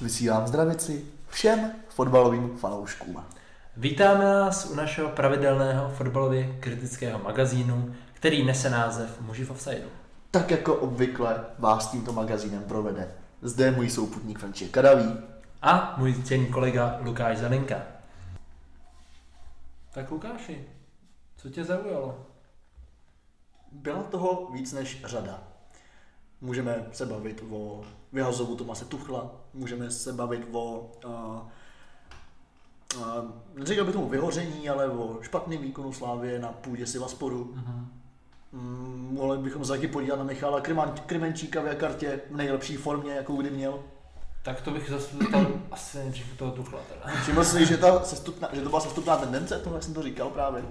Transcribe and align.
Vysílám 0.00 0.46
zdravici 0.46 1.04
všem 1.28 1.72
fotbalovým 1.88 2.56
fanouškům. 2.56 3.24
Vítáme 3.76 4.24
nás 4.24 4.70
u 4.70 4.74
našeho 4.74 5.08
pravidelného 5.08 5.88
fotbalově 5.88 6.56
kritického 6.60 7.18
magazínu, 7.18 7.94
který 8.12 8.44
nese 8.44 8.70
název 8.70 9.20
Muži 9.20 9.44
v 9.44 9.50
offsideu. 9.50 9.88
Tak 10.30 10.50
jako 10.50 10.74
obvykle 10.74 11.44
vás 11.58 11.90
tímto 11.90 12.12
magazínem 12.12 12.62
provede. 12.62 13.10
Zde 13.42 13.64
je 13.64 13.70
můj 13.70 13.90
souputník 13.90 14.38
František 14.38 14.70
Kadavý. 14.70 15.18
A 15.62 15.94
můj 15.96 16.22
ctěný 16.22 16.46
kolega 16.46 16.98
Lukáš 17.00 17.38
Zelinka. 17.38 17.82
Tak 19.92 20.10
Lukáši, 20.10 20.64
co 21.36 21.50
tě 21.50 21.64
zaujalo? 21.64 22.26
Byla 23.72 24.02
toho 24.02 24.50
víc 24.52 24.72
než 24.72 25.04
řada. 25.04 25.42
Můžeme 26.44 26.86
se 26.92 27.06
bavit 27.06 27.44
o 27.50 27.82
vyhazovu 28.12 28.56
Tomase 28.56 28.84
Tuchla, 28.84 29.30
můžeme 29.54 29.90
se 29.90 30.12
bavit 30.12 30.48
o, 30.52 30.90
uh, 31.04 31.12
uh, 32.96 33.30
neříkal 33.54 33.84
bych 33.84 33.94
tomu 33.94 34.08
vyhoření, 34.08 34.68
ale 34.68 34.88
o 34.88 35.18
špatném 35.22 35.62
výkonu 35.62 35.92
Slávě 35.92 36.38
na 36.38 36.48
půdě 36.48 36.86
Sivasporu. 36.86 37.50
Mhm. 37.54 37.88
Mm, 38.52 39.08
mohli 39.12 39.38
bychom 39.38 39.64
se 39.64 39.72
taky 39.72 39.88
podívat 39.88 40.16
na 40.16 40.24
Michala 40.24 40.60
Krymenčíka 41.06 41.60
v 41.60 41.74
kartě 41.74 42.20
v 42.30 42.36
nejlepší 42.36 42.76
formě, 42.76 43.12
jakou 43.12 43.36
kdy 43.36 43.50
měl. 43.50 43.78
Tak 44.42 44.60
to 44.60 44.70
bych 44.70 44.90
zase 44.90 45.16
zeptal 45.16 45.46
asi 45.70 45.98
nejdřív 45.98 46.38
toho 46.38 46.52
Tuchla 46.52 46.80
teda. 46.88 47.20
Všiml 47.22 47.44
jsi, 47.44 47.66
že, 47.66 47.76
ta 47.76 48.04
sestupná, 48.04 48.48
že 48.52 48.60
to 48.60 48.68
byla 48.68 48.80
sestupná 48.80 49.16
tendence, 49.16 49.58
to 49.58 49.74
jak 49.74 49.82
jsem 49.82 49.94
to 49.94 50.02
říkal 50.02 50.30
právě. 50.30 50.64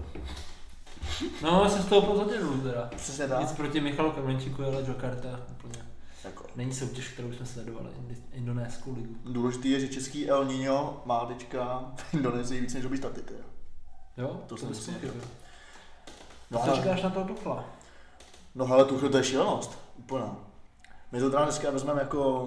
No, 1.42 1.70
se 1.70 1.82
z 1.82 1.86
toho 1.86 2.02
pozadil 2.02 2.60
teda. 2.64 2.90
Přesně 2.96 3.24
Nic 3.40 3.48
tak. 3.50 3.56
proti 3.58 3.82
Michalu 3.82 4.12
Krmenčíku, 4.12 4.64
ale 4.64 4.84
Jakarta 4.88 5.40
úplně. 5.52 5.86
Jako. 6.24 6.46
Není 6.56 6.74
soutěž, 6.74 7.08
kterou 7.08 7.34
jsme 7.34 7.46
sledovali, 7.46 7.90
indonéskou 8.34 8.94
ligu. 8.96 9.16
Důležitý 9.26 9.70
je, 9.72 9.80
že 9.80 9.88
český 9.88 10.30
El 10.30 10.46
Niño 10.46 11.02
má 11.06 11.26
teďka 11.26 11.92
v 11.96 12.14
Indonésii 12.14 12.62
víc 12.62 12.74
než 12.74 12.84
dobrý 12.84 12.98
staty. 12.98 13.22
Teda. 13.22 13.44
Jo, 14.18 14.42
To 14.48 14.58
jsem 14.58 14.74
si 14.76 14.92
pochybil. 14.92 15.22
No, 16.52 16.60
Co 16.60 16.64
ale, 16.66 16.76
říkáš 16.76 17.02
na 17.04 17.10
toho 17.10 17.26
Tuchla? 17.28 17.66
no 18.56 18.66
ale 18.68 18.86
Tuchl 18.86 19.10
to 19.10 19.18
je 19.18 19.24
šílenost. 19.24 19.80
Úplná. 19.98 20.36
My 21.12 21.20
to 21.20 21.30
teda 21.30 21.44
dneska 21.44 21.72
vezmeme 21.72 22.02
jako 22.02 22.42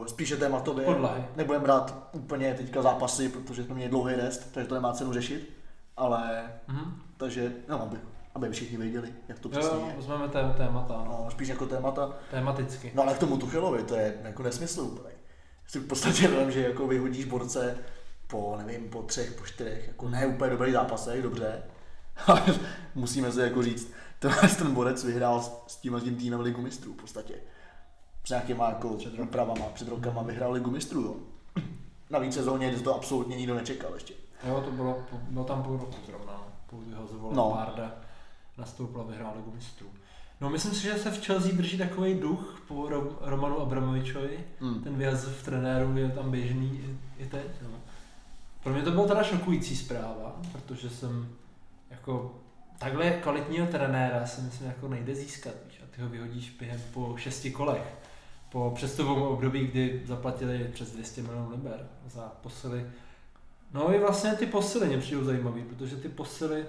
uh, 0.00 0.06
spíše 0.06 0.36
tématově. 0.36 0.84
Podlahy. 0.86 1.24
Nebudeme 1.36 1.64
brát 1.64 2.08
úplně 2.12 2.54
teďka 2.54 2.82
zápasy, 2.82 3.28
protože 3.28 3.64
jsme 3.64 3.74
měli 3.74 3.90
dlouhý 3.90 4.14
rest, 4.14 4.52
takže 4.52 4.68
to 4.68 4.74
nemá 4.74 4.92
cenu 4.92 5.12
řešit. 5.12 5.52
Ale, 5.96 6.50
Mhm. 6.68 7.02
Takže, 7.16 7.52
no, 7.68 7.82
aby, 7.82 7.96
aby 8.34 8.50
všichni 8.50 8.78
věděli, 8.78 9.08
jak 9.28 9.38
to 9.38 9.48
přesně 9.48 9.78
Jo, 9.80 9.86
je. 9.88 9.96
vezmeme 9.96 10.28
té, 10.28 10.54
témata, 10.56 10.94
no. 10.94 11.20
No, 11.24 11.30
spíš 11.30 11.48
jako 11.48 11.66
témata. 11.66 12.12
Tematicky. 12.30 12.92
No 12.94 13.02
ale 13.02 13.14
k 13.14 13.18
tomu 13.18 13.36
Tuchelovi, 13.38 13.82
to 13.82 13.94
je 13.94 14.14
jako 14.22 14.42
nesmysl 14.42 14.80
úplně. 14.80 15.14
Si 15.66 15.78
v 15.78 15.86
podstatě 15.86 16.28
vím, 16.28 16.50
že 16.50 16.60
jako 16.60 16.86
vyhodíš 16.86 17.24
borce 17.24 17.78
po, 18.26 18.58
nevím, 18.66 18.88
po 18.88 19.02
třech, 19.02 19.32
po 19.32 19.46
čtyřech, 19.46 19.88
jako 19.88 20.08
ne 20.08 20.26
úplně 20.26 20.50
dobrý 20.50 20.72
zápasech, 20.72 21.22
dobře, 21.22 21.62
ale 22.26 22.42
musíme 22.94 23.32
se 23.32 23.42
jako 23.42 23.62
říct, 23.62 23.92
tenhle 24.18 24.48
ten 24.48 24.74
borec 24.74 25.04
vyhrál 25.04 25.42
s- 25.42 25.64
s 25.66 25.76
tím, 25.76 26.00
tím 26.00 26.16
týmem 26.16 26.40
Ligu 26.40 26.62
mistrů 26.62 26.92
v 26.92 26.96
podstatě. 26.96 27.34
S 28.24 28.30
nějakýma 28.30 28.68
jako 28.68 28.88
Před 28.88 29.18
úpravama, 29.18 29.64
před 29.74 29.88
rokama 29.88 30.22
vyhrál 30.22 30.52
Ligu 30.52 30.70
mistrů, 30.70 31.00
jo. 31.02 31.14
Navíc 32.10 32.34
sezóně, 32.34 32.70
kde 32.70 32.80
to 32.80 32.94
absolutně 32.94 33.36
nikdo 33.36 33.54
nečekal 33.54 33.94
ještě. 33.94 34.14
Jo, 34.48 34.62
to 34.64 34.70
bylo, 34.70 34.98
bylo 35.30 35.44
tam 35.44 35.62
půl 35.62 35.72
roku 35.76 35.94
zrovna, 36.06 36.25
půl 36.76 36.84
vyhazoval 36.94 37.30
No. 37.30 37.36
no. 37.36 37.50
Parda, 37.50 37.94
nastoupila 38.58 39.04
vyhrál 39.04 39.32
Ligu 39.36 39.52
mistrů. 39.54 39.86
No 40.40 40.50
myslím 40.50 40.74
si, 40.74 40.82
že 40.82 40.94
se 40.94 41.10
v 41.10 41.26
Chelsea 41.26 41.52
drží 41.52 41.78
takový 41.78 42.14
duch 42.14 42.62
po 42.68 42.74
Ro- 42.74 43.16
Romanu 43.20 43.60
Abramovičovi. 43.60 44.38
Hmm. 44.60 44.82
Ten 44.82 44.94
výjazd 44.98 45.28
v 45.28 45.44
trenéru 45.44 45.96
je 45.96 46.08
tam 46.08 46.30
běžný 46.30 46.80
i, 47.18 47.22
i 47.22 47.26
teď. 47.26 47.46
No. 47.62 47.68
Pro 48.62 48.72
mě 48.72 48.82
to 48.82 48.90
byla 48.90 49.06
teda 49.06 49.22
šokující 49.22 49.76
zpráva, 49.76 50.36
protože 50.52 50.90
jsem 50.90 51.28
jako 51.90 52.34
takhle 52.78 53.10
kvalitního 53.10 53.66
trenéra 53.66 54.26
si 54.26 54.40
myslím 54.40 54.66
jako 54.66 54.88
nejde 54.88 55.14
získat. 55.14 55.54
Víš, 55.68 55.80
a 55.84 55.96
ty 55.96 56.02
ho 56.02 56.08
vyhodíš 56.08 56.50
během 56.58 56.80
po 56.94 57.14
šesti 57.16 57.50
kolech. 57.50 57.94
Po 58.48 58.72
přestupovém 58.74 59.22
období, 59.22 59.66
kdy 59.66 60.02
zaplatili 60.06 60.70
přes 60.74 60.90
200 60.92 61.22
milionů 61.22 61.50
liber 61.50 61.88
za 62.06 62.32
posily. 62.42 62.86
No 63.74 63.94
i 63.94 63.98
vlastně 63.98 64.32
ty 64.32 64.46
posily 64.46 64.86
mě 64.86 64.98
přijdou 64.98 65.24
zajímavý, 65.24 65.62
protože 65.62 65.96
ty 65.96 66.08
posily 66.08 66.64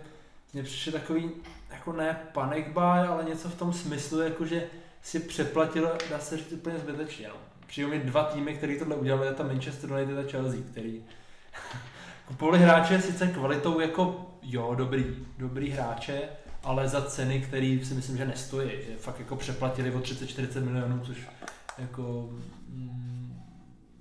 mě 0.54 0.64
přišly 0.64 0.92
takový, 0.92 1.32
jako 1.70 1.94
ne 1.94 2.20
panic 2.34 2.66
buy, 2.74 3.08
ale 3.08 3.24
něco 3.24 3.50
v 3.50 3.56
tom 3.56 3.74
smyslu, 3.74 4.22
jako 4.22 4.46
že 4.46 4.68
si 5.02 5.20
přeplatilo, 5.20 5.90
dá 6.10 6.20
se 6.20 6.38
říct 6.38 6.52
úplně 6.52 6.78
zbytečně. 6.78 7.28
No. 7.28 7.36
Přijdou 7.68 7.90
mi 7.90 8.00
dva 8.00 8.24
týmy, 8.24 8.54
který 8.54 8.80
tohle 8.80 8.96
udělali, 8.96 9.28
je 9.28 9.34
ta 9.34 9.44
Manchester 9.44 9.92
United 9.92 10.18
a 10.18 10.32
Chelsea, 10.32 10.60
který 10.72 11.04
kupovali 12.28 12.60
hráče 12.60 13.02
sice 13.02 13.28
kvalitou 13.28 13.80
jako 13.80 14.32
jo, 14.42 14.76
dobrý, 14.78 15.06
dobrý 15.38 15.70
hráče, 15.70 16.22
ale 16.64 16.90
za 16.90 17.02
ceny, 17.02 17.42
který 17.42 17.86
si 17.86 17.94
myslím, 17.94 18.18
že 18.18 18.26
nestojí. 18.26 18.72
Fakt 18.98 19.20
jako 19.20 19.36
přeplatili 19.36 19.92
o 19.92 20.00
30-40 20.00 20.64
milionů, 20.64 21.00
což 21.06 21.18
jako 21.78 22.30
mm, 22.70 23.44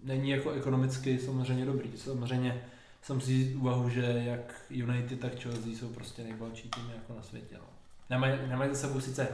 není 0.02 0.30
jako 0.30 0.50
ekonomicky 0.50 1.18
samozřejmě 1.18 1.64
dobrý. 1.64 1.90
Samozřejmě 1.96 2.64
jsem 3.06 3.20
si 3.20 3.54
úvahu, 3.54 3.88
že 3.88 4.22
jak 4.26 4.54
United, 4.70 5.20
tak 5.20 5.38
Chelsea 5.38 5.72
jsou 5.72 5.88
prostě 5.88 6.22
nejbohatší 6.22 6.68
týmy 6.68 6.92
jako 6.94 7.14
na 7.14 7.22
světě. 7.22 7.54
No. 7.58 7.66
Nemají, 8.10 8.34
nemají 8.48 8.70
za 8.70 8.76
sebou 8.76 9.00
sice 9.00 9.28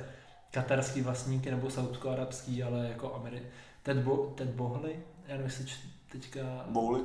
katarský 0.51 1.01
vlastníky 1.01 1.51
nebo 1.51 1.71
saudsko-arabský, 1.71 2.63
ale 2.63 2.89
jako 2.89 3.15
Ameri... 3.15 3.43
Ted, 3.83 3.97
Bo, 3.97 4.17
Ted 4.17 4.49
Bohley, 4.49 4.97
já 5.27 5.37
nevím, 5.37 5.45
jestli 5.45 5.65
teďka... 6.13 6.41
Bowley? 6.69 7.03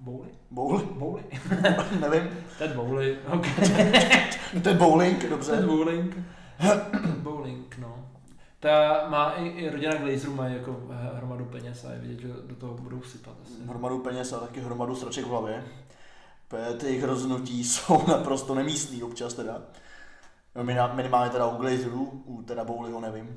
Bowley? 0.00 0.30
Bowley? 0.50 0.86
Bowley? 0.86 1.24
Nevím. 2.00 2.30
Ted 2.58 2.76
Bowley, 2.76 3.18
ok. 3.32 3.46
Ten 4.62 4.76
bowling, 4.76 5.18
Ted 5.20 5.30
dobře. 5.30 5.62
Bowling. 5.62 6.16
Ted 6.60 7.00
Bowling, 7.18 7.78
no. 7.78 8.06
Ta 8.60 9.06
má 9.08 9.30
i, 9.30 9.48
i 9.48 9.70
rodina 9.70 9.94
Glazerů 9.94 10.34
mají 10.34 10.54
jako 10.54 10.80
hromadu 11.14 11.44
peněz 11.44 11.84
a 11.84 11.92
je 11.92 11.98
vidět, 11.98 12.20
že 12.20 12.28
do 12.46 12.54
toho 12.54 12.74
budou 12.74 13.02
sypat 13.02 13.34
asi. 13.42 13.66
hromadu 13.66 13.98
peněz 13.98 14.32
a 14.32 14.40
taky 14.40 14.60
hromadu 14.60 14.94
straček 14.94 15.24
v 15.24 15.28
hlavě. 15.28 15.64
Ty 16.78 16.86
jejich 16.86 17.04
rozhodnutí 17.04 17.64
jsou 17.68 18.06
naprosto 18.06 18.54
nemístný 18.54 19.02
občas 19.02 19.34
teda. 19.34 19.62
No, 20.54 20.64
Minimálně 20.94 21.30
teda 21.30 21.46
u 21.46 21.56
Glazerů, 21.56 22.22
u 22.24 22.42
teda 22.42 22.64
Bowleyho 22.64 23.00
nevím. 23.00 23.36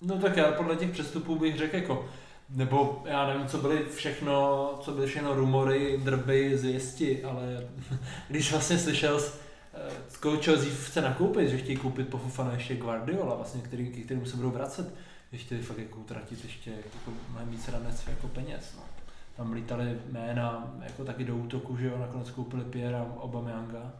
No 0.00 0.18
tak 0.18 0.36
já 0.36 0.52
podle 0.52 0.76
těch 0.76 0.90
přestupů 0.90 1.38
bych 1.38 1.56
řekl 1.56 1.76
jako, 1.76 2.08
nebo 2.48 3.02
já 3.06 3.26
nevím, 3.26 3.46
co 3.46 3.58
byly 3.58 3.84
všechno, 3.84 4.68
co 4.80 4.92
byly 4.92 5.06
všechno 5.06 5.34
rumory, 5.34 6.00
drby, 6.04 6.58
zvěsti, 6.58 7.24
ale 7.24 7.68
když 8.28 8.50
vlastně 8.50 8.78
slyšel 8.78 9.20
z, 9.20 9.40
eh, 9.74 10.18
koho 10.20 10.36
Chelsea 10.36 10.70
chce 10.86 11.00
nakoupit, 11.00 11.48
že 11.48 11.58
chtějí 11.58 11.76
koupit 11.76 12.08
po 12.08 12.18
Fofana 12.18 12.52
ještě 12.52 12.76
Guardiola, 12.76 13.34
vlastně, 13.34 13.62
který, 13.62 13.86
k 13.86 14.26
se 14.26 14.36
budou 14.36 14.50
vracet, 14.50 14.94
že 15.32 15.38
chtěli 15.38 15.62
fakt 15.62 15.78
jako 15.78 15.98
utratit 15.98 16.44
ještě 16.44 16.70
jako 16.70 17.10
mnohem 17.30 17.50
víc 17.50 17.68
ranec 17.68 18.04
jako 18.08 18.28
peněz. 18.28 18.74
No. 18.76 19.01
Tam 19.42 19.52
lítali 19.52 19.98
jména 20.10 20.74
jako 20.80 21.04
taky 21.04 21.24
do 21.24 21.36
útoku, 21.36 21.76
že 21.76 21.86
jo, 21.86 21.98
nakonec 21.98 22.30
koupili 22.30 22.64
Piera 22.64 23.06
Aubameyanga, 23.20 23.92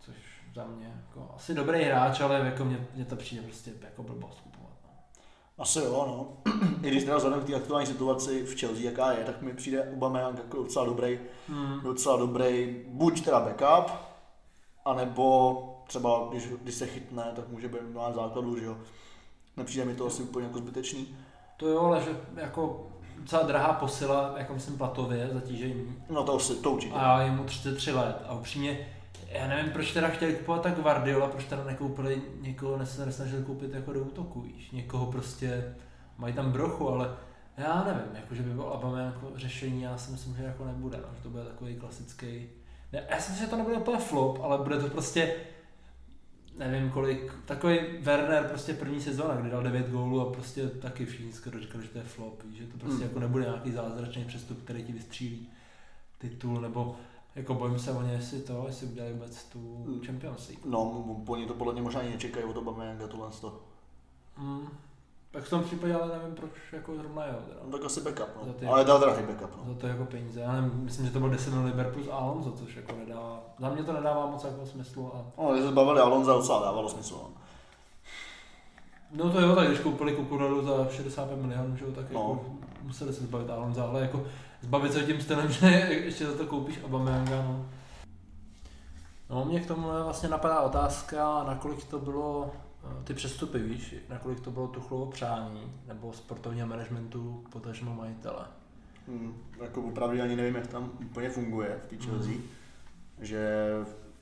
což 0.00 0.14
za 0.54 0.64
mě 0.64 1.02
jako 1.06 1.30
asi 1.36 1.54
dobrý 1.54 1.82
hráč, 1.82 2.20
ale 2.20 2.38
jako 2.38 2.64
mě, 2.64 2.86
mě 2.94 3.04
to 3.04 3.16
přijde 3.16 3.42
prostě 3.42 3.72
jako 3.82 4.02
blbost 4.02 4.40
kupovat. 4.40 4.72
No. 4.84 4.90
Asi 5.58 5.78
jo, 5.78 6.04
no. 6.08 6.52
I 6.82 6.90
když 6.90 7.04
teda 7.04 7.16
vzhledem 7.16 7.40
k 7.40 7.46
té 7.46 7.54
aktuální 7.54 7.86
situaci 7.86 8.42
v 8.44 8.60
Chelsea, 8.60 8.84
jaká 8.84 9.12
je, 9.12 9.24
tak 9.24 9.42
mi 9.42 9.52
přijde 9.54 9.90
Aubameyang 9.92 10.38
jako 10.38 10.56
docela 10.56 10.84
dobrý, 10.84 11.18
Hmm. 11.48 11.80
docela 11.80 12.16
dobrý, 12.16 12.76
buď 12.88 13.24
teda 13.24 13.40
backup, 13.40 13.92
anebo 14.84 15.62
třeba 15.86 16.28
když, 16.30 16.48
když 16.62 16.74
se 16.74 16.86
chytne, 16.86 17.32
tak 17.36 17.48
může 17.48 17.68
být 17.68 17.94
na 17.94 18.12
základu, 18.12 18.58
že 18.58 18.64
jo. 18.64 18.76
Nepřijde 19.56 19.84
mi 19.84 19.94
to 19.94 20.06
asi 20.06 20.22
úplně 20.22 20.46
jako 20.46 20.58
zbytečný. 20.58 21.16
To 21.56 21.68
jo, 21.68 21.80
ale 21.80 22.00
že 22.02 22.10
jako 22.36 22.86
docela 23.18 23.42
drahá 23.42 23.72
posila, 23.72 24.34
jako 24.36 24.54
myslím 24.54 24.76
platově, 24.76 25.30
zatížení. 25.32 25.96
No 26.10 26.22
to, 26.22 26.36
asi, 26.36 26.54
to 26.54 26.70
určitě. 26.70 26.94
A 26.94 27.22
je 27.22 27.30
mu 27.30 27.44
33 27.44 27.92
let 27.92 28.22
a 28.28 28.34
upřímně, 28.34 28.78
já 29.28 29.48
nevím, 29.48 29.72
proč 29.72 29.92
teda 29.92 30.08
chtěli 30.08 30.34
kupovat 30.34 30.62
tak 30.62 30.74
Guardiola, 30.74 31.28
proč 31.28 31.44
teda 31.44 31.64
nekoupili 31.64 32.22
někoho, 32.40 32.76
nesnažili 32.76 33.42
koupit 33.44 33.74
jako 33.74 33.92
do 33.92 34.00
útoku, 34.00 34.40
víš, 34.40 34.70
někoho 34.70 35.06
prostě, 35.06 35.74
mají 36.18 36.34
tam 36.34 36.52
brochu, 36.52 36.88
ale 36.88 37.10
já 37.56 37.84
nevím, 37.84 38.16
jako 38.16 38.34
že 38.34 38.42
by 38.42 38.50
byl 38.50 38.72
Aubameyang 38.72 39.14
jako 39.14 39.38
řešení, 39.38 39.82
já 39.82 39.98
si 39.98 40.10
myslím, 40.10 40.36
že 40.36 40.42
jako 40.42 40.64
nebude, 40.64 40.98
no, 40.98 41.08
že 41.16 41.22
to 41.22 41.28
bude 41.28 41.44
takový 41.44 41.76
klasický, 41.76 42.48
ne, 42.92 43.02
já 43.10 43.20
si 43.20 43.30
myslím, 43.30 43.46
že 43.46 43.50
to 43.50 43.56
nebude 43.56 43.76
úplně 43.76 43.98
flop, 43.98 44.38
ale 44.42 44.58
bude 44.58 44.80
to 44.80 44.88
prostě, 44.88 45.34
nevím 46.58 46.90
kolik, 46.90 47.32
takový 47.44 47.78
Werner 48.00 48.44
prostě 48.48 48.74
první 48.74 49.00
sezóna, 49.00 49.34
kdy 49.36 49.50
dal 49.50 49.62
9 49.62 49.90
gólů 49.90 50.20
a 50.20 50.32
prostě 50.32 50.68
taky 50.68 51.06
všichni 51.06 51.32
skoro 51.32 51.60
říkali, 51.60 51.84
že 51.84 51.90
to 51.90 51.98
je 51.98 52.04
flop, 52.04 52.42
že 52.52 52.66
to 52.66 52.78
prostě 52.78 52.94
Hmm. 52.94 53.02
jako 53.02 53.20
nebude 53.20 53.44
nějaký 53.44 53.72
zázračný 53.72 54.24
přestup, 54.24 54.64
který 54.64 54.84
ti 54.84 54.92
vystřílí 54.92 55.48
titul, 56.18 56.60
nebo 56.60 56.96
jako 57.34 57.54
bojím 57.54 57.78
se 57.78 57.92
o 57.92 58.02
ně, 58.02 58.12
jestli 58.12 58.40
to, 58.40 58.64
jestli 58.66 58.86
udělají 58.86 59.12
vůbec 59.14 59.44
tu 59.44 59.84
Hmm. 59.86 60.00
Champions 60.00 60.48
League. 60.48 60.64
No, 60.64 61.04
oni 61.26 61.46
to 61.46 61.54
podle 61.54 61.72
mě 61.72 61.82
možná 61.82 62.00
ani 62.00 62.10
nečekají 62.10 62.44
od 62.44 62.56
Aubameyanga 62.56 63.06
tohle 63.08 63.30
to. 63.40 63.62
Mm. 64.38 64.68
Tak 65.36 65.44
v 65.44 65.50
tom 65.50 65.62
případě 65.64 65.94
ale 65.94 66.18
nevím, 66.18 66.34
proč 66.36 66.50
jako 66.72 66.94
zrovna 66.96 67.26
jo. 67.26 67.32
Teda. 67.48 67.60
No, 67.64 67.72
tak 67.78 67.86
asi 67.86 68.00
backup, 68.00 68.28
no. 68.46 68.52
ty- 68.52 68.66
Ale 68.66 68.84
dal 68.84 69.00
drahý 69.00 69.22
backup, 69.22 69.50
no. 69.56 69.74
Za 69.74 69.80
to 69.80 69.86
jako 69.86 70.04
peníze. 70.04 70.40
Já 70.40 70.52
nevím, 70.52 70.70
myslím, 70.84 71.06
že 71.06 71.12
to 71.12 71.20
byl 71.20 71.28
10 71.30 71.54
na 71.54 71.64
liber 71.64 71.90
plus 71.92 72.06
Alonso, 72.10 72.52
což 72.52 72.76
jako 72.76 72.92
nedává. 72.98 73.40
Za 73.58 73.68
mě 73.68 73.82
to 73.84 73.92
nedává 73.92 74.26
moc 74.26 74.44
jako 74.44 74.66
smyslu. 74.66 75.12
A... 75.14 75.42
No, 75.42 75.50
když 75.52 75.62
se 75.64 75.68
zbavili 75.70 76.00
Alonza, 76.00 76.32
docela 76.32 76.62
dávalo 76.64 76.88
smysl, 76.88 77.14
no. 77.14 77.30
No 79.24 79.30
to 79.32 79.40
jo, 79.40 79.54
tak 79.54 79.66
když 79.68 79.80
koupili 79.80 80.12
Kukurelu 80.16 80.62
za 80.66 80.88
65 80.90 81.36
milionů, 81.42 81.76
že 81.76 81.84
jo, 81.84 81.92
tak 81.92 82.10
No. 82.10 82.20
jako 82.20 82.44
museli 82.82 83.12
se 83.12 83.20
zbavit 83.20 83.50
Alonza, 83.50 83.84
ale 83.84 84.00
jako 84.00 84.22
zbavit 84.60 84.92
se 84.92 85.02
tím 85.02 85.20
stylem, 85.20 85.48
že 85.52 85.66
ještě 86.04 86.26
za 86.26 86.36
to 86.38 86.46
koupíš 86.46 86.80
Aubameyanga, 86.84 87.36
no. 87.42 87.66
No 89.30 89.44
mě 89.44 89.60
k 89.60 89.66
tomu 89.66 89.88
vlastně 90.04 90.28
napadá 90.28 90.60
otázka, 90.60 91.44
nakolik 91.46 91.84
to 91.84 91.98
bylo 91.98 92.50
ty 93.04 93.14
přestupy, 93.14 93.58
víš, 93.58 93.94
nakolik 94.08 94.40
to 94.40 94.50
bylo 94.50 94.68
Tuchlovo 94.68 95.06
přání, 95.06 95.72
nebo 95.86 96.12
sportovního 96.12 96.66
managementu, 96.66 97.44
potažmo 97.52 97.94
majitele. 97.94 98.44
Hmm, 99.08 99.42
jako 99.62 99.82
opravdu 99.82 100.22
ani 100.22 100.36
nevím, 100.36 100.54
jak 100.54 100.66
tam 100.66 100.90
úplně 101.04 101.30
funguje 101.30 101.80
v 101.84 101.86
té 101.86 101.96
Chelsea. 101.96 102.32
Mhm. 102.32 102.42
Že 103.20 103.70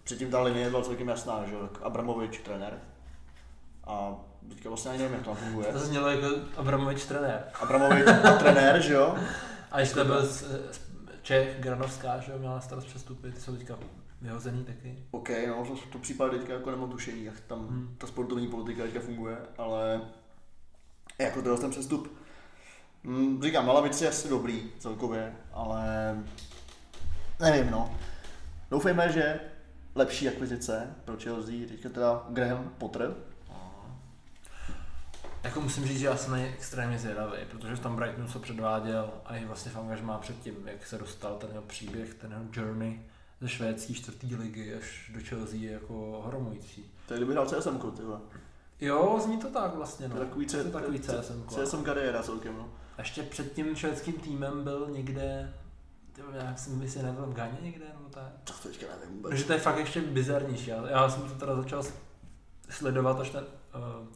předtím 0.05 0.31
ta 0.31 0.43
linie 0.43 0.71
byla 0.71 0.83
celkem 0.83 1.09
jasná, 1.09 1.47
že 1.47 1.57
Abramovič 1.83 2.39
trenér. 2.39 2.79
A 3.85 4.17
teďka 4.49 4.69
vlastně 4.69 4.91
ani 4.91 4.99
nevím, 4.99 5.15
jak 5.15 5.23
to 5.23 5.31
tam 5.31 5.45
funguje. 5.45 5.73
To 5.73 5.79
znělo 5.79 6.09
jako 6.09 6.27
Abramovič 6.57 7.05
trenér. 7.05 7.45
Abramovič 7.61 8.05
trenér, 8.39 8.83
že 8.83 8.93
jo. 8.93 9.17
A 9.71 9.81
ještě 9.81 9.95
to 9.95 10.05
byl 10.05 10.29
Čech, 11.23 11.61
Granovská, 11.61 12.19
že 12.19 12.33
jo, 12.33 12.39
měla 12.39 12.61
starost 12.61 12.87
přestupy, 12.87 13.33
ty 13.33 13.41
jsou 13.41 13.57
teďka 13.57 13.79
vyhozený 14.25 14.65
taky. 14.65 14.99
OK, 15.11 15.29
no 15.49 15.65
to, 15.65 15.77
to 15.93 15.99
případě 15.99 16.39
teďka 16.39 16.53
jako 16.53 16.71
nemám 16.71 16.91
tušení, 16.91 17.25
jak 17.25 17.41
tam 17.41 17.69
Hmm. 17.69 17.95
ta 17.99 18.07
sportovní 18.07 18.49
politika 18.49 18.83
teďka 18.83 19.01
funguje, 19.01 19.37
ale 19.59 20.01
jako 21.19 21.43
to 21.43 21.57
ten 21.57 21.71
přestup, 21.71 22.13
hm, 23.05 23.43
říkám, 23.43 23.67
Malavic 23.67 24.03
je 24.03 24.09
asi 24.09 24.29
dobrý 24.29 24.63
celkově, 24.79 25.37
ale 25.53 25.85
nevím 27.41 27.71
no. 27.71 27.99
Doufejme, 28.71 29.13
že 29.13 29.41
lepší 29.95 30.29
akvizice 30.29 30.95
pro 31.05 31.17
Chelsea, 31.17 31.69
teďka 31.69 31.89
teda 31.89 32.27
Graham 32.29 32.73
Potter, 32.79 33.15
Jako 35.45 35.61
musím 35.61 35.87
říct, 35.87 35.99
že 35.99 36.07
já 36.07 36.17
jsem 36.17 36.33
na 36.33 36.39
něj 36.39 36.49
extrémně 36.49 36.99
zvědavý, 36.99 37.39
protože 37.51 37.77
v 37.77 37.81
tom 37.81 37.97
Brightonu 37.97 38.29
se 38.29 38.39
předváděl 38.39 39.11
a 39.25 39.37
i 39.37 39.45
vlastně 39.45 39.73
v 39.73 39.77
angažmá 39.77 40.19
předtím, 40.19 40.55
jak 40.67 40.87
se 40.87 40.99
dostal 40.99 41.37
ten 41.37 41.51
jeho 41.51 41.63
příběh, 41.63 42.15
ten 42.15 42.31
jeho 42.31 42.45
journey 42.53 43.01
ze 43.45 43.51
švédské 43.51 43.95
čtvrtý 43.95 44.37
ligy 44.37 44.75
až 44.75 45.11
do 45.15 45.21
Chelsea 45.29 45.59
je 45.61 45.73
jako 45.73 46.25
hromující. 46.27 46.85
to 47.09 47.15
je 47.15 47.19
kdyby 47.19 47.33
hrál 47.33 47.47
CSM, 47.47 47.79
ty. 47.79 48.03
Jo, 48.81 49.21
zní 49.25 49.39
to 49.39 49.49
tak 49.49 49.75
vlastně, 49.75 50.09
no. 50.09 50.15
je 50.15 50.25
takový, 50.25 50.47
C- 50.47 50.65
takový 50.65 51.01
CSM. 51.01 51.47
CSM 51.49 51.83
kariéra 51.83 52.23
celkem, 52.23 52.57
no. 52.57 52.69
A 52.99 53.01
ještě 53.01 53.23
před 53.23 53.53
tím 53.53 53.77
švédským 53.77 54.15
týmem 54.15 54.65
byl 54.65 54.89
někde, 54.91 55.55
já 56.33 56.57
jsem 56.57 56.89
si 56.89 57.03
nebyl 57.03 57.27
v 57.27 57.35
Ghaně 57.35 57.59
někde, 57.63 57.85
nebo 57.99 58.09
tak. 58.09 58.33
Tak 58.45 58.57
to 58.63 58.69
teďka 58.69 58.87
nevím 59.01 59.17
vůbec. 59.17 59.31
Takže 59.31 59.45
to 59.45 59.53
je 59.53 59.59
fakt 59.59 59.79
ještě 59.79 60.01
bizarnější. 60.01 60.71
Já, 60.71 60.89
já 60.89 61.09
jsem 61.09 61.23
to 61.23 61.35
teda 61.35 61.57
začal 61.57 61.83
sledovat 62.71 63.21
až 63.21 63.31
ten, 63.31 63.45
uh, 63.75 64.07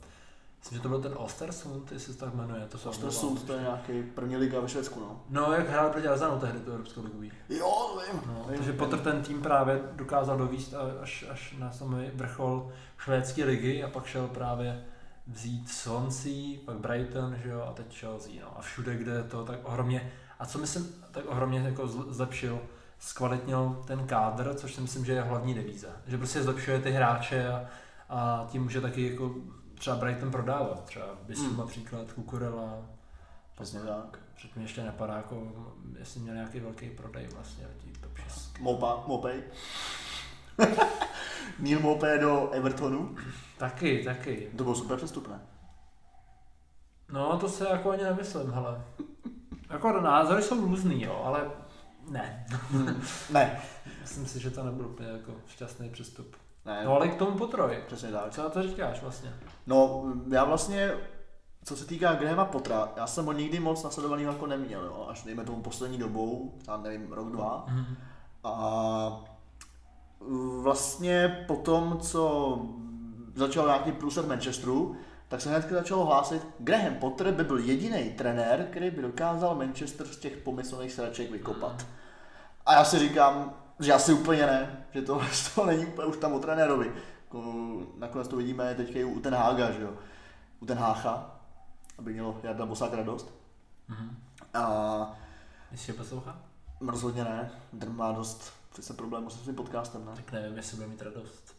myslím, 0.61 0.79
že 0.79 0.83
to 0.83 0.89
byl 0.89 1.01
ten 1.03 1.13
Ostersund, 1.17 1.93
jestli 1.93 2.13
se 2.13 2.19
tak 2.19 2.35
jmenuje. 2.35 2.67
To. 2.69 2.91
Ostersund, 2.91 3.47
to 3.47 3.53
je 3.53 3.61
nějaký 3.61 4.03
první 4.03 4.37
liga 4.37 4.61
ve 4.61 4.69
Švédsku, 4.69 5.01
no. 5.01 5.21
No, 5.29 5.53
jak 5.53 5.69
hrál 5.69 5.91
proti 5.91 6.09
Arzanu 6.09 6.41
tehdy 6.41 6.61
tu 6.61 6.71
Evropskou 6.71 7.05
ligu. 7.05 7.23
Jo, 7.49 8.01
vím. 8.07 8.21
No, 8.27 8.45
vím, 8.49 8.57
takže. 8.57 8.73
Potter 8.73 8.99
ten 8.99 9.23
tým 9.23 9.43
právě 9.43 9.81
dokázal 9.93 10.39
dovíst 10.39 10.75
až, 11.03 11.25
až 11.31 11.55
na 11.59 11.73
samý 11.73 12.11
vrchol 12.15 12.73
švédské 12.99 13.45
ligy 13.45 13.85
a 13.85 13.89
pak 13.89 14.07
šel 14.07 14.29
právě 14.29 14.85
vzít 15.27 15.69
Swansea, 15.69 16.59
pak 16.65 16.77
Brighton, 16.77 17.37
že 17.43 17.49
jo, 17.49 17.67
a 17.71 17.73
teď 17.73 18.01
Chelsea, 18.01 18.33
no. 18.43 18.59
A 18.59 18.61
všude, 18.61 18.97
kde 18.97 19.13
je 19.13 19.23
to 19.23 19.45
tak 19.45 19.59
ohromně, 19.63 20.13
a 20.39 20.47
co 20.47 20.59
myslím, 20.59 20.89
tak 21.11 21.25
ohromně 21.27 21.61
jako 21.61 21.83
zl- 21.87 22.13
zlepšil, 22.13 22.61
zkvalitnil 22.99 23.83
ten 23.87 24.07
kádr, 24.07 24.55
což 24.55 24.75
si 24.75 24.81
myslím, 24.81 25.05
že 25.05 25.13
je 25.13 25.23
hlavní 25.23 25.55
devíza. 25.55 25.89
Že 26.07 26.19
prostě 26.19 26.43
zlepšuje 26.43 26.81
ty 26.81 26.91
hráče 26.91 27.49
a, 27.49 27.65
a 28.09 28.47
tím 28.51 28.63
může 28.63 28.81
taky 28.81 29.11
jako 29.11 29.35
třeba 29.79 29.97
Brighton 29.97 30.31
prodávat, 30.31 30.85
třeba 30.85 31.07
Bisu 31.23 31.45
Hmm. 31.49 31.57
například, 31.57 32.13
Kukurela, 32.13 32.79
Přesně 33.55 33.81
tak. 33.81 34.19
Předtím 34.37 34.63
ještě 34.63 34.85
napadá, 34.85 35.17
jako, 35.17 35.53
jestli 35.99 36.21
měl 36.21 36.35
nějaký 36.35 36.61
velký 36.61 36.91
prodej 36.91 37.27
vlastně, 37.27 37.67
tí 37.85 37.93
top 38.01 38.19
6. 38.19 38.59
Mopa, 38.59 39.03
Mopej. 39.07 39.43
Neil 41.59 41.81
Mopé 41.81 42.19
do 42.19 42.51
Evertonu. 42.51 43.17
Taky, 43.59 44.05
taky. 44.05 44.51
To 44.57 44.65
bylo 44.65 44.75
super 44.77 44.97
přestupné. 44.97 45.41
No, 47.13 47.39
to 47.39 47.49
se 47.49 47.69
jako 47.69 47.91
ani 47.91 48.03
nemyslím, 48.03 48.51
hele. 48.51 48.85
Jako 49.71 50.01
názory 50.01 50.43
jsou 50.43 50.61
různý, 50.61 51.03
jo, 51.03 51.23
ale 51.25 51.51
ne. 52.11 52.47
ne. 53.31 53.63
Myslím 54.01 54.27
si, 54.27 54.41
že 54.41 54.51
to 54.51 54.65
nebyl 54.65 54.87
úplně 54.87 55.09
jako 55.09 55.33
šťastný 55.49 55.91
přestup. 55.91 56.37
Ne, 56.69 56.85
No 56.85 56.95
ale 56.95 57.09
k 57.09 57.15
tomu 57.17 57.39
potroji. 57.39 57.85
přesně 57.87 58.09
tak. 58.13 58.31
Co 58.33 58.43
na 58.43 58.49
to 58.49 58.63
říkáš 58.63 59.03
vlastně? 59.03 59.35
No, 59.67 60.05
já 60.29 60.45
vlastně, 60.45 60.91
co 61.65 61.77
se 61.77 61.85
týká 61.87 62.15
Grahama 62.15 62.45
Pottera, 62.45 62.89
já 62.97 63.07
jsem 63.07 63.27
ho 63.27 63.33
nikdy 63.33 63.61
moc 63.61 63.83
nasledovaný 63.85 64.23
jako 64.23 64.47
neměl, 64.47 64.85
jo, 64.85 65.07
až 65.11 65.23
dejme 65.25 65.45
tomu 65.45 65.63
poslední 65.63 65.99
dobou, 65.99 66.55
já 66.69 66.77
nevím, 66.77 67.13
rok, 67.13 67.29
dva. 67.33 67.65
Mhm. 67.69 67.97
A 68.45 69.25
vlastně 70.63 71.45
po 71.49 71.57
tom, 71.57 71.99
co 72.01 72.59
začal 73.35 73.67
nějaký 73.67 73.93
průser 73.93 74.25
v 74.25 74.29
Manchesteru, 74.29 74.97
tak 75.29 75.41
se 75.41 75.49
hned 75.51 75.71
začalo 75.71 76.05
hlásit, 76.07 76.47
Graham 76.59 76.95
Potter 76.95 77.33
by 77.33 77.45
byl 77.45 77.59
jediný 77.59 78.11
trenér, 78.11 78.67
který 78.71 78.91
by 78.91 79.03
dokázal 79.03 79.55
Manchester 79.55 80.07
z 80.07 80.17
těch 80.17 80.37
pomyslných 80.37 80.93
sraček 80.93 81.31
vykopat. 81.31 81.87
A 82.67 82.75
já 82.75 82.85
si 82.85 82.99
říkám, 82.99 83.55
že 83.81 83.93
asi 83.93 84.13
úplně 84.13 84.47
ne, 84.47 84.87
že 84.95 85.03
to, 85.03 85.21
to 85.55 85.67
není 85.67 85.87
úplně 85.87 86.07
už 86.09 86.17
tam 86.17 86.33
o 86.33 86.39
trenérovi. 86.39 86.93
Jako, 87.25 87.55
nakonec 87.99 88.29
to 88.29 88.37
vidíme 88.37 88.75
teďka 88.75 88.99
i 88.99 89.05
u 89.05 89.21
ten 89.21 89.35
Hága, 89.35 89.71
že 89.71 89.83
jo. 89.83 89.91
U 90.61 90.67
ten 90.67 90.79
Hácha, 90.79 91.41
aby 91.99 92.13
mělo 92.13 92.41
Jarda 92.43 92.67
Bosák 92.67 92.93
radost. 92.95 93.35
Mhm. 93.89 94.17
A 94.55 95.17
Jestli 95.73 95.93
je 95.93 95.97
poslouchá? 95.97 96.39
rozhodně 96.89 97.25
ne, 97.25 97.51
ten 97.79 97.97
má 97.97 98.13
dost 98.13 98.53
přece 98.73 98.95
problémů 98.95 99.31
se 99.31 99.39
svým 99.39 99.55
podcastem, 99.55 100.05
ne? 100.07 100.13
Tak 100.17 100.33
nevím, 100.33 100.57
jestli 100.57 100.77
bude 100.77 100.89
mít 100.89 101.03
radost. 101.03 101.55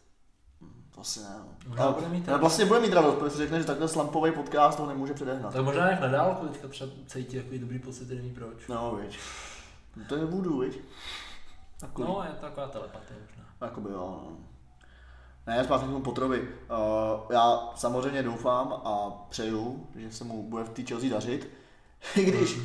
To 0.94 1.00
asi 1.00 1.20
ne. 1.20 1.34
No. 1.38 1.46
Možná 1.68 1.84
Ale- 1.84 1.94
bude 1.94 2.08
mít 2.08 2.28
ale 2.28 2.38
vlastně 2.38 2.64
bude 2.64 2.80
mít 2.80 2.92
radost, 2.92 3.14
protože 3.14 3.30
si 3.30 3.38
řekne, 3.38 3.58
že 3.60 3.66
takhle 3.66 3.88
slampový 3.88 4.32
podcast 4.32 4.78
ho 4.78 4.86
nemůže 4.86 5.14
předehnat. 5.14 5.52
Tak 5.52 5.64
možná 5.64 5.90
jak 5.90 6.00
na 6.00 6.08
dálku 6.08 6.48
teďka 6.48 6.68
třeba 6.68 6.90
cítí 7.06 7.36
takový 7.36 7.58
dobrý 7.58 7.78
pocit, 7.78 8.08
nevím 8.08 8.34
proč. 8.34 8.68
No, 8.68 8.96
viď. 9.02 9.18
To 10.08 10.16
je 10.16 10.26
viď? 10.60 10.80
Takový. 11.80 12.08
No, 12.08 12.22
je 12.22 12.30
to 12.30 12.36
taková 12.46 12.66
telepatie 12.68 13.20
možná. 13.20 13.44
Jakoby 13.60 13.90
jo, 13.90 14.20
no. 14.24 14.36
Ne, 15.46 15.64
zpátky 15.64 15.86
k 15.86 15.90
tomu 15.90 16.02
Potrovi. 16.02 16.40
Uh, 16.40 16.46
já 17.30 17.68
samozřejmě 17.74 18.22
doufám 18.22 18.72
a 18.84 19.10
přeju, 19.28 19.86
že 19.96 20.12
se 20.12 20.24
mu 20.24 20.42
bude 20.50 20.64
v 20.64 20.68
té 20.68 20.82
Chelsea 20.82 21.10
dařit. 21.10 21.50
I 22.16 22.24
když, 22.24 22.58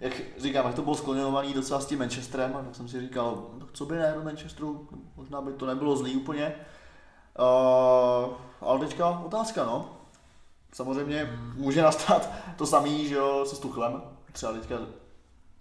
jak 0.00 0.12
říkám, 0.38 0.66
jak 0.66 0.74
to 0.74 0.82
bylo 0.82 0.94
skloněnovaný 0.94 1.54
docela 1.54 1.80
s 1.80 1.86
tím 1.86 1.98
Manchesterem, 1.98 2.52
tak 2.52 2.74
jsem 2.74 2.88
si 2.88 3.00
říkal, 3.00 3.46
no, 3.58 3.66
co 3.72 3.86
by 3.86 3.96
ne 3.96 4.12
do 4.16 4.22
Manchesteru, 4.24 4.88
možná 5.16 5.40
by 5.40 5.52
to 5.52 5.66
nebylo 5.66 5.96
zlý 5.96 6.16
úplně. 6.16 6.54
Uh, 7.38 8.34
ale 8.60 8.78
teďka 8.78 9.08
otázka, 9.08 9.64
no. 9.64 9.90
Samozřejmě 10.72 11.24
Hmm. 11.24 11.54
může 11.56 11.82
nastat 11.82 12.30
to 12.56 12.66
samý, 12.66 13.08
že 13.08 13.14
jo, 13.14 13.44
se 13.46 13.56
Stuchlem. 13.56 14.02
Třeba 14.32 14.52
teďka 14.52 14.74
Jo, 14.74 14.86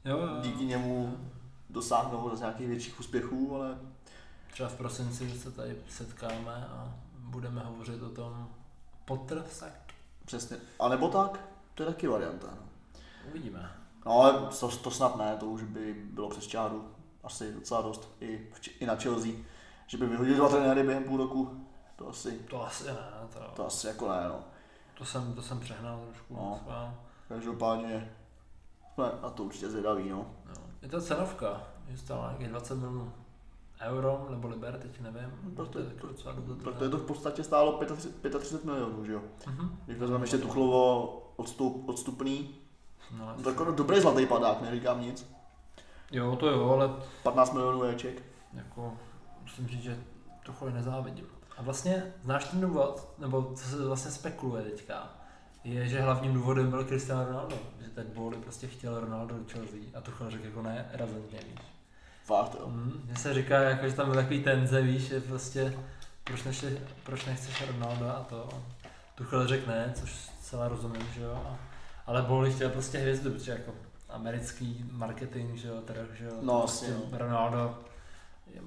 jo, 0.05 0.17
jo. 0.17 0.41
díky 0.41 0.65
němu 0.65 1.17
dosáhnou 1.71 2.29
zase 2.29 2.43
nějakých 2.43 2.67
větších 2.67 2.99
úspěchů, 2.99 3.55
ale 3.55 3.77
Třeba 4.51 4.69
v 4.69 4.75
prosinci 4.75 5.39
se 5.39 5.51
tady 5.51 5.77
setkáme 5.89 6.67
a 6.71 6.93
budeme 7.17 7.61
hovořit 7.61 8.01
o 8.01 8.09
tom 8.09 8.49
Potter 9.05 9.43
sack. 9.51 9.93
přesně. 10.25 10.57
A 10.79 10.89
nebo 10.89 11.07
tak, 11.09 11.39
to 11.75 11.83
je 11.83 11.87
taky 11.87 12.07
varianta. 12.07 12.47
No. 12.47 12.67
Uvidíme. 13.29 13.71
No 14.05 14.11
ale 14.11 14.49
to, 14.59 14.67
to 14.77 14.91
snad 14.91 15.15
ne, 15.17 15.37
to 15.39 15.45
už 15.45 15.63
by 15.63 15.93
bylo 15.93 16.29
přes 16.29 16.47
čáru 16.47 16.91
asi 17.23 17.53
docela 17.53 17.81
dost 17.81 18.11
i, 18.19 18.49
i 18.79 18.85
na 18.85 18.95
Chelsea, 18.95 19.31
že 19.87 19.97
by 19.97 20.07
vyhodili 20.07 20.37
dva 20.37 20.49
trenéry 20.49 20.83
během 20.83 21.03
půl 21.03 21.17
roku, 21.17 21.67
to 21.95 22.09
asi, 22.09 22.31
To 22.31 22.65
asi 22.65 22.83
ne, 22.83 22.97
to, 23.33 23.39
to 23.55 23.67
asi 23.67 23.87
jako 23.87 24.09
ne, 24.09 24.27
no. 24.27 24.39
to, 24.97 25.05
jsem, 25.05 25.33
to 25.33 25.41
jsem 25.41 25.59
přehnal 25.59 25.99
trošku. 26.09 26.33
No. 26.35 26.59
No. 26.67 26.97
Každopádně 27.27 28.15
jsme 28.93 29.05
na 29.23 29.29
to 29.29 29.43
určitě 29.43 29.69
zvědaví, 29.69 30.09
no. 30.09 30.25
No. 30.45 30.60
Je 30.81 30.89
to 30.89 31.01
cenovka, 31.01 31.63
je 31.87 31.97
stále 31.97 32.27
nějakých 32.27 32.47
20 32.47 32.75
milionů 32.75 33.13
euro, 33.81 34.27
nebo 34.29 34.47
liber, 34.47 34.77
teď 34.77 34.99
nevím. 35.01 35.53
No, 35.57 35.65
to 35.65 35.79
je 35.79 35.85
taky 35.85 36.07
docela 36.07 36.33
dobrý 36.33 36.55
Protože 36.63 36.89
to 36.89 36.97
v 36.97 37.05
podstatě 37.05 37.43
stálo 37.43 37.79
35, 37.85 38.39
35 38.39 38.65
milionů, 38.65 39.05
že 39.05 39.13
jo. 39.13 39.21
Mhm. 39.47 39.77
Když 39.85 39.97
vezmeme 39.97 40.23
ještě 40.23 40.37
Tuchlovo 40.37 41.07
odstup, 41.35 41.89
odstupný, 41.89 42.55
No, 43.17 43.25
no, 43.37 43.43
tak 43.43 43.45
jako 43.59 43.71
dobrý 43.71 44.01
zlatý 44.01 44.25
padák, 44.25 44.61
neříkám 44.61 45.01
nic. 45.01 45.31
jo, 46.11 46.35
to 46.35 46.47
jo, 46.49 46.69
ale 46.69 46.89
15 47.23 47.53
milionů 47.53 47.83
Eček. 47.83 48.23
jako, 48.53 48.93
musím 49.41 49.67
říct, 49.67 49.83
že 49.83 49.99
trochu 50.43 50.65
je 50.65 50.73
nezávidím. 50.73 51.25
A 51.57 51.61
vlastně, 51.61 52.13
znáš 52.23 52.43
ten 52.45 52.61
důvod, 52.61 53.07
nebo 53.17 53.53
co 53.55 53.63
se 53.69 53.85
vlastně 53.87 54.11
spekuluje 54.11 54.63
teďka, 54.63 55.09
je, 55.63 55.87
že 55.87 56.01
hlavním 56.01 56.33
důvodem 56.33 56.69
byl 56.69 56.83
Cristiano 56.83 57.25
Ronaldo. 57.25 57.57
Že 57.83 57.89
ten 57.89 58.07
Bowley 58.13 58.39
prostě 58.39 58.67
chtěl 58.67 58.99
Ronaldo 58.99 59.35
do 59.37 59.43
Chelsea 59.51 59.79
a 59.93 60.01
Tuchel 60.01 60.29
řekl 60.29 60.45
jako 60.45 60.61
ne, 60.61 60.89
razantně, 60.93 61.39
víš. 61.49 61.59
Fakt, 62.25 62.55
jo. 62.59 62.67
Mm, 62.67 63.07
že 63.09 63.15
se 63.15 63.33
říká, 63.33 63.61
jako, 63.61 63.87
že 63.89 63.95
tam 63.95 64.05
byl 64.05 64.15
takový 64.15 64.43
tenze, 64.43 64.81
víš, 64.81 65.03
že 65.03 65.21
prostě 65.21 65.73
proč, 66.23 66.43
nechci, 66.43 66.81
proč 67.03 67.25
nechceš 67.25 67.67
Ronaldo 67.67 68.09
a 68.09 68.25
to. 68.29 68.49
Tuchel 69.15 69.47
řekl 69.47 69.69
ne, 69.69 69.91
což 69.95 70.29
celá 70.41 70.67
rozumím, 70.67 71.07
že 71.13 71.21
jo. 71.21 71.43
A, 71.47 71.59
ale 72.05 72.21
Bowley 72.21 72.53
chtěl 72.53 72.69
prostě 72.69 72.97
hvězdu, 72.97 73.31
protože 73.31 73.51
jako 73.51 73.71
americký 74.09 74.85
marketing, 74.91 75.57
že 75.57 75.67
jo, 75.67 75.81
teda, 75.85 76.01
že 76.13 76.25
jo, 76.25 76.31
No, 76.41 76.59
prostě 76.59 76.85
jo. 76.91 76.97
Ronaldo 77.11 77.57
je 77.57 77.90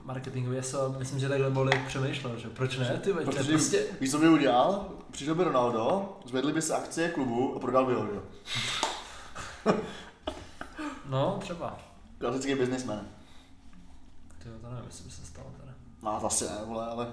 marketingově 0.04 0.62
so, 0.62 0.98
myslím, 0.98 1.20
že 1.20 1.28
takhle 1.28 1.50
Bowley 1.50 1.80
přemýšlel, 1.86 2.36
že 2.36 2.48
proč 2.48 2.78
ne, 2.78 3.00
ty 3.02 3.12
veď, 3.12 3.24
Protože 3.24 3.52
prostě, 3.52 3.84
víš, 4.00 4.10
co 4.10 4.18
by 4.18 4.28
udělal? 4.28 4.88
Přišel 5.10 5.34
by 5.34 5.44
Ronaldo, 5.44 6.16
zvedli 6.26 6.52
by 6.52 6.62
se 6.62 6.76
akcie 6.76 7.08
klubu 7.08 7.56
a 7.56 7.58
prodal 7.58 7.86
by 7.86 7.94
ho, 7.94 8.04
jo. 8.04 8.22
no, 11.08 11.38
třeba. 11.40 11.78
Klasický 12.18 12.54
businessman. 12.54 13.00
Ty 14.38 14.44
to 14.44 14.68
nevím, 14.68 14.84
jestli 14.86 15.04
by 15.04 15.10
se 15.10 15.26
stalo 15.26 15.52
teda. 15.60 15.72
No, 16.02 16.20
to 16.20 16.26
asi 16.26 16.44
ne, 16.44 16.58
vole, 16.64 16.86
ale... 16.86 17.12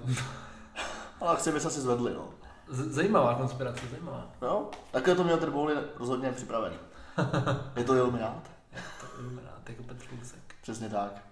ale 1.20 1.30
akcie 1.30 1.52
by 1.52 1.60
se 1.60 1.68
asi 1.68 1.80
zvedly, 1.80 2.14
no. 2.14 2.28
Z- 2.68 2.92
zajímavá 2.94 3.34
konspirace, 3.34 3.80
zajímavá. 3.90 4.30
Jo? 4.42 4.70
Takhle 4.90 5.14
to 5.14 5.24
měl 5.24 5.38
ten 5.38 5.52
rozhodně 5.98 6.32
připravený. 6.32 6.76
Je 7.76 7.84
to 7.84 7.94
iluminát? 7.94 8.50
To 9.00 9.20
iluminát, 9.20 9.68
jako 9.68 9.82
Petr 9.82 10.04
Lízek. 10.12 10.54
Přesně 10.62 10.88
tak. 10.88 11.31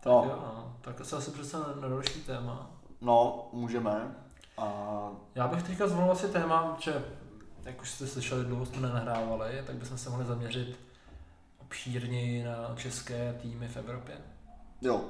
Tak 0.00 0.12
No. 0.12 0.24
jo, 0.24 0.38
no. 0.42 0.76
Tak 0.80 1.04
se 1.04 1.16
asi 1.16 1.30
přece 1.30 1.56
na, 1.58 1.66
na 1.80 1.88
další 1.88 2.20
téma. 2.20 2.70
No, 3.00 3.48
můžeme. 3.52 4.14
A 4.58 4.72
Já 5.34 5.48
bych 5.48 5.62
teďka 5.62 5.88
zvolil 5.88 6.12
asi 6.12 6.28
téma, 6.28 6.76
že 6.80 7.04
jak 7.64 7.82
už 7.82 7.90
jste 7.90 8.06
slyšeli, 8.06 8.44
dlouho 8.44 8.66
jsme 8.66 8.80
nenahrávali, 8.88 9.62
tak 9.66 9.76
bychom 9.76 9.98
se 9.98 10.10
mohli 10.10 10.24
zaměřit 10.24 10.76
obšírněji 11.60 12.44
na 12.44 12.74
české 12.76 13.32
týmy 13.42 13.68
v 13.68 13.76
Evropě. 13.76 14.14
jo, 14.80 15.00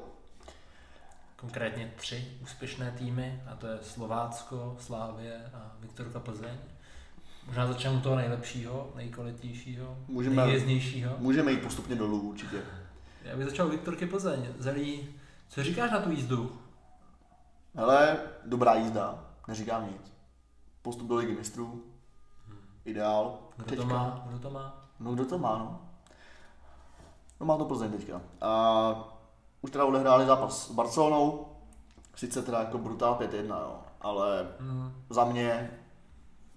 Konkrétně 1.36 1.92
tři 1.96 2.38
úspěšné 2.42 2.90
týmy, 2.98 3.42
a 3.52 3.54
to 3.56 3.66
je 3.66 3.78
Slovácko, 3.82 4.76
Slávě 4.80 5.50
a 5.54 5.72
Viktorka 5.80 6.20
Plzeň. 6.20 6.56
Možná 7.46 7.66
začneme 7.66 7.96
u 7.96 8.00
toho 8.00 8.16
nejlepšího, 8.16 8.90
nejkvalitnějšího, 8.94 9.96
Můžeme- 10.08 10.36
nejjezdnějšího. 10.46 11.14
můžeme 11.18 11.52
jít 11.52 11.62
postupně 11.62 11.96
dolů 11.96 12.20
určitě. 12.20 12.56
Já 13.28 13.36
bych 13.36 13.46
začal 13.46 13.68
Viktorky 13.68 14.06
Plzeň. 14.06 14.46
Zelí, 14.58 15.08
co 15.48 15.62
říkáš 15.62 15.90
na 15.90 16.00
tu 16.00 16.10
jízdu? 16.10 16.52
Hele, 17.74 18.18
dobrá 18.44 18.74
jízda, 18.74 19.24
neříkám 19.48 19.86
nic. 19.86 20.12
Postup 20.82 21.08
do 21.08 21.16
ligy 21.16 21.34
mistrů, 21.36 21.82
ideál. 22.84 23.38
Kdo 23.56 23.64
Teďka. 23.64 23.82
to 23.82 23.88
má? 23.88 24.24
Kdo 24.28 24.38
to 24.38 24.50
má? 24.50 24.84
No 25.00 25.14
kdo 25.14 25.24
to 25.24 25.38
má, 25.38 25.58
no? 25.58 25.80
No 27.40 27.46
má 27.46 27.56
to 27.56 27.64
Plzeň 27.64 27.90
teďka. 27.92 28.20
A 28.40 28.94
už 29.62 29.70
teda 29.70 29.84
odehráli 29.84 30.26
zápas 30.26 30.66
s 30.66 30.70
Barcelonou, 30.70 31.46
sice 32.16 32.42
teda 32.42 32.58
jako 32.58 32.78
brutál 32.78 33.14
5-1, 33.18 33.60
jo, 33.60 33.78
ale 34.00 34.46
Hmm. 34.60 34.92
za 35.10 35.24
mě 35.24 35.70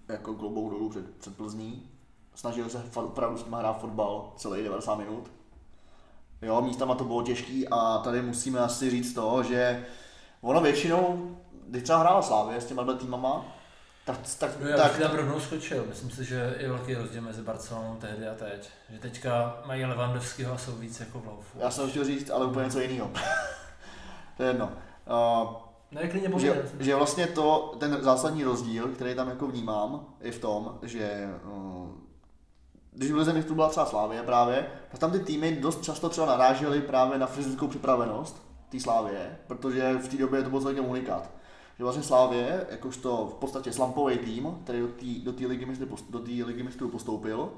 jako 0.08 0.34
klobouk 0.36 0.72
dolů 0.72 0.90
před, 0.90 1.16
před 1.18 1.38
Plzní. 1.38 1.90
Snažili 2.36 2.70
se 2.70 2.84
opravdu 2.96 3.38
s 3.38 3.44
hrát 3.44 3.74
fotbal 3.80 4.34
celý 4.36 4.64
90 4.64 4.96
minut. 4.96 5.32
Jo, 6.42 6.62
místama 6.62 6.96
to 6.96 7.04
bylo 7.04 7.24
těžký 7.24 7.68
a 7.68 7.98
tady 7.98 8.22
musíme 8.22 8.60
asi 8.60 8.90
říct 8.90 9.14
to, 9.14 9.44
že 9.44 9.86
ono 10.42 10.62
většinou, 10.62 11.36
když 11.68 11.84
třeba 11.84 12.00
hrála 12.00 12.22
Slávě 12.22 12.62
s 12.62 12.66
těma 12.66 12.94
týmama, 12.94 13.46
tak, 14.06 14.18
tak, 14.40 14.52
No 14.60 14.68
já 14.68 14.78
tak, 14.78 15.00
tam 15.00 15.12
rovnou 15.12 15.40
skočil. 15.40 15.86
Myslím 15.90 16.10
si, 16.10 16.26
že 16.26 16.56
je 16.58 16.70
velký 16.70 16.96
rozdíl 16.96 17.22
mezi 17.22 17.42
Barcelonou 17.42 17.96
tehdy 17.96 18.28
a 18.28 18.36
teď. 18.36 18.70
Že 18.90 19.00
teďka 19.00 19.62
mají 19.66 19.86
Levandovského 19.86 20.54
a 20.54 20.58
jsou 20.58 20.72
víc 20.72 21.00
jako 21.00 21.20
v 21.20 21.28
laufu. 21.28 21.60
já 21.60 21.72
jsem 21.72 21.90
chtěl 21.90 22.06
říct, 22.06 22.30
ale 22.30 22.46
úplně 22.46 22.66
něco 22.66 22.80
jiného. 22.80 23.12
to 24.38 24.44
je 24.44 24.50
jedno. 24.50 24.72
Uh, 25.42 25.54
Ne, 25.92 26.08
klidně 26.08 26.40
že, 26.40 26.66
že 26.80 26.96
vlastně 26.96 27.28
to, 27.28 27.76
ten 27.80 27.98
zásadní 28.02 28.44
rozdíl, 28.44 28.88
který 28.88 29.16
tam 29.16 29.30
jako 29.30 29.48
vnímám, 29.48 30.06
je 30.22 30.32
v 30.32 30.40
tom, 30.40 30.80
že 30.82 31.30
uh, 31.46 31.90
když 32.92 33.12
v 33.12 33.16
Lize 33.16 33.34
mistrů 33.34 33.56
byla 33.56 33.70
třeba 33.70 33.86
Slávě 33.86 34.24
právě, 34.24 34.68
tak 34.92 35.00
tam 35.00 35.12
ty 35.12 35.20
týmy 35.20 35.56
dost 35.56 35.84
často 35.84 36.10
třeba 36.10 36.28
narážely 36.28 36.82
právě 36.82 37.20
na 37.20 37.28
fyzickou 37.28 37.68
připravenost 37.68 38.42
té 38.70 38.80
Slávě, 38.80 39.38
protože 39.48 39.94
v 39.94 40.08
té 40.08 40.18
době 40.18 40.44
to 40.44 40.50
byl 40.50 40.62
celkem 40.62 40.86
unikát. 40.86 41.32
Že 41.78 41.84
vlastně 41.84 42.04
Slávě, 42.04 42.68
jakožto 42.70 43.28
v 43.28 43.34
podstatě 43.34 43.74
slampový 43.74 44.18
tým, 44.18 44.60
který 44.64 44.82
do 45.24 45.34
té 45.34 45.44
do 45.44 45.48
ligy, 45.48 45.66
mistrů 45.66 45.98
do 46.10 46.20
té 46.20 46.32
ligy 46.32 46.64
mistrů 46.64 46.90
postoupil, 46.90 47.54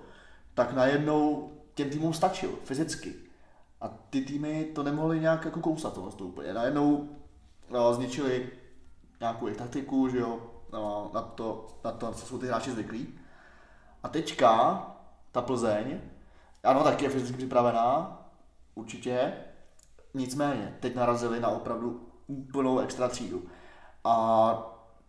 tak 0.53 0.73
najednou 0.73 1.51
těm 1.73 1.89
týmům 1.89 2.13
stačil 2.13 2.49
fyzicky. 2.63 3.13
A 3.81 3.87
ty 4.09 4.21
týmy 4.21 4.71
to 4.75 4.83
nemohly 4.83 5.19
nějak 5.19 5.45
jako 5.45 5.59
kousat 5.59 5.93
to 5.93 6.25
úplně. 6.25 6.53
Najednou 6.53 7.09
no, 7.69 7.93
zničili 7.93 8.49
nějakou 9.19 9.45
jejich 9.45 9.57
taktiku, 9.57 10.09
že 10.09 10.17
jo, 10.19 10.39
no, 10.73 11.11
na, 11.13 11.21
to, 11.21 11.67
na 11.83 11.91
to, 11.91 12.11
co 12.11 12.25
jsou 12.25 12.37
ty 12.37 12.47
hráči 12.47 12.71
zvyklí. 12.71 13.07
A 14.03 14.09
teďka 14.09 14.92
ta 15.33 15.41
Plzeň, 15.41 15.99
ano, 16.63 16.83
taky 16.83 17.05
je 17.05 17.09
fyzicky 17.09 17.37
připravená, 17.37 18.19
určitě, 18.75 19.33
nicméně, 20.13 20.77
teď 20.79 20.95
narazili 20.95 21.39
na 21.39 21.47
opravdu 21.47 22.09
úplnou 22.27 22.79
extra 22.79 23.07
třídu. 23.07 23.43
A 24.03 24.57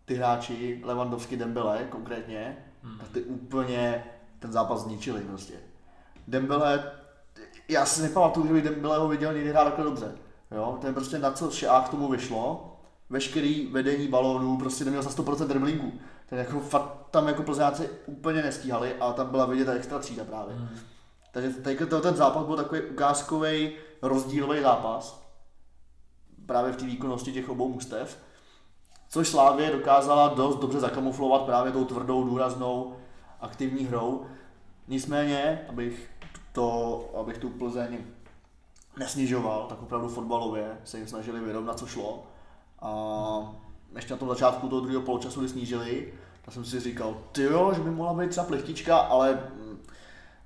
ty 0.05 0.15
hráči, 0.15 0.81
Lewandowski, 0.85 1.37
Dembele 1.37 1.87
konkrétně, 1.89 2.57
Hmm. 2.85 2.97
tak 2.97 3.09
ty 3.09 3.21
úplně 3.21 4.03
ten 4.39 4.51
zápas 4.51 4.81
zničili 4.81 5.21
prostě. 5.21 5.53
Dembele, 6.27 6.91
já 7.69 7.85
si 7.85 8.01
nepamatuju, 8.01 8.47
že 8.47 8.53
bych 8.53 8.63
Dembeleho 8.63 9.07
viděl 9.07 9.33
někdy 9.33 9.49
hrát 9.49 9.63
takhle 9.63 9.85
dobře. 9.85 10.11
Jo? 10.51 10.77
Ten 10.81 10.93
prostě 10.93 11.19
na 11.19 11.31
co 11.31 11.51
šák 11.51 11.89
tomu 11.89 12.07
vyšlo, 12.07 12.73
veškerý 13.09 13.67
vedení 13.67 14.07
balónů 14.07 14.57
prostě 14.57 14.85
neměl 14.85 15.03
za 15.03 15.09
100% 15.09 15.47
dribblinku. 15.47 15.91
Ten 16.25 16.39
jako 16.39 16.59
fakt 16.59 17.07
tam 17.11 17.27
jako 17.27 17.43
plzeňáci 17.43 17.89
úplně 18.05 18.41
nestíhali 18.41 18.95
a 18.99 19.13
tam 19.13 19.29
byla 19.29 19.45
vidět 19.45 19.65
ta 19.65 19.73
extra 19.73 19.99
třída 19.99 20.23
právě. 20.23 20.55
Hmm. 20.55 20.69
Takže 21.31 21.85
to- 21.85 22.01
ten 22.01 22.15
zápas 22.15 22.45
byl 22.45 22.55
takový 22.55 22.81
ukázkový 22.81 23.71
rozdílový 24.01 24.61
zápas. 24.61 25.25
Právě 26.45 26.71
v 26.71 26.77
té 26.77 26.85
výkonnosti 26.85 27.33
těch 27.33 27.49
obou 27.49 27.69
mustev. 27.69 28.19
Což 29.09 29.27
Slávě 29.27 29.71
dokázala 29.71 30.27
dost 30.27 30.59
dobře 30.59 30.79
zakamuflovat 30.79 31.41
právě 31.41 31.71
tou 31.71 31.85
tvrdou, 31.85 32.23
důraznou, 32.23 32.95
aktivní 33.41 33.85
hrou. 33.85 34.25
Nicméně, 34.87 35.65
abych, 35.69 36.09
to, 36.51 37.09
abych 37.19 37.37
tu 37.37 37.49
Plzeň 37.49 37.97
nesnižoval, 38.97 39.65
tak 39.69 39.81
opravdu 39.81 40.07
fotbalově 40.07 40.77
se 40.83 40.97
jim 40.97 41.07
snažili 41.07 41.39
vyrovnat, 41.39 41.79
co 41.79 41.87
šlo. 41.87 42.23
A 42.81 42.91
ještě 43.95 44.13
na 44.13 44.17
tom 44.17 44.29
začátku 44.29 44.67
toho 44.67 44.81
druhého 44.81 45.01
poločasu, 45.01 45.39
kdy 45.39 45.49
snížili, 45.49 46.13
tak 46.41 46.53
jsem 46.53 46.65
si 46.65 46.79
říkal, 46.79 47.17
ty 47.31 47.43
jo, 47.43 47.73
že 47.75 47.81
by 47.81 47.91
mohla 47.91 48.13
být 48.13 48.29
třeba 48.29 48.45
plichtička, 48.45 48.97
ale 48.97 49.33
mm, 49.33 49.79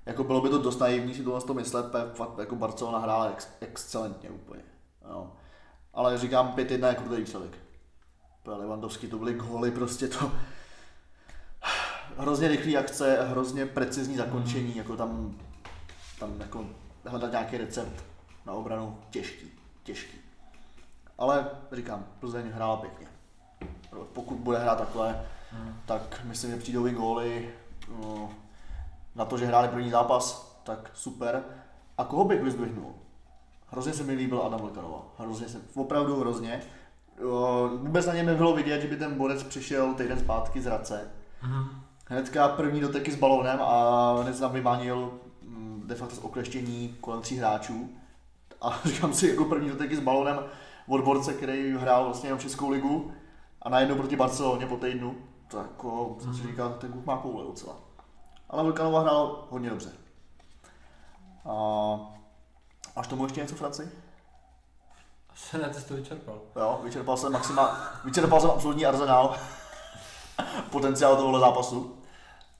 jako 0.05 0.23
bylo 0.23 0.41
by 0.41 0.49
to 0.49 0.57
dost 0.57 0.79
naivní 0.79 1.13
si 1.13 1.23
tohle 1.23 1.41
to 1.41 1.53
myslet, 1.53 1.85
fakt 2.13 2.37
jako 2.37 2.55
Barcelona 2.55 2.99
hrála 2.99 3.25
ex, 3.29 3.47
excelentně 3.61 4.29
úplně. 4.29 4.61
Jo. 5.09 5.31
Ale 5.93 6.17
říkám 6.17 6.53
5-1 6.55 6.87
jako 6.87 7.03
krutý 7.03 7.21
výsledek. 7.21 7.51
Úplně 8.41 8.57
Lewandowski 8.57 9.07
to 9.07 9.17
byly 9.17 9.33
góly, 9.33 9.71
prostě 9.71 10.07
to 10.07 10.31
hrozně 12.17 12.47
rychlý 12.47 12.77
akce, 12.77 13.17
hrozně 13.29 13.65
precizní 13.65 14.15
zakončení, 14.15 14.75
jako 14.77 14.97
tam, 14.97 15.35
tam 16.19 16.41
jako 16.41 16.65
hledat 17.05 17.31
nějaký 17.31 17.57
recept 17.57 18.03
na 18.45 18.53
obranu 18.53 18.97
těžký, 19.09 19.51
těžký. 19.83 20.17
Ale 21.17 21.49
říkám, 21.71 22.05
Plzeň 22.19 22.51
hrála 22.51 22.77
pěkně. 22.77 23.18
Pokud 24.13 24.37
bude 24.37 24.57
hrát 24.59 24.77
takhle, 24.77 25.15
Hmm. 25.51 25.75
tak 25.85 26.21
myslím, 26.23 26.51
že 26.51 26.57
přijdou 26.57 26.87
i 26.87 26.91
góly. 26.91 27.49
No, 28.01 28.29
na 29.15 29.25
to, 29.25 29.37
že 29.37 29.45
hráli 29.45 29.67
první 29.67 29.89
zápas, 29.89 30.55
tak 30.63 30.91
super. 30.93 31.43
A 31.97 32.03
koho 32.03 32.25
bych 32.25 32.41
vyzdvihnul? 32.41 32.93
Hrozně 33.67 33.93
se 33.93 34.03
mi 34.03 34.13
líbil 34.13 34.41
Adam 34.41 34.59
Vlkanova. 34.61 35.01
Hrozně 35.17 35.49
se, 35.49 35.57
opravdu 35.75 36.19
hrozně. 36.19 36.61
Vůbec 37.77 38.05
na 38.05 38.13
něm 38.13 38.25
nebylo 38.25 38.55
vidět, 38.55 38.81
že 38.81 38.87
by 38.87 38.95
ten 38.97 39.17
borec 39.17 39.43
přišel 39.43 39.93
týden 39.93 40.19
zpátky 40.19 40.61
z 40.61 40.65
Hradce. 40.65 41.11
Hmm. 41.39 41.65
Hnedka 42.05 42.47
první 42.47 42.79
doteky 42.81 43.11
s 43.11 43.15
balónem 43.15 43.59
a 43.61 44.13
hned 44.21 44.39
tam 44.39 44.51
vymánil 44.51 45.11
mm, 45.41 45.83
de 45.85 45.95
facto 45.95 46.15
z 46.15 46.19
okleštění 46.19 46.97
kolem 47.01 47.21
tří 47.21 47.37
hráčů. 47.37 47.89
A 48.61 48.79
říkám 48.85 49.13
si, 49.13 49.27
jako 49.29 49.45
první 49.45 49.69
doteky 49.69 49.95
s 49.95 49.99
balónem 49.99 50.39
od 50.87 51.01
borce, 51.03 51.33
který 51.33 51.71
hrál 51.71 52.05
vlastně 52.05 52.27
jenom 52.27 52.39
Českou 52.39 52.69
ligu 52.69 53.11
a 53.61 53.69
najednou 53.69 53.95
proti 53.95 54.15
Barceloně 54.15 54.65
po 54.65 54.77
týdnu, 54.77 55.15
to 55.47 55.57
jako 55.57 56.17
jsem 56.19 56.35
si 56.35 56.47
říkal, 56.47 56.69
ten 56.69 56.91
kluk 56.91 57.05
má 57.05 57.17
koule 57.17 57.43
docela. 57.43 57.75
Ale 58.49 58.63
Vlkanova 58.63 59.01
hrál 59.01 59.47
hodně 59.49 59.69
dobře. 59.69 59.91
A 61.45 61.53
až 62.95 63.07
tomu 63.07 63.23
ještě 63.23 63.41
něco, 63.41 63.55
Franci? 63.55 63.91
Asi 65.29 65.57
ne, 65.57 65.69
ty 65.69 65.81
jsi 65.81 65.87
to 65.87 65.93
vyčerpal. 65.93 66.41
Jo, 66.55 66.79
vyčerpal 66.83 67.17
jsem 67.17 67.31
maxima, 67.31 67.91
vyčerpal 68.05 68.41
jsem 68.41 68.49
absolutní 68.49 68.85
arzenál 68.85 69.35
potenciál 70.71 71.15
tohohle 71.15 71.39
zápasu. 71.39 71.95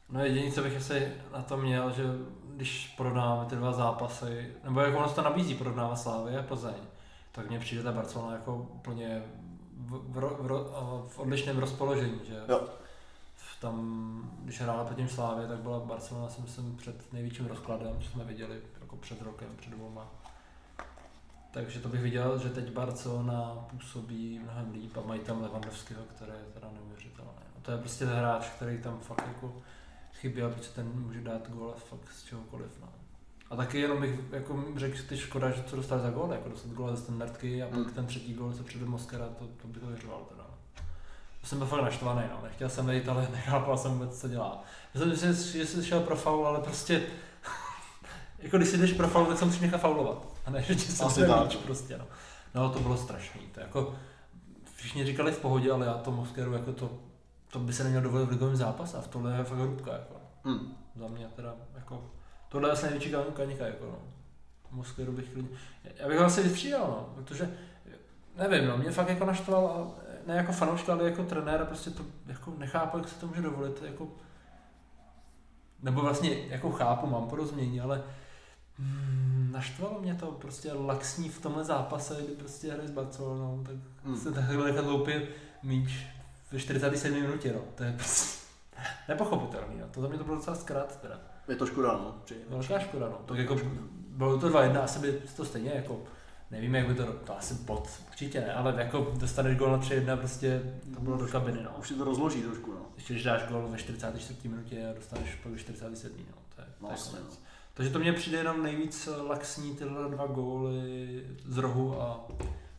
No 0.09 0.23
jediné, 0.23 0.51
co 0.51 0.61
bych 0.61 0.77
asi 0.77 1.13
na 1.33 1.41
to 1.41 1.57
měl, 1.57 1.91
že 1.91 2.03
když 2.43 2.93
porovnáváme 2.97 3.49
ty 3.49 3.55
dva 3.55 3.71
zápasy, 3.71 4.55
nebo 4.63 4.79
jak 4.79 4.95
ono 4.95 5.09
se 5.09 5.15
to 5.15 5.21
nabízí 5.21 5.55
porovnávat 5.55 5.99
Slávy 5.99 6.37
a 6.37 6.43
Plzeň, 6.43 6.75
tak 7.31 7.49
mně 7.49 7.59
přijde 7.59 7.83
ta 7.83 7.91
Barcelona 7.91 8.33
jako 8.33 8.55
úplně 8.55 9.23
v, 9.79 9.91
v, 9.91 10.19
v, 10.19 11.07
v 11.07 11.19
odlišném 11.19 11.57
rozpoložení, 11.57 12.19
že 12.27 12.41
Jo. 12.49 12.67
tam, 13.61 14.31
když 14.43 14.61
hrála 14.61 14.83
proti 14.83 15.07
Slávě, 15.07 15.47
tak 15.47 15.59
byla 15.59 15.79
Barcelona 15.79 16.29
si 16.29 16.41
myslím 16.41 16.77
před 16.77 17.13
největším 17.13 17.45
rozkladem, 17.45 18.01
co 18.01 18.09
jsme 18.09 18.23
viděli 18.23 18.61
jako 18.81 18.95
před 18.95 19.21
rokem, 19.21 19.47
před 19.57 19.69
dvouma. 19.69 20.07
Takže 21.51 21.79
to 21.79 21.89
bych 21.89 22.01
viděl, 22.01 22.39
že 22.39 22.49
teď 22.49 22.71
Barcelona 22.71 23.67
působí 23.71 24.39
mnohem 24.39 24.71
líp 24.71 24.97
a 24.97 25.01
mají 25.01 25.19
tam 25.19 25.41
Lewandowského, 25.41 26.03
který 26.03 26.31
je 26.31 26.53
teda 26.53 26.67
neuvěřitelný. 26.73 27.31
A 27.57 27.61
to 27.61 27.71
je 27.71 27.77
prostě 27.77 28.05
hráč, 28.05 28.49
který 28.49 28.77
tam 28.77 28.99
fakt 28.99 29.27
jako 29.27 29.53
chyběl, 30.13 30.49
protože 30.49 30.69
ten 30.69 30.91
může 30.93 31.21
dát 31.21 31.49
góla 31.49 31.73
fakt 31.89 32.11
z 32.11 32.23
čehokoliv. 32.23 32.69
No. 32.81 32.98
A 33.49 33.55
taky 33.55 33.79
jenom 33.79 34.01
bych 34.01 34.19
jako 34.31 34.63
řekl, 34.75 34.97
ty 35.09 35.17
škoda, 35.17 35.51
že 35.51 35.63
co 35.63 35.75
dostal 35.75 35.99
za 35.99 36.09
gól, 36.09 36.31
jako 36.31 36.49
dostat 36.49 36.71
gól 36.71 36.95
za 36.95 37.05
ten 37.05 37.15
Mertky 37.15 37.63
a 37.63 37.65
pak 37.65 37.75
Hmm. 37.75 37.93
ten 37.93 38.05
třetí 38.05 38.33
gól, 38.33 38.53
co 38.53 38.63
přede 38.63 38.85
Moskera, 38.85 39.25
to, 39.25 39.47
to 39.61 39.67
bych 39.67 39.81
to 39.81 39.87
vyřval 39.87 40.25
teda. 40.29 40.45
Jsem 41.43 41.57
byl 41.57 41.67
fakt 41.67 41.81
naštvaný, 41.81 42.21
no. 42.31 42.39
nechtěl 42.43 42.69
jsem 42.69 42.85
vejít, 42.85 43.09
ale 43.09 43.27
nechápal 43.31 43.77
jsem 43.77 43.91
vůbec, 43.91 44.21
co 44.21 44.27
dělá. 44.27 44.63
Myslím, 44.93 45.33
že, 45.33 45.33
že 45.33 45.65
jsi 45.65 45.85
šel 45.85 45.99
pro 45.99 46.15
faul, 46.15 46.47
ale 46.47 46.59
prostě 46.59 47.03
jako 48.39 48.57
když 48.57 48.69
si 48.69 48.77
jdeš 48.77 48.93
pro 48.93 49.07
faul, 49.07 49.25
tak 49.25 49.37
se 49.37 49.45
musíš 49.45 49.61
nechat 49.61 49.81
faulovat. 49.81 50.27
A 50.45 50.51
ne, 50.51 50.61
že 50.61 50.75
ti 50.75 50.91
se 50.91 51.27
míč 51.27 51.55
prostě, 51.55 51.97
no. 51.97 52.05
no. 52.55 52.69
to 52.69 52.79
bylo 52.79 52.97
strašný. 52.97 53.41
To 53.41 53.59
jako, 53.59 53.95
všichni 54.75 55.05
říkali 55.05 55.31
v 55.31 55.39
pohodě, 55.39 55.71
ale 55.71 55.85
já 55.85 55.93
to 55.93 56.11
Moskeru 56.11 56.53
jako 56.53 56.73
to, 56.73 56.89
to 57.51 57.59
by 57.59 57.73
se 57.73 57.83
neměl 57.83 58.01
dovolit 58.01 58.25
v 58.25 58.29
ligovém 58.29 58.55
zápase 58.55 58.97
a 58.97 59.01
v 59.01 59.07
tohle 59.07 59.37
je 59.37 59.43
fakt 59.43 59.57
hrubka, 59.57 59.91
jako. 59.93 60.15
Hm. 60.45 60.73
Za 60.95 61.07
mě 61.07 61.27
teda, 61.35 61.53
jako, 61.75 62.03
tohle 62.49 62.69
je 62.69 62.73
asi 62.73 62.85
největší 62.85 63.11
kan- 63.11 63.31
kanika, 63.33 63.65
jako 63.67 63.85
no. 63.85 63.97
Moskeru 64.71 65.11
bych 65.11 65.29
klidně, 65.33 65.57
já 65.99 66.07
bych 66.07 66.17
ho 66.19 66.25
asi 66.25 66.43
vystřídal, 66.43 66.87
no, 66.87 67.13
protože, 67.15 67.49
nevím, 68.37 68.67
no, 68.67 68.77
mě 68.77 68.91
fakt 68.91 69.09
jako 69.09 69.25
naštval, 69.25 69.95
ne 70.27 70.35
jako 70.35 70.51
fanouška, 70.51 70.93
ale 70.93 71.03
jako 71.03 71.23
trenér, 71.23 71.65
prostě 71.65 71.89
to 71.89 72.03
jako 72.27 72.53
nechápu, 72.57 72.97
jak 72.97 73.07
se 73.07 73.15
to 73.19 73.27
může 73.27 73.41
dovolit, 73.41 73.81
jako, 73.85 74.07
nebo 75.81 76.01
vlastně 76.01 76.47
jako 76.47 76.71
chápu, 76.71 77.07
mám 77.07 77.27
porozumění, 77.27 77.81
ale 77.81 78.03
hmm, 78.77 79.49
naštvalo 79.51 79.99
mě 80.01 80.15
to 80.15 80.25
prostě 80.31 80.73
laxní 80.73 81.29
v 81.29 81.41
tomhle 81.41 81.63
zápase, 81.63 82.21
kdy 82.25 82.33
prostě 82.35 82.71
hraje 82.73 82.87
s 82.87 82.91
Barcelonou, 82.91 83.63
tak 83.63 83.75
Hm. 84.05 84.17
se 84.17 84.31
takhle 84.31 84.65
nechat 84.71 84.85
loupit 84.85 85.29
míč 85.63 85.91
ve 86.51 86.59
47 86.59 87.21
minutě, 87.21 87.53
no. 87.53 87.61
To 87.75 87.83
je 87.83 87.93
prostě 87.93 88.39
nepochopitelný, 89.07 89.77
no. 89.79 89.87
To 89.91 90.01
za 90.01 90.07
mě 90.07 90.17
to 90.17 90.23
bylo 90.23 90.35
docela 90.35 90.55
zkrát, 90.55 91.01
teda. 91.01 91.19
Je 91.49 91.55
to 91.55 91.65
škoda, 91.65 91.91
no. 91.93 92.15
Při- 92.25 92.35
Velká 92.49 92.79
škoda, 92.79 93.09
no. 93.09 93.17
Tak 93.25 93.37
jako 93.37 93.57
bylo 94.09 94.39
to 94.39 94.49
2-1, 94.49 94.83
asi 94.83 94.99
by 94.99 95.21
to 95.35 95.45
stejně 95.45 95.71
jako 95.75 96.01
Nevím, 96.51 96.75
jak 96.75 96.87
by 96.87 96.95
to, 96.95 97.13
to 97.13 97.37
asi 97.37 97.53
pod, 97.53 97.89
určitě 98.09 98.41
ne, 98.41 98.53
ale 98.53 98.75
jako 98.77 99.11
dostaneš 99.19 99.57
gól 99.57 99.71
na 99.71 99.77
3-1, 99.77 100.17
prostě 100.17 100.61
to 100.93 100.99
bylo 101.01 101.17
do 101.17 101.27
kabiny, 101.27 101.63
no. 101.63 101.69
Už 101.79 101.87
si 101.87 101.93
to 101.93 102.03
rozloží 102.03 102.41
trošku, 102.41 102.71
no. 102.71 102.79
Ještě 102.95 103.13
když 103.13 103.23
dáš 103.25 103.41
gól 103.49 103.67
ve 103.67 103.77
44. 103.77 104.49
minutě 104.49 104.89
a 104.89 104.93
dostaneš 104.93 105.39
ve 105.45 105.57
47. 105.57 106.17
No, 106.29 106.35
to 106.55 106.61
je, 106.61 106.67
to 106.67 106.73
No, 106.83 106.89
je 106.89 106.93
asi, 106.95 107.09
konec. 107.09 107.25
no. 107.29 107.35
Takže 107.73 107.91
to 107.91 107.99
mně 107.99 108.13
přijde 108.13 108.37
jenom 108.37 108.63
nejvíc 108.63 109.09
laxní 109.27 109.75
tyhle 109.75 110.09
dva 110.09 110.27
góly 110.27 111.23
z 111.45 111.57
rohu 111.57 112.01
a, 112.01 112.27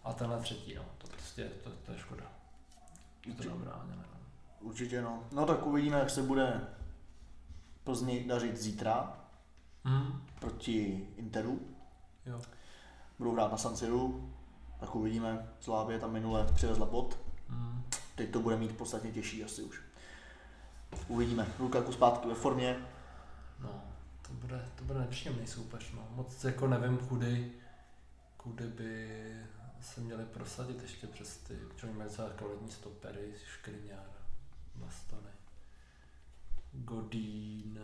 a 0.05 0.13
tenhle 0.13 0.39
třetí, 0.41 0.75
no. 0.75 0.83
To 0.99 1.07
prostě, 1.07 1.45
to, 1.65 1.71
to 1.87 1.93
je 1.93 1.99
škoda. 1.99 2.25
Je 3.27 3.33
to 3.33 3.39
Určitě. 3.39 3.49
dobrá, 3.49 3.85
ne, 3.89 3.97
ne. 3.97 4.05
Určitě, 4.61 5.03
no. 5.03 5.23
No 5.33 5.47
tak 5.47 5.67
uvidíme, 5.67 5.99
jak 5.99 6.11
se 6.11 6.23
bude 6.23 6.61
Plzni 7.85 8.25
dařit 8.29 8.57
zítra 8.57 9.17
Mm, 9.85 10.23
proti 10.41 11.09
Interu. 11.17 11.61
jo. 12.27 12.41
Budou 13.19 13.33
hrát 13.35 13.53
na 13.53 13.59
San 13.59 13.77
Siru, 13.77 14.35
tak 14.81 14.95
uvidíme. 14.95 15.49
Slávě 15.61 15.99
tam 15.99 16.13
minule 16.13 16.47
přivezla 16.55 16.87
bod, 16.87 17.19
Mm. 17.49 17.83
teď 18.15 18.31
to 18.33 18.41
bude 18.41 18.57
mít 18.57 18.77
podstatně 18.77 19.13
těžší 19.13 19.45
asi 19.45 19.63
už. 19.63 19.81
Uvidíme. 21.09 21.47
Lukaku 21.59 21.93
zpátky 21.93 22.29
ve 22.29 22.35
formě. 22.35 22.77
No, 23.61 23.83
to 24.29 24.33
bude, 24.33 24.69
to 24.77 24.85
bude 24.85 24.99
nepříjemný 24.99 25.47
soupeř, 25.47 25.93
no. 25.95 26.09
Moc 26.11 26.45
jako 26.45 26.69
nevím, 26.69 26.99
kudy, 26.99 27.53
kudy 28.37 28.67
by 28.67 29.11
se 29.81 30.01
měli 30.01 30.25
prosadit 30.25 30.83
ještě 30.83 31.07
přes 31.07 31.37
ty, 31.37 31.59
čo 31.77 31.87
mají 31.87 31.99
docela 32.11 32.31
kvalitní 32.31 32.71
stopery, 32.71 33.35
Škriňár, 33.47 34.07
Bastony, 34.75 35.30
Godín, 36.73 37.79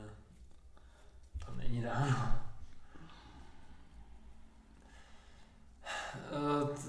to 1.47 1.53
není 1.57 1.83
dávno. 1.83 2.17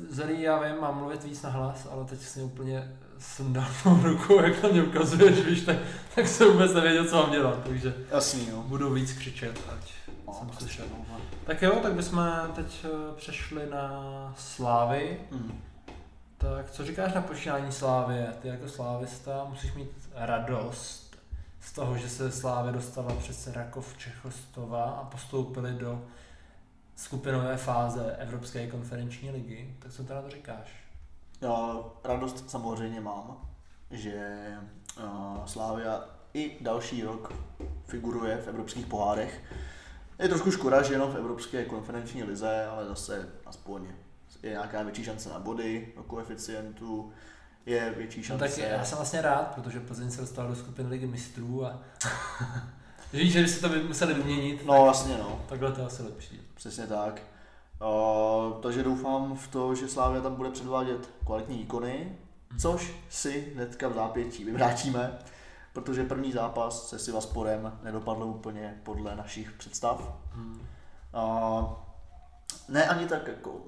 Zelí, 0.10 0.42
já 0.42 0.60
vím, 0.64 0.82
mám 0.82 0.98
mluvit 0.98 1.24
víc 1.24 1.42
na 1.42 1.50
hlas, 1.50 1.88
ale 1.92 2.06
teď 2.06 2.20
si 2.22 2.42
úplně 2.42 2.92
sundal 3.20 3.68
mou 3.86 4.02
ruku, 4.04 4.34
jak 4.34 4.64
na 4.64 4.70
mě 4.70 4.84
ukazuješ, 4.84 5.40
víš, 5.46 5.62
tak, 5.62 5.78
tak 6.16 6.28
jsem 6.28 6.52
vůbec 6.52 6.74
nevěděl, 6.74 7.06
co 7.10 7.16
mám 7.16 7.32
dělat, 7.32 7.60
takže 7.64 7.94
Jasný, 8.12 8.50
no. 8.52 8.62
budu 8.62 8.94
víc 8.94 9.14
křičet, 9.14 9.62
ať 9.76 9.92
No, 10.28 10.34
jsem 10.34 10.48
prostě, 10.48 10.66
slyšel. 10.66 10.86
no. 11.10 11.18
Tak 11.46 11.62
jo, 11.62 11.80
tak 11.84 11.94
bychom 11.94 12.24
teď 12.56 12.86
eh, 12.86 13.16
přešli 13.16 13.70
na 13.70 14.34
Slávy. 14.38 15.20
Mm. 15.32 15.62
Tak 16.38 16.72
co 16.72 16.86
říkáš 16.86 17.14
na 17.14 17.22
počínání 17.22 17.72
Slávy? 17.72 18.26
Ty 18.42 18.48
jako 18.48 18.70
slávista 18.70 19.46
musíš 19.50 19.74
mít 19.74 19.92
radost 20.16 21.07
z 21.68 21.72
toho, 21.72 21.98
že 21.98 22.10
se 22.10 22.32
Slávy 22.32 22.72
dostala 22.72 23.16
přes 23.16 23.48
Rakov 23.48 23.98
Čechostova 23.98 24.84
a 24.84 25.04
postoupili 25.04 25.74
do 25.74 26.06
skupinové 26.96 27.58
fáze 27.58 28.16
Evropské 28.20 28.68
konferenční 28.68 29.32
ligy. 29.32 29.76
Tak 29.80 29.92
co 29.92 30.04
ty 30.04 30.14
na 30.14 30.22
to 30.22 30.30
říkáš? 30.30 30.84
Já 31.42 31.80
radost 32.04 32.50
samozřejmě 32.50 33.02
mám, 33.02 33.50
že 33.92 34.38
uh, 34.98 35.46
Slávia 35.46 36.06
i 36.34 36.58
další 36.62 37.04
rok 37.04 37.34
figuruje 37.86 38.38
v 38.38 38.48
evropských 38.48 38.86
pohárech. 38.86 39.44
Je 40.20 40.30
trošku 40.30 40.52
škoda, 40.52 40.82
že 40.82 40.94
jenom 40.94 41.12
v 41.12 41.18
Evropské 41.18 41.66
konferenční 41.66 42.24
lize, 42.24 42.66
ale 42.66 42.86
zase 42.86 43.30
aspoň 43.46 43.88
je 44.44 44.50
nějaká 44.50 44.84
větší 44.84 45.04
šance 45.04 45.30
na 45.30 45.40
body, 45.40 45.94
do 45.96 46.04
koeficientu, 46.04 47.12
je 47.68 47.94
větší 47.98 48.20
No 48.20 48.24
šance. 48.24 48.48
tak 48.48 48.58
já 48.58 48.86
jsem 48.86 48.98
vlastně 48.98 49.22
rád, 49.22 49.56
protože 49.56 49.80
Plzeň 49.80 50.12
se 50.12 50.22
dostala 50.22 50.50
do 50.50 50.56
skupiny 50.56 50.90
ligy 50.90 51.08
mistrů 51.08 51.66
a 51.66 51.80
víš, 53.14 53.34
že 53.34 53.42
by 53.42 53.48
si 53.48 53.62
to 53.62 53.70
by 53.70 53.84
museli 53.84 54.14
vyměnit, 54.14 54.66
No 54.66 54.84
vlastně 54.84 55.18
no, 55.18 55.42
takhle 55.50 55.72
to 55.72 55.82
je 55.82 55.88
asi 55.88 56.04
lepší. 56.04 56.42
přesně 56.54 56.88
tak. 56.88 57.22
Uh, 57.82 58.62
takže 58.62 58.84
doufám 58.84 59.36
v 59.38 59.48
to, 59.48 59.76
že 59.76 59.88
Slávia 59.88 60.22
tam 60.22 60.36
bude 60.36 60.50
předvádět 60.52 61.10
kvalitní 61.26 61.58
výkony, 61.58 62.18
což 62.60 62.94
si 63.10 63.52
hnedka 63.56 63.88
v 63.88 63.94
zápětí 63.94 64.44
vyvrátíme, 64.46 65.20
protože 65.74 66.04
první 66.04 66.32
zápas 66.32 66.90
se 66.90 67.00
Sivasporem 67.00 67.80
nedopadl 67.84 68.24
úplně 68.24 68.80
podle 68.84 69.16
našich 69.16 69.52
představ. 69.52 70.18
Hmm. 70.34 70.62
Uh, 71.14 71.70
ne 72.70 72.88
ani 72.88 73.06
tak 73.08 73.28
jako, 73.28 73.62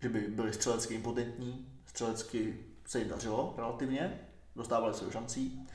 že 0.00 0.08
by 0.08 0.20
byli 0.20 0.52
střelecky 0.52 0.94
impotentní, 0.94 1.66
střelecky 1.86 2.58
se 2.92 2.98
jim 2.98 3.08
dařilo 3.08 3.54
relativně, 3.56 4.20
dostávali 4.56 4.94
se 4.94 5.04
do 5.04 5.10
šancí. 5.10 5.68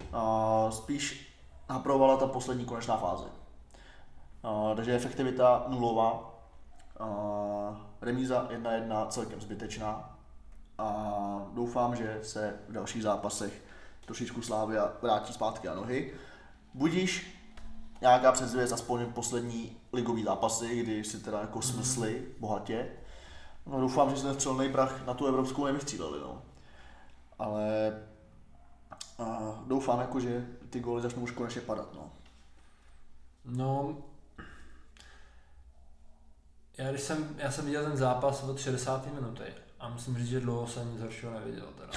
Uh, 0.00 0.70
spíš 0.70 1.34
napravovala 1.68 2.16
ta 2.16 2.26
poslední 2.26 2.64
konečná 2.64 2.96
fáze. 2.96 3.24
Uh, 3.24 4.76
takže 4.76 4.94
efektivita 4.94 5.64
nulová, 5.68 6.40
uh, 7.00 7.76
remíza 8.00 8.48
1-1 8.50 9.06
celkem 9.08 9.40
zbytečná 9.40 10.18
a 10.78 11.16
doufám, 11.54 11.96
že 11.96 12.20
se 12.22 12.54
v 12.68 12.72
dalších 12.72 13.02
zápasech 13.02 13.62
trošičku 14.04 14.42
Slávia 14.42 14.92
vrátí 15.02 15.32
zpátky 15.32 15.66
na 15.66 15.74
nohy. 15.74 16.12
Budíš 16.74 17.38
nějaká 18.00 18.32
předzvěst 18.32 18.72
aspoň 18.72 19.12
poslední 19.12 19.76
ligový 19.92 20.24
zápasy, 20.24 20.82
kdy 20.82 21.04
si 21.04 21.20
teda 21.20 21.40
jako 21.40 21.62
smysly 21.62 22.24
bohatě. 22.38 22.88
No 23.66 23.80
doufám, 23.80 24.10
že 24.10 24.16
se 24.16 24.22
ten 24.22 24.34
střelný 24.34 24.68
prach 24.68 25.06
na 25.06 25.14
tu 25.14 25.26
evropskou 25.26 25.66
nevystříleli, 25.66 26.20
no. 26.20 26.42
Ale 27.38 27.92
a 29.18 29.54
doufám, 29.66 30.00
jako, 30.00 30.20
že 30.20 30.46
ty 30.70 30.80
góly 30.80 31.02
začnou 31.02 31.22
už 31.22 31.30
konečně 31.30 31.60
padat, 31.60 31.94
no. 31.94 32.10
No, 33.44 33.96
já, 36.78 36.90
když 36.90 37.02
jsem, 37.02 37.36
já 37.38 37.50
jsem 37.50 37.64
viděl 37.64 37.84
ten 37.84 37.96
zápas 37.96 38.42
od 38.42 38.58
60. 38.58 39.14
minuty 39.14 39.44
a 39.80 39.88
musím 39.88 40.18
říct, 40.18 40.28
že 40.28 40.40
dlouho 40.40 40.66
jsem 40.66 40.92
nic 40.92 41.00
horšího 41.00 41.32
neviděl 41.32 41.66
teda. 41.78 41.92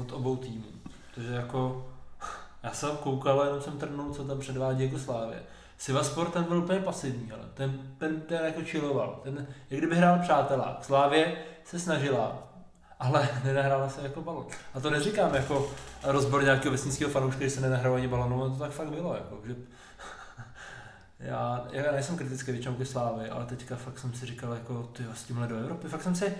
Od 0.00 0.12
obou 0.12 0.36
týmů. 0.36 0.66
Protože 1.14 1.32
jako, 1.32 1.88
já 2.62 2.72
jsem 2.72 2.96
koukal 2.96 3.44
jenom 3.44 3.62
jsem 3.62 3.78
trnul, 3.78 4.14
co 4.14 4.24
tam 4.24 4.40
předvádí 4.40 4.84
jako 4.84 4.98
Slávě. 4.98 5.42
Sivasport 5.78 6.32
ten 6.32 6.44
byl 6.44 6.58
úplně 6.58 6.80
pasivní, 6.80 7.32
ale 7.32 7.44
ten, 7.54 7.96
ten, 7.98 8.20
ten 8.20 8.44
jako 8.44 8.60
chilloval. 8.64 9.20
Ten, 9.22 9.46
jak 9.70 9.80
kdyby 9.80 9.96
hrál 9.96 10.18
přátelá. 10.18 10.78
Slávě 10.82 11.44
se 11.64 11.78
snažila 11.78 12.47
ale 12.98 13.28
nenahrála 13.44 13.88
se 13.88 14.02
jako 14.02 14.22
balon. 14.22 14.46
A 14.74 14.80
to 14.80 14.90
neříkám 14.90 15.34
jako 15.34 15.70
rozbor 16.02 16.44
nějakého 16.44 16.72
vesnického 16.72 17.10
fanouška, 17.10 17.44
že 17.44 17.50
se 17.50 17.60
nenahrál 17.60 17.94
ani 17.94 18.08
ale 18.08 18.50
to 18.50 18.56
tak 18.56 18.70
fakt 18.70 18.90
bylo. 18.90 19.14
Jako, 19.14 19.40
že 19.46 19.56
já, 21.20 21.66
já 21.70 21.92
nejsem 21.92 22.16
kritický 22.16 22.52
většinou 22.52 22.74
ke 22.74 22.84
Slávy, 22.84 23.30
ale 23.30 23.46
teďka 23.46 23.76
fakt 23.76 23.98
jsem 23.98 24.14
si 24.14 24.26
říkal, 24.26 24.52
jako, 24.52 24.82
ty 24.82 25.04
s 25.14 25.24
tímhle 25.24 25.48
do 25.48 25.56
Evropy, 25.56 25.88
fakt 25.88 26.02
jsem 26.02 26.14
si, 26.14 26.34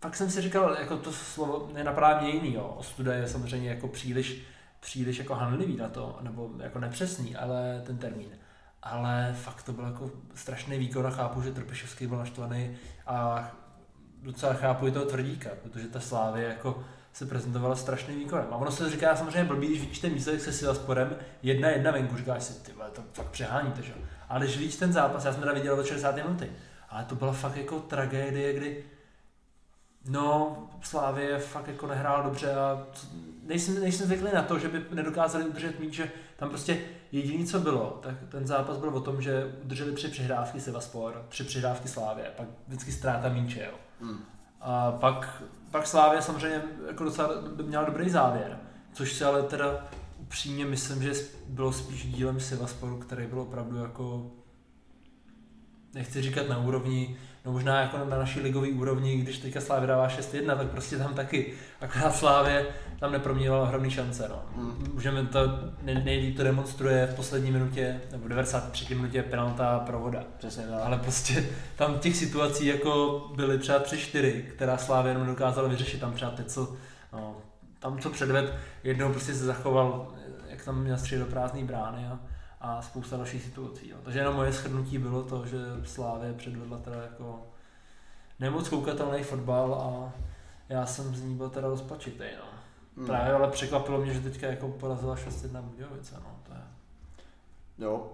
fakt 0.00 0.16
jsem 0.16 0.30
si 0.30 0.40
říkal, 0.40 0.76
jako 0.80 0.96
to 0.96 1.12
slovo 1.12 1.70
nenapadá 1.72 2.20
mě 2.20 2.30
jiný, 2.30 2.54
jo. 2.54 2.74
Ostuda 2.78 3.14
je 3.14 3.28
samozřejmě 3.28 3.68
jako 3.68 3.88
příliš, 3.88 4.42
příliš 4.80 5.18
jako 5.18 5.34
hanlivý 5.34 5.76
na 5.76 5.88
to, 5.88 6.18
nebo 6.20 6.50
jako 6.58 6.78
nepřesný, 6.78 7.36
ale 7.36 7.82
ten 7.86 7.98
termín. 7.98 8.28
Ale 8.82 9.34
fakt 9.38 9.62
to 9.62 9.72
byl 9.72 9.84
jako 9.84 10.10
strašný 10.34 10.78
výkon 10.78 11.06
a 11.06 11.10
chápu, 11.10 11.42
že 11.42 11.52
Trpišovský 11.52 12.06
byl 12.06 12.18
naštvaný 12.18 12.76
a 13.06 13.50
docela 14.24 14.54
chápu 14.54 14.86
i 14.86 14.90
toho 14.90 15.04
tvrdíka, 15.04 15.50
protože 15.62 15.88
ta 15.88 16.00
Slávě 16.00 16.44
jako 16.44 16.84
se 17.12 17.26
prezentovala 17.26 17.76
strašným 17.76 18.18
výkonem. 18.18 18.46
A 18.50 18.56
ono 18.56 18.70
se 18.70 18.90
říká 18.90 19.16
samozřejmě 19.16 19.44
blbý, 19.44 19.66
když 19.66 19.80
vidíš 19.80 19.98
ten 19.98 20.14
výsledek 20.14 20.40
se 20.40 20.52
Silasporem, 20.52 21.16
jedna 21.42 21.68
jedna 21.68 21.90
venku, 21.90 22.16
říkáš 22.16 22.42
si, 22.42 22.62
ty 22.62 22.72
vole, 22.72 22.90
to 22.90 23.02
fakt 23.12 23.30
přeháníte, 23.30 23.82
že? 23.82 23.92
Ale 24.28 24.44
když 24.44 24.58
vidíš 24.58 24.76
ten 24.76 24.92
zápas, 24.92 25.24
já 25.24 25.32
jsem 25.32 25.40
teda 25.40 25.52
viděl 25.52 25.76
do 25.76 25.84
60. 25.84 26.16
minuty, 26.16 26.52
ale 26.88 27.04
to 27.04 27.14
byla 27.14 27.32
fakt 27.32 27.56
jako 27.56 27.80
tragédie, 27.80 28.52
kdy 28.52 28.84
No, 30.08 30.56
Slávě 30.82 31.38
fakt 31.38 31.68
jako 31.68 31.86
nehrál 31.86 32.22
dobře 32.22 32.54
a 32.54 32.86
nejsem, 33.42 33.80
nejsem 33.80 34.06
zvyklý 34.06 34.28
na 34.34 34.42
to, 34.42 34.58
že 34.58 34.68
by 34.68 34.84
nedokázali 34.90 35.44
udržet 35.44 35.80
míč, 35.80 35.94
že 35.94 36.10
tam 36.36 36.48
prostě 36.48 36.78
jediné, 37.14 37.46
co 37.46 37.60
bylo, 37.60 37.98
tak 38.02 38.14
ten 38.28 38.46
zápas 38.46 38.76
byl 38.76 38.88
o 38.88 39.00
tom, 39.00 39.22
že 39.22 39.56
udrželi 39.64 39.92
tři 39.92 40.08
přihrávky 40.08 40.60
Sevaspor, 40.60 41.26
tři 41.28 41.44
přihrávky 41.44 41.88
Slávě, 41.88 42.32
pak 42.36 42.48
vždycky 42.68 42.92
ztráta 42.92 43.28
míče, 43.28 43.64
jo. 43.64 43.78
Hmm. 44.00 44.24
A 44.60 44.92
pak, 44.92 45.42
pak 45.70 45.86
Slávě 45.86 46.22
samozřejmě 46.22 46.62
jako 46.86 47.04
docela 47.04 47.28
měla 47.62 47.84
dobrý 47.84 48.10
závěr, 48.10 48.58
což 48.92 49.12
si 49.12 49.24
ale 49.24 49.42
teda 49.42 49.84
upřímně 50.18 50.66
myslím, 50.66 51.02
že 51.02 51.12
bylo 51.48 51.72
spíš 51.72 52.06
dílem 52.06 52.40
Sevasporu, 52.40 52.96
který 52.96 53.26
byl 53.26 53.40
opravdu 53.40 53.76
jako 53.76 54.30
nechci 55.94 56.22
říkat 56.22 56.48
na 56.48 56.58
úrovni 56.58 57.16
no 57.44 57.52
možná 57.52 57.80
jako 57.80 57.98
na 57.98 58.18
naší 58.18 58.40
ligové 58.40 58.68
úrovni, 58.68 59.16
když 59.16 59.38
teďka 59.38 59.60
Slávě 59.60 59.86
dává 59.86 60.08
6-1, 60.08 60.56
tak 60.56 60.68
prostě 60.68 60.98
tam 60.98 61.14
taky, 61.14 61.52
akorát 61.80 62.16
Slávě 62.16 62.66
tam 63.00 63.12
neproměňoval 63.12 63.62
ohromný 63.62 63.90
šance. 63.90 64.26
No. 64.28 64.42
Hmm. 64.56 64.90
Můžeme 64.94 65.26
to, 65.26 65.40
nejlíp 65.82 66.36
to 66.36 66.42
demonstruje 66.42 67.06
v 67.06 67.14
poslední 67.14 67.50
minutě, 67.50 68.00
nebo 68.12 68.28
93 68.28 68.94
minutě 68.94 69.22
penalta 69.22 69.78
provoda. 69.78 70.24
Přesně 70.38 70.62
tak. 70.62 70.80
Ale 70.84 70.98
prostě 70.98 71.44
tam 71.76 71.98
těch 71.98 72.16
situací 72.16 72.66
jako 72.66 73.22
byly 73.36 73.58
třeba 73.58 73.78
tři 73.78 73.98
čtyři, 73.98 74.44
která 74.54 74.78
Slávě 74.78 75.10
jenom 75.10 75.26
dokázala 75.26 75.68
vyřešit. 75.68 76.00
Tam 76.00 76.12
třeba 76.12 76.30
teď 76.30 76.46
co, 76.46 76.76
no, 77.12 77.36
tam 77.78 77.98
co 77.98 78.10
předved, 78.10 78.54
jednou 78.84 79.10
prostě 79.10 79.34
se 79.34 79.44
zachoval, 79.44 80.12
jak 80.48 80.64
tam 80.64 80.82
měl 80.82 80.98
střílet 80.98 81.24
do 81.24 81.30
prázdné 81.30 81.64
brány 81.64 82.06
a 82.06 82.18
a 82.64 82.82
spousta 82.82 83.16
dalších 83.16 83.42
situací. 83.42 83.88
Jo. 83.88 83.96
Takže 84.04 84.18
jenom 84.18 84.34
moje 84.34 84.52
shrnutí 84.52 84.98
bylo 84.98 85.22
to, 85.22 85.46
že 85.46 85.58
Slávě 85.84 86.32
předvedla 86.32 86.78
teda 86.78 87.02
jako 87.02 87.46
nemoc 88.40 88.68
koukatelný 88.68 89.22
fotbal 89.22 89.74
a 89.74 90.12
já 90.68 90.86
jsem 90.86 91.14
z 91.14 91.22
ní 91.22 91.34
byl 91.34 91.50
teda 91.50 91.68
rozpačitý. 91.68 92.24
No. 92.38 92.44
Hmm. 92.96 93.06
Právě 93.06 93.32
ale 93.32 93.50
překvapilo 93.50 94.00
mě, 94.00 94.14
že 94.14 94.20
teďka 94.20 94.46
jako 94.46 94.68
porazila 94.68 95.14
6-1 95.16 95.62
Budějovice. 95.62 96.14
No. 96.14 96.36
To 96.42 96.52
je... 96.52 96.60
Jo. 97.78 98.12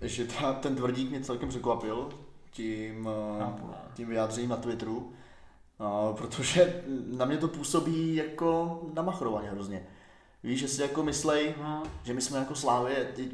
Ještě 0.00 0.24
ta, 0.24 0.52
ten 0.52 0.76
tvrdík 0.76 1.10
mě 1.10 1.20
celkem 1.20 1.48
překvapil 1.48 2.08
tím, 2.50 3.08
Chápu, 3.38 3.66
no. 3.66 3.74
tím 3.94 4.08
vyjádřením 4.08 4.50
na 4.50 4.56
Twitteru, 4.56 5.12
no, 5.80 6.14
protože 6.18 6.82
na 7.16 7.24
mě 7.24 7.36
to 7.36 7.48
působí 7.48 8.14
jako 8.14 8.80
namachrovaně 8.94 9.50
hrozně. 9.50 9.86
Víš, 10.42 10.60
že 10.60 10.68
si 10.68 10.82
jako 10.82 11.02
myslej, 11.02 11.54
no. 11.58 11.82
že 12.02 12.14
my 12.14 12.20
jsme 12.20 12.38
jako 12.38 12.54
Slávě, 12.54 13.04
ty 13.04 13.30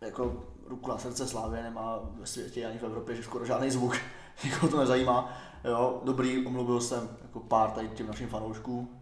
jako 0.00 0.44
ruku 0.68 0.90
na 0.90 0.98
srdce 0.98 1.26
Slávě 1.26 1.62
nemá 1.62 2.00
ve 2.20 2.26
světě 2.26 2.66
ani 2.66 2.78
v 2.78 2.82
Evropě, 2.82 3.16
že 3.16 3.22
skoro 3.22 3.46
žádný 3.46 3.70
zvuk, 3.70 3.96
nikoho 4.44 4.68
to 4.72 4.80
nezajímá. 4.80 5.38
Jo, 5.64 6.00
dobrý, 6.04 6.46
omluvil 6.46 6.80
jsem 6.80 7.08
jako 7.22 7.40
pár 7.40 7.70
tady 7.70 7.88
těm 7.88 8.06
našim 8.06 8.28
fanouškům, 8.28 9.00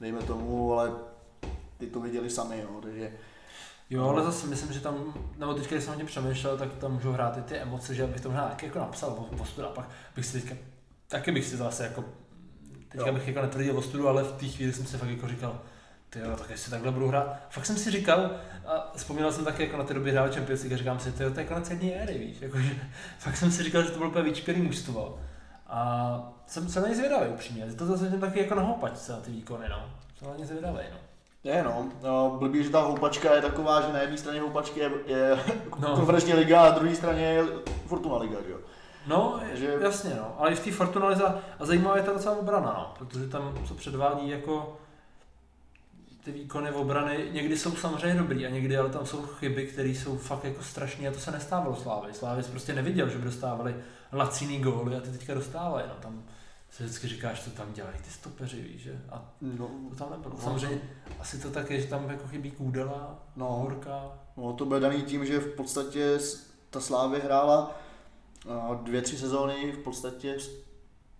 dejme 0.00 0.22
tomu, 0.22 0.72
ale 0.72 0.92
ty 1.78 1.86
to 1.86 2.00
viděli 2.00 2.30
sami, 2.30 2.60
jo, 2.60 2.80
takže 2.82 3.12
Jo, 3.90 4.08
ale 4.08 4.24
zase 4.24 4.46
myslím, 4.46 4.72
že 4.72 4.80
tam, 4.80 5.14
nebo 5.38 5.54
teď, 5.54 5.70
když 5.70 5.84
jsem 5.84 5.94
o 5.94 5.96
tím 5.96 6.06
přemýšlel, 6.06 6.58
tak 6.58 6.74
tam 6.74 6.92
můžou 6.92 7.12
hrát 7.12 7.38
i 7.38 7.42
ty 7.42 7.56
emoce, 7.56 7.94
že 7.94 8.06
bych 8.06 8.20
to 8.20 8.28
možná 8.28 8.56
jako 8.62 8.78
napsal 8.78 9.10
o, 9.10 9.62
o 9.62 9.64
a 9.64 9.68
pak 9.68 9.88
bych 10.16 10.26
si 10.26 10.40
teďka, 10.40 10.54
taky 11.08 11.32
bych 11.32 11.44
si 11.44 11.56
zase 11.56 11.84
jako, 11.84 12.04
teďka 12.88 13.06
jo. 13.06 13.14
bych 13.14 13.28
jako 13.28 13.42
netvrdil 13.42 13.78
o 13.78 13.82
studu, 13.82 14.08
ale 14.08 14.22
v 14.22 14.32
té 14.32 14.46
chvíli 14.46 14.72
jsem 14.72 14.86
si 14.86 14.98
fakt 14.98 15.08
jako 15.08 15.28
říkal, 15.28 15.60
ty 16.14 16.20
jo, 16.20 16.36
tak 16.36 16.50
jestli 16.50 16.70
takhle 16.70 16.92
budu 16.92 17.08
hrát. 17.08 17.36
Fakt 17.50 17.66
jsem 17.66 17.76
si 17.76 17.90
říkal, 17.90 18.30
a 18.66 18.92
vzpomínal 18.96 19.32
jsem 19.32 19.44
taky 19.44 19.62
jako 19.62 19.76
na 19.76 19.84
té 19.84 19.94
době 19.94 20.12
hrál 20.12 20.32
Champions 20.32 20.60
League 20.60 20.74
a 20.74 20.76
říkám 20.76 21.00
si, 21.00 21.12
to 21.12 21.22
je 21.22 21.46
konec 21.46 21.70
jedné 21.70 21.92
éry, 21.92 22.18
víš, 22.18 22.36
jakože, 22.40 22.70
fakt 23.18 23.36
jsem 23.36 23.50
si 23.50 23.62
říkal, 23.62 23.82
že 23.82 23.90
to 23.90 23.98
bylo 23.98 24.10
úplně 24.10 24.24
vyčpělý 24.24 24.62
mužstvo. 24.62 25.18
A 25.66 26.32
jsem 26.46 26.68
se 26.68 26.80
na 26.80 26.88
ně 26.88 26.96
zvědavý 26.96 27.28
upřímně, 27.28 27.66
to 27.66 27.86
zase 27.86 28.10
taky 28.10 28.40
jako 28.40 28.54
na 28.54 28.62
houpačce 28.62 29.12
na 29.12 29.18
ty 29.18 29.30
výkony, 29.30 29.68
no. 29.68 29.90
Jsem 30.18 30.28
na 30.28 30.36
ně 30.36 30.46
zvědavý, 30.46 30.78
no. 30.92 30.98
Je 31.44 31.62
no, 31.62 31.88
no 32.02 32.36
blbý, 32.38 32.64
že 32.64 32.70
ta 32.70 32.80
houpačka 32.80 33.34
je 33.34 33.42
taková, 33.42 33.80
že 33.80 33.92
na 33.92 33.98
jedné 33.98 34.18
straně 34.18 34.40
houpačky 34.40 34.80
je, 34.80 34.90
je 35.06 35.38
no. 35.78 35.96
konferenční 35.96 36.32
liga 36.32 36.60
a 36.60 36.64
na 36.64 36.70
druhé 36.70 36.94
straně 36.94 37.24
je 37.24 37.44
Fortuna 37.86 38.16
liga, 38.16 38.38
jo. 38.48 38.58
No, 39.06 39.40
že... 39.52 39.76
jasně 39.80 40.14
no, 40.16 40.34
ale 40.38 40.52
i 40.52 40.54
v 40.54 40.64
té 40.64 40.72
Fortuna 40.72 41.08
liga, 41.08 41.38
a 41.58 41.64
zajímavá 41.64 41.96
je 41.96 42.02
ta 42.02 42.12
docela 42.12 42.36
obrana, 42.36 42.74
no, 42.78 42.94
protože 42.98 43.28
tam 43.28 43.54
co 43.68 43.74
předvádí 43.74 44.30
jako 44.30 44.76
ty 46.24 46.32
výkony 46.32 46.70
v 46.70 46.76
obrany 46.76 47.28
někdy 47.32 47.56
jsou 47.56 47.76
samozřejmě 47.76 48.18
dobrý 48.18 48.46
a 48.46 48.50
někdy 48.50 48.76
ale 48.76 48.90
tam 48.90 49.06
jsou 49.06 49.22
chyby, 49.22 49.66
které 49.66 49.88
jsou 49.88 50.18
fakt 50.18 50.44
jako 50.44 50.62
strašné 50.62 51.08
a 51.08 51.12
to 51.12 51.18
se 51.18 51.30
nestávalo 51.30 51.76
Slávy. 51.76 52.14
Slávy 52.14 52.42
prostě 52.42 52.74
neviděl, 52.74 53.08
že 53.08 53.18
by 53.18 53.24
dostávali 53.24 53.76
laciný 54.12 54.58
góly 54.58 54.96
a 54.96 55.00
ty 55.00 55.10
teďka 55.10 55.34
dostávají. 55.34 55.86
No, 55.88 55.94
tam 56.00 56.24
se 56.70 56.84
vždycky 56.84 57.08
říkáš, 57.08 57.44
co 57.44 57.50
tam 57.50 57.72
dělají 57.72 57.96
ty 58.04 58.10
stopeři, 58.10 58.62
víš, 58.62 58.82
že? 58.82 59.02
A 59.10 59.32
no, 59.40 59.70
to 59.90 59.96
tam 59.96 60.10
nebylo. 60.10 60.34
No, 60.34 60.40
samozřejmě 60.40 60.80
asi 61.20 61.38
to 61.38 61.50
tak 61.50 61.70
je, 61.70 61.80
že 61.80 61.86
tam 61.86 62.10
jako 62.10 62.28
chybí 62.28 62.50
Kůdela, 62.50 63.18
no, 63.36 63.46
Horka. 63.46 64.12
No 64.36 64.52
to 64.52 64.64
bude 64.64 64.80
daný 64.80 65.02
tím, 65.02 65.26
že 65.26 65.40
v 65.40 65.54
podstatě 65.54 66.18
ta 66.70 66.80
Slávy 66.80 67.20
hrála 67.20 67.80
dvě, 68.82 69.02
tři 69.02 69.18
sezóny 69.18 69.72
v 69.72 69.78
podstatě 69.78 70.36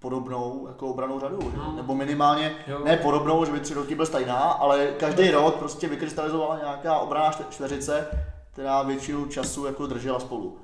podobnou 0.04 0.66
jako 0.68 0.88
obranou 0.88 1.20
řadu, 1.20 1.38
hmm. 1.40 1.76
nebo 1.76 1.94
minimálně 1.94 2.56
jo. 2.66 2.80
ne 2.84 2.96
podobnou, 2.96 3.44
že 3.44 3.52
by 3.52 3.60
tři 3.60 3.74
roky 3.74 3.94
byl 3.94 4.06
stejná, 4.06 4.40
ale 4.40 4.86
každý 4.86 5.30
rok 5.30 5.54
prostě 5.54 5.88
vykrystalizovala 5.88 6.58
nějaká 6.58 6.98
obraná 6.98 7.30
čtveřice, 7.50 8.08
která 8.52 8.82
většinu 8.82 9.26
času 9.26 9.66
jako 9.66 9.86
držela 9.86 10.20
spolu. 10.20 10.58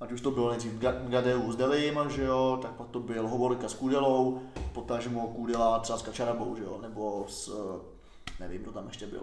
Ať 0.00 0.12
už 0.12 0.20
to 0.20 0.30
bylo 0.30 0.50
nejdřív 0.50 0.72
Gadeu 1.08 1.52
s 1.52 1.56
Delim, 1.56 1.98
že 2.08 2.24
jo, 2.24 2.58
tak 2.62 2.70
pak 2.70 2.88
to 2.88 3.00
byl 3.00 3.28
Hovorka 3.28 3.68
s 3.68 3.74
Kůdelou, 3.74 4.40
potažmo 4.72 5.26
Kůdela 5.26 5.78
třeba 5.78 5.98
s 5.98 6.02
Kačarabou, 6.02 6.56
že 6.56 6.62
jo, 6.62 6.78
nebo 6.82 7.24
s, 7.28 7.52
nevím, 8.40 8.62
kdo 8.62 8.72
tam 8.72 8.86
ještě 8.86 9.06
byl. 9.06 9.22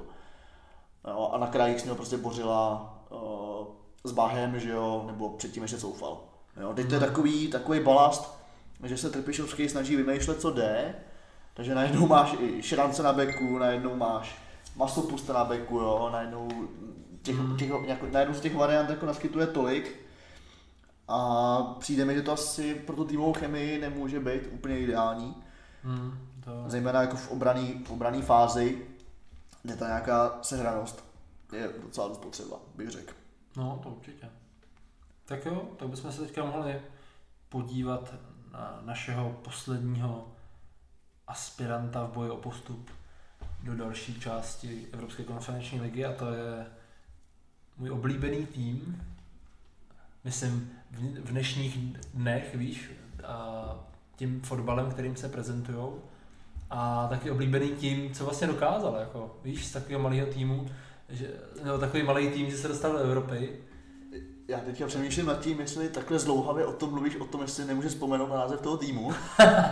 No, 1.08 1.34
a 1.34 1.38
na 1.38 1.48
krajích 1.48 1.82
s 1.82 1.84
něho 1.84 1.96
prostě 1.96 2.18
bořila 2.18 2.94
uh, 3.10 3.66
s 4.04 4.12
Bahem, 4.12 4.60
že 4.60 4.70
jo, 4.70 5.04
nebo 5.08 5.30
předtím 5.30 5.64
ještě 5.64 5.78
Soufal. 5.78 6.18
Jo, 6.62 6.74
teď 6.74 6.88
to 6.88 6.94
je 6.94 7.00
hmm. 7.00 7.08
takový, 7.10 7.48
takový 7.48 7.80
balast, 7.80 8.41
že 8.84 8.98
se 8.98 9.10
Trpišovský 9.10 9.70
snaží 9.70 9.96
vymýšlet, 9.96 10.42
co 10.42 10.52
jde, 10.52 10.96
takže 11.54 11.76
najednou 11.76 12.08
máš 12.08 12.36
i 12.40 12.62
šrance 12.62 13.04
na 13.04 13.14
beku, 13.14 13.58
najednou 13.58 13.96
máš 13.96 14.36
masopusta 14.76 15.34
na 15.34 15.46
beku, 15.46 15.78
jo, 15.78 16.10
najednou 16.14 16.50
těch, 17.22 17.36
hmm. 17.36 17.58
těch, 17.58 17.70
jako, 17.86 18.08
najednou 18.12 18.36
z 18.36 18.42
těch 18.42 18.56
variant 18.56 18.90
jako 18.90 19.06
naskytuje 19.06 19.48
tolik 19.48 20.00
a 21.08 21.62
přijde 21.80 22.06
mi, 22.06 22.16
že 22.16 22.22
to 22.22 22.32
asi 22.32 22.76
pro 22.76 22.96
tu 22.96 23.06
týmovou 23.06 23.34
chemii 23.34 23.82
nemůže 23.82 24.20
být 24.20 24.42
úplně 24.52 24.80
ideální. 24.80 25.36
Hmm, 25.84 26.18
to... 26.44 26.64
Zejména 26.68 27.02
jako 27.02 27.18
v 27.18 27.32
obraný, 27.32 27.84
v 27.86 27.92
obraný 27.92 28.22
fázi, 28.22 28.86
kde 29.64 29.76
ta 29.76 29.88
nějaká 29.88 30.40
sehranost 30.42 31.04
je 31.54 31.70
docela 31.84 32.08
dost 32.08 32.18
potřeba, 32.18 32.58
bych 32.76 32.90
řekl. 32.90 33.14
No, 33.58 33.80
to 33.84 33.90
určitě. 33.90 34.30
Tak 35.26 35.46
jo, 35.46 35.68
tak 35.78 35.88
bychom 35.88 36.12
se 36.12 36.22
teďka 36.22 36.46
mohli 36.46 36.82
podívat 37.50 38.14
našeho 38.86 39.30
posledního 39.44 40.28
aspiranta 41.28 42.06
v 42.06 42.14
boji 42.14 42.30
o 42.30 42.38
postup 42.38 42.90
do 43.64 43.76
další 43.76 44.20
části 44.20 44.88
Evropské 44.92 45.24
konferenční 45.24 45.82
ligy 45.82 46.06
a 46.06 46.14
to 46.14 46.34
je 46.34 46.66
můj 47.78 47.92
oblíbený 47.92 48.46
tým. 48.46 49.04
Myslím, 50.24 50.72
v 51.22 51.32
dnešních 51.32 51.78
dnech, 52.14 52.56
víš, 52.56 52.92
a 53.26 53.76
tím 54.16 54.42
fotbalem, 54.42 54.92
kterým 54.92 55.16
se 55.16 55.30
prezentují. 55.30 55.88
A 56.70 57.08
taky 57.08 57.32
oblíbený 57.32 57.70
tým, 57.70 58.14
co 58.14 58.24
vlastně 58.24 58.48
dokázal, 58.48 58.96
jako, 58.96 59.40
víš, 59.44 59.66
z 59.66 59.72
takového 59.72 60.04
malého 60.04 60.28
týmu, 60.28 60.70
že, 61.10 61.28
nebo 61.64 61.78
takový 61.78 62.04
malý 62.04 62.30
tým, 62.30 62.50
že 62.50 62.58
se 62.58 62.68
dostal 62.68 62.92
do 62.92 62.98
Evropy 62.98 63.60
já 64.52 64.60
teďka 64.60 64.88
přemýšlím 64.88 65.26
nad 65.26 65.40
tím, 65.40 65.60
jestli 65.60 65.90
takhle 65.90 66.20
zlouhavě 66.20 66.66
o 66.66 66.72
tom 66.72 66.90
mluvíš, 66.90 67.16
o 67.16 67.26
tom, 67.26 67.42
jestli 67.42 67.66
nemůžeš 67.66 67.92
vzpomenout 67.92 68.30
na 68.30 68.36
název 68.36 68.62
toho 68.62 68.78
týmu. 68.78 69.14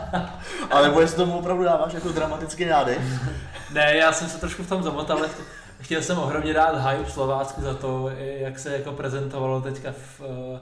Ale 0.71 0.87
nebo 0.87 1.01
jestli 1.01 1.17
tomu 1.17 1.39
opravdu 1.39 1.63
dáváš 1.63 1.93
jako 1.93 2.09
dramatický 2.09 2.65
nádech. 2.65 2.99
Ne, 3.73 3.97
já 3.97 4.13
jsem 4.13 4.29
se 4.29 4.37
trošku 4.37 4.63
v 4.63 4.69
tom 4.69 4.83
zamotal. 4.83 5.21
Chtěl 5.81 6.01
jsem 6.01 6.17
ohromně 6.17 6.53
dát 6.53 6.89
hype 6.89 7.11
Slovácku 7.11 7.61
za 7.61 7.73
to, 7.73 8.09
jak 8.17 8.59
se 8.59 8.73
jako 8.73 8.91
prezentovalo 8.91 9.61
teďka 9.61 9.91
v, 9.91 10.21
eh, 10.21 10.59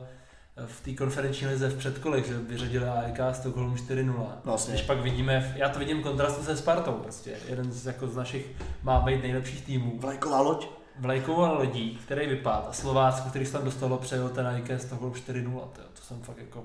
v 0.66 0.82
té 0.82 0.94
konferenční 0.94 1.48
lize 1.48 1.70
v 1.70 1.78
předkolech, 1.78 2.26
že 2.26 2.38
vyřadili 2.38 2.86
AEK 2.86 3.20
Stockholm 3.34 3.78
4-0. 3.78 4.38
Vlastně. 4.44 4.74
Když 4.74 4.86
pak 4.86 5.00
vidíme, 5.00 5.54
já 5.58 5.70
to 5.70 5.80
vidím 5.80 6.00
v 6.00 6.04
kontrastu 6.04 6.44
se 6.44 6.58
Spartou 6.58 6.92
prostě. 6.92 7.32
Jeden 7.50 7.72
z, 7.72 7.86
jako 7.86 8.08
z 8.08 8.16
našich 8.16 8.46
má 8.84 9.00
být 9.00 9.22
nejlepších 9.22 9.66
týmů. 9.66 10.00
Vlajková 10.00 10.42
loď. 10.42 10.68
Vlajková 11.00 11.52
lodí, 11.52 12.00
který 12.06 12.28
vypadá 12.28 12.56
a 12.58 12.74
Slovácko, 12.74 13.30
který 13.30 13.46
se 13.46 13.52
tam 13.52 13.64
dostalo, 13.64 13.98
přejel 13.98 14.30
ten 14.30 14.48
AEK 14.48 14.82
Stockholm 14.82 15.14
4-0. 15.14 15.54
To, 15.60 15.82
to 15.94 16.02
jsem 16.02 16.22
fakt 16.22 16.38
jako... 16.38 16.64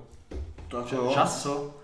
To 0.69 0.87
jo. 0.93 1.13
Žaso. 1.15 1.75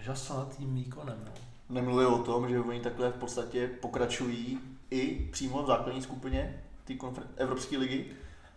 Žaso 0.00 0.34
nad 0.38 0.56
tím 0.56 0.74
výkonem. 0.74 1.16
No. 1.24 1.32
Nemluví 1.68 2.06
o 2.06 2.18
tom, 2.18 2.48
že 2.48 2.60
oni 2.60 2.80
takhle 2.80 3.10
v 3.10 3.14
podstatě 3.14 3.66
pokračují 3.68 4.58
i 4.90 5.28
přímo 5.32 5.62
v 5.62 5.66
základní 5.66 6.02
skupině 6.02 6.62
té 6.84 6.92
konfer- 6.92 7.26
Evropské 7.36 7.78
ligy, 7.78 8.06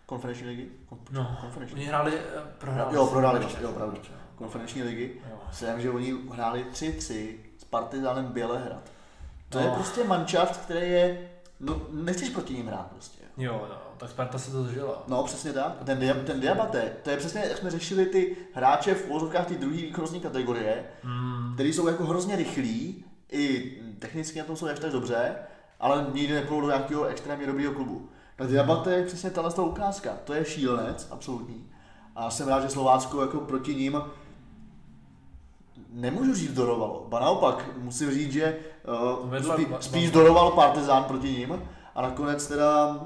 konferenční 0.06 0.47
ligy. 0.47 0.67
Kon- 0.89 0.97
No, 1.12 1.38
konferenční. 1.41 1.76
oni 1.80 1.86
hráli, 1.86 2.13
eh, 2.15 2.41
prohráli. 2.58 2.95
Jo, 2.95 3.08
prohráli 3.08 3.43
ještě, 3.43 3.63
jo, 3.63 3.71
pravda. 3.71 3.97
konferenční 4.36 4.84
ligy. 4.84 5.12
Jsem, 5.52 5.82
že 5.82 5.89
oni 5.91 6.13
hráli 6.32 6.65
3-3 6.71 7.38
s 7.58 7.63
Partizánem 7.63 8.26
Bělehrad. 8.26 8.91
To 9.50 9.60
No. 9.60 9.65
je 9.65 9.71
prostě 9.71 10.04
manšaft, 10.04 10.58
který 10.58 10.91
je, 10.91 11.30
no 11.60 11.82
nechceš 11.91 12.30
proti 12.30 12.54
ním 12.54 12.67
hrát 12.67 12.88
prostě. 12.91 13.16
Jo, 13.38 13.54
jo, 13.69 13.78
tak 13.97 14.10
Sparta 14.10 14.38
se 14.38 14.52
to 14.52 14.63
zžila. 14.63 15.04
No, 15.08 15.23
přesně 15.23 15.54
tak. 15.54 15.73
Ten, 15.84 16.00
dia, 16.00 16.13
ten 16.26 16.39
Diabate, 16.39 16.93
to 17.04 17.10
je 17.10 17.17
přesně, 17.17 17.41
jak 17.50 17.58
jsme 17.58 17.71
řešili 17.71 18.06
ty 18.06 18.38
hráče 18.54 18.93
v 18.93 19.10
úvozovkách 19.10 19.47
té 19.47 19.54
druhé 19.54 19.76
výkonnostní 19.78 20.19
kategorie, 20.19 20.86
Mm. 21.04 21.52
který 21.54 21.73
jsou 21.73 21.88
jako 21.88 22.06
hrozně 22.06 22.36
rychlí, 22.36 23.06
i 23.32 23.71
technicky 24.00 24.39
na 24.39 24.45
tom 24.45 24.56
jsou 24.56 24.67
až 24.67 24.80
tak 24.80 24.91
dobře, 24.91 25.36
ale 25.80 26.06
nikdy 26.13 26.34
nepůjdou 26.34 26.62
do 26.62 26.67
nějakého 26.67 27.06
extrémně 27.06 27.47
dobrého 27.47 27.73
klubu. 27.73 28.10
Tak 28.36 28.47
Diabate 28.47 28.91
je 28.93 29.06
přesně 29.06 29.30
tahle 29.30 29.54
ta 29.54 29.62
ukázka. 29.62 30.10
To 30.23 30.34
je 30.34 30.45
šílenec, 30.45 31.08
absolutní. 31.12 31.69
A 32.15 32.30
jsem 32.30 32.47
rád, 32.47 32.62
že 32.62 32.69
Slovácko 32.69 33.21
jako 33.21 33.38
proti 33.39 33.76
ním 33.76 34.02
nemůžu 35.93 36.34
říct 36.36 36.54
dorovalo, 36.54 37.06
ba 37.10 37.19
naopak, 37.19 37.65
musím 37.78 38.12
říct, 38.12 38.32
že 38.32 38.58
uh, 39.23 39.30
Vedla- 39.32 39.54
spí, 39.54 39.67
spíš 39.80 40.10
va- 40.10 40.13
doroval 40.13 40.52
Partizán 40.52 41.04
proti 41.04 41.30
ním 41.32 41.63
a 41.95 42.02
nakonec 42.02 42.47
teda 42.47 43.00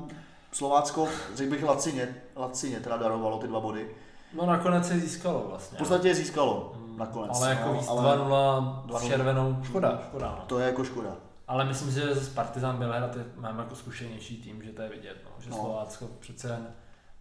Slovácko, 0.52 1.08
řekl 1.36 1.50
bych 1.52 1.64
lacině, 1.64 2.16
lacině 2.36 2.80
teda 2.80 2.98
darovalo 2.98 3.38
ty 3.40 3.48
dva 3.48 3.60
body. 3.60 3.90
No 4.34 4.46
nakonec 4.46 4.88
se 4.88 5.00
získalo 5.00 5.46
vlastně. 5.50 5.76
V 5.76 5.80
podstatě 5.80 6.08
je 6.08 6.16
získalo 6.16 6.74
Mm, 6.78 6.98
nakonec. 6.98 7.32
Ale 7.38 7.50
jako 7.50 7.68
no, 7.68 7.74
víc 7.74 7.88
ale 7.88 8.18
2-0 8.18 8.84
s 8.84 8.92
2:0. 8.92 9.08
červenou, 9.08 9.58
škoda, 9.64 10.02
škoda. 10.08 10.36
No. 10.40 10.44
To 10.48 10.60
je 10.60 10.66
jako 10.66 10.84
škoda. 10.84 11.16
Ale 11.48 11.66
myslím 11.66 11.92
si, 11.92 11.96
že 12.00 12.16
z 12.16 12.30
Partizan 12.34 12.78
Bělehrad 12.78 13.16
je- 13.16 13.26
máme 13.36 13.64
jako 13.64 13.76
zkušenější 13.76 14.42
tým, 14.42 14.64
že 14.64 14.72
to 14.72 14.82
je 14.82 14.90
vidět, 14.90 15.18
no. 15.26 15.32
že 15.40 15.50
No. 15.50 15.56
Slovácko 15.58 16.06
přece 16.20 16.48
jen, 16.48 16.68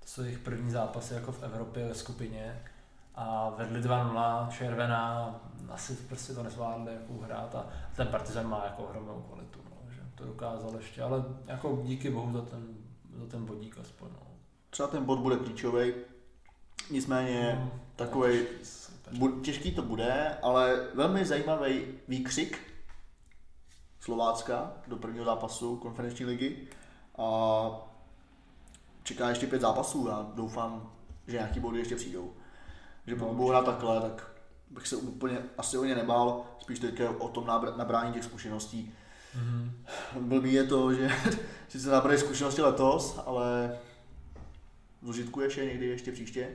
to 0.00 0.06
jsou 0.06 0.22
jejich 0.22 0.38
první 0.38 0.70
zápasy 0.70 1.14
jako 1.14 1.32
v 1.32 1.42
Evropě 1.42 1.88
ve 1.88 1.94
skupině 1.94 2.62
a 3.14 3.52
vedli 3.56 3.80
2-0, 3.80 4.48
červená, 4.50 5.34
asi 5.70 5.94
prostě 5.96 6.32
to 6.32 6.42
nezvládli 6.42 6.92
jako 6.92 7.24
hrát 7.24 7.54
a 7.54 7.66
ten 7.96 8.06
Partizan 8.08 8.46
má 8.48 8.64
jako 8.64 8.82
ohromnou 8.82 9.24
kvalitu, 9.28 9.58
no, 9.64 9.92
že 9.92 10.00
to 10.14 10.24
dokázal 10.24 10.70
ještě, 10.76 11.02
ale 11.02 11.24
jako 11.46 11.78
díky 11.84 12.10
bohu 12.10 12.32
za 12.32 12.42
ten, 12.42 12.66
ten 13.26 13.44
bodík 13.44 13.78
aspoň. 13.78 14.08
No. 14.12 14.26
Třeba 14.70 14.88
ten 14.88 15.04
bod 15.04 15.18
bude 15.18 15.36
klíčový, 15.36 15.92
nicméně 16.90 17.58
No, 17.62 17.70
bu- 19.18 19.40
těžký 19.40 19.74
to 19.74 19.82
bude, 19.82 20.36
ale 20.42 20.88
velmi 20.94 21.24
zajímavý 21.24 21.84
výkřik 22.08 22.58
Slovácka 24.00 24.72
do 24.86 24.96
prvního 24.96 25.24
zápasu 25.24 25.76
konferenční 25.76 26.24
ligy 26.26 26.68
a 27.18 27.70
čeká 29.02 29.28
ještě 29.28 29.46
pět 29.46 29.60
zápasů 29.60 30.10
a 30.10 30.32
doufám, 30.34 30.92
že 31.26 31.32
nějaký 31.36 31.60
body 31.60 31.78
ještě 31.78 31.96
přijdou. 31.96 32.32
Že 33.06 33.16
pokud 33.16 33.28
No, 33.32 33.34
budou 33.34 33.48
hrát 33.48 33.64
takhle, 33.64 34.00
tak 34.00 34.30
bych 34.70 34.86
se 34.88 34.96
úplně 34.96 35.38
asi 35.58 35.78
o 35.78 35.84
ně 35.84 35.94
nebál, 35.94 36.44
spíš 36.58 36.78
teďka 36.78 37.10
o 37.18 37.28
tom 37.28 37.44
nabr- 37.44 37.76
nabrání 37.76 38.12
těch 38.12 38.24
zkušeností. 38.24 38.94
Mhm. 39.34 39.84
Blbý 40.20 40.52
je 40.52 40.64
to, 40.64 40.94
že 40.94 41.08
sice 41.68 41.90
nabrali 41.90 42.18
zkušenosti 42.18 42.62
letos, 42.62 43.20
ale 43.26 43.78
zužitkuješ 45.02 45.56
je 45.56 45.64
někdy 45.64 45.86
ještě 45.86 46.12
příště. 46.12 46.48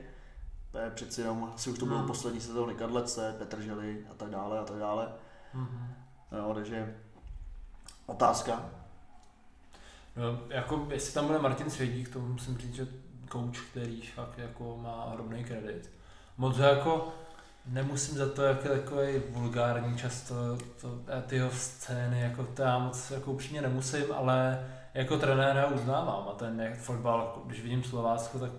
To 0.72 0.78
je 0.78 0.90
přeci 0.90 1.20
jenom, 1.20 1.50
asi 1.54 1.70
už 1.70 1.78
to 1.78 1.86
bylo 1.86 1.98
Hmm. 1.98 2.06
poslední 2.06 2.40
sezóny 2.40 2.74
Kadlece, 2.74 3.34
Petr 3.38 3.60
Žely 3.60 4.06
a 4.10 4.14
tak 4.14 4.30
dále 4.30 4.58
a 4.58 4.64
tak 4.64 4.78
dále. 4.78 5.08
Mhm. 5.54 5.94
No, 6.32 6.54
takže 6.54 6.96
otázka. 8.06 8.70
No, 10.16 10.40
jako, 10.48 10.86
jestli 10.90 11.14
tam 11.14 11.26
bude 11.26 11.38
Martin 11.38 11.70
Svědík, 11.70 12.12
to 12.12 12.20
musím 12.20 12.58
říct, 12.58 12.74
že 12.74 12.88
coach, 13.32 13.58
který 13.70 14.02
fakt 14.02 14.38
jako 14.38 14.76
má 14.82 15.04
ohromný 15.04 15.44
kredit. 15.44 15.90
Moc 16.36 16.58
jako 16.58 17.14
nemusím 17.66 18.18
za 18.18 18.28
to, 18.28 18.42
jak 18.42 18.64
je 18.64 18.70
takový 18.70 19.22
vulgární 19.28 19.98
často, 19.98 20.34
to, 20.80 20.98
a 21.18 21.20
ty 21.20 21.36
jeho 21.36 21.50
scény, 21.50 22.20
jako 22.20 22.44
to 22.44 22.62
já 22.62 22.78
moc 22.78 23.10
jako 23.10 23.32
upřímně 23.32 23.62
nemusím, 23.62 24.04
ale 24.16 24.66
jako 24.94 25.18
trenéra 25.18 25.66
uznávám 25.66 26.28
a 26.28 26.32
ten 26.32 26.60
jak 26.60 26.78
fotbal, 26.78 27.20
jako, 27.20 27.42
když 27.46 27.62
vidím 27.62 27.84
Slovácko, 27.84 28.38
tak 28.38 28.50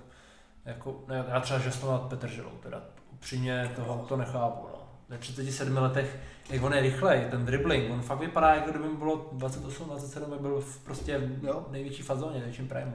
jako, 0.66 1.04
ne, 1.08 1.26
já 1.30 1.40
třeba 1.40 1.60
žasnu 1.60 1.92
nad 1.92 2.02
Petr 2.02 2.28
Žilou, 2.28 2.52
teda 2.64 2.82
upřímně 3.14 3.72
toho 3.76 4.06
to 4.10 4.18
nechápu, 4.18 4.68
no. 4.68 4.78
Ve 5.10 5.18
37 5.18 5.78
letech, 5.78 6.20
jak 6.50 6.64
on 6.64 6.74
je 6.74 6.82
rychlej, 6.82 7.28
ten 7.32 7.46
dribbling, 7.46 7.92
on 7.92 8.02
fakt 8.02 8.20
vypadá, 8.20 8.56
jako 8.56 8.70
kdyby 8.70 8.88
mu 8.88 8.98
bylo 8.98 9.30
28, 9.32 9.88
27, 9.88 10.32
by 10.32 10.38
byl 10.40 10.62
v 10.62 10.80
prostě 10.84 11.30
Jo. 11.42 11.66
největší 11.72 12.04
fazóně, 12.04 12.38
největším 12.38 12.68
primu. 12.68 12.94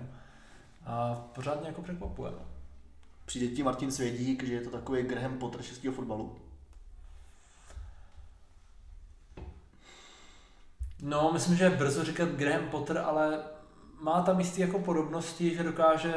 A 0.87 1.15
pořád 1.35 1.61
mě 1.61 1.69
jako 1.69 1.83
překvapuje. 1.83 2.31
no. 2.31 2.52
Přijde 3.25 3.55
ti 3.57 3.63
Martin 3.63 3.93
Svědík, 3.93 4.45
že 4.45 4.55
je 4.55 4.61
to 4.61 4.71
takový 4.71 5.03
Graham 5.03 5.39
Potter 5.39 5.63
českého 5.63 5.95
fotbalu. 5.95 6.37
No, 11.03 11.31
myslím, 11.33 11.57
že 11.57 11.65
je 11.65 11.71
brzo 11.71 12.05
říkat 12.05 12.29
Graham 12.29 12.69
Potter, 12.69 12.99
ale 12.99 13.39
má 14.01 14.23
tam 14.23 14.39
jistý 14.39 14.61
jako 14.61 14.79
podobnosti, 14.79 15.55
že 15.55 15.63
dokáže 15.63 16.15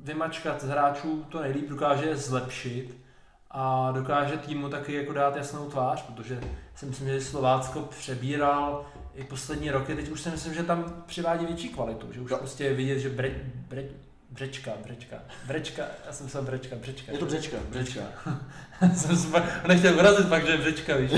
vymačkat 0.00 0.62
z 0.62 0.68
hráčů 0.68 1.26
to 1.28 1.40
nejlíp, 1.40 1.68
dokáže 1.68 2.06
je 2.06 2.16
zlepšit 2.16 2.98
a 3.50 3.92
dokáže 3.92 4.36
týmu 4.36 4.68
taky 4.68 4.94
jako 4.94 5.12
dát 5.12 5.36
jasnou 5.36 5.70
tvář, 5.70 6.02
protože 6.02 6.40
si 6.74 6.86
myslím, 6.86 7.08
že 7.08 7.20
Slovácko 7.20 7.80
přebíral 7.80 8.86
i 9.14 9.24
poslední 9.24 9.70
roky, 9.70 9.94
teď 9.94 10.08
už 10.08 10.20
si 10.20 10.30
myslím, 10.30 10.54
že 10.54 10.62
tam 10.62 11.02
přivádí 11.06 11.46
větší 11.46 11.68
kvalitu, 11.68 12.12
že 12.12 12.20
už 12.20 12.30
Jo. 12.30 12.38
prostě 12.38 12.64
je 12.64 12.74
vidět, 12.74 12.98
že 12.98 13.08
bre, 13.08 13.30
bre, 13.68 13.84
Brečka, 14.30 14.70
brečka, 14.84 15.16
brečka, 15.46 15.82
já 16.06 16.12
jsem 16.12 16.28
se 16.28 16.42
brečka, 16.42 16.76
břečka. 16.76 17.12
Je 17.12 17.18
to 17.18 17.26
břečka, 17.26 17.56
břečka. 17.70 18.00
jsem 18.94 19.16
se 19.16 19.42
nechtěl 19.68 19.94
urazit 19.94 20.28
pak, 20.28 20.46
že 20.46 20.52
je 20.52 20.58
břečka, 20.58 20.96
víš, 20.96 21.12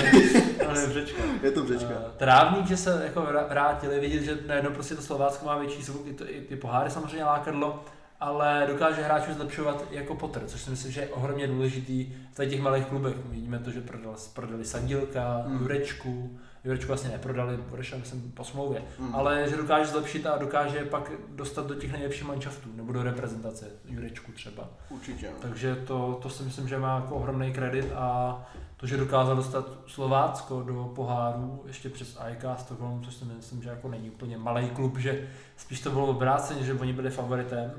ale 0.68 0.81
je 0.81 0.87
břečka. 0.87 1.23
Je 1.42 1.51
to 1.51 1.64
břečka. 1.64 1.90
Eh, 1.90 2.11
Trávník, 2.18 2.66
že 2.66 2.77
se 2.77 3.01
jako 3.05 3.20
vrá- 3.20 3.49
vrátili, 3.49 4.01
vidět, 4.01 4.23
že 4.23 4.38
najednou 4.46 4.70
prostě 4.70 4.94
to 4.94 5.03
Slovácko 5.03 5.46
má 5.46 5.59
větší 5.59 5.83
zvuk, 5.83 6.07
i, 6.07 6.12
to, 6.14 6.31
i 6.31 6.40
ty 6.40 6.57
poháry 6.57 6.90
samozřejmě 6.90 7.25
lákadlo, 7.25 7.85
ale 8.20 8.64
dokáže 8.68 9.03
hráčů 9.03 9.35
zlepšovat 9.35 9.85
jako 9.90 10.14
Potter, 10.14 10.42
což 10.46 10.61
si 10.61 10.70
myslím, 10.70 10.92
že 10.92 11.01
je 11.01 11.09
ohromně 11.09 11.46
důležitý 11.46 12.12
v 12.33 12.46
těch 12.46 12.61
malých 12.61 12.87
klubech. 12.87 13.14
Vidíme 13.25 13.59
to, 13.59 13.70
že 13.70 13.81
prodali, 13.81 14.16
prodali 14.35 14.64
Sadílka, 14.64 15.42
Mm. 15.46 15.59
Jurečku, 15.61 16.38
Jurečku 16.64 16.88
vlastně 16.88 17.11
neprodali, 17.11 17.59
odešel 17.73 17.99
myslím 17.99 18.33
po 18.33 18.44
smlouvě, 18.44 18.83
Mm. 18.99 19.14
ale 19.14 19.49
že 19.51 19.57
dokáže 19.57 19.90
zlepšit 19.90 20.27
a 20.27 20.38
dokáže 20.38 20.85
pak 20.85 21.12
dostat 21.29 21.66
do 21.66 21.75
těch 21.75 21.92
nejlepších 21.92 22.25
manšaftů, 22.27 22.68
nebo 22.75 22.92
do 22.92 23.03
reprezentace, 23.03 23.66
Jurečku 23.88 24.33
třeba. 24.33 24.68
Určitě. 24.90 25.27
no. 25.27 25.37
Takže 25.40 25.77
to, 25.77 26.18
to 26.23 26.31
si 26.31 26.42
myslím, 26.42 26.68
že 26.68 26.79
má 26.79 26.96
jako 26.96 27.14
ohromný 27.14 27.53
kredit 27.53 27.92
a 27.94 28.38
to, 28.77 28.87
že 28.87 28.96
dokázal 28.96 29.37
dostat 29.37 29.64
Slovácko 29.87 30.62
do 30.62 30.92
poháru 30.94 31.62
ještě 31.66 31.88
přes 31.88 32.16
AEK 32.20 32.44
Stockholm, 32.57 33.03
což 33.05 33.14
si 33.14 33.25
myslím, 33.25 33.62
že 33.62 33.68
jako 33.68 33.88
není 33.88 34.11
úplně 34.11 34.38
malý 34.38 34.70
klub, 34.70 34.99
že 34.99 35.29
spíš 35.57 35.81
to 35.81 35.90
bylo 35.90 36.07
obráceně, 36.07 36.64
že 36.64 36.75
oni 36.75 36.92
byli 36.92 37.11
favoritem, 37.11 37.73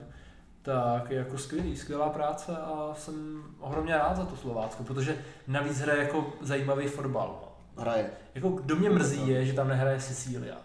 tak 0.62 1.12
jako 1.12 1.38
skvělý, 1.38 1.78
skvělá 1.78 2.10
práce 2.10 2.58
a 2.58 2.94
jsem 2.98 3.44
ohromně 3.60 3.94
rád 3.98 4.15
za 4.17 4.26
to 4.26 4.36
Slovácko, 4.36 4.84
protože 4.84 5.15
navíc 5.48 5.80
hraje 5.80 6.04
jako 6.04 6.34
zajímavý 6.41 6.88
fotbal. 6.88 7.51
Hraje. 7.82 8.10
Jako 8.36 8.50
kdo 8.50 8.76
mě 8.76 8.89
mrzí 8.89 9.28
je, 9.28 9.46
že 9.46 9.54
tam 9.54 9.67
nehraje 9.67 10.00
Sicília. 10.02 10.58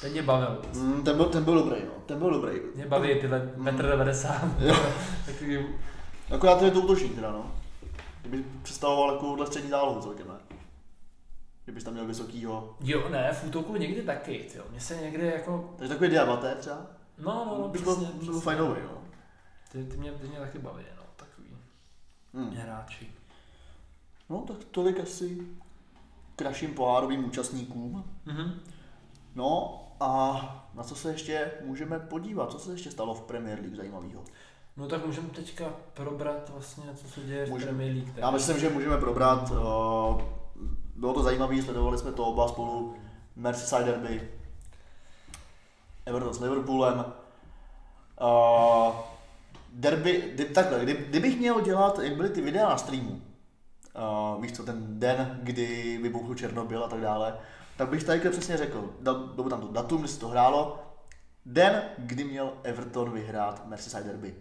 Ten 0.00 0.12
mě 0.12 0.22
bavil. 0.22 0.62
Mm, 0.74 1.04
ten, 1.04 1.16
byl, 1.16 1.26
ten 1.26 1.44
byl 1.44 1.54
dobrý, 1.54 1.80
no. 1.84 1.92
Ten 2.06 2.18
byl 2.18 2.30
dobrý. 2.30 2.60
Mě 2.74 2.86
baví 2.86 3.20
tyhle 3.20 3.50
metr 3.56 3.86
90. 3.86 4.44
Takový 5.26 5.66
Akorát 6.34 6.58
to 6.58 6.64
je 6.64 6.70
to 6.70 6.80
útočník 6.80 7.14
teda, 7.14 7.30
no. 7.30 7.54
Kdyby 8.22 8.44
představoval 8.62 9.12
jako 9.12 9.46
střední 9.46 9.70
zálohu 9.70 10.00
celkem, 10.00 10.28
ne? 10.28 10.56
Kdybys 11.64 11.84
tam 11.84 11.92
měl 11.94 12.06
vysokýho. 12.06 12.76
Jo, 12.80 13.08
ne, 13.08 13.32
v 13.32 13.44
útoku 13.44 13.76
někdy 13.76 14.02
taky, 14.02 14.46
jo. 14.54 14.64
Mně 14.70 14.80
se 14.80 14.96
někdy 14.96 15.26
jako, 15.26 15.74
Takže 15.78 15.94
takový 15.94 16.10
diabaté 16.10 16.54
třeba. 16.54 16.86
no, 17.18 17.44
no, 17.46 17.58
no, 17.60 17.68
by 17.68 17.78
byl, 17.78 17.92
přesně, 17.96 18.12
by 18.12 18.12
byl 18.12 18.22
přesně. 18.22 18.40
fajnový, 18.40 18.80
no. 18.82 18.98
Ty, 19.72 19.84
ty, 19.84 19.96
mě, 19.96 20.12
ty 20.12 20.28
mě 20.28 20.38
taky 20.38 20.58
baví, 20.58 20.84
no. 20.96 21.02
Hmm. 22.36 22.50
hráči. 22.50 23.10
No 24.30 24.44
tak 24.48 24.56
tolik 24.70 25.00
asi 25.00 25.38
k 26.36 26.42
našim 26.42 26.74
pohárovým 26.74 27.24
účastníkům. 27.24 28.04
Mhm. 28.26 28.60
No 29.34 29.82
a 30.00 30.40
na 30.74 30.82
co 30.82 30.94
se 30.94 31.10
ještě 31.12 31.50
můžeme 31.64 31.98
podívat, 31.98 32.52
co 32.52 32.58
se 32.58 32.72
ještě 32.72 32.90
stalo 32.90 33.14
v 33.14 33.20
Premier 33.22 33.60
League 33.60 33.76
zajímavého? 33.76 34.22
No 34.76 34.88
tak 34.88 35.06
můžeme 35.06 35.28
teďka 35.28 35.64
probrat 35.94 36.50
vlastně, 36.54 36.84
co 36.94 37.08
se 37.08 37.20
děje 37.20 37.46
v 37.46 37.50
Můžeme. 37.50 37.70
Premier 37.70 37.94
League. 37.94 38.12
Já 38.16 38.30
myslím, 38.30 38.58
že 38.58 38.68
můžeme 38.68 38.96
probrat, 38.96 39.50
uh, 39.50 39.56
bylo 40.96 41.14
to 41.14 41.22
zajímavé, 41.22 41.62
sledovali 41.62 41.98
jsme 41.98 42.12
to 42.12 42.24
oba 42.24 42.48
spolu, 42.48 42.96
Merseyside 43.36 43.84
derby, 43.84 44.28
Everton 46.06 46.34
s 46.34 46.40
Liverpoolem. 46.40 47.04
Uh, 48.20 48.94
derby, 49.72 50.30
kdy, 50.34 50.44
takhle, 50.44 50.80
kdy, 50.80 50.94
kdybych 51.08 51.38
měl 51.38 51.60
dělat, 51.60 51.98
jak 51.98 52.16
byly 52.16 52.28
ty 52.28 52.40
videa 52.40 52.68
na 52.68 52.78
streamu, 52.78 53.22
uh, 53.98 54.42
víš 54.42 54.52
co, 54.52 54.62
ten 54.62 55.00
den, 55.00 55.40
kdy 55.42 55.98
vybuchl 56.02 56.34
Černobyl 56.34 56.84
a 56.84 56.88
tak 56.88 57.00
dále, 57.00 57.34
tak 57.76 57.88
bych 57.88 58.04
tady 58.04 58.30
přesně 58.30 58.56
řekl, 58.56 58.90
bylo 59.34 59.48
tam 59.48 59.60
to 59.60 59.72
datum, 59.72 60.00
kdy 60.00 60.08
se 60.08 60.20
to 60.20 60.28
hrálo, 60.28 60.82
den, 61.46 61.82
kdy 61.98 62.24
měl 62.24 62.52
Everton 62.62 63.12
vyhrát 63.12 63.66
Merseyside 63.66 64.04
derby. 64.04 64.34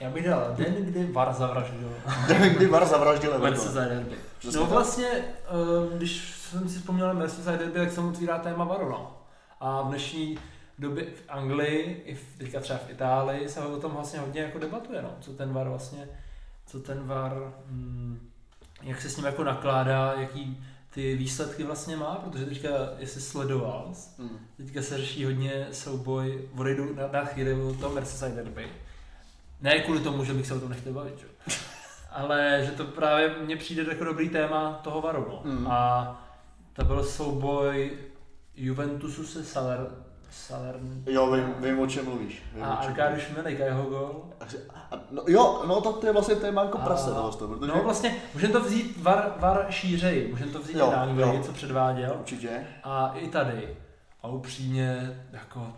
Já 0.00 0.10
bych 0.10 0.28
dal 0.28 0.54
den, 0.56 0.74
kdy 0.74 1.06
VAR 1.12 1.32
zavraždil. 1.32 1.92
Den, 2.28 2.54
kdy 2.54 2.66
Var 2.66 2.86
zavraždil 2.86 3.34
Everton. 3.34 3.50
Merseyside 3.50 3.88
derby. 3.88 4.16
Přesně 4.38 4.60
No 4.60 4.66
vlastně, 4.66 5.08
eh, 5.08 5.96
když 5.96 6.34
jsem 6.36 6.68
si 6.68 6.78
vzpomněl 6.78 7.06
na 7.06 7.12
Merseyside 7.12 7.56
derby, 7.58 7.78
tak 7.78 7.92
jsem 7.92 8.08
otvírá 8.08 8.38
téma 8.38 8.64
VARu, 8.64 8.88
no. 8.88 9.18
A 9.60 9.82
v 9.82 9.88
dnešní 9.88 10.38
době 10.78 11.04
v 11.04 11.22
Anglii, 11.28 12.02
i 12.04 12.14
v, 12.14 12.38
teďka 12.38 12.60
třeba 12.60 12.78
v 12.78 12.90
Itálii, 12.90 13.48
se 13.48 13.60
o 13.60 13.80
tom 13.80 13.92
vlastně 13.92 14.20
hodně 14.20 14.40
jako 14.40 14.58
debatuje, 14.58 15.02
no. 15.02 15.10
Co 15.20 15.32
ten 15.32 15.52
VAR 15.52 15.68
vlastně, 15.68 16.08
co 16.66 16.80
ten 16.80 17.06
VAR, 17.06 17.52
hm, 17.66 18.30
jak 18.82 19.00
se 19.02 19.10
s 19.10 19.16
ním 19.16 19.26
jako 19.26 19.44
nakládá, 19.44 20.14
jaký 20.16 20.64
ty 20.90 21.16
výsledky 21.16 21.64
vlastně 21.64 21.96
má, 21.96 22.14
protože 22.14 22.46
teďka, 22.46 22.68
jestli 22.98 23.20
sledoval, 23.20 23.92
Hmm. 24.18 24.38
teďka 24.56 24.82
se 24.82 24.98
řeší 24.98 25.24
hodně 25.24 25.66
souboj, 25.72 26.48
odejdu 26.56 26.94
na, 26.94 27.08
na 27.12 27.24
chvíli 27.24 27.54
o 27.54 27.74
to 27.74 27.90
Merseyside 27.90 28.42
derby. 28.42 28.66
Ne 29.60 29.78
kvůli 29.80 30.00
tomu, 30.00 30.24
že 30.24 30.34
bych 30.34 30.46
se 30.46 30.54
o 30.54 30.60
tom 30.60 30.70
nechtěl 30.70 30.92
bavit, 30.92 31.18
že? 31.18 31.54
ale 32.10 32.62
že 32.64 32.70
to 32.70 32.84
právě 32.84 33.34
mně 33.44 33.56
přijde 33.56 33.84
jako 33.88 34.04
dobrý 34.04 34.28
téma 34.28 34.80
toho 34.84 35.00
varu. 35.00 35.26
No. 35.28 35.52
Mm. 35.52 35.66
A 35.66 36.20
to 36.72 36.84
byl 36.84 37.04
souboj 37.04 37.90
Juventusu 38.56 39.26
se 39.26 39.44
Saler, 39.44 39.86
Saler 40.32 40.74
Jo, 41.06 41.32
vím, 41.32 41.54
vím, 41.58 41.80
o 41.80 41.86
čem 41.86 42.04
mluvíš. 42.04 42.42
Vím, 42.54 42.64
a 42.64 42.66
Arkádiš 42.74 43.28
Milik 43.36 43.60
a 43.60 43.64
jeho 43.64 43.82
gol. 43.82 44.24
A, 44.90 44.96
no, 45.10 45.22
jo, 45.26 45.62
no 45.66 45.80
to, 45.80 45.92
to 45.92 46.06
je 46.06 46.12
vlastně 46.12 46.34
téma 46.36 46.62
jako 46.64 46.78
A- 46.78 46.84
prase 46.84 47.10
tohle, 47.10 47.32
to, 47.32 47.48
protože... 47.48 47.72
No 47.72 47.82
vlastně, 47.84 48.16
můžeme 48.34 48.52
to 48.52 48.60
vzít 48.60 49.02
var, 49.02 49.34
var 49.38 49.66
šířej, 49.70 50.28
můžeme 50.30 50.52
to 50.52 50.58
vzít 50.60 50.76
Jo, 50.76 50.90
Anglii, 50.96 51.36
jo. 51.36 51.42
co 51.42 51.52
předváděl. 51.52 52.16
Určitě. 52.18 52.66
A 52.84 53.12
i 53.16 53.28
tady. 53.28 53.76
A 54.22 54.28
upřímně, 54.28 55.18
jako, 55.32 55.72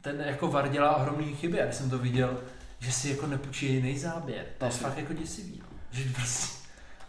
ten 0.00 0.20
jako 0.20 0.48
VAR 0.48 0.68
dělá 0.68 0.96
ohromný 0.96 1.34
chyby. 1.34 1.58
Já 1.58 1.72
jsem 1.72 1.90
to 1.90 1.98
viděl, 1.98 2.36
že 2.78 2.92
si 2.92 3.10
jako 3.10 3.26
nepůjčí 3.26 3.74
jiný 3.74 3.98
záběr. 3.98 4.44
To 4.58 4.64
je 4.64 4.70
fakt 4.70 4.98
jako 4.98 5.12
děsivý. 5.12 5.58
No. 5.62 5.66
Že 5.90 6.10
prostě, 6.14 6.56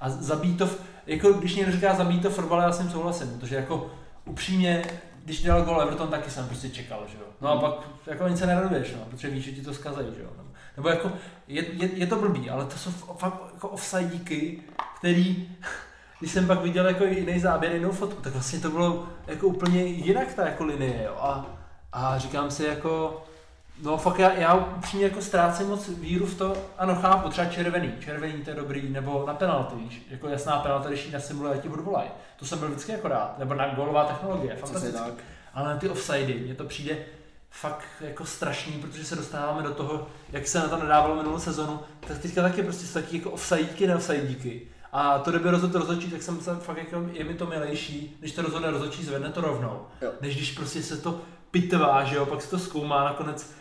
a 0.02 0.10
zabít 0.10 0.58
to, 0.58 0.70
jako 1.08 1.34
když 1.34 1.56
někdo 1.56 1.72
říká 1.72 1.96
zabít 1.96 2.22
to 2.22 2.30
v 2.30 2.34
fotbale, 2.36 2.64
já 2.64 2.72
s 2.72 2.78
tím 2.80 2.90
souhlasím, 2.90 3.40
protože 3.40 3.56
jako 3.56 3.92
upřímně, 4.26 4.84
když 5.26 5.42
dělal 5.42 5.62
gol 5.66 5.82
Everton, 5.82 6.08
taky 6.08 6.32
jsem 6.32 6.48
prostě 6.48 6.70
čekal, 6.70 7.04
že 7.08 7.18
jo. 7.18 7.26
No 7.42 7.50
a 7.50 7.56
Mhm. 7.56 7.62
pak 7.62 7.74
jako 8.08 8.28
nic 8.28 8.40
se 8.40 8.48
neraduješ, 8.48 8.92
no, 8.96 9.06
protože 9.10 9.30
víš, 9.30 9.46
že 9.46 9.52
ti 9.52 9.62
to 9.62 9.74
zkazají, 9.74 10.08
že 10.16 10.22
jo. 10.22 10.30
Nebo, 10.38 10.50
nebo 10.78 10.90
jako, 10.90 11.12
je, 11.48 11.66
je, 11.74 11.90
je, 11.94 12.08
to 12.08 12.16
blbý, 12.16 12.50
ale 12.50 12.66
to 12.66 12.78
jsou 12.78 12.92
fakt 12.92 13.42
jako 13.54 13.68
offsidíky, 13.70 14.64
který 14.98 15.50
když 16.20 16.32
jsem 16.32 16.48
pak 16.48 16.62
viděl 16.62 16.88
jako 16.88 17.04
jiný 17.06 17.40
záběr, 17.40 17.72
jinou 17.74 17.92
fotku, 17.92 18.22
tak 18.22 18.34
vlastně 18.34 18.60
to 18.60 18.70
bylo 18.70 19.08
jako 19.28 19.48
úplně 19.48 19.84
jinak 19.84 20.34
ta 20.34 20.46
jako 20.48 20.64
linie, 20.66 21.04
jo. 21.06 21.16
A, 21.20 21.46
a 21.94 22.18
říkám 22.18 22.52
si 22.52 22.64
jako, 22.64 23.24
no 23.82 23.98
fakt 23.98 24.20
já, 24.20 24.34
já 24.34 24.54
upřímně 24.54 25.06
jako 25.06 25.22
ztrácím 25.22 25.68
moc 25.68 25.88
víru 25.88 26.26
v 26.26 26.38
to, 26.38 26.58
ano 26.78 26.96
chápu, 26.96 27.30
třeba 27.30 27.48
červený, 27.48 27.94
červený 28.00 28.34
to 28.34 28.50
je 28.50 28.56
dobrý, 28.56 28.90
nebo 28.90 29.24
na 29.28 29.34
penalty, 29.34 29.76
víš, 29.76 30.02
jako 30.10 30.28
jasná 30.28 30.60
penalta, 30.60 30.90
když 30.90 31.06
ji 31.06 31.12
nasimuluje, 31.12 31.58
ti 31.58 31.70
odvolají. 31.70 32.10
To 32.40 32.46
jsem 32.46 32.60
byl 32.60 32.68
vždycky 32.68 32.92
jako 32.92 33.08
rád, 33.08 33.40
nebo 33.40 33.54
na 33.54 33.74
golová 33.74 34.04
technologie, 34.04 34.56
fantastické. 34.56 35.00
tak. 35.00 35.14
Ale 35.54 35.70
na 35.70 35.78
ty 35.78 35.90
offsidy, 35.90 36.34
mně 36.34 36.56
to 36.56 36.64
přijde 36.64 36.98
fakt 37.50 37.88
jako 38.02 38.26
strašný, 38.26 38.74
protože 38.74 39.06
se 39.06 39.16
dostáváme 39.16 39.64
do 39.64 39.74
toho, 39.74 40.08
jak 40.32 40.48
se 40.48 40.60
na 40.60 40.68
to 40.68 40.78
nedávalo 40.78 41.16
minulou 41.16 41.40
sezonu, 41.40 41.80
tak 42.08 42.18
teďka 42.18 42.42
taky 42.42 42.64
prostě 42.64 42.86
jsou 42.86 42.94
taky 42.94 43.18
jako 43.18 43.32
offsidíky, 43.32 43.88
neoffsidíky. 43.88 44.62
A 44.94 45.20
to, 45.20 45.32
kdyby 45.32 45.50
rozhodl 45.50 45.80
rozhodčí, 45.80 46.12
tak 46.12 46.22
jsem 46.22 46.42
se 46.42 46.56
fakt 46.56 46.78
jako, 46.78 47.10
je 47.12 47.24
mi 47.24 47.34
to 47.34 47.46
milejší, 47.46 48.18
když 48.20 48.32
to 48.32 48.42
rozhodne 48.42 48.72
rozhodčí, 48.72 49.04
zvedne 49.04 49.30
to 49.30 49.42
rovnou. 49.42 49.86
Jo. 50.02 50.12
Než 50.22 50.36
když 50.36 50.52
prostě 50.52 50.84
se 50.84 50.98
to 50.98 51.22
pitvá, 51.52 52.04
že 52.04 52.16
jo, 52.16 52.26
pak 52.26 52.42
se 52.42 52.50
to 52.50 52.60
zkoumá, 52.60 53.04
nakonec, 53.04 53.54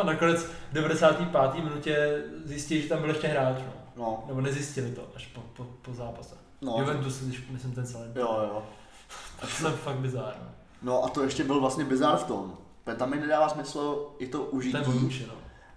a 0.00 0.04
nakonec 0.04 0.42
v 0.42 0.72
95. 0.72 1.64
minutě 1.64 2.24
zjistí, 2.44 2.82
že 2.82 2.88
tam 2.88 3.00
byl 3.00 3.08
ještě 3.08 3.28
hráč, 3.28 3.56
no. 3.58 3.72
No, 3.96 4.24
Nebo 4.28 4.40
nezjistili 4.40 4.90
to 4.92 5.02
až 5.16 5.26
po, 5.26 5.40
po, 5.40 5.64
po 5.82 5.94
zápase. 5.94 6.34
no. 6.62 6.76
Juventus, 6.78 7.20
když 7.22 7.48
myslím 7.50 7.72
ten 7.72 7.86
celý. 7.86 8.04
Jo, 8.14 8.38
jo. 8.42 8.62
To 9.40 9.46
jsem 9.46 9.72
fakt 9.72 9.96
bizár, 9.96 10.34
no. 10.42 10.48
No 10.82 11.04
a 11.04 11.08
to 11.08 11.22
ještě 11.22 11.44
byl 11.44 11.60
vlastně 11.60 11.84
bizár 11.84 12.16
v 12.16 12.24
tom. 12.24 12.58
protože 12.84 12.96
Tam 12.96 13.10
mi 13.10 13.16
nedává 13.20 13.48
smysl 13.48 14.06
i 14.18 14.26
to 14.26 14.38
To 14.38 14.44
je 14.44 14.50
užití. 14.50 14.78
Bonucci, 14.84 15.26
no. 15.28 15.34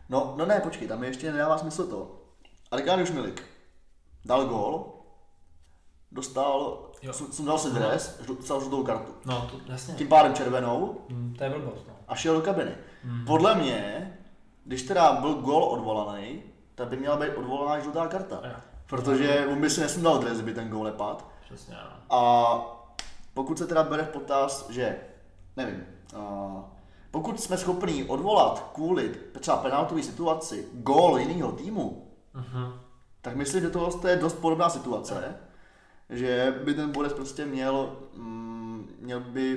No, 0.10 0.34
no 0.38 0.46
ne, 0.46 0.60
počkej, 0.60 0.88
tam 0.88 1.00
mi 1.00 1.08
ještě 1.08 1.32
nedává 1.32 1.58
smysl 1.58 1.88
to. 1.88 2.22
Arkádiuš 2.72 3.12
Milik 3.12 3.44
dal 4.26 4.46
gól, 4.46 4.86
dostal, 6.12 6.80
Jo. 7.02 7.14
su- 7.14 7.32
sundal 7.32 7.58
si 7.60 7.72
dres, 7.74 8.20
žlu- 8.26 8.38
dostal 8.38 8.62
žlutou 8.62 8.84
kartu. 8.84 9.12
No, 9.26 9.48
to 9.52 9.72
jasně. 9.72 9.94
Tím 9.94 10.08
pádem 10.08 10.34
červenou 10.34 10.98
Hmm, 11.10 11.36
to 11.38 11.44
je 11.44 11.50
blbost, 11.50 11.88
no. 11.88 11.94
A 12.10 12.16
šel 12.16 12.36
do 12.36 12.42
kabiny. 12.42 12.72
Hmm. 13.04 13.26
Podle 13.26 13.56
mě, 13.56 14.14
když 14.66 14.84
teda 14.84 15.14
byl 15.14 15.34
gól 15.34 15.64
odvolaný, 15.64 16.44
tak 16.76 16.88
by 16.88 16.98
měla 16.98 17.18
být 17.18 17.30
odvolaná 17.36 17.80
žlutá 17.80 18.08
karta. 18.08 18.42
Jo, 18.44 18.54
Protože 18.90 19.48
on 19.52 19.62
by 19.62 19.70
si 19.70 19.82
nesundal 19.82 20.18
dres, 20.20 20.34
kdyby 20.38 20.54
ten 20.54 20.70
gól 20.70 20.84
nepad. 20.84 21.26
přesně, 21.46 21.76
no. 21.76 22.16
A 22.18 22.56
pokud 23.34 23.58
se 23.58 23.68
teda 23.68 23.84
bere 23.84 24.04
v 24.04 24.10
potaz, 24.10 24.70
že, 24.70 25.00
nevím, 25.58 25.84
a 26.18 26.54
pokud 27.12 27.42
jsme 27.42 27.58
schopni 27.58 28.04
odvolat 28.04 28.70
kvůli 28.74 29.16
třeba 29.40 29.58
penaltové 29.58 30.04
situaci 30.04 30.68
gól 30.74 31.20
jiného 31.20 31.52
týmu, 31.52 32.06
Mhm. 32.34 32.74
tak 33.22 33.36
myslím, 33.36 33.62
že 33.62 33.70
tohle 33.70 34.12
je 34.12 34.16
dost 34.16 34.34
podobná 34.34 34.70
situace, 34.70 35.36
že 36.10 36.56
by 36.64 36.74
ten 36.74 36.92
Borec 36.92 37.14
prostě 37.14 37.46
měl, 37.46 37.96
mm, 38.16 38.49
měl 39.00 39.20
by, 39.20 39.56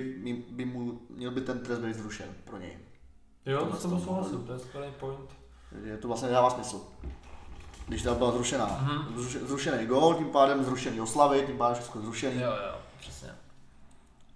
by 0.50 0.64
mu, 0.64 1.00
měl 1.10 1.30
by 1.30 1.40
ten 1.40 1.58
trest 1.60 1.78
být 1.78 1.94
zrušen 1.96 2.26
pro 2.44 2.58
něj. 2.58 2.78
Jo, 3.46 3.66
to 3.66 3.76
jsem 3.76 4.00
pohledu. 4.00 4.38
to 4.38 4.52
je 4.52 4.58
skvělý 4.58 4.92
point. 5.00 5.30
Že 5.84 5.96
to 5.96 6.08
vlastně 6.08 6.28
nedává 6.28 6.50
smysl. 6.50 6.80
Když 7.88 8.02
tam 8.02 8.16
byla 8.18 8.32
zrušená, 8.32 8.66
Mhm. 8.66 9.16
zrušen, 9.20 9.46
zrušený 9.46 9.86
gól, 9.86 10.14
tím 10.14 10.26
pádem 10.30 10.64
zrušený 10.64 11.00
oslavy, 11.00 11.42
tím 11.46 11.58
pádem 11.58 11.82
všechno 11.82 12.02
zrušený. 12.02 12.40
Jo, 12.42 12.50
jo, 12.50 12.78
přesně. 13.00 13.28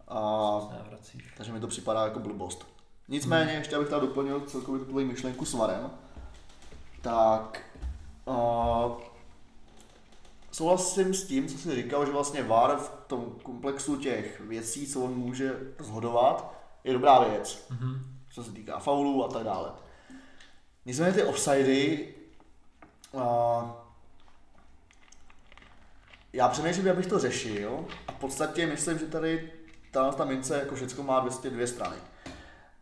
A 0.09 0.61
Přesně. 1.01 1.21
Takže 1.37 1.53
mi 1.53 1.61
to 1.61 1.67
připadá 1.67 2.05
jako 2.05 2.19
blbost. 2.21 2.67
Nicméně, 3.09 3.53
ještě 3.53 3.77
abych 3.77 3.89
tady 3.89 4.07
doplnil 4.07 4.41
celkově 4.41 4.79
tu 4.81 4.85
tvoji 4.91 5.07
myšlenku 5.07 5.45
s 5.45 5.55
varem, 5.55 5.91
tak 7.03 7.61
uh, 8.25 8.93
souhlasím 10.57 11.15
s 11.15 11.25
tím, 11.25 11.49
co 11.49 11.59
jsi 11.59 11.75
říkal, 11.83 12.07
že 12.07 12.13
vlastně 12.13 12.43
VAR 12.43 12.77
v 12.77 12.91
tom 13.07 13.37
komplexu 13.43 13.97
těch 13.97 14.41
věcí, 14.41 14.87
co 14.87 15.01
on 15.01 15.15
může 15.15 15.55
rozhodovat, 15.79 16.55
je 16.85 16.93
dobrá 16.93 17.19
věc, 17.25 17.67
Mhm. 17.71 18.01
co 18.33 18.45
se 18.45 18.53
týká 18.53 18.79
faulů 18.79 19.25
a 19.25 19.29
tak 19.29 19.45
dále. 19.45 19.71
Nicméně 20.87 21.13
ty 21.13 21.23
offsidy, 21.25 22.15
uh, 23.13 23.23
já 26.33 26.49
přemýšlím, 26.49 26.91
abych 26.91 27.07
to 27.07 27.19
řešil 27.19 27.85
a 28.09 28.13
v 28.13 28.17
podstatě 28.17 28.67
myslím, 28.67 28.99
že 28.99 29.07
tady 29.07 29.53
ta, 29.91 30.13
ta 30.13 30.25
mince 30.25 30.59
jako 30.59 30.75
všechno 30.75 31.05
má 31.05 31.21
202 31.21 31.67
strany. 31.67 31.97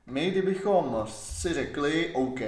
My, 0.07 0.31
kdybychom 0.31 1.05
si 1.09 1.55
řekli 1.55 2.15
OK, 2.15 2.41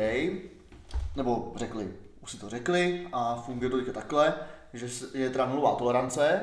nebo 1.17 1.53
řekli, 1.57 1.95
už 2.21 2.31
si 2.31 2.39
to 2.39 2.49
řekli 2.51 3.09
a 3.13 3.35
funguje 3.37 3.71
to 3.71 3.77
teďka 3.77 3.93
takhle, 3.93 4.35
že 4.73 5.07
je 5.15 5.31
teda 5.31 5.47
nulová 5.47 5.75
tolerance 5.75 6.41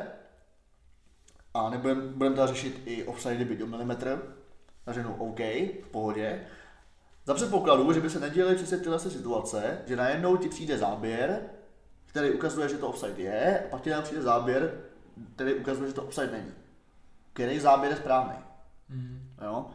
a 1.53 1.69
nebudeme 1.69 2.01
budem 2.01 2.34
teda 2.34 2.47
řešit 2.47 2.82
i 2.86 3.03
offside 3.03 3.45
byť 3.45 3.63
o 3.63 3.67
milimetr, 3.67 4.36
a 4.86 4.93
řeknu 4.93 5.15
OK, 5.15 5.39
v 5.39 5.88
pohodě. 5.91 6.41
Za 7.26 7.34
předpokladu, 7.34 7.93
že 7.93 8.01
by 8.01 8.09
se 8.09 8.19
neděly 8.19 8.55
přesně 8.55 8.78
tyhle 8.78 8.99
situace, 8.99 9.82
že 9.86 9.95
najednou 9.95 10.38
ti 10.38 10.49
přijde 10.49 10.78
záběr, 10.78 11.41
který 12.05 12.32
ukazuje, 12.32 12.69
že 12.69 12.78
to 12.78 12.88
offside 12.88 13.21
je, 13.21 13.59
a 13.59 13.69
pak 13.69 13.82
ti 13.82 13.91
přijde 14.03 14.21
záběr, 14.21 14.74
který 15.36 15.53
ukazuje, 15.53 15.88
že 15.88 15.93
to 15.93 16.03
offside 16.03 16.32
není. 16.32 16.51
Který 17.34 17.59
záběr 17.59 17.91
je 17.91 17.97
správný. 17.97 18.36
Mhm. 18.89 19.30
Jo? 19.45 19.65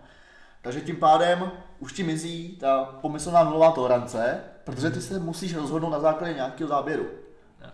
Takže 0.62 0.80
tím 0.80 0.96
pádem 0.96 1.52
už 1.78 1.92
ti 1.92 2.02
mizí 2.02 2.56
ta 2.56 2.84
pomyslná 2.84 3.44
nulová 3.44 3.72
tolerance, 3.72 4.40
protože 4.64 4.90
ty 4.90 5.00
se 5.00 5.18
musíš 5.18 5.54
rozhodnout 5.54 5.90
na 5.90 6.00
základě 6.00 6.34
nějakého 6.34 6.68
záběru. 6.68 7.06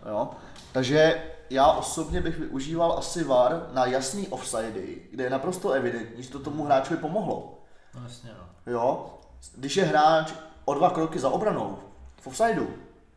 Jo? 0.09 0.31
Takže 0.75 1.23
já 1.49 1.71
osobně 1.71 2.21
bych 2.21 2.39
využíval 2.39 2.95
asi 2.97 3.23
VAR 3.23 3.69
na 3.73 3.85
jasný 3.85 4.27
offsidy, 4.27 5.01
kde 5.11 5.23
je 5.23 5.29
naprosto 5.29 5.71
evidentní, 5.71 6.23
že 6.23 6.29
to 6.29 6.39
tomu 6.39 6.63
hráčovi 6.63 6.99
pomohlo. 6.99 7.59
No 7.95 8.03
jasně, 8.03 8.29
no. 8.39 8.73
Jo? 8.73 9.13
Když 9.55 9.77
je 9.77 9.83
hráč 9.83 10.33
o 10.65 10.73
dva 10.73 10.89
kroky 10.89 11.19
za 11.19 11.29
obranou 11.29 11.79
v 12.21 12.27
offsideu, 12.27 12.67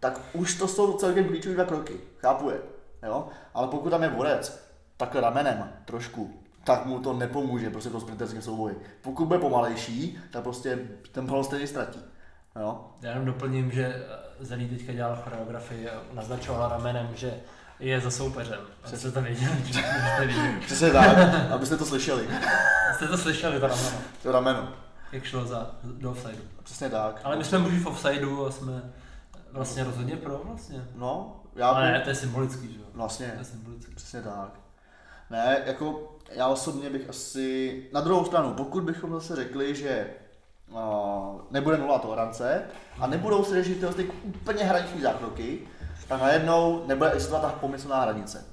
tak 0.01 0.21
už 0.33 0.55
to 0.55 0.69
jsou 0.69 0.97
celkem 0.99 1.25
klíčové 1.25 1.55
dva 1.55 1.65
kroky. 1.65 2.01
Chápu 2.19 2.51
je. 2.51 2.61
Jo? 3.07 3.29
Ale 3.55 3.69
pokud 3.69 3.91
tam 3.91 4.03
je 4.03 4.11
borec, 4.11 4.69
tak 4.97 5.15
ramenem 5.15 5.73
trošku, 5.85 6.35
tak 6.65 6.87
mu 6.87 7.01
to 7.01 7.13
nepomůže 7.13 7.71
prostě 7.71 7.91
to 7.91 8.01
sprinterské 8.01 8.43
souboji. 8.43 8.83
Pokud 9.03 9.27
bude 9.27 9.39
pomalejší, 9.39 10.19
tak 10.33 10.43
prostě 10.43 10.79
ten 11.13 11.27
bal 11.27 11.45
stejně 11.45 11.67
ztratí. 11.67 12.01
Jo? 12.61 12.85
Já 13.03 13.11
jenom 13.11 13.25
doplním, 13.27 13.71
že 13.71 14.07
Zelí 14.41 14.69
teďka 14.69 14.93
dělal 14.93 15.17
choreografii 15.25 15.89
a 15.91 15.93
naznačoval 16.13 16.69
ramenem, 16.71 17.09
že 17.15 17.35
je 17.81 18.01
za 18.01 18.11
soupeřem. 18.11 18.59
Jste 18.85 19.11
to 19.11 19.21
věděli. 19.23 19.53
Přesně 20.67 20.91
tak, 20.91 21.19
abyste 21.51 21.77
to 21.77 21.87
slyšeli. 21.87 22.29
Jste 22.95 23.09
to 23.09 23.19
slyšeli, 23.19 23.61
to 23.61 23.67
rameno, 23.67 23.91
To 24.23 24.33
rameno. 24.33 24.69
jak 25.13 25.25
šlo 25.25 25.47
za, 25.47 25.71
do 25.83 26.11
offsideu. 26.11 26.43
Přesně 26.63 26.91
tak. 26.91 27.21
Ale 27.25 27.37
my 27.37 27.45
jsme 27.45 27.59
muži 27.59 27.79
v 27.79 27.87
offsideu 27.87 28.47
a 28.47 28.51
jsme 28.51 28.83
vlastně 29.53 29.85
rozhodně 29.85 30.17
pro 30.17 30.41
vlastně. 30.45 30.85
No, 30.95 31.41
já 31.57 31.69
Ale 31.69 31.93
ne, 31.93 32.01
to 32.01 32.09
je 32.09 32.15
symbolický, 32.15 32.73
že 32.73 32.79
jo? 32.79 32.85
Vlastně, 32.95 33.27
To 33.27 33.39
je 33.39 33.45
symbolický. 33.45 33.95
přesně 33.95 34.23
tak. 34.23 34.61
Ne, 35.31 35.63
jako 35.67 36.17
já 36.33 36.47
osobně 36.49 36.91
bych 36.91 37.09
asi, 37.09 37.83
na 37.93 38.01
druhou 38.01 38.25
stranu, 38.25 38.55
pokud 38.55 38.85
bychom 38.85 39.13
zase 39.13 39.37
řekli, 39.37 39.75
že 39.75 40.07
uh, 40.71 41.41
nebude 41.51 41.79
nula 41.79 41.99
tolerance 41.99 42.62
a 43.01 43.07
nebudou 43.07 43.45
se 43.45 43.55
řešit 43.64 43.85
ty 43.97 44.11
úplně 44.25 44.64
hraniční 44.64 45.01
zákroky, 45.01 45.59
tak 46.09 46.21
najednou 46.21 46.83
nebude 46.87 47.11
existovat 47.11 47.43
ta 47.43 47.49
pomyslná 47.61 48.01
hranice. 48.01 48.45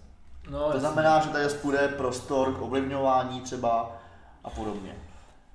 No, 0.49 0.59
To 0.59 0.65
jasně. 0.65 0.79
znamená, 0.79 1.19
že 1.19 1.29
tady 1.29 1.45
bude 1.63 1.87
prostor 1.87 2.53
k 2.53 2.61
ovlivňování 2.61 3.41
třeba 3.41 3.91
a 4.43 4.49
podobně. 4.49 4.95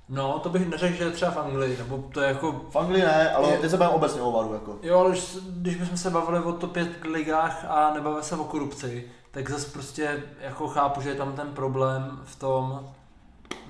No, 0.08 0.38
to 0.38 0.48
bych 0.48 0.68
neřekl, 0.68 0.96
že 0.96 1.11
třeba 1.11 1.30
v 1.30 1.36
Anglii, 1.38 1.76
nebo 1.78 1.98
to 2.14 2.20
je 2.20 2.28
jako 2.28 2.52
V 2.70 2.76
Anglii 2.76 3.02
ne, 3.02 3.30
ale 3.34 3.48
Je- 3.50 3.58
teď 3.58 3.70
se 3.70 3.76
bavíme 3.76 3.96
obecně 3.96 4.22
o 4.22 4.32
varu. 4.32 4.54
Jako. 4.54 4.76
Jo, 4.82 4.98
ale 4.98 5.11
když, 5.11 5.36
když 5.50 5.76
bychom 5.76 5.96
se 5.96 6.11
bavili 6.11 6.38
o 6.38 6.52
top 6.52 6.72
5 6.72 7.04
ligách 7.04 7.64
a 7.68 7.94
nebavili 7.94 8.22
se 8.22 8.36
o 8.36 8.44
korupci, 8.44 9.11
tak 9.30 9.50
zase 9.50 9.70
prostě 9.70 10.22
jako 10.40 10.68
chápu, 10.68 11.00
že 11.00 11.08
je 11.08 11.14
tam 11.14 11.32
ten 11.32 11.48
problém 11.48 12.20
v 12.24 12.36
tom 12.38 12.90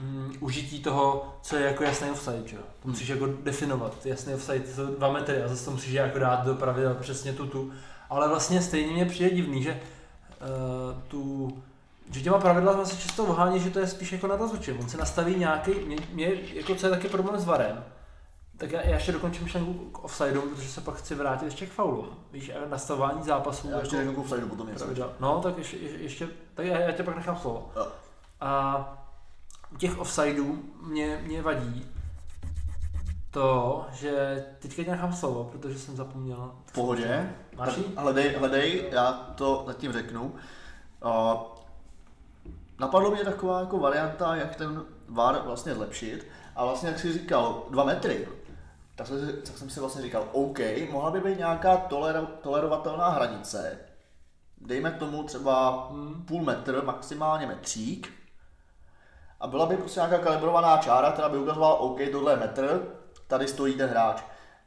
mm, 0.00 0.32
užití 0.40 0.82
toho, 0.82 1.34
co 1.42 1.56
je 1.56 1.66
jako 1.66 1.84
jasný 1.84 2.10
offside, 2.10 2.48
že? 2.48 2.56
To 2.56 2.88
musíš 2.88 3.08
jako 3.08 3.26
definovat, 3.42 4.06
jasný 4.06 4.34
offside 4.34 4.66
jsou 4.74 4.86
dva 4.86 5.12
metry 5.12 5.42
a 5.42 5.48
zase 5.48 5.64
to 5.64 5.70
musíš 5.70 5.92
jako 5.92 6.18
dát 6.18 6.44
do 6.44 6.54
pravidel 6.54 6.94
přesně 6.94 7.32
tu 7.32 7.46
tu. 7.46 7.72
Ale 8.10 8.28
vlastně 8.28 8.62
stejně 8.62 8.92
mě 8.92 9.04
přijde 9.04 9.30
divný, 9.30 9.62
že 9.62 9.80
uh, 10.40 11.02
tu 11.08 11.50
že 12.12 12.20
těma 12.20 12.38
pravidla 12.38 12.84
se 12.84 12.96
často 12.96 13.24
ohání, 13.24 13.60
že 13.60 13.70
to 13.70 13.78
je 13.78 13.86
spíš 13.86 14.12
jako 14.12 14.26
na 14.26 14.36
rozhodčím. 14.36 14.80
On 14.80 14.88
se 14.88 14.96
nastaví 14.96 15.34
nějaký, 15.34 15.74
mě, 15.74 15.96
mě, 16.12 16.30
jako 16.52 16.74
co 16.74 16.86
je 16.86 16.90
taky 16.90 17.08
problém 17.08 17.40
s 17.40 17.44
varem, 17.44 17.84
tak 18.56 18.72
já, 18.72 18.80
já 18.82 18.94
ještě 18.94 19.12
dokončím 19.12 19.44
myšlenku 19.44 19.74
k 19.74 20.04
offsideu, 20.04 20.40
protože 20.40 20.68
se 20.68 20.80
pak 20.80 20.94
chci 20.94 21.14
vrátit 21.14 21.44
ještě 21.44 21.66
k 21.66 21.72
faulům. 21.72 22.06
Víš, 22.32 22.52
nastavování 22.68 23.22
zápasů. 23.22 23.70
Já 23.70 23.78
ještě 23.78 23.96
řeknu 23.96 24.12
k 24.12 24.26
potom 24.48 24.66
něco. 24.66 24.78
pravidel. 24.78 25.12
No, 25.20 25.40
tak 25.42 25.58
ještě, 25.58 25.76
ještě, 25.76 26.28
tak 26.54 26.66
já, 26.66 26.78
já 26.78 26.92
tě 26.92 27.02
pak 27.02 27.16
nechám 27.16 27.36
slovo. 27.36 27.70
Jo. 27.76 27.86
A 28.40 28.99
u 29.72 29.76
těch 29.76 29.98
offsideů 29.98 30.62
mě, 30.82 31.20
mě 31.26 31.42
vadí 31.42 31.86
to, 33.30 33.86
že 33.92 34.44
teďka 34.58 34.90
nechám 34.90 35.12
slovo, 35.12 35.44
protože 35.44 35.78
jsem 35.78 35.96
zapomněl. 35.96 36.52
V 36.66 36.72
pohodě. 36.72 37.32
Máš 37.56 37.76
jí? 37.76 37.84
Hledej, 37.96 38.34
hledej, 38.38 38.88
já 38.90 39.12
to 39.12 39.64
zatím 39.66 39.92
řeknu. 39.92 40.34
Uh, 41.04 41.42
napadlo 42.78 43.10
mě 43.10 43.24
taková 43.24 43.60
jako 43.60 43.78
varianta, 43.78 44.36
jak 44.36 44.56
ten 44.56 44.82
VAR 45.08 45.42
vlastně 45.44 45.74
zlepšit. 45.74 46.26
A 46.56 46.64
vlastně, 46.64 46.88
jak 46.88 46.98
jsi 46.98 47.12
říkal, 47.12 47.62
dva 47.70 47.84
metry, 47.84 48.28
tak 48.96 49.06
jsem, 49.06 49.18
tak 49.44 49.58
jsem 49.58 49.70
si 49.70 49.80
vlastně 49.80 50.02
říkal, 50.02 50.28
OK, 50.32 50.58
mohla 50.90 51.10
by 51.10 51.20
být 51.20 51.38
nějaká 51.38 51.76
tolero, 51.76 52.26
tolerovatelná 52.26 53.08
hranice. 53.08 53.78
Dejme 54.60 54.90
tomu 54.90 55.22
třeba 55.22 55.86
Hmm. 55.90 56.24
půl 56.28 56.42
metr, 56.42 56.84
maximálně 56.84 57.46
metřík. 57.46 58.12
A 59.40 59.46
byla 59.46 59.66
by 59.66 59.76
prostě 59.76 60.00
nějaká 60.00 60.18
kalibrovaná 60.18 60.78
čára, 60.78 61.12
která 61.12 61.28
by 61.28 61.38
ukazovala, 61.38 61.74
OK, 61.74 61.98
tohle 62.12 62.32
je 62.32 62.36
metr, 62.36 62.82
tady 63.26 63.48
stojí 63.48 63.74
ten 63.74 63.90
hráč. 63.90 64.22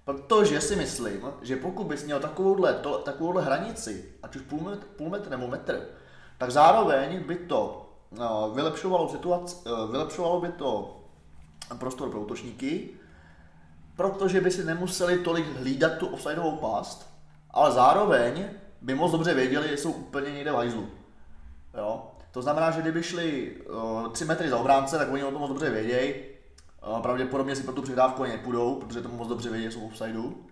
Protože 0.05 0.61
si 0.61 0.76
myslím, 0.76 1.34
že 1.41 1.55
pokud 1.55 1.88
bys 1.88 2.03
měl 2.03 2.19
takovouhle, 2.19 2.74
to, 2.74 2.97
takovouhle 2.97 3.43
hranici, 3.43 4.13
ať 4.24 4.36
už 4.36 4.41
půl 4.41 4.61
metr, 4.61 4.86
půl 4.86 5.09
metr 5.09 5.30
nebo 5.30 5.47
metr, 5.47 5.88
tak 6.38 6.51
zároveň 6.51 7.24
by 7.24 7.36
to 7.36 7.89
no, 8.11 8.51
vylepšovalo, 8.55 9.09
situaci, 9.09 9.55
eh, 9.65 9.91
vylepšovalo 9.91 10.41
by 10.41 10.47
to 10.47 10.99
prostor 11.80 12.09
pro 12.09 12.21
útočníky, 12.21 12.89
protože 13.95 14.41
by 14.41 14.51
si 14.51 14.63
nemuseli 14.63 15.19
tolik 15.19 15.57
hlídat 15.57 15.97
tu 15.97 16.07
offsideovou 16.07 16.57
past, 16.57 17.09
ale 17.51 17.71
zároveň 17.71 18.45
by 18.82 18.95
moc 18.95 19.11
dobře 19.11 19.34
věděli, 19.34 19.69
že 19.69 19.78
jsou 19.78 19.91
úplně 19.91 20.32
někde 20.32 20.51
v 20.51 20.55
hajzlu. 20.55 20.88
Jo? 21.78 22.12
To 22.34 22.41
znamená, 22.41 22.71
že 22.71 22.81
kdyby 22.81 23.03
šli 23.03 23.55
uh, 23.55 24.11
3 24.11 24.25
metry 24.25 24.49
za 24.49 24.57
obránce, 24.57 24.97
tak 24.97 25.11
oni 25.11 25.23
o 25.23 25.31
tom 25.31 25.41
moc 25.41 25.49
dobře 25.49 25.69
vědějí. 25.69 26.13
Uh, 26.88 26.99
pravděpodobně 26.99 27.55
si 27.55 27.63
pro 27.63 27.73
tu 27.73 27.81
přihrávku 27.81 28.23
ani 28.23 28.31
nepůjdou, 28.31 28.75
protože 28.75 29.01
to 29.01 29.09
moc 29.09 29.27
dobře 29.27 29.49
vědí, 29.49 29.71
jsou 29.71 29.79
v 29.79 29.86
offsideu. 29.86 30.45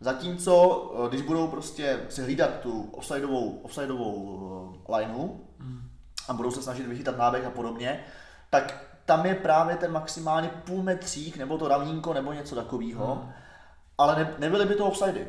Zatímco, 0.00 0.68
uh, 0.68 1.08
když 1.08 1.22
budou 1.22 1.48
prostě 1.48 2.00
si 2.08 2.22
hlídat 2.22 2.60
tu 2.60 2.88
offsideovou, 2.92 3.60
offsideovou 3.62 4.14
uh, 4.88 4.96
lineu 4.96 5.28
a 6.28 6.32
budou 6.32 6.50
se 6.50 6.62
snažit 6.62 6.86
vychytat 6.86 7.18
náběh 7.18 7.46
a 7.46 7.50
podobně, 7.50 8.04
tak 8.50 8.84
tam 9.04 9.26
je 9.26 9.34
právě 9.34 9.76
ten 9.76 9.92
maximálně 9.92 10.48
půl 10.48 10.82
metřík, 10.82 11.36
nebo 11.36 11.58
to 11.58 11.68
ravnínko, 11.68 12.14
nebo 12.14 12.32
něco 12.32 12.54
takového. 12.54 13.14
Hmm. 13.14 13.32
Ale 13.98 14.16
ne, 14.16 14.34
nebyly 14.38 14.66
by 14.66 14.74
to 14.74 14.86
offsidy. 14.86 15.26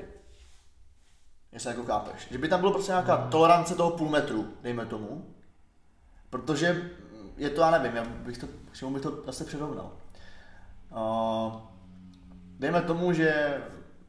Jestli 1.52 1.70
jako 1.70 1.84
chápeš. 1.84 2.28
Že 2.32 2.38
by 2.38 2.48
tam 2.48 2.60
bylo 2.60 2.72
prostě 2.72 2.92
nějaká 2.92 3.18
tolerance 3.18 3.76
toho 3.76 3.92
půl 3.92 4.10
metru, 4.10 4.48
dejme 4.62 4.86
tomu. 4.86 5.36
Protože 6.32 6.92
je 7.38 7.50
to, 7.50 7.62
já 7.62 7.72
nevím, 7.72 7.96
já 7.96 8.04
bych 8.04 8.38
to, 8.38 8.48
k 8.72 8.76
čemu 8.78 8.92
bych 8.92 9.02
to 9.02 9.24
zase 9.26 9.46
přirovnal. 9.46 9.92
Uh, 10.92 11.54
dejme 12.60 12.82
tomu, 12.82 13.14
že, 13.14 13.58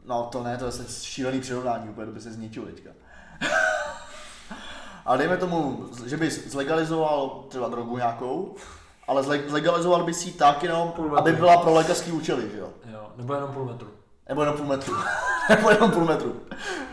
no 0.05 0.29
to 0.33 0.43
ne, 0.43 0.57
to 0.57 0.65
je 0.65 0.71
zase 0.71 1.05
šílený 1.05 1.41
přirovnání, 1.41 1.89
úplně 1.89 2.07
to 2.07 2.13
by 2.13 2.21
se 2.21 2.33
zničil 2.33 2.63
teďka. 2.63 2.91
Ale 5.05 5.19
dejme 5.19 5.37
tomu, 5.37 5.89
že 6.07 6.17
bys 6.17 6.49
zlegalizoval 6.49 7.45
třeba 7.49 7.69
drogu 7.69 7.97
nějakou, 7.97 8.57
ale 9.09 9.23
zle- 9.23 9.49
zlegalizoval 9.49 10.05
bys 10.05 10.27
ji 10.27 10.33
tak 10.33 10.63
jenom, 10.63 10.93
aby 11.17 11.33
byla 11.33 11.57
pro 11.57 11.73
lékařský 11.75 12.13
účely, 12.13 12.51
že 12.51 12.59
jo? 12.59 12.69
Jo, 12.93 13.13
nebo 13.17 13.35
jenom 13.35 13.53
půl 13.53 13.65
metru. 13.65 13.89
Nebo 14.29 14.43
jenom 14.43 14.57
půl 14.57 14.67
metru. 14.67 14.95
Nebo 15.51 15.71
jenom 15.71 15.91
půl 15.91 16.05
metru. 16.05 16.41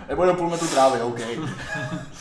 Nebo 0.07 0.23
jenom 0.23 0.37
půl 0.37 0.49
metru 0.49 0.67
trávy, 0.67 1.01
OK. 1.01 1.19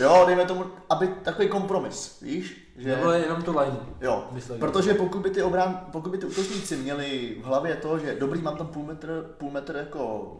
Jo, 0.00 0.22
dejme 0.26 0.44
tomu, 0.46 0.64
aby 0.90 1.08
takový 1.08 1.48
kompromis, 1.48 2.20
víš? 2.22 2.72
Že, 2.76 2.96
Nebo 2.96 3.10
je 3.10 3.20
jenom 3.20 3.42
tu 3.42 3.58
line. 3.58 3.76
jo, 4.00 4.28
Myslím. 4.32 4.58
protože 4.60 4.94
pokud 4.94 5.18
by 5.22 5.30
ty 5.30 5.42
obrán, 5.42 5.86
pokud 5.92 6.10
by 6.10 6.18
ty 6.18 6.26
útočníci 6.26 6.76
měli 6.76 7.36
v 7.42 7.44
hlavě 7.44 7.76
to, 7.76 7.98
že 7.98 8.16
dobrý, 8.20 8.42
mám 8.42 8.56
tam 8.56 8.66
půl 8.66 8.84
metr, 8.84 9.34
půl 9.38 9.50
metr 9.50 9.76
jako 9.76 10.32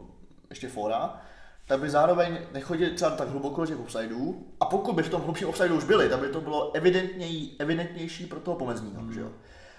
ještě 0.50 0.68
fora, 0.68 1.20
tak 1.66 1.80
by 1.80 1.90
zároveň 1.90 2.38
nechodili 2.52 2.90
třeba 2.90 3.11
tak 3.11 3.28
hluboko 3.28 3.61
do 3.61 3.66
těch 3.66 3.80
offsideů 3.80 4.46
a 4.61 4.64
pokud 4.66 4.92
by 4.92 5.02
v 5.02 5.09
tom 5.11 5.22
hlubším 5.22 5.48
offsideu 5.48 5.76
už 5.76 5.84
byli, 5.84 6.09
tak 6.09 6.20
by 6.20 6.28
to 6.28 6.40
bylo 6.40 6.72
evidentněj, 6.76 7.50
evidentnější 7.59 8.26
pro 8.26 8.40
toho 8.40 8.56
pomezního, 8.56 9.00
Hmm. 9.00 9.12
že 9.12 9.20
jo? 9.20 9.30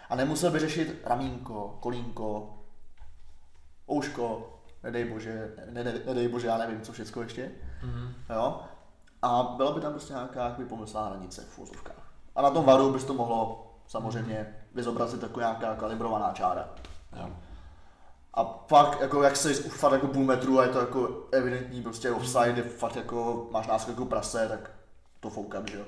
A 0.09 0.15
nemusel 0.15 0.51
by 0.51 0.59
řešit 0.59 1.01
ramínko, 1.05 1.77
kolínko, 1.81 2.53
ouško, 3.91 4.55
nedej 4.83 5.05
bože, 5.05 5.51
nedej, 5.71 5.93
nedej 6.05 6.27
bože, 6.27 6.47
já 6.47 6.57
nevím, 6.57 6.81
co 6.81 6.91
všecko 6.93 7.21
ještě, 7.21 7.51
Mhm. 7.83 8.13
jo? 8.35 8.61
A 9.21 9.53
byla 9.57 9.71
by 9.71 9.81
tam 9.81 9.91
prostě 9.91 10.13
nějaká 10.13 10.45
jakoby 10.45 10.67
pomyslná 10.67 11.05
hranice 11.05 11.41
v 11.41 11.59
úzovkách. 11.59 12.11
A 12.35 12.41
na 12.41 12.49
tom 12.49 12.65
varu 12.65 12.93
bys 12.93 13.03
to 13.03 13.13
mohlo 13.13 13.65
samozřejmě 13.87 14.55
vyzobrazit 14.75 15.23
jako 15.23 15.39
nějaká 15.39 15.75
kalibrovaná 15.75 16.33
čára. 16.33 16.69
Jo. 17.17 17.29
A 18.33 18.63
fakt, 18.67 19.01
jako 19.01 19.23
jak 19.23 19.35
se 19.35 19.49
už 19.49 19.73
fakt 19.73 19.91
jako 19.91 20.07
půl 20.07 20.23
metru 20.23 20.59
a 20.59 20.63
je 20.63 20.69
to 20.69 20.79
jako 20.79 21.27
evidentní 21.31 21.83
prostě 21.83 22.11
offside, 22.11 22.53
je 22.55 22.63
fakt 22.63 22.95
jako 22.95 23.47
máš 23.51 23.67
náskok 23.67 23.89
jako 23.89 24.05
prase, 24.05 24.47
tak 24.49 24.71
to 25.19 25.29
foukám, 25.29 25.67
že 25.67 25.77
jo. 25.77 25.85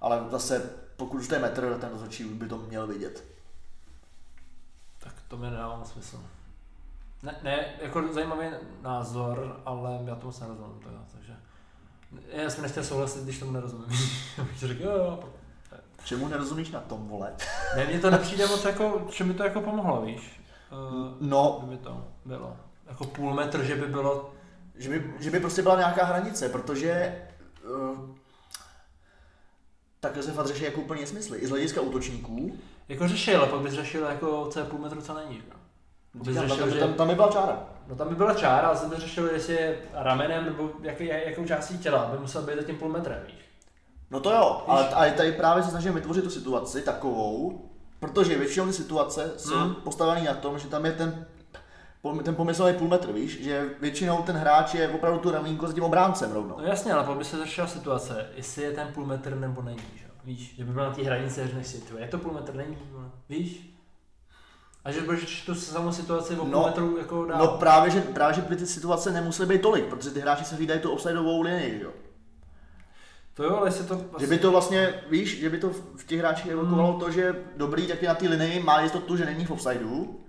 Ale 0.00 0.24
zase, 0.30 0.70
pokud 0.96 1.18
už 1.18 1.28
to 1.28 1.34
je 1.34 1.40
metr, 1.40 1.78
ten 1.80 1.90
rozhodčí 1.90 2.24
už 2.24 2.32
by 2.32 2.48
to 2.48 2.58
měl 2.58 2.86
vidět. 2.86 3.24
Tak 4.98 5.14
to 5.28 5.36
mi 5.36 5.50
nedává 5.50 5.76
moc 5.76 5.90
smysl. 5.92 6.20
Ne, 7.22 7.36
ne, 7.42 7.74
jako 7.82 8.12
zajímavý 8.12 8.46
názor, 8.82 9.62
ale 9.64 10.00
já 10.04 10.14
tomu 10.14 10.26
moc 10.26 10.40
nerozumím, 10.40 10.80
to 10.80 10.88
jo, 10.88 10.98
takže... 11.12 11.25
Já 12.32 12.50
jsem 12.50 12.62
nechtěl 12.62 12.84
souhlasit, 12.84 13.22
když 13.24 13.38
tomu 13.38 13.52
nerozumím. 13.52 13.86
Abych 14.40 14.58
řekl, 14.58 14.82
jo, 14.82 14.90
jo. 14.96 15.24
Čemu 16.04 16.28
nerozumíš 16.28 16.70
na 16.70 16.80
tom, 16.80 17.08
vole? 17.08 17.32
Ne, 17.76 17.86
mně 17.86 18.00
to 18.00 18.10
nepřijde 18.10 18.46
moc 18.46 18.64
jako, 18.64 19.06
že 19.10 19.24
mi 19.24 19.34
to 19.34 19.42
jako 19.44 19.60
pomohlo, 19.60 20.02
víš? 20.02 20.40
Uh, 20.72 21.14
No, 21.20 21.58
kdyby 21.62 21.82
to 21.82 22.04
bylo. 22.24 22.56
Jako 22.88 23.04
půl 23.04 23.34
metr, 23.34 23.62
že 23.62 23.76
by 23.76 23.86
bylo 23.86 24.30
že 24.78 24.88
by, 24.90 25.14
že 25.20 25.30
by 25.30 25.40
prostě 25.40 25.62
byla 25.62 25.78
nějaká 25.78 26.04
hranice, 26.04 26.48
protože 26.48 27.22
uh, 27.74 28.16
takhle 30.00 30.22
se 30.22 30.32
fakt 30.32 30.46
řeší 30.46 30.64
jako 30.64 30.80
úplně 30.80 31.00
nesmysly. 31.00 31.38
I 31.38 31.46
z 31.46 31.50
hlediska 31.50 31.80
útočníků. 31.80 32.58
Jako 32.88 33.08
řešil, 33.08 33.42
a 33.42 33.46
pak 33.46 33.60
bys 33.60 33.72
řešil 33.72 34.04
jako 34.04 34.48
co 34.50 34.58
je 34.58 34.64
půl 34.64 34.80
metru, 34.80 35.00
co 35.00 35.14
není. 35.14 35.42
No. 35.50 35.55
Řešil, 36.22 36.56
tam, 36.56 36.70
že- 36.70 36.80
tam, 36.80 36.94
tam 36.94 37.08
by 37.08 37.14
byla 37.14 37.28
čára. 37.32 37.58
No 37.88 37.96
tam 37.96 38.08
by 38.08 38.14
byla 38.14 38.34
čára, 38.34 38.68
ale 38.68 38.76
jsem 38.76 38.90
by 38.90 38.96
řešil, 38.96 39.26
jestli 39.26 39.54
je 39.54 39.76
ramenem 39.92 40.44
nebo 40.44 40.70
jak, 40.82 41.00
jakou 41.00 41.44
částí 41.44 41.78
těla, 41.78 42.08
by 42.12 42.18
musel 42.18 42.42
být 42.42 42.56
za 42.56 42.62
tím 42.62 42.76
půl 42.76 42.88
metrem, 42.88 43.18
víš. 43.26 43.34
No 44.10 44.20
to 44.20 44.30
jo, 44.32 44.62
ale, 44.66 44.88
ale 44.88 45.10
tady 45.10 45.32
právě 45.32 45.62
se 45.62 45.70
snažím 45.70 45.94
vytvořit 45.94 46.24
tu 46.24 46.30
situaci 46.30 46.82
takovou, 46.82 47.64
protože 48.00 48.38
většinou 48.38 48.66
ty 48.66 48.72
situace 48.72 49.30
jsou 49.36 49.54
Hmm. 49.58 49.74
postavené 49.74 50.22
na 50.22 50.34
tom, 50.34 50.58
že 50.58 50.68
tam 50.68 50.86
je 50.86 50.92
ten, 50.92 51.26
ten 52.24 52.34
pomyslný 52.34 52.72
půl 52.74 52.88
metr, 52.88 53.12
víš, 53.12 53.42
že 53.44 53.68
většinou 53.80 54.22
ten 54.22 54.36
hráč 54.36 54.74
je 54.74 54.88
opravdu 54.88 55.18
tu 55.18 55.30
ramínko 55.30 55.68
s 55.68 55.74
tím 55.74 55.82
obráncem 55.84 56.32
rovnou. 56.32 56.54
No 56.58 56.64
jasně, 56.64 56.92
ale 56.92 57.04
pak 57.04 57.16
by 57.18 57.24
se 57.24 57.36
řešila 57.38 57.66
situace, 57.66 58.26
jestli 58.36 58.62
je 58.62 58.70
ten 58.72 58.88
půl 58.94 59.06
metr 59.06 59.34
nebo 59.36 59.62
není, 59.62 59.78
že? 59.96 60.04
víš, 60.24 60.54
že 60.56 60.64
by 60.64 60.72
byl 60.72 60.82
na 60.84 60.90
té 60.94 61.02
hranici 61.02 61.42
řekneš 61.46 61.66
si, 61.66 61.80
"Tyjo, 61.80 61.98
je 61.98 62.08
to 62.08 62.18
půl 62.18 62.32
metr, 62.32 62.54
není, 62.54 62.78
vole." 62.92 63.04
víš? 63.28 63.75
A 64.86 64.92
že 64.92 65.00
budeš 65.00 65.42
tu 65.42 65.54
samou 65.54 65.92
situaci 65.92 66.34
o 66.36 66.44
půl 66.44 66.50
No, 66.50 66.64
metru 66.66 66.98
jako 66.98 67.24
dál. 67.24 67.38
No 67.38 67.48
právě 67.48 67.90
že, 67.90 68.00
právě, 68.00 68.34
že 68.34 68.40
by 68.42 68.56
ty 68.56 68.66
situace 68.66 69.12
nemusely 69.12 69.48
být 69.48 69.62
tolik, 69.62 69.84
protože 69.84 70.10
ty 70.10 70.20
hráči 70.20 70.44
se 70.44 70.54
hlídají 70.56 70.80
tu 70.80 70.90
offsideovou 70.90 71.42
linii, 71.42 71.80
jo. 71.82 71.90
To 73.34 73.44
jo, 73.44 73.56
ale 73.56 73.68
jestli 73.68 73.84
to... 73.84 74.00
Že 74.18 74.26
by 74.26 74.38
to 74.38 74.50
vlastně, 74.50 74.94
víš, 75.10 75.40
že 75.40 75.50
by 75.50 75.58
to 75.58 75.70
v 75.96 76.04
těch 76.06 76.18
hráčích 76.18 76.46
evokovalo 76.46 76.90
Hmm. 76.90 77.00
to, 77.00 77.10
že 77.10 77.34
dobrý 77.56 77.86
taky 77.86 78.06
na 78.06 78.14
té 78.14 78.28
linii 78.28 78.60
má 78.62 78.80
jistotu, 78.80 79.16
že 79.16 79.24
není 79.26 79.44
v 79.44 79.50
offsideu, 79.50 80.20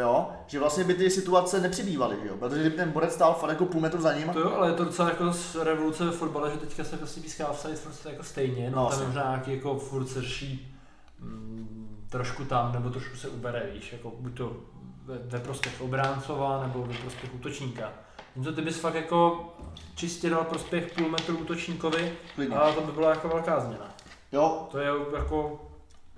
jo, 0.00 0.28
že 0.46 0.58
vlastně 0.58 0.84
by 0.84 0.94
ty 0.94 1.10
situace 1.10 1.60
nepřibývaly, 1.60 2.16
jo, 2.24 2.36
protože 2.38 2.60
kdyby 2.60 2.76
ten 2.76 2.90
borec 2.90 3.12
stál 3.12 3.34
fakt 3.34 3.50
jako 3.50 3.66
půl 3.66 3.80
metru 3.80 4.00
za 4.00 4.12
ním, 4.12 4.28
To 4.28 4.40
jo, 4.40 4.52
ale 4.56 4.68
je 4.68 4.74
to 4.74 4.84
docela 4.84 5.08
jako 5.08 5.32
z 5.32 5.56
revoluce 5.56 6.04
ve 6.04 6.10
fotbale, 6.12 6.50
že 6.50 6.56
teďka 6.56 6.84
se 6.84 6.96
prostě 6.96 7.20
píská 7.20 7.48
offside 7.48 7.76
furt 7.76 8.10
jako 8.10 8.22
stejně, 8.22 8.70
no, 8.70 8.76
No, 8.82 8.90
tam 8.90 9.06
možná 9.06 9.22
nějaký 9.22 9.52
jako 9.54 9.78
furt 9.78 10.06
se 10.06 10.22
řeší 10.22 10.76
mm, 11.20 11.81
trošku 12.12 12.44
tam, 12.44 12.72
nebo 12.72 12.90
trošku 12.90 13.16
se 13.16 13.28
ubere, 13.28 13.70
víš, 13.72 13.92
jako 13.92 14.12
buď 14.18 14.36
to 14.36 14.56
ve, 15.04 15.18
ve 15.18 15.40
prospěch 15.40 15.80
obráncova, 15.80 16.62
nebo 16.66 16.82
ve 16.82 16.94
prospěch 16.94 17.34
útočníka. 17.34 17.92
Jenže 18.36 18.52
ty 18.52 18.62
bys 18.62 18.80
fakt 18.80 18.94
jako 18.94 19.50
čistě 19.94 20.30
dal 20.30 20.44
prospěch 20.44 20.92
půl 20.92 21.08
metru 21.08 21.38
útočníkovi, 21.38 22.12
klidně. 22.34 22.56
a 22.56 22.72
to 22.72 22.80
by 22.80 22.92
byla 22.92 23.10
jako 23.10 23.28
velká 23.28 23.60
změna. 23.60 23.94
Jo, 24.32 24.68
To 24.70 24.78
je 24.78 24.88
jako, 25.16 25.60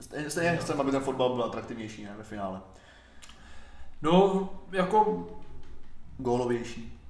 stejně, 0.01 0.31
stejně 0.31 0.57
chcem, 0.57 0.81
aby 0.81 0.91
ten 0.91 1.01
fotbal 1.01 1.35
byl 1.35 1.45
atraktivnější, 1.45 2.05
ne, 2.05 2.15
ve 2.19 2.25
finále. 2.25 2.61
no, 4.03 4.49
jako 4.73 5.27
Gólovější. 6.19 7.01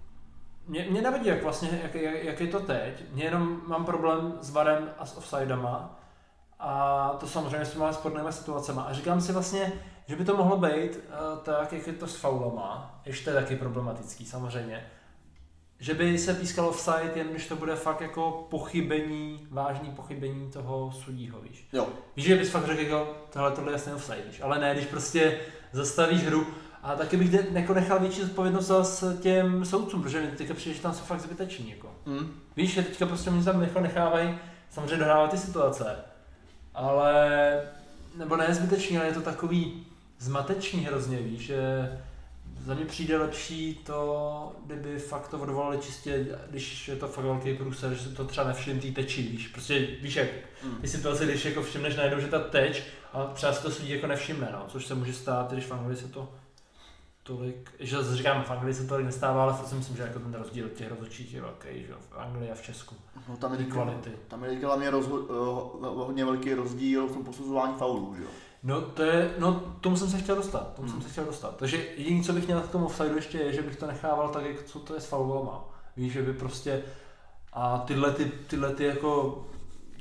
Mě, 0.66 0.87
mě 0.91 1.03
nevadí, 1.03 1.26
jak 1.26 1.43
vlastně, 1.43 1.80
jak, 1.82 1.95
jak, 1.95 2.24
jak, 2.24 2.41
je 2.41 2.47
to 2.47 2.61
teď. 2.61 3.12
Mě 3.12 3.24
jenom 3.24 3.61
mám 3.66 3.85
problém 3.85 4.39
s 4.41 4.51
varem 4.51 4.91
a 4.99 5.07
s 5.07 5.16
offsidama. 5.16 6.01
A 6.61 7.09
to 7.20 7.26
samozřejmě 7.26 7.64
s 7.64 7.72
těma 7.72 7.92
sportnými 7.92 8.32
situacemi. 8.32 8.80
A 8.86 8.92
říkám 8.92 9.20
si 9.20 9.32
vlastně, 9.32 9.72
že 10.07 10.16
by 10.16 10.24
to 10.24 10.36
mohlo 10.36 10.57
být 10.57 10.96
uh, 10.96 11.38
tak, 11.42 11.72
jak 11.72 11.86
je 11.86 11.92
to 11.92 12.07
s 12.07 12.16
faulama. 12.16 13.00
Ještě 13.05 13.24
to 13.30 13.36
je 13.36 13.42
taky 13.42 13.57
problematický 13.57 14.26
samozřejmě. 14.26 14.86
Že 15.78 15.94
by 15.94 16.18
se 16.18 16.34
pískalo 16.34 16.68
offside, 16.68 17.11
jen 17.14 17.28
když 17.28 17.48
to 17.48 17.57
bude 17.57 17.76
fakt 17.76 18.00
jako 18.00 18.46
pochybení, 18.50 19.46
vážný 19.50 19.90
pochybení 19.90 20.50
toho 20.50 20.92
sudího, 20.92 21.40
víš. 21.40 21.68
Jo, 21.72 21.88
Víš, 22.16 22.26
že 22.26 22.36
bys 22.36 22.50
fakt 22.50 22.66
řekl, 22.66 22.80
jako, 22.80 23.14
tohle, 23.32 23.50
tohle 23.50 23.70
je 23.70 23.72
jasný 23.72 23.92
offside, 23.92 24.22
víš. 24.26 24.40
Ale 24.40 24.59
ne, 24.59 24.74
když 24.74 24.86
prostě 24.86 25.38
zastavíš 25.72 26.22
hru. 26.26 26.46
A 26.82 26.94
taky 26.94 27.16
bych 27.16 27.30
de- 27.30 27.46
jako 27.52 27.74
nechal 27.74 27.98
větší 27.98 28.20
zodpovědnost 28.22 28.66
zase 28.66 29.18
těm 29.20 29.64
soudcům, 29.64 30.02
protože 30.02 30.20
mi 30.20 30.26
teďka 30.26 30.55
přijde, 30.55 30.76
že 30.76 30.82
tam 30.82 30.94
jsou 30.94 31.05
fakt 31.05 31.20
zbyteční. 31.20 31.70
Jako. 31.70 31.88
hm. 32.07 32.40
Víš, 32.57 32.74
že 32.74 32.82
teďka 32.82 33.07
prostě 33.07 33.30
mě 33.30 33.44
tam 33.44 33.82
nechávají 33.82 34.38
samozřejmě 34.70 34.96
dohrávat 34.96 35.30
ty 35.30 35.38
situace. 35.38 35.96
Ale, 36.75 37.61
nebo 38.16 38.37
ne 38.37 38.55
zbytečný, 38.55 38.99
ale 38.99 39.07
je 39.07 39.12
to 39.12 39.20
takový 39.20 39.87
zmatečný 40.18 40.81
hrozně, 40.81 41.16
víš, 41.16 41.41
že 41.41 41.91
za 42.64 42.75
mě 42.75 42.85
přijde 42.85 43.18
lepší 43.18 43.75
to, 43.75 44.53
kdyby 44.66 44.99
fakt 44.99 45.29
to 45.29 45.39
odvolali 45.39 45.79
čistě, 45.79 46.27
když 46.51 46.89
je 46.89 46.97
to 46.97 47.09
fakt 47.09 47.25
velký 47.25 47.55
průser, 47.55 47.95
že 47.95 48.03
se 48.03 48.09
to 48.09 48.25
třeba 48.25 48.47
nevšiml 48.47 48.81
tý 48.81 48.93
teči, 48.93 49.22
víš, 49.22 49.49
prostě 49.49 49.79
víš 50.01 50.16
jak, 50.16 50.29
hm. 50.62 50.77
ty 50.81 50.89
situace, 50.89 51.25
když 51.25 51.45
jako 51.45 51.62
všimneš 51.62 51.97
najednou, 51.97 52.20
že 52.20 52.27
ta 52.27 52.39
teč, 52.39 52.83
a 53.12 53.25
třeba 53.25 53.53
si 53.53 53.62
to 53.62 53.70
sudí 53.70 53.91
jako 53.91 54.07
nevšimne, 54.07 54.49
no, 54.53 54.64
což 54.68 54.87
se 54.87 54.95
může 54.95 55.12
stát, 55.12 55.53
když 55.53 55.66
v 55.66 55.72
Anglii 55.72 55.97
se 55.97 56.09
to 56.09 56.29
tolik, 57.25 57.70
že 57.81 57.97
zase 58.03 58.16
říkám, 58.16 58.43
v 58.43 58.51
Anglii 58.51 58.75
se 58.75 58.83
to 58.83 58.89
tolik 58.89 59.07
nestává, 59.07 59.43
ale 59.43 59.55
si 59.66 59.75
myslím, 59.75 59.97
že 59.97 60.03
jako 60.03 60.18
ten 60.18 60.35
rozdíl 60.35 60.68
těch 60.68 60.91
rozhodčích 60.91 61.35
je 61.35 61.41
velký, 61.41 61.68
že 61.87 61.93
jo, 61.93 61.97
v 62.11 62.18
Anglii 62.18 62.51
a 62.51 62.55
v 62.55 62.62
Česku, 62.62 62.95
No, 63.29 63.37
tam 63.37 63.53
je 63.53 63.59
ty 63.59 63.64
teďka- 63.64 63.75
kvality. 63.83 64.11
Tam 64.29 64.45
je 64.45 64.51
teďka 64.51 64.66
hlavně 64.66 64.91
rozho- 64.91 65.27
eh, 65.83 65.87
hodně 65.87 66.25
velký 66.25 66.55
rozdíl 66.55 67.07
v 67.07 67.12
tom 67.12 67.25
posuzování 67.25 67.75
faulů, 67.75 68.14
že 68.16 68.22
jo. 68.22 68.29
No 68.62 68.81
to 68.81 69.03
je, 69.03 69.35
no 69.39 69.61
tomu 69.81 69.97
jsem 69.97 70.11
se 70.11 70.18
chtěl 70.18 70.37
dostat, 70.37 70.75
tomu 70.75 70.89
Hmm. 70.89 70.93
jsem 71.01 71.03
se 71.09 71.12
chtěl 71.12 71.25
dostat. 71.25 71.57
Takže 71.57 71.77
jediné, 71.97 72.25
co 72.25 72.33
bych 72.33 72.47
měl 72.47 72.61
k 72.61 72.68
tomu 72.70 72.87
offsideu 72.87 73.16
ještě 73.16 73.39
je, 73.39 73.53
že 73.53 73.62
bych 73.62 73.77
to 73.77 73.87
nechával 73.87 74.29
tak, 74.29 74.45
jak 74.45 74.62
co 74.62 74.79
to 74.79 74.95
je 74.95 75.01
s 75.01 75.07
faulama. 75.07 75.64
Víš, 75.97 76.12
že 76.12 76.22
by 76.22 76.33
prostě 76.33 76.83
a 77.53 77.79
tyhle 77.79 78.12
ty, 78.12 78.25
tyhle 78.25 78.75
ty 78.75 78.85
jako 78.85 79.45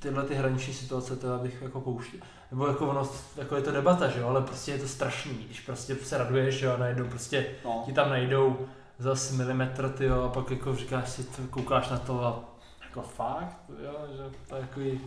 tyhle 0.02 0.24
ty 0.24 0.36
hraniční 0.36 0.74
situace, 0.74 1.16
to 1.16 1.28
bych 1.42 1.62
jako 1.62 1.82
pouštěl. 1.82 2.20
Nebo 2.54 2.68
jako 2.68 2.88
ono, 2.88 3.10
jako 3.38 3.56
je 3.56 3.62
to 3.62 3.72
debata, 3.72 4.08
že 4.08 4.20
jo, 4.20 4.28
ale 4.28 4.41
prostě 4.41 4.72
je 4.72 4.80
to 4.80 4.88
strašný, 4.88 5.34
když 5.34 5.60
prostě 5.60 5.95
se 5.95 6.18
raduješ, 6.18 6.56
že 6.56 6.66
jo, 6.66 6.74
a 6.74 6.78
najednou 6.78 7.06
prostě 7.06 7.45
No. 7.66 7.82
ti 7.86 7.93
tam 7.93 8.10
najdou 8.10 8.58
zas 8.99 9.32
milimetr, 9.32 9.89
ty 9.89 10.06
jo, 10.06 10.22
a 10.24 10.30
pak 10.30 10.51
jako 10.51 10.76
říkáš 10.76 11.10
si, 11.10 11.24
to, 11.24 11.41
koukáš 11.49 11.89
na 11.89 11.97
to 11.97 12.26
a 12.26 12.39
jako 12.86 13.01
fakt, 13.01 13.58
jo, 13.84 13.93
že 14.18 14.24
to 14.49 14.56
je 14.56 14.62
takový 14.62 15.01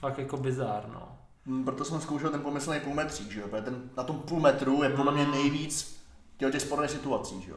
fakt 0.00 0.18
jako 0.18 0.36
bizár, 0.36 0.82
no. 0.92 1.08
Hm, 1.46 1.64
Proto 1.64 1.84
jsem 1.84 2.00
zkoušel 2.00 2.30
ten 2.30 2.40
pomyslný 2.40 2.80
půlmetřík, 2.80 3.30
že 3.30 3.40
jo. 3.40 3.46
protože 3.50 3.62
Ten, 3.62 3.82
na 3.96 4.02
tom 4.02 4.18
půl 4.18 4.40
metru 4.40 4.82
je 4.82 4.90
podle 4.90 5.12
mě 5.12 5.24
Mm. 5.24 5.30
nejvíc 5.30 6.00
těch, 6.38 6.52
těch 6.52 6.62
sporných 6.62 6.90
situací, 6.90 7.42
že 7.42 7.50
jo. 7.50 7.56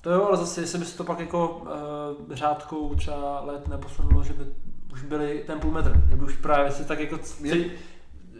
To 0.00 0.10
jo, 0.10 0.24
ale 0.24 0.36
zase, 0.36 0.60
jestli 0.60 0.78
by 0.78 0.84
se 0.84 0.96
to 0.96 1.04
pak 1.04 1.18
jako 1.20 1.48
uh, 2.28 2.34
řádkou 2.36 2.94
třeba 2.94 3.40
let 3.40 3.68
neposunulo, 3.68 4.22
že 4.24 4.32
by 4.32 4.44
už 4.92 5.02
byli 5.02 5.44
ten 5.46 5.60
půl 5.60 5.70
metr, 5.70 6.02
že 6.10 6.16
by 6.16 6.24
už 6.24 6.36
právě 6.36 6.72
se 6.72 6.84
tak 6.84 7.00
jako, 7.00 7.18
celý, 7.18 7.70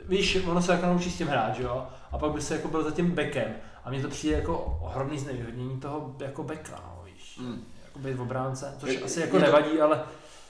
víš, 0.08 0.38
ono 0.46 0.62
se 0.62 0.72
jako 0.72 0.86
naučí 0.86 1.10
s 1.10 1.18
tím 1.18 1.28
hrát, 1.28 1.54
že 1.54 1.62
jo, 1.62 1.86
a 2.12 2.18
pak 2.18 2.30
by 2.32 2.40
se 2.40 2.54
jako 2.54 2.68
byl 2.68 2.82
za 2.84 2.90
tím 2.90 3.10
bekem 3.10 3.54
a 3.84 3.90
mně 3.90 4.02
to 4.02 4.08
přijde 4.08 4.36
jako 4.36 4.78
ohromný 4.82 5.18
znevýhodnění 5.18 5.80
toho 5.80 6.14
jako 6.18 6.42
beka, 6.42 6.80
no, 6.86 7.02
víš, 7.04 7.38
Mm. 7.42 7.64
jako 7.84 7.98
být 7.98 8.14
v 8.14 8.20
obránce, 8.20 8.74
což 8.78 8.90
Je- 8.94 9.00
asi 9.00 9.20
jako 9.20 9.36
je 9.36 9.42
to- 9.42 9.46
nevadí, 9.46 9.80
ale 9.80 10.02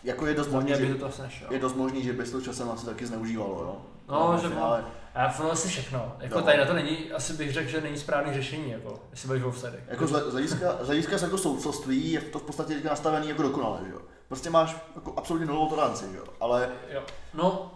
Jako 0.04 0.26
je 0.26 0.34
dost 0.34 0.48
možný, 0.50 0.70
by 0.72 0.86
že, 0.88 0.94
to 0.94 1.06
asi 1.06 1.22
nešlo. 1.22 1.46
je 1.52 1.58
dost 1.58 1.74
možný, 1.76 2.02
že 2.04 2.12
by 2.12 2.26
se 2.26 2.32
to 2.32 2.40
časem 2.40 2.70
asi 2.70 2.86
taky 2.86 3.06
zneužívalo, 3.06 3.62
jo. 3.62 3.76
No, 4.08 4.32
ve 4.32 4.38
že 4.42 4.48
finále. 4.48 4.84
A 5.14 5.38
ono 5.40 5.50
asi 5.50 5.68
všechno, 5.68 6.16
jako 6.20 6.38
No. 6.38 6.44
tady 6.44 6.58
na 6.58 6.64
to 6.64 6.72
není, 6.72 7.12
asi 7.12 7.32
bych 7.32 7.52
řekl, 7.52 7.70
že 7.70 7.80
není 7.80 7.98
správný 7.98 8.34
řešení, 8.34 8.70
jako, 8.70 9.00
jestli 9.10 9.26
budeš 9.26 9.42
v 9.42 9.46
offside. 9.46 9.80
Jako 9.88 10.06
z 10.06 10.10
hle- 10.10 10.30
z 10.30 10.32
hlediska, 10.32 10.78
z 10.82 10.86
hlediska 10.86 11.16
jako 11.22 11.38
soudcovství 11.38 12.12
je 12.12 12.20
to 12.20 12.38
v 12.38 12.42
podstatě 12.42 12.74
teďka 12.74 12.88
nastavený 12.88 13.28
jako 13.28 13.42
dokonale, 13.42 13.78
že 13.86 13.92
jo. 13.92 13.98
Prostě 14.28 14.50
máš 14.50 14.76
jako 14.94 15.14
absolutně 15.16 15.46
nulovou 15.46 15.68
toleranci, 15.68 16.04
že 16.12 16.16
jo. 16.18 16.24
Ale 16.40 16.68
Jo. 16.90 17.02
No, 17.34 17.73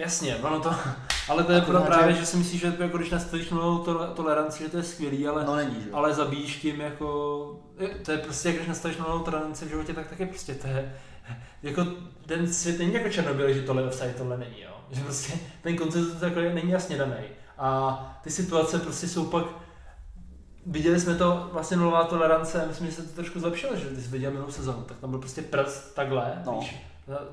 jasně, 0.00 0.36
ono 0.36 0.60
to, 0.60 0.74
ale 1.28 1.44
to 1.44 1.52
je 1.52 1.60
pro 1.60 1.80
právě, 1.80 2.14
že- 2.14 2.26
si 2.26 2.36
myslíš, 2.36 2.60
že 2.60 2.76
jako 2.78 2.96
když 2.98 3.10
nastavíš 3.10 3.50
nulovou 3.50 3.84
tole- 3.84 4.06
toleranci, 4.14 4.62
že 4.62 4.68
to 4.68 4.76
je 4.76 4.82
skvělý, 4.82 5.28
ale, 5.28 5.44
no 5.44 5.56
není, 5.56 5.76
že 5.84 5.90
ale 5.92 6.14
zabíjíš 6.14 6.56
tím 6.56 6.80
jako, 6.80 7.60
to 8.04 8.12
je 8.12 8.18
prostě, 8.18 8.48
jak 8.48 8.56
když 8.56 8.68
nastavíš 8.68 8.96
nulovou 8.98 9.24
toleranci 9.24 9.64
v 9.64 9.68
životě, 9.68 9.92
tak 9.94 10.08
taky 10.08 10.26
prostě 10.26 10.54
to 10.54 10.66
je, 10.66 10.94
jako 11.62 11.86
ten 12.26 12.52
svět 12.52 12.78
není 12.78 12.94
jako 12.94 13.08
černobílý, 13.08 13.54
že 13.54 13.62
tohle 13.62 13.82
je 13.82 13.86
offside, 13.88 14.14
tohle 14.18 14.38
není, 14.38 14.60
jo. 14.62 14.70
Že 14.90 15.00
prostě 15.00 15.32
ten 15.62 15.76
koncept 15.76 16.22
jako 16.22 16.40
není 16.40 16.70
jasně 16.70 16.96
daný. 16.98 17.14
A 17.58 18.20
ty 18.24 18.30
situace 18.30 18.78
prostě 18.78 19.08
jsou 19.08 19.24
pak, 19.26 19.44
viděli 20.66 21.00
jsme 21.00 21.14
to 21.14 21.48
vlastně 21.52 21.76
nulová 21.76 22.04
tolerance, 22.04 22.64
myslím, 22.68 22.86
že 22.86 22.92
se 22.92 23.02
to 23.02 23.14
trošku 23.14 23.40
zlepšilo, 23.40 23.76
že 23.76 23.84
ty 23.86 24.02
jsi 24.02 24.08
viděl 24.08 24.30
minulou 24.30 24.50
sezónu, 24.50 24.82
tak 24.82 24.98
tam 24.98 25.10
byl 25.10 25.18
prostě 25.18 25.42
prst 25.42 25.94
takhle, 25.94 26.42
No. 26.46 26.58
víš, 26.60 26.76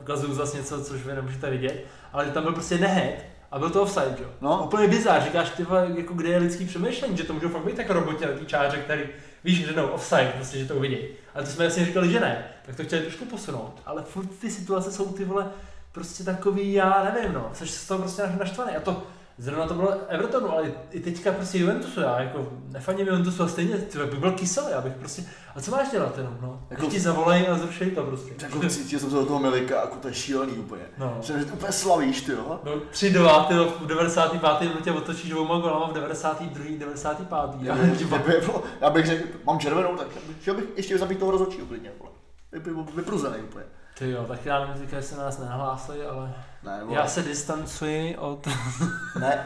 ukazuju 0.02 0.34
zase 0.34 0.58
něco, 0.58 0.84
což 0.84 1.02
vy 1.02 1.16
nemůžete 1.16 1.50
vidět, 1.50 1.86
ale 2.14 2.26
tam 2.26 2.44
byl 2.44 2.54
prostě 2.54 2.78
nehet 2.78 3.26
a 3.52 3.60
byl 3.60 3.70
to 3.70 3.82
offside, 3.82 4.16
jo. 4.20 4.30
No. 4.42 4.66
Úplně 4.66 4.88
bizár, 4.88 5.24
říkáš, 5.24 5.50
ty 5.50 5.66
jako 5.96 6.14
kde 6.14 6.30
je 6.30 6.38
lidský 6.38 6.66
přemýšlení, 6.66 7.18
že 7.18 7.24
to 7.24 7.34
můžou 7.34 7.50
fakt 7.50 7.66
být 7.66 7.76
tak 7.76 7.90
roboti 7.90 8.26
na 8.26 8.32
čáře, 8.46 8.78
který 8.78 9.04
víš, 9.44 9.66
že 9.66 9.74
jdou 9.74 9.88
offside, 9.88 10.34
prostě, 10.36 10.60
že 10.60 10.66
to 10.66 10.76
uvidí. 10.76 10.98
Ale 11.34 11.44
to 11.44 11.50
jsme 11.50 11.66
jasně 11.66 11.86
říkali, 11.86 12.12
že 12.12 12.20
ne, 12.20 12.46
tak 12.66 12.76
to 12.76 12.84
chtěli 12.84 13.02
trošku 13.02 13.26
posunout, 13.26 13.82
ale 13.86 14.04
furt 14.04 14.28
ty 14.28 14.52
situace 14.52 14.92
jsou 14.92 15.06
ty 15.06 15.26
vole 15.26 15.52
prostě 15.92 16.24
takový, 16.24 16.74
já 16.74 17.12
nevím, 17.14 17.34
no, 17.34 17.50
jsi 17.54 17.68
z 17.68 17.88
toho 17.88 18.00
prostě 18.00 18.24
naštvaný 18.40 18.76
a 18.76 18.80
to 18.80 19.04
Zrovna 19.40 19.68
to 19.68 19.74
bylo 19.74 19.94
Evertonu, 20.08 20.52
ale 20.52 20.72
i 20.92 21.00
teďka 21.00 21.32
prostě 21.32 21.58
Juventusu, 21.58 22.00
já 22.02 22.20
jako 22.22 22.48
nefaním 22.72 23.08
Juventusu 23.08 23.44
a 23.44 23.48
stejně, 23.48 23.76
ty 23.78 23.98
bych 23.98 24.20
byl 24.20 24.32
kyselý, 24.32 24.68
já 24.72 24.82
bych 24.82 24.94
prostě, 24.94 25.24
a 25.56 25.62
co 25.62 25.72
máš 25.72 25.92
dělat 25.92 26.18
jenom, 26.18 26.38
no? 26.42 26.48
Jako- 26.70 26.84
Jako, 26.84 26.92
ti 26.94 27.00
zavolají 27.00 27.48
a 27.48 27.58
zrušej 27.58 27.92
to 27.92 28.04
prostě. 28.04 28.32
Jako 28.42 28.70
cítil 28.70 29.00
jsem 29.00 29.10
se 29.10 29.16
do 29.16 29.26
toho 29.26 29.40
Milika, 29.40 29.82
jako 29.82 29.96
to 29.96 30.08
je 30.08 30.14
šílený 30.14 30.54
úplně. 30.54 30.82
No. 30.98 31.18
Že 31.22 31.46
to 31.46 31.54
úplně 31.54 31.72
slavíš, 31.72 32.22
ty 32.22 32.32
jo. 32.32 32.60
No, 32.64 32.72
3 32.92 33.10
2 33.10 33.44
ty 33.44 33.54
jo, 33.54 33.74
v 33.82 33.86
95. 33.88 34.68
minutě 34.70 34.92
otočíš 34.92 35.30
dvouma 35.30 35.60
golama 35.60 35.88
v 35.88 35.94
92. 35.94 36.78
95. 36.80 37.62
Já, 37.62 37.76
Já, 37.78 37.84
já, 37.84 38.18
bych, 38.18 38.50
já 38.82 38.90
bych 38.90 39.06
řekl, 39.06 39.28
mám 39.46 39.60
červenou, 39.60 39.96
tak 39.98 40.08
chtěl 40.42 40.54
bych 40.56 40.66
ještě 40.76 40.98
zabít 40.98 41.20
toho 41.20 41.32
rozhodčího 41.32 41.66
klidně, 41.68 41.92
vole. 42.00 42.12
Vy- 42.52 42.60
vy- 42.60 42.92
Vypruzený 42.96 43.38
úplně. 43.44 43.66
ty 43.98 44.12
jo, 44.12 44.26
tak 44.28 44.46
já 44.46 44.60
nevím, 44.60 44.76
teďka, 44.82 44.96
jestli 44.98 45.18
nás 45.18 45.40
nenahlásili, 45.40 46.06
ale 46.06 46.34
Ne, 46.68 46.84
vole. 46.84 46.98
já 47.00 47.08
se 47.08 47.24
distancuji 47.24 48.18
od... 48.18 48.48
Ne, 49.20 49.44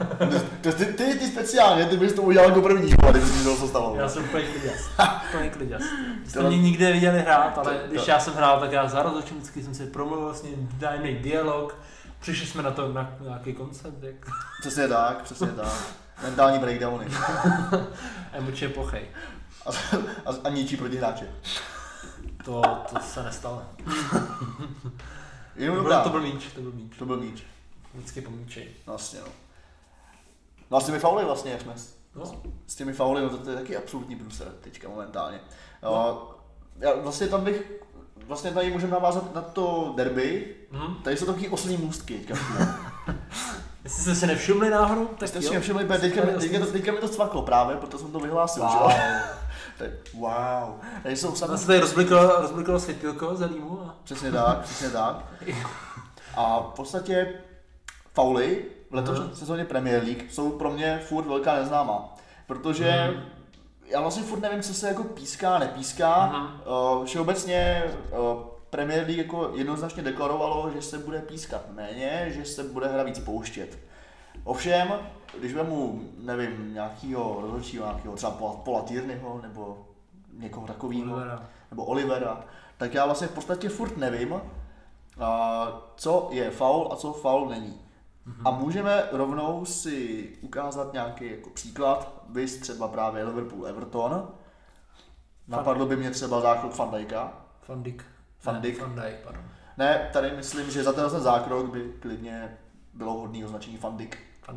ty, 0.61 0.71
ty, 0.71 0.85
ty, 0.85 1.15
ty 1.19 1.27
speciálně, 1.27 1.85
ty 1.85 1.97
bys 1.97 2.13
to 2.13 2.21
udělal 2.21 2.49
jako 2.49 2.61
první, 2.61 2.91
kdyby 3.09 3.25
si 3.25 3.43
to 3.43 3.67
stalo. 3.67 3.95
Já 3.95 4.09
jsem 4.09 4.23
úplně 4.23 4.43
kliděs. 4.43 4.89
Úplně 5.29 5.49
kliděs. 5.49 5.83
Jste 6.25 6.33
Tohle- 6.33 6.49
mě 6.49 6.61
nikdy 6.61 6.85
neviděli 6.85 7.19
hrát, 7.19 7.57
ale 7.57 7.73
To- 7.75 7.87
když 7.87 8.03
to- 8.05 8.11
já 8.11 8.19
jsem 8.19 8.33
hrál, 8.33 8.59
tak 8.59 8.71
já 8.71 8.87
za 8.87 9.03
vždycky 9.03 9.63
jsem 9.63 9.73
si 9.73 9.85
promluvil 9.85 10.33
s 10.33 10.43
ním, 10.43 10.69
vzájemný 10.77 11.15
dialog, 11.15 11.75
přišli 12.19 12.47
jsme 12.47 12.63
na 12.63 12.71
to 12.71 12.93
na 12.93 13.11
nějaký 13.21 13.53
koncept, 13.53 14.03
jak 14.03 14.15
Přesně 14.59 14.87
tak, 14.87 15.21
přesně 15.21 15.47
tak. 15.47 15.73
Mentální 16.23 16.59
breakdowny. 16.59 17.07
emočně 18.33 18.69
pochej. 18.69 19.01
A, 19.65 19.69
a, 20.25 20.33
a 20.43 20.49
ničí 20.49 20.77
proti 20.77 20.97
hráče. 20.97 21.25
To, 22.45 22.61
to 22.61 22.99
se 22.99 23.23
nestalo. 23.23 23.61
Jenom 25.55 25.77
To 25.77 25.81
byl, 25.83 25.89
dobrá. 25.91 26.03
to 26.03 26.09
byl 26.09 26.21
míč, 26.21 26.43
to 26.55 26.61
byl 26.61 26.71
míč. 26.71 26.97
to 26.97 27.05
byl 27.05 27.17
míč. 27.17 27.43
Vždycky 27.93 28.21
po 28.21 28.31
míči. 28.31 28.71
Vlastně, 28.85 29.19
no. 29.19 29.27
No 30.71 30.77
a 30.77 30.81
s 30.81 30.85
těmi 30.85 30.99
fauly 30.99 31.25
vlastně, 31.25 31.51
jak 31.51 31.61
jsme 31.61 31.73
s, 31.75 31.95
No, 32.15 32.41
s 32.67 32.75
těmi 32.75 32.93
fauly, 32.93 33.21
no 33.21 33.29
to, 33.29 33.37
to 33.37 33.49
je 33.49 33.55
taky 33.55 33.77
absolutní 33.77 34.15
průser 34.15 34.47
teďka 34.61 34.89
momentálně. 34.89 35.39
No. 35.83 36.29
Já 36.79 36.93
vlastně 36.95 37.27
tam 37.27 37.43
bych, 37.43 37.71
vlastně 38.27 38.51
tady 38.51 38.71
můžeme 38.71 38.91
navázat 38.91 39.35
na 39.35 39.41
to 39.41 39.93
derby. 39.97 40.55
hm. 40.71 40.95
Tady 41.03 41.17
jsou 41.17 41.25
takový 41.25 41.49
oslý 41.49 41.77
můstky 41.77 42.17
teďka. 42.19 42.35
Jestli 43.83 44.01
jste 44.03 44.15
si 44.15 44.27
nevšimli 44.27 44.69
náhodou, 44.69 45.05
tak 45.05 45.29
Jste 45.29 45.41
si 45.41 45.53
nevšimli, 45.53 45.85
teďka, 45.85 46.25
mi- 46.25 46.33
teďka, 46.39 46.59
to- 46.59 46.71
teďka 46.71 46.91
mi 46.91 46.97
to 46.97 47.09
cvaklo 47.09 47.41
právě, 47.41 47.75
proto 47.75 47.97
jsem 47.97 48.11
to 48.11 48.19
vyhlásil, 48.19 48.63
Wow. 48.63 48.91
Tak, 49.81 50.13
wow. 50.13 50.75
Tady 51.03 51.15
jsou 51.15 51.27
Tam 51.27 51.35
sami... 51.35 51.57
se 51.57 51.67
tady 51.67 51.79
rozbliklo, 51.79 52.41
rozbliklo 52.41 52.79
světilko 52.79 53.35
za 53.35 53.47
rýmu 53.47 53.81
a... 53.81 53.95
Přesně 54.03 54.31
tak, 54.31 54.59
přesně 54.61 54.89
tak. 54.89 55.15
A 56.35 56.59
v 56.59 56.73
podstatě 56.75 57.33
fauly 58.13 58.65
v 58.91 58.93
letošní 58.95 59.25
Aha. 59.25 59.35
sezóně 59.35 59.65
Premier 59.65 60.03
League 60.03 60.31
jsou 60.31 60.49
pro 60.51 60.71
mě 60.71 61.01
furt 61.07 61.27
velká 61.27 61.55
neznámá. 61.55 62.15
Protože 62.47 63.11
Mhm. 63.13 63.23
já 63.85 64.01
vlastně 64.01 64.23
furt 64.23 64.39
nevím, 64.39 64.61
co 64.63 64.73
se 64.73 64.87
jako 64.87 65.03
píská, 65.03 65.59
nepíská. 65.59 66.33
Uh, 66.99 67.05
všeobecně 67.05 67.83
uh, 68.11 68.41
Premier 68.69 69.05
League 69.05 69.17
jako 69.17 69.51
jednoznačně 69.55 70.03
deklarovalo, 70.03 70.71
že 70.75 70.81
se 70.81 70.97
bude 70.97 71.19
pískat 71.19 71.61
méně, 71.73 72.25
že 72.29 72.45
se 72.45 72.63
bude 72.63 72.87
hra 72.87 73.03
víc 73.03 73.19
pouštět. 73.19 73.77
Ovšem, 74.43 74.93
když 75.39 75.53
vemu, 75.53 76.01
nevím, 76.17 76.73
nějakého 76.73 77.41
rozhodčího, 77.41 77.85
nějakého 77.85 78.15
třeba 78.15 78.31
Paula- 78.31 78.57
Paula 78.57 78.81
Tierneyho, 78.81 79.39
nebo 79.41 79.87
někoho 80.33 80.67
takového, 80.67 81.19
nebo 81.71 81.85
Olivera, 81.85 82.43
tak 82.77 82.93
já 82.93 83.05
vlastně 83.05 83.27
v 83.27 83.31
podstatě 83.33 83.69
furt 83.69 83.97
nevím, 83.97 84.41
a, 85.19 85.81
co 85.95 86.29
je 86.31 86.51
faul 86.51 86.89
a 86.91 86.95
co 86.95 87.13
faul 87.13 87.49
není. 87.49 87.81
Mhm. 88.25 88.47
A 88.47 88.51
můžeme 88.51 89.03
rovnou 89.11 89.65
si 89.65 90.29
ukázat 90.41 90.93
nějaký 90.93 91.31
jako 91.31 91.49
příklad, 91.49 92.21
vys 92.29 92.57
třeba 92.57 92.87
právě 92.87 93.23
Liverpool 93.23 93.67
Everton. 93.67 94.27
Napadlo 95.47 95.85
by 95.85 95.95
mě 95.97 96.11
třeba 96.11 96.41
zákrok. 96.41 96.77
Van 97.67 97.83
Dijk. 97.83 98.05
Van 98.45 98.61
Ne, 98.95 99.17
pardon. 99.23 99.43
Ne, 99.77 100.09
tady 100.13 100.31
myslím, 100.31 100.71
že 100.71 100.83
za 100.83 100.93
ten 100.93 101.09
zákrok 101.09 101.71
by 101.71 101.93
klidně 101.99 102.57
bylo 102.93 103.13
hodný 103.13 103.45
označení 103.45 103.77
Van 103.77 103.97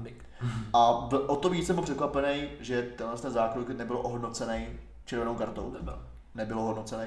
Dijk. 0.02 0.24
A 0.72 0.92
byl, 1.08 1.24
o 1.26 1.36
to 1.36 1.48
víc 1.48 1.66
jsem 1.66 1.76
byl 1.76 1.84
překvapený, 1.84 2.48
že 2.60 2.82
tenhle 2.82 3.16
ten 3.18 3.30
zákrok 3.32 3.68
nebyl 3.68 3.98
ohodnocený 4.02 4.68
červenou 5.04 5.34
kartou. 5.34 5.70
Nebyl. 5.70 5.98
Nebyl 6.34 6.60
ohodnocený. 6.60 7.06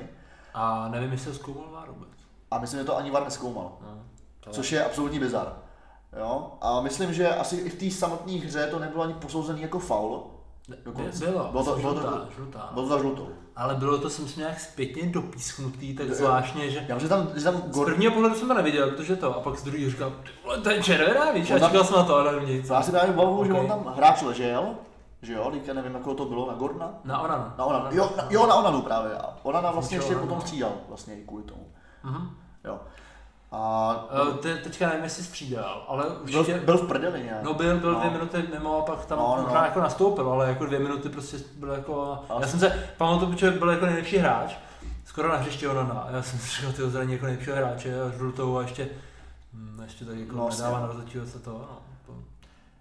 A 0.54 0.88
nevím, 0.88 1.12
jestli 1.12 1.32
ho 1.32 1.36
zkoumal 1.38 1.66
VAR 1.72 1.92
vůbec. 1.92 2.10
A 2.52 2.60
myslím, 2.60 2.80
že 2.80 2.86
to 2.86 2.98
ani 2.98 3.12
VAR 3.12 3.24
neskoumal. 3.24 3.72
No, 3.82 3.98
to 4.40 4.50
Což 4.50 4.72
je 4.72 4.86
absolutní 4.86 5.20
bizar. 5.20 5.54
Jo? 6.20 6.52
A 6.62 6.82
myslím, 6.82 7.14
že 7.14 7.36
asi 7.36 7.56
i 7.56 7.70
v 7.70 7.76
té 7.80 7.92
samotné 7.92 8.34
hře 8.34 8.68
to 8.68 8.80
nebylo 8.80 9.04
ani 9.04 9.14
posouzený 9.14 9.62
jako 9.62 9.80
faul. 9.80 10.24
Ne- 10.68 10.78
dokonce. 10.84 11.26
Bylo, 11.26 11.48
Bylo 11.52 11.64
to- 11.64 11.76
bylo 11.80 11.94
to- 11.94 12.00
žlutá, 12.02 12.26
žlutá. 12.36 12.70
Bylo 12.72 12.86
to 12.86 12.90
za 12.94 13.00
žlutou. 13.00 13.30
Ale 13.58 13.76
bylo 13.76 13.98
to, 13.98 14.10
jsem 14.10 14.28
si 14.28 14.40
nějak 14.40 14.60
zpětně 14.60 15.04
dopísknutý, 15.04 15.96
tak 15.96 16.08
Jo. 16.08 16.14
zvláštně, 16.16 16.70
že 16.70 16.86
Já 16.88 16.98
že 17.00 17.10
tam, 17.10 17.28
že 17.36 17.44
tam 17.44 17.56
z 17.58 17.60
Gordon, 17.62 17.86
prvního 17.86 18.12
pohledu 18.14 18.36
jsem 18.36 18.48
to 18.48 18.54
neviděl, 18.54 18.92
protože 18.92 19.16
to, 19.16 19.36
a 19.36 19.40
pak 19.40 19.56
z 19.60 19.64
druhého 19.64 19.90
říkal, 19.92 20.10
"Ty 20.10 20.30
vole, 20.44 20.58
to 20.58 20.70
je 20.70 20.84
červená, 20.84 21.32
víš, 21.32 21.52
a 21.52 21.60
čekal 21.60 21.84
jsem 21.84 21.96
na 21.96 22.04
to, 22.04 22.16
ale 22.16 22.46
nic. 22.46 22.70
já 22.70 22.82
si 22.82 22.92
právě 22.92 23.14
bavu, 23.14 23.46
že 23.46 23.54
Ok. 23.54 23.60
on 23.60 23.68
tam 23.68 23.94
hráč 23.98 24.22
ležel, 24.22 24.76
že 25.22 25.34
jo, 25.34 25.52
teďka 25.52 25.74
nevím, 25.74 25.94
jako 25.94 26.14
to 26.14 26.26
bylo, 26.26 26.48
na 26.48 26.54
Gordona? 26.54 26.94
Na 27.04 27.20
Onana. 27.22 27.56
Na 27.58 27.66
Onana, 27.66 27.90
jo, 27.92 28.10
na, 28.18 28.24
jo, 28.30 28.48
na 28.48 28.56
Onanu 28.56 28.82
právě. 28.82 29.18
A 29.18 29.38
Onana 29.44 29.72
vlastně 29.72 29.98
ještě 29.98 30.16
potom 30.16 30.42
střídal, 30.42 30.72
vlastně 30.88 31.16
i 31.16 31.24
kvůli 31.26 31.44
tomu. 31.44 31.68
Mhm. 32.04 32.30
Jo. 32.66 32.80
A 33.52 33.94
Eh, 34.32 34.38
te, 34.38 34.56
teďka 34.58 34.88
nevím, 34.88 35.04
jestli 35.04 35.24
střídal, 35.24 35.86
ale 35.88 36.04
byl, 36.26 36.40
určitě... 36.40 36.60
byl 36.60 36.78
v 36.78 36.88
prdeli 36.88 37.24
nějak. 37.24 37.44
No 37.44 37.54
byl, 37.54 37.78
byl 37.80 37.92
No. 37.94 38.00
dvě 38.00 38.12
minuty 38.12 38.44
mimo 38.54 38.78
a 38.78 38.82
pak 38.82 39.06
tam 39.06 39.18
No, 39.20 39.46
no, 39.50 39.56
jako 39.56 39.80
nastoupil, 39.82 40.30
ale 40.32 40.48
jako 40.50 40.66
dvě 40.66 40.80
minuty 40.80 41.10
prostě 41.10 41.38
byl 41.58 41.70
jako... 41.72 42.20
Ale- 42.30 42.42
Já 42.42 42.48
jsem 42.48 42.60
se 42.60 42.90
pamatuju, 42.98 43.38
že 43.38 43.52
byl 43.52 43.70
jako 43.70 43.86
nejlepší 43.86 44.18
hráč, 44.18 44.56
skoro 45.06 45.30
na 45.30 45.36
hřišti 45.36 45.68
Onana. 45.68 46.08
Já 46.12 46.22
jsem 46.22 46.40
si 46.40 46.56
říkal, 46.56 46.72
ty 46.72 46.90
zraní 46.90 47.14
jako 47.14 47.26
nejlepšího 47.26 47.56
hráče 47.56 48.02
a 48.02 48.18
žlutou 48.18 48.58
a 48.58 48.62
ještě, 48.62 48.88
hm, 49.54 49.80
ještě 49.84 50.06
tak 50.06 50.18
jako 50.18 50.36
No, 50.36 50.48
asi 50.48 50.58
nedává 50.58 50.78
jo. 50.78 50.82
na 50.82 50.88
rozhodčího 50.88 51.26
se 51.26 51.40
to. 51.40 51.52
No, 51.52 51.78
to. 52.06 52.14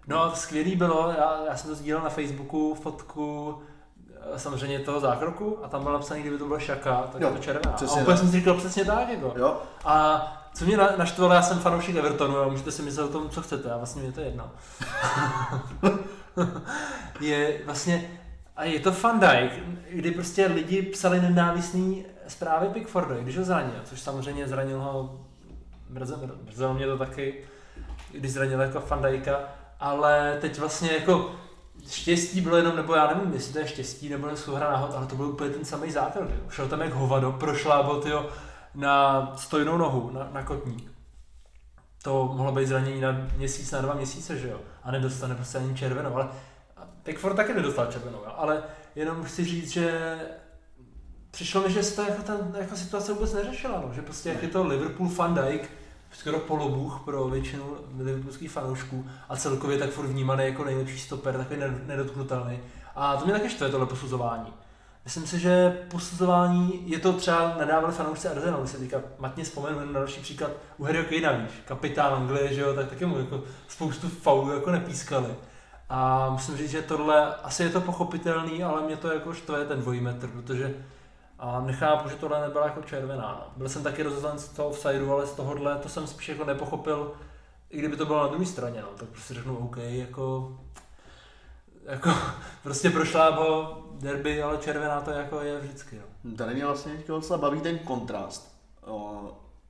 no 0.07 0.23
a 0.23 0.35
skvělý 0.35 0.75
bylo, 0.75 1.13
já, 1.17 1.37
já 1.47 1.57
jsem 1.57 1.69
to 1.69 1.75
sdílel 1.75 2.03
na 2.03 2.09
Facebooku, 2.09 2.75
fotku 2.81 3.59
samozřejmě 4.35 4.79
toho 4.79 4.99
zákroku 4.99 5.59
a 5.63 5.67
tam 5.67 5.81
bylo 5.81 5.93
napsané, 5.93 6.19
kdyby 6.19 6.37
to 6.37 6.45
bylo 6.45 6.59
šaka, 6.59 7.03
tak 7.11 7.21
Jo, 7.21 7.27
je 7.27 7.33
to 7.35 7.43
červená. 7.43 7.71
A 7.71 7.75
přesně 7.75 8.01
úplně 8.01 8.05
tak. 8.05 8.17
jsem 8.17 8.31
si 8.31 8.37
říkal 8.37 8.53
přesně 8.53 8.85
tak 8.85 9.09
jako. 9.09 9.33
Jo, 9.37 9.57
A 9.85 10.23
co 10.53 10.65
mě 10.65 10.77
na- 10.77 10.89
naštvalo, 10.97 11.33
já 11.33 11.41
jsem 11.41 11.59
fanoušek 11.59 11.95
Evertonu 11.95 12.37
a 12.37 12.47
můžete 12.47 12.71
si 12.71 12.81
myslet 12.81 13.03
o 13.03 13.07
tom, 13.07 13.29
co 13.29 13.41
chcete, 13.41 13.71
a 13.71 13.77
vlastně 13.77 14.01
mě 14.01 14.11
to 14.11 14.19
je 14.19 14.25
jedno. 14.25 14.51
je 17.19 17.59
vlastně, 17.65 18.09
a 18.55 18.63
je 18.63 18.79
to 18.79 18.91
Van 18.91 19.19
Dijk, 19.19 19.51
kdy 19.89 20.11
prostě 20.11 20.45
lidi 20.45 20.81
psali 20.81 21.21
nenávistný 21.21 22.05
zprávy 22.27 22.67
Pickforda, 22.67 23.15
když 23.15 23.37
ho 23.37 23.43
zranil, 23.43 23.79
což 23.85 23.99
samozřejmě 24.01 24.47
zranil 24.47 24.79
ho, 24.79 25.19
mrzelo, 25.89 26.73
mě 26.73 26.85
to 26.85 26.97
taky, 26.97 27.43
když 28.11 28.33
zranil 28.33 28.61
jako 28.61 28.83
Van 28.89 29.01
Dijka, 29.11 29.39
ale 29.79 30.37
teď 30.41 30.59
vlastně 30.59 30.91
jako 30.91 31.31
štěstí 31.89 32.41
bylo 32.41 32.57
jenom, 32.57 32.75
nebo 32.75 32.95
já 32.95 33.07
nevím, 33.07 33.33
jestli 33.33 33.53
to 33.53 33.59
je 33.59 33.67
štěstí, 33.67 34.09
nebo 34.09 34.35
souhra 34.35 34.71
náhod, 34.71 34.91
ale 34.95 35.07
to 35.07 35.15
byl 35.15 35.25
úplně 35.25 35.49
ten 35.49 35.65
samý 35.65 35.91
zákrok. 35.91 36.29
jo. 36.29 36.49
Šel 36.49 36.67
tam 36.67 36.81
jak 36.81 36.93
hovado, 36.93 37.31
prošlábl 37.31 38.01
tyjo, 38.01 38.29
na 38.75 39.33
stojnou 39.35 39.77
nohu, 39.77 40.11
na, 40.11 40.29
na 40.33 40.43
kotník. 40.43 40.91
To 42.03 42.33
mohlo 42.35 42.51
být 42.51 42.67
zranění 42.67 43.01
na 43.01 43.27
měsíc, 43.37 43.71
na 43.71 43.81
dva 43.81 43.93
měsíce, 43.93 44.37
že 44.37 44.49
jo? 44.49 44.59
A 44.83 44.91
nedostane 44.91 45.35
prostě 45.35 45.57
ani 45.57 45.75
červenou, 45.75 46.15
ale 46.15 46.27
Pickford 47.03 47.35
taky 47.35 47.53
nedostal 47.53 47.91
červenou, 47.91 48.17
jo? 48.17 48.33
ale 48.37 48.63
jenom 48.95 49.23
chci 49.23 49.45
říct, 49.45 49.71
že 49.71 50.17
přišlo 51.31 51.61
mi, 51.61 51.73
že 51.73 51.83
se 51.83 51.95
ta, 51.95 52.07
jako, 52.07 52.21
ta 52.21 52.37
jako 52.57 52.75
situace 52.75 53.13
vůbec 53.13 53.33
neřešila, 53.33 53.81
no? 53.81 53.93
že 53.93 54.01
prostě 54.01 54.29
jak 54.29 54.43
je 54.43 54.49
to 54.49 54.67
Liverpool 54.67 55.09
Van 55.09 55.35
Dijk, 55.35 55.69
skoro 56.11 56.39
polobůh 56.39 57.01
pro 57.05 57.27
většinu 57.27 57.63
liverpoolských 57.97 58.51
fanoušků 58.51 59.05
a 59.29 59.35
celkově 59.35 59.77
tak 59.77 59.89
furt 59.89 60.07
vnímaný 60.07 60.45
jako 60.45 60.65
nejlepší 60.65 60.99
stoper, 60.99 61.37
takový 61.37 61.59
nedotknutelný. 61.85 62.59
A 62.95 63.17
to 63.17 63.25
mě 63.25 63.33
taky 63.33 63.49
štve 63.49 63.69
tohle 63.69 63.85
posuzování. 63.85 64.53
Myslím 65.07 65.27
si, 65.27 65.39
že 65.39 65.77
posuzování 65.91 66.89
je 66.89 66.99
to 66.99 67.13
třeba 67.13 67.55
nedávali 67.59 67.93
fanoušci 67.93 68.27
Arsenalu, 68.27 68.67
se 68.67 68.77
teďka 68.77 69.01
matně 69.19 69.43
vzpomenu 69.43 69.79
na 69.79 69.91
další 69.91 70.21
příklad 70.21 70.51
u 70.77 70.83
Harryho 70.83 71.05
Kanea, 71.05 71.31
víš, 71.31 71.51
kapitán 71.65 72.13
Anglie, 72.13 72.53
že 72.53 72.61
jo, 72.61 72.73
tak 72.73 72.89
taky 72.89 73.05
mu 73.05 73.19
jako 73.19 73.43
spoustu 73.67 74.09
faulů 74.09 74.51
jako 74.51 74.71
nepískali. 74.71 75.35
A 75.89 76.29
musím 76.29 76.57
říct, 76.57 76.71
že 76.71 76.81
tohle, 76.81 77.35
asi 77.35 77.63
je 77.63 77.69
to 77.69 77.81
pochopitelný, 77.81 78.63
ale 78.63 78.81
mě 78.81 78.97
to 78.97 79.13
jako 79.13 79.33
štve 79.33 79.65
ten 79.65 79.79
dvojí 79.79 80.01
metr, 80.01 80.27
protože 80.27 80.75
a 81.39 81.61
nechápu, 81.61 82.09
že 82.09 82.15
tohle 82.15 82.41
nebyla 82.41 82.65
jako 82.65 82.81
červená. 82.81 83.41
No. 83.45 83.53
Byl 83.57 83.69
jsem 83.69 83.83
taky 83.83 84.03
rozhodlen 84.03 84.39
z 84.39 84.49
toho 84.49 84.69
offsideu, 84.69 85.11
ale 85.11 85.27
z 85.27 85.33
tohohle 85.33 85.75
to 85.75 85.89
jsem 85.89 86.07
spíš 86.07 86.29
jako 86.29 86.45
nepochopil, 86.45 87.13
i 87.69 87.79
kdyby 87.79 87.97
to 87.97 88.05
bylo 88.05 88.21
na 88.21 88.27
druhé 88.27 88.45
straně, 88.45 88.81
no, 88.81 88.87
tak 88.97 89.09
prostě 89.09 89.33
řeknu 89.33 89.57
OK, 89.57 89.77
jako, 89.77 90.57
jako 91.85 92.09
prostě 92.63 92.89
prošlábo 92.89 93.77
derby, 93.91 94.43
ale 94.43 94.57
červená 94.57 95.01
to 95.01 95.11
jako 95.11 95.41
je 95.41 95.59
vždycky. 95.59 96.01
No. 96.23 96.35
Tady 96.35 96.53
mě 96.53 96.65
vlastně 96.65 96.93
teďka 96.93 97.13
docela 97.13 97.39
baví 97.39 97.61
ten 97.61 97.79
kontrast. 97.79 98.57
O, 98.85 99.21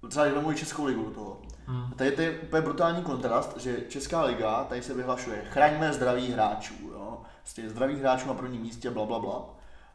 třeba 0.10 0.26
vezmu 0.26 0.52
i 0.52 0.56
Českou 0.56 0.86
ligu 0.86 1.06
do 1.06 1.12
toho. 1.12 1.38
Hmm. 1.66 1.90
A 1.92 1.96
tady 1.96 2.12
to 2.12 2.22
je 2.22 2.40
úplně 2.40 2.62
brutální 2.62 3.04
kontrast, 3.04 3.58
že 3.58 3.82
Česká 3.90 4.24
liga 4.24 4.64
tady 4.64 4.84
se 4.84 4.94
vyhlašuje, 4.94 5.44
chraňme 5.52 5.94
zdraví 5.94 6.32
hráčů, 6.32 6.74
jo. 6.92 7.22
Prostě 7.42 7.70
zdraví 7.70 7.96
hráčů 7.96 8.28
na 8.28 8.34
prvním 8.34 8.62
místě, 8.62 8.92
bla, 8.92 9.06
bla, 9.06 9.20
bla. 9.20 9.46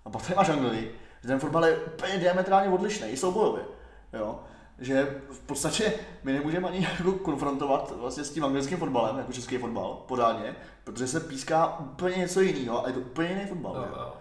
A 0.04 0.10
pak 0.10 0.22
tady 0.22 0.34
máš 0.34 0.48
Anglii, 0.48 1.00
že 1.22 1.28
ten 1.28 1.38
fotbal 1.38 1.64
je 1.64 1.76
úplně 1.76 2.18
diametrálně 2.18 2.68
odlišný, 2.68 3.08
i 3.08 3.16
soubojově, 3.16 3.64
jo. 4.12 4.40
Že 4.78 5.20
v 5.30 5.40
podstatě 5.40 5.94
my 6.22 6.32
nemůžeme 6.32 6.68
ani 6.68 6.88
jako 6.98 7.12
konfrontovat 7.12 7.92
vlastně 7.96 8.24
s 8.24 8.30
tím 8.30 8.44
anglickým 8.44 8.78
fotbalem, 8.78 9.18
jako 9.18 9.32
český 9.32 9.58
fotbal, 9.58 10.04
pořádně, 10.08 10.56
protože 10.84 11.06
se 11.06 11.20
píská 11.20 11.78
úplně 11.78 12.16
něco 12.16 12.40
jiného 12.40 12.84
a 12.84 12.88
je 12.88 12.94
to 12.94 13.00
úplně 13.00 13.28
jiný 13.28 13.46
fotbal. 13.46 13.76
Jo. 13.76 13.88
jo. 13.96 14.12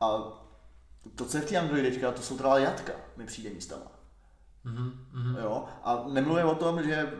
A 0.00 0.18
to, 1.14 1.24
co 1.24 1.36
je 1.36 1.42
v 1.42 1.48
té 1.48 1.56
Anglii 1.56 1.90
teďka, 1.90 2.12
to 2.12 2.22
jsou 2.22 2.36
teda 2.36 2.58
jatka, 2.58 2.92
mi 3.16 3.26
přijde 3.26 3.50
místama. 3.50 3.86
Mhm, 4.64 5.06
mhm. 5.12 5.36
Jo? 5.36 5.64
A 5.84 6.04
nemluvím 6.08 6.46
o 6.46 6.54
tom, 6.54 6.82
že 6.82 7.12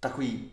takový, 0.00 0.50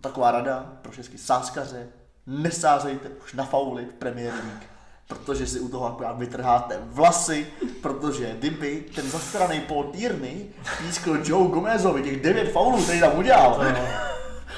taková 0.00 0.30
rada 0.30 0.72
pro 0.82 0.92
český 0.92 1.18
sáskaře, 1.18 1.88
nesázejte 2.26 3.08
už 3.08 3.34
na 3.34 3.44
fauly 3.44 3.84
v 3.84 3.92
Premier 3.92 4.34
League, 4.34 4.73
protože 5.18 5.46
si 5.46 5.60
u 5.60 5.68
toho 5.68 5.86
akorát 5.86 6.18
vytrháte 6.18 6.78
vlasy, 6.86 7.46
protože 7.80 8.36
kdyby 8.38 8.84
ten 8.94 9.10
zastraný 9.10 9.60
Paul 9.60 9.84
Tierney 9.84 10.46
pískl 10.78 11.18
Joe 11.24 11.48
Gomezovi 11.48 12.02
těch 12.02 12.22
devět 12.22 12.52
faulů, 12.52 12.82
který 12.82 13.00
tam 13.00 13.18
udělal. 13.18 13.64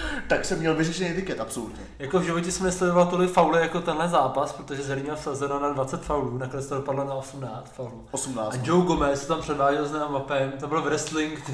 tak 0.28 0.44
jsem 0.44 0.58
měl 0.58 0.74
vyřešený 0.74 1.14
tiket, 1.14 1.40
absolutně. 1.40 1.84
Jako 1.98 2.18
v 2.18 2.22
životě 2.22 2.52
jsem 2.52 2.66
nesledoval 2.66 3.06
tolik 3.06 3.30
fauly 3.30 3.60
jako 3.60 3.80
tenhle 3.80 4.08
zápas, 4.08 4.52
protože 4.52 4.82
Zlín 4.82 5.02
měl 5.02 5.16
vsazeno 5.16 5.60
na 5.60 5.72
20 5.72 6.02
faulů, 6.02 6.38
nakonec 6.38 6.66
to 6.66 6.74
dopadlo 6.74 7.04
na 7.04 7.14
18 7.14 7.72
faulů. 7.74 8.06
18. 8.10 8.54
A 8.54 8.58
Joe 8.62 8.84
Gomez 8.86 9.20
se 9.22 9.28
tam 9.28 9.40
předváděl 9.40 9.86
s 9.88 9.92
Mapem, 9.92 10.52
to 10.60 10.66
byl 10.66 10.82
wrestling. 10.82 11.50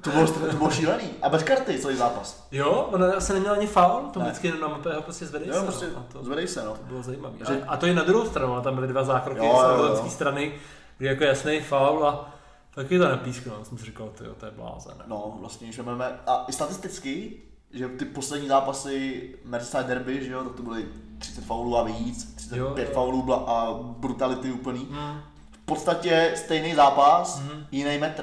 To 0.00 0.10
bylo, 0.10 0.26
to 0.26 0.56
bylo 0.56 0.70
šílený. 0.70 1.10
A 1.22 1.28
bez 1.28 1.42
karty 1.42 1.78
celý 1.78 1.96
zápas. 1.96 2.46
jo, 2.52 2.88
on 2.92 3.04
asi 3.04 3.32
neměl 3.32 3.52
ani 3.52 3.66
faul, 3.66 4.00
to 4.12 4.18
Ne. 4.20 4.24
vždycky 4.24 4.46
jenom 4.46 4.60
na 4.60 4.68
Mapé 4.68 4.94
ho 4.94 5.02
prostě 5.02 5.26
zvedej 5.26 5.48
Jo, 5.48 5.54
se, 5.54 5.62
prostě 5.62 5.86
no. 5.96 6.06
To, 6.12 6.24
zvedej 6.24 6.48
se, 6.48 6.64
no. 6.64 6.70
to 6.72 6.82
bylo 6.86 7.02
zajímavé. 7.02 7.34
Že- 7.48 7.62
A, 7.66 7.70
a, 7.72 7.76
to 7.76 7.86
i 7.86 7.94
na 7.94 8.02
druhou 8.02 8.26
stranu, 8.26 8.60
tam 8.60 8.74
byly 8.74 8.86
dva 8.88 9.04
zákroky 9.04 9.38
Jo, 9.46 9.96
z 10.08 10.12
strany, 10.12 10.52
kdy 10.98 11.06
jako 11.06 11.24
jasný 11.24 11.60
faul 11.60 12.06
a 12.06 12.34
taky 12.74 12.98
to 12.98 13.08
nepísknul, 13.08 13.56
jsem 13.62 13.78
si 13.78 13.84
říkal, 13.84 14.08
tyjo, 14.18 14.34
to 14.34 14.46
je 14.46 14.52
blázen. 14.52 14.94
No, 15.06 15.36
vlastně, 15.40 15.72
že 15.72 15.82
máme, 15.82 16.20
a 16.26 16.44
i 16.48 16.52
statisticky, 16.52 17.32
že 17.72 17.88
ty 17.88 18.04
poslední 18.04 18.48
zápasy 18.48 19.34
Merseyside 19.44 19.84
derby, 19.94 20.24
že 20.24 20.32
jo, 20.32 20.44
tak 20.44 20.54
to 20.54 20.62
byly 20.62 20.88
30 21.18 21.44
faulů 21.44 21.78
a 21.78 21.82
víc, 21.82 22.34
35 22.34 22.58
Jo, 22.58 22.74
jo. 22.88 22.94
faulů 22.94 23.22
bla- 23.22 23.44
a 23.48 23.72
brutality 23.82 24.52
úplný. 24.52 24.88
Hmm. 24.90 25.20
V 25.52 25.58
podstatě 25.64 26.32
stejný 26.36 26.74
zápas, 26.74 27.40
Mhm. 27.40 27.66
jiný 27.70 27.98
metr. 27.98 28.22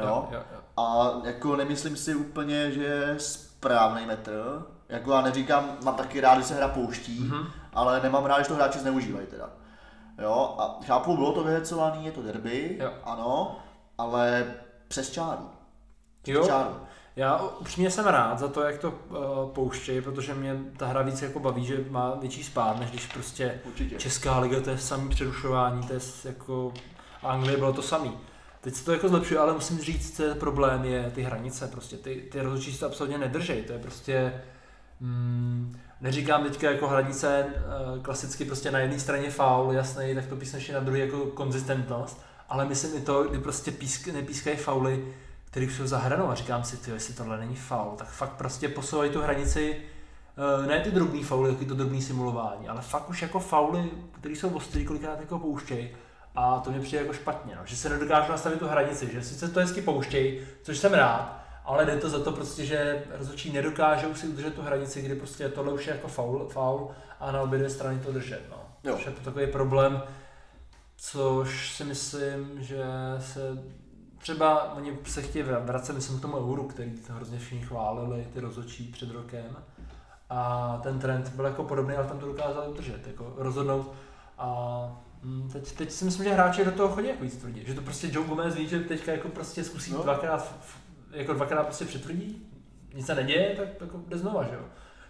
Jo? 0.00 0.06
Jo, 0.06 0.28
jo, 0.30 0.42
jo. 0.52 0.58
A 0.76 1.10
jako 1.26 1.56
nemyslím 1.56 1.96
si 1.96 2.14
úplně, 2.14 2.70
že 2.72 2.84
je 2.84 3.14
správný 3.18 4.06
metr. 4.06 4.62
Jako 4.88 5.12
já 5.12 5.20
neříkám, 5.20 5.76
mám 5.84 5.94
taky 5.94 6.20
rád, 6.20 6.34
když 6.34 6.46
se 6.46 6.54
hra 6.54 6.68
pouští, 6.68 7.20
Mhm. 7.20 7.46
ale 7.74 8.00
nemám 8.02 8.24
rád, 8.24 8.36
když 8.36 8.48
to 8.48 8.54
hráči 8.54 8.78
zneužívají 8.78 9.26
teda. 9.26 9.50
Jo, 10.22 10.54
a 10.58 10.78
chápu, 10.86 11.16
bylo 11.16 11.32
to 11.32 11.44
vyhecovaný, 11.44 12.06
je 12.06 12.12
to 12.12 12.22
derby, 12.22 12.78
Jo. 12.80 12.92
ano, 13.04 13.56
ale 13.98 14.54
přes 14.88 15.10
čáru. 15.10 15.50
Přes 16.22 16.34
Jo. 16.34 16.46
čáru. 16.46 16.70
Já 17.16 17.38
upřímně 17.60 17.90
jsem 17.90 18.06
rád 18.06 18.38
za 18.38 18.48
to, 18.48 18.62
jak 18.62 18.78
to 18.78 18.90
uh, 18.90 19.16
pouštějí, 19.50 20.00
protože 20.00 20.34
mě 20.34 20.56
ta 20.76 20.86
hra 20.86 21.02
víc 21.02 21.22
jako 21.22 21.40
baví, 21.40 21.64
že 21.64 21.84
má 21.90 22.14
větší 22.14 22.44
spát, 22.44 22.80
než 22.80 22.90
když 22.90 23.06
prostě 23.06 23.60
Určitě. 23.64 23.96
Česká 23.96 24.38
liga, 24.38 24.60
to 24.60 24.70
je 24.70 24.78
samý 24.78 25.08
přerušování, 25.08 25.86
to 25.86 25.92
je 25.92 26.00
jako 26.24 26.72
a 27.22 27.28
Anglie 27.32 27.56
bylo 27.56 27.72
to 27.72 27.82
samý. 27.82 28.12
Teď 28.60 28.74
se 28.74 28.84
to 28.84 28.92
jako 28.92 29.08
zlepšuje, 29.08 29.40
ale 29.40 29.52
musím 29.52 29.78
říct, 29.78 30.16
že 30.16 30.34
problém 30.34 30.84
je 30.84 31.10
ty 31.14 31.22
hranice, 31.22 31.66
prostě 31.66 31.96
ty, 31.96 32.28
ty 32.32 32.40
rozhodčí 32.40 32.78
to 32.78 32.86
absolutně 32.86 33.18
nedržej, 33.18 33.62
to 33.62 33.72
je 33.72 33.78
prostě, 33.78 34.42
mm, 35.00 35.78
neříkám 36.00 36.44
teďka 36.44 36.70
jako 36.70 36.88
hranice 36.88 37.46
eh, 37.46 38.00
klasicky 38.02 38.44
prostě 38.44 38.70
na 38.70 38.78
jedné 38.78 38.98
straně 38.98 39.30
faul, 39.30 39.72
jasný, 39.72 40.14
tak 40.14 40.26
to 40.26 40.36
písneš 40.36 40.68
na 40.68 40.80
druhé 40.80 40.98
jako 40.98 41.26
konzistentnost, 41.26 42.22
ale 42.48 42.64
myslím 42.64 42.96
i 42.96 43.00
to, 43.00 43.24
kdy 43.24 43.38
prostě 43.38 43.70
písk, 43.70 44.08
nepískají 44.08 44.56
fauly, 44.56 45.04
který 45.52 45.70
jsou 45.70 45.86
za 45.86 45.98
hranou 45.98 46.28
a 46.28 46.34
říkám 46.34 46.64
si, 46.64 46.76
tyjo, 46.76 46.94
jestli 46.94 47.14
tohle 47.14 47.38
není 47.38 47.56
faul, 47.56 47.96
tak 47.96 48.08
fakt 48.08 48.32
prostě 48.32 48.68
posouvají 48.68 49.10
tu 49.10 49.20
hranici 49.20 49.76
eh, 50.62 50.66
ne 50.66 50.80
ty 50.80 50.90
drobný 50.90 51.22
fauly, 51.22 51.52
taky 51.52 51.64
to 51.64 51.74
drobný 51.74 52.02
simulování, 52.02 52.68
ale 52.68 52.82
fakt 52.82 53.10
už 53.10 53.22
jako 53.22 53.40
fauly, 53.40 53.90
které 54.20 54.34
jsou 54.34 54.50
ostrý, 54.50 54.84
kolikrát 54.84 55.20
jako 55.20 55.38
pouštěj. 55.38 55.90
A 56.34 56.60
to 56.60 56.70
mě 56.70 56.80
přijde 56.80 56.98
jako 56.98 57.12
špatně, 57.12 57.54
no. 57.56 57.62
že 57.64 57.76
se 57.76 57.88
nedokážu 57.88 58.32
nastavit 58.32 58.58
tu 58.58 58.68
hranici, 58.68 59.12
že 59.12 59.22
sice 59.22 59.48
to 59.48 59.60
hezky 59.60 59.82
pouštěj, 59.82 60.46
což 60.62 60.78
jsem 60.78 60.94
rád, 60.94 61.44
ale 61.64 61.86
jde 61.86 61.96
to 61.96 62.08
za 62.08 62.24
to 62.24 62.32
prostě, 62.32 62.66
že 62.66 63.04
rozhodčí 63.10 63.52
nedokážou 63.52 64.14
si 64.14 64.28
udržet 64.28 64.54
tu 64.54 64.62
hranici, 64.62 65.02
kdy 65.02 65.14
prostě 65.14 65.48
tohle 65.48 65.72
už 65.72 65.86
je 65.86 65.92
jako 65.92 66.08
faul, 66.08 66.48
faul 66.48 66.90
a 67.20 67.32
na 67.32 67.40
obě 67.40 67.58
dvě 67.58 67.70
strany 67.70 68.00
to 68.00 68.12
držet. 68.12 68.42
No. 68.50 68.56
Jo. 68.84 68.96
Což 68.96 69.06
je 69.06 69.12
to 69.12 69.20
takový 69.20 69.46
problém, 69.46 70.02
což 70.96 71.72
si 71.76 71.84
myslím, 71.84 72.62
že 72.62 72.84
se 73.18 73.40
třeba 74.22 74.72
oni 74.74 74.98
se 75.04 75.22
chtějí 75.22 75.44
vra- 75.44 75.64
vracet, 75.64 75.92
myslím, 75.92 76.18
k 76.18 76.22
tomu 76.22 76.36
euru, 76.36 76.64
který 76.68 76.90
to 76.90 77.12
hrozně 77.12 77.38
všichni 77.38 77.66
chválili, 77.66 78.28
ty 78.32 78.40
rozhodčí 78.40 78.84
před 78.92 79.10
rokem. 79.10 79.56
A 80.30 80.80
ten 80.82 80.98
trend 80.98 81.28
byl 81.28 81.44
jako 81.44 81.64
podobný, 81.64 81.94
ale 81.94 82.06
tam 82.06 82.18
to 82.18 82.26
dokázali 82.26 82.68
udržet, 82.68 83.06
jako 83.06 83.32
rozhodnout. 83.36 83.92
A 84.38 84.48
mm, 85.22 85.50
teď, 85.52 85.72
teď 85.72 85.90
si 85.90 86.04
myslím, 86.04 86.24
že 86.24 86.34
hráči 86.34 86.64
do 86.64 86.72
toho 86.72 86.88
chodí 86.94 87.08
jako 87.08 87.22
víc 87.22 87.36
tvrdě. 87.36 87.64
Že 87.64 87.74
to 87.74 87.82
prostě 87.82 88.08
Joe 88.12 88.28
Gomez 88.28 88.54
ví, 88.54 88.68
že 88.68 88.80
teďka 88.80 89.12
jako 89.12 89.28
prostě 89.28 89.64
zkusí 89.64 89.92
No. 89.92 90.02
dvakrát, 90.02 90.54
jako 91.10 91.32
dvakrát 91.34 91.62
prostě 91.62 91.84
přitvrdí, 91.84 92.46
nic 92.94 93.06
se 93.06 93.14
neděje, 93.14 93.54
tak 93.56 93.68
jako 93.80 94.00
jde 94.08 94.18
znova, 94.18 94.44
že 94.44 94.54
jo. 94.54 94.62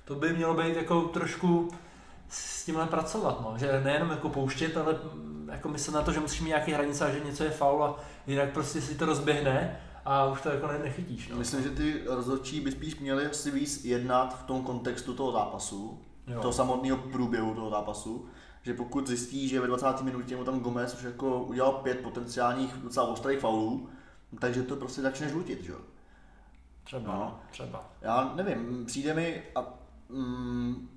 To 0.04 0.14
by 0.14 0.32
mělo 0.32 0.54
být 0.54 0.76
jako 0.76 1.00
trošku 1.02 1.70
s 2.28 2.64
tímhle 2.64 2.86
pracovat, 2.86 3.40
no. 3.40 3.58
že 3.58 3.80
nejenom 3.84 4.10
jako 4.10 4.28
pouštět, 4.28 4.76
ale 4.76 4.96
mm, 5.14 5.48
jako 5.52 5.68
myslet 5.68 5.94
na 5.94 6.02
to, 6.02 6.12
že 6.12 6.20
musíš 6.20 6.40
mít 6.40 6.48
nějaký 6.48 6.72
hranice 6.72 7.06
a 7.06 7.10
že 7.10 7.20
něco 7.20 7.44
je 7.44 7.50
faul 7.50 7.84
a 7.84 8.00
jinak 8.26 8.52
prostě 8.52 8.80
si 8.80 8.94
to 8.94 9.06
rozběhne 9.06 9.80
a 10.04 10.26
už 10.26 10.40
to 10.42 10.48
jako 10.48 10.66
ne- 10.66 10.78
nechytíš. 10.78 11.28
No. 11.28 11.36
Myslím, 11.36 11.62
že 11.62 11.70
ty 11.70 12.02
rozhodčí 12.06 12.60
by 12.60 12.72
spíš 12.72 12.98
měli 12.98 13.26
asi 13.26 13.50
víc 13.50 13.84
jednat 13.84 14.40
v 14.40 14.42
tom 14.42 14.62
kontextu 14.62 15.14
toho 15.14 15.32
zápasu, 15.32 16.00
Jo. 16.26 16.40
toho 16.40 16.52
samotného 16.52 16.96
průběhu 16.96 17.54
toho 17.54 17.70
zápasu, 17.70 18.26
že 18.62 18.74
pokud 18.74 19.06
zjistí, 19.06 19.48
že 19.48 19.60
ve 19.60 19.66
20. 19.66 20.02
minutě 20.02 20.36
mu 20.36 20.44
tam 20.44 20.60
Gomez 20.60 20.94
už 20.94 21.02
jako 21.02 21.42
udělal 21.44 21.72
pět 21.72 22.00
potenciálních 22.00 22.74
docela 22.74 23.06
ostrých 23.06 23.40
faulů, 23.40 23.88
takže 24.38 24.62
to 24.62 24.76
prostě 24.76 25.02
začne 25.02 25.28
žlutit, 25.28 25.62
že 25.62 25.72
jo. 25.72 25.78
Třeba, 26.84 27.14
no. 27.14 27.40
třeba. 27.50 27.90
Já 28.02 28.32
nevím, 28.34 28.86
přijde 28.86 29.14
mi 29.14 29.42
a 29.54 29.64
mm, 30.08 30.88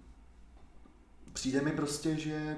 přijde 1.34 1.62
mi 1.62 1.72
prostě, 1.72 2.16
že 2.18 2.58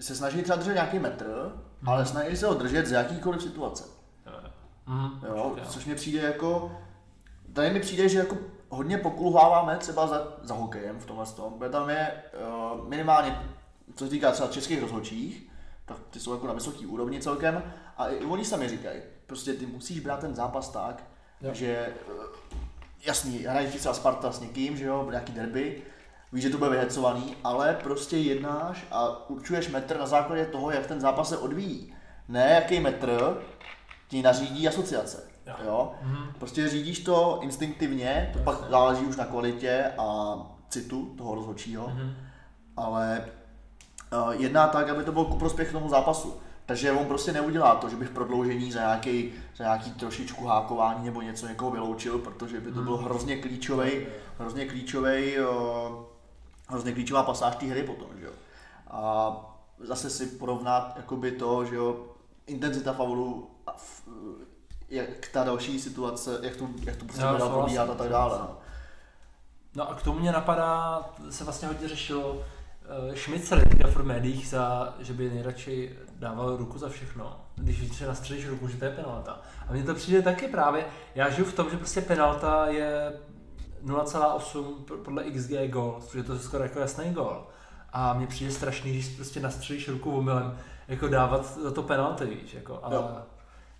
se 0.00 0.14
snaží 0.14 0.42
třeba 0.42 0.56
držet 0.56 0.74
nějaký 0.74 0.98
metr, 0.98 1.52
Ale 1.86 2.06
snaží 2.06 2.36
se 2.36 2.46
ho 2.46 2.54
držet 2.54 2.86
z 2.86 2.92
jakýkoliv 2.92 3.42
situace. 3.42 3.84
Jo, 4.26 5.56
jo. 5.56 5.56
Což 5.68 5.84
mi 5.86 5.94
přijde 5.94 6.20
jako, 6.20 6.72
tady 7.52 7.70
mi 7.70 7.80
přijde, 7.80 8.08
že 8.08 8.18
jako 8.18 8.36
hodně 8.68 8.98
pokulháváme 8.98 9.76
třeba 9.76 10.06
za, 10.06 10.28
za 10.42 10.54
hokejem 10.54 11.00
v 11.00 11.06
tomhle 11.06 11.26
tom, 11.26 11.52
protože 11.58 11.70
tam 11.70 11.90
je 11.90 12.12
uh, 12.74 12.88
minimálně, 12.88 13.42
co 13.94 14.04
se 14.04 14.10
týká 14.10 14.32
třeba 14.32 14.48
českých 14.48 14.82
rozhodčích, 14.82 15.50
tak 15.84 15.96
ty 16.10 16.20
jsou 16.20 16.32
jako 16.32 16.46
na 16.46 16.52
vysoké 16.52 16.86
úrovni 16.86 17.20
celkem 17.20 17.62
a 17.96 18.08
i 18.08 18.24
oni 18.24 18.44
sami 18.44 18.68
říkají, 18.68 19.00
prostě 19.26 19.54
ty 19.54 19.66
musíš 19.66 20.00
brát 20.00 20.20
ten 20.20 20.34
zápas 20.34 20.68
tak, 20.68 21.04
Jo. 21.40 21.54
že 21.54 21.92
uh, 22.16 22.24
jasný, 23.06 23.38
hrají 23.38 23.70
ti 23.70 23.78
třeba 23.78 23.94
Sparta 23.94 24.32
s 24.32 24.40
někým, 24.40 24.76
že 24.76 24.84
jo, 24.84 25.06
nějaký 25.10 25.32
derby, 25.32 25.82
víš, 26.32 26.42
že 26.42 26.50
to 26.50 26.58
bude 26.58 26.70
vyhecovaný, 26.70 27.36
ale 27.44 27.78
prostě 27.82 28.16
jednáš 28.16 28.86
a 28.92 29.30
určuješ 29.30 29.68
metr 29.68 29.98
na 29.98 30.06
základě 30.06 30.44
toho, 30.46 30.70
jak 30.70 30.86
ten 30.86 31.00
zápas 31.00 31.28
se 31.28 31.38
odvíjí. 31.38 31.94
Ne 32.28 32.50
jaký 32.54 32.80
metr 32.80 33.38
ti 34.08 34.22
nařídí 34.22 34.68
asociace. 34.68 35.22
Jo. 35.46 35.54
Jo? 35.64 35.92
Mhm. 36.02 36.32
Prostě 36.38 36.68
řídíš 36.68 37.00
to 37.00 37.38
instinktivně, 37.42 38.30
to 38.32 38.38
pak 38.38 38.70
záleží 38.70 39.04
už 39.04 39.16
na 39.16 39.24
kvalitě 39.24 39.84
a 39.98 40.36
citu 40.68 41.14
toho 41.18 41.34
rozhodčího, 41.34 41.88
Mhm. 41.88 42.12
ale 42.76 43.24
uh, 44.26 44.30
jedná 44.32 44.66
tak, 44.68 44.88
aby 44.88 45.04
to 45.04 45.12
bylo 45.12 45.24
ku 45.24 45.38
prospěch 45.38 45.72
tomu 45.72 45.88
zápasu. 45.88 46.36
Takže 46.66 46.92
on 46.92 47.06
prostě 47.06 47.32
neudělá 47.32 47.74
to, 47.74 47.88
že 47.88 47.96
bych 47.96 48.08
v 48.08 48.12
prodloužení 48.14 48.72
za 48.72 48.80
nějaký, 48.80 49.32
za 49.56 49.64
nějaký 49.64 49.90
trošičku 49.90 50.46
hákování 50.46 51.04
nebo 51.04 51.22
něco 51.22 51.46
někoho 51.48 51.70
vyloučil, 51.70 52.18
protože 52.18 52.60
by 52.60 52.72
to 52.72 52.82
bylo 52.82 52.96
hrozně 52.96 53.36
klíčový, 53.36 53.90
hrozně 54.38 54.64
klíčový, 54.66 55.34
uh, 55.38 55.46
hrozně 56.68 56.92
klíčová 56.92 57.22
pasáž 57.22 57.56
té 57.56 57.66
hry 57.66 57.82
potom, 57.82 58.08
že 58.18 58.26
jo. 58.26 58.32
A 58.90 59.30
zase 59.80 60.10
si 60.10 60.26
porovnat 60.26 60.92
jakoby 60.96 61.32
to, 61.32 61.64
že 61.64 61.74
jo, 61.74 62.06
intenzita 62.46 62.92
faulu 62.92 63.50
jak 64.88 65.28
ta 65.32 65.44
další 65.44 65.80
situace, 65.80 66.38
jak 66.42 66.56
to, 66.56 66.68
jak 66.82 66.96
to 66.96 67.04
prostě 67.04 67.22
dál 67.22 67.48
probíhat 67.48 67.90
a 67.90 67.94
tak 67.94 68.08
dále. 68.08 68.38
No. 68.38 68.58
No 69.74 69.90
a 69.90 69.94
k 69.94 70.02
tomu 70.02 70.18
mě 70.18 70.32
napadá, 70.32 71.04
se 71.30 71.44
vlastně 71.44 71.68
hodně 71.68 71.88
řešilo 71.88 72.32
uh, 72.32 73.14
Šmicer 73.14 73.68
teďka 73.68 73.88
v 73.88 73.96
médiích, 73.96 74.48
za, 74.48 74.94
že 74.98 75.12
by 75.12 75.30
nejradši 75.30 75.98
dával 76.12 76.56
ruku 76.56 76.78
za 76.78 76.88
všechno. 76.88 77.40
Když 77.54 77.92
že 77.92 78.06
nastřelíš 78.06 78.48
ruku, 78.48 78.68
že 78.68 78.76
to 78.76 78.84
je 78.84 78.90
penalta. 78.90 79.40
A 79.68 79.72
mně 79.72 79.82
to 79.82 79.94
přijde 79.94 80.22
taky 80.22 80.48
právě, 80.48 80.86
já 81.14 81.30
žiju 81.30 81.46
v 81.46 81.54
tom, 81.54 81.70
že 81.70 81.76
prostě 81.76 82.00
penalta 82.00 82.66
je 82.66 83.12
0,8 83.84 84.74
podle 85.02 85.24
XG 85.24 85.50
gol, 85.66 85.98
což 86.00 86.14
je 86.14 86.22
to 86.22 86.38
skoro 86.38 86.62
jako 86.62 86.78
jasný 86.78 87.12
gol. 87.12 87.46
A 87.92 88.14
mně 88.14 88.26
přijde 88.26 88.52
strašný, 88.52 88.90
když 88.90 89.08
prostě 89.08 89.40
nastřelíš 89.40 89.88
ruku 89.88 90.10
omylem, 90.10 90.58
jako 90.88 91.08
dávat 91.08 91.58
za 91.58 91.70
to 91.70 91.82
penalty, 91.82 92.26
víš, 92.26 92.54
jako. 92.54 92.80
A 92.82 92.94
Jo. 92.94 93.10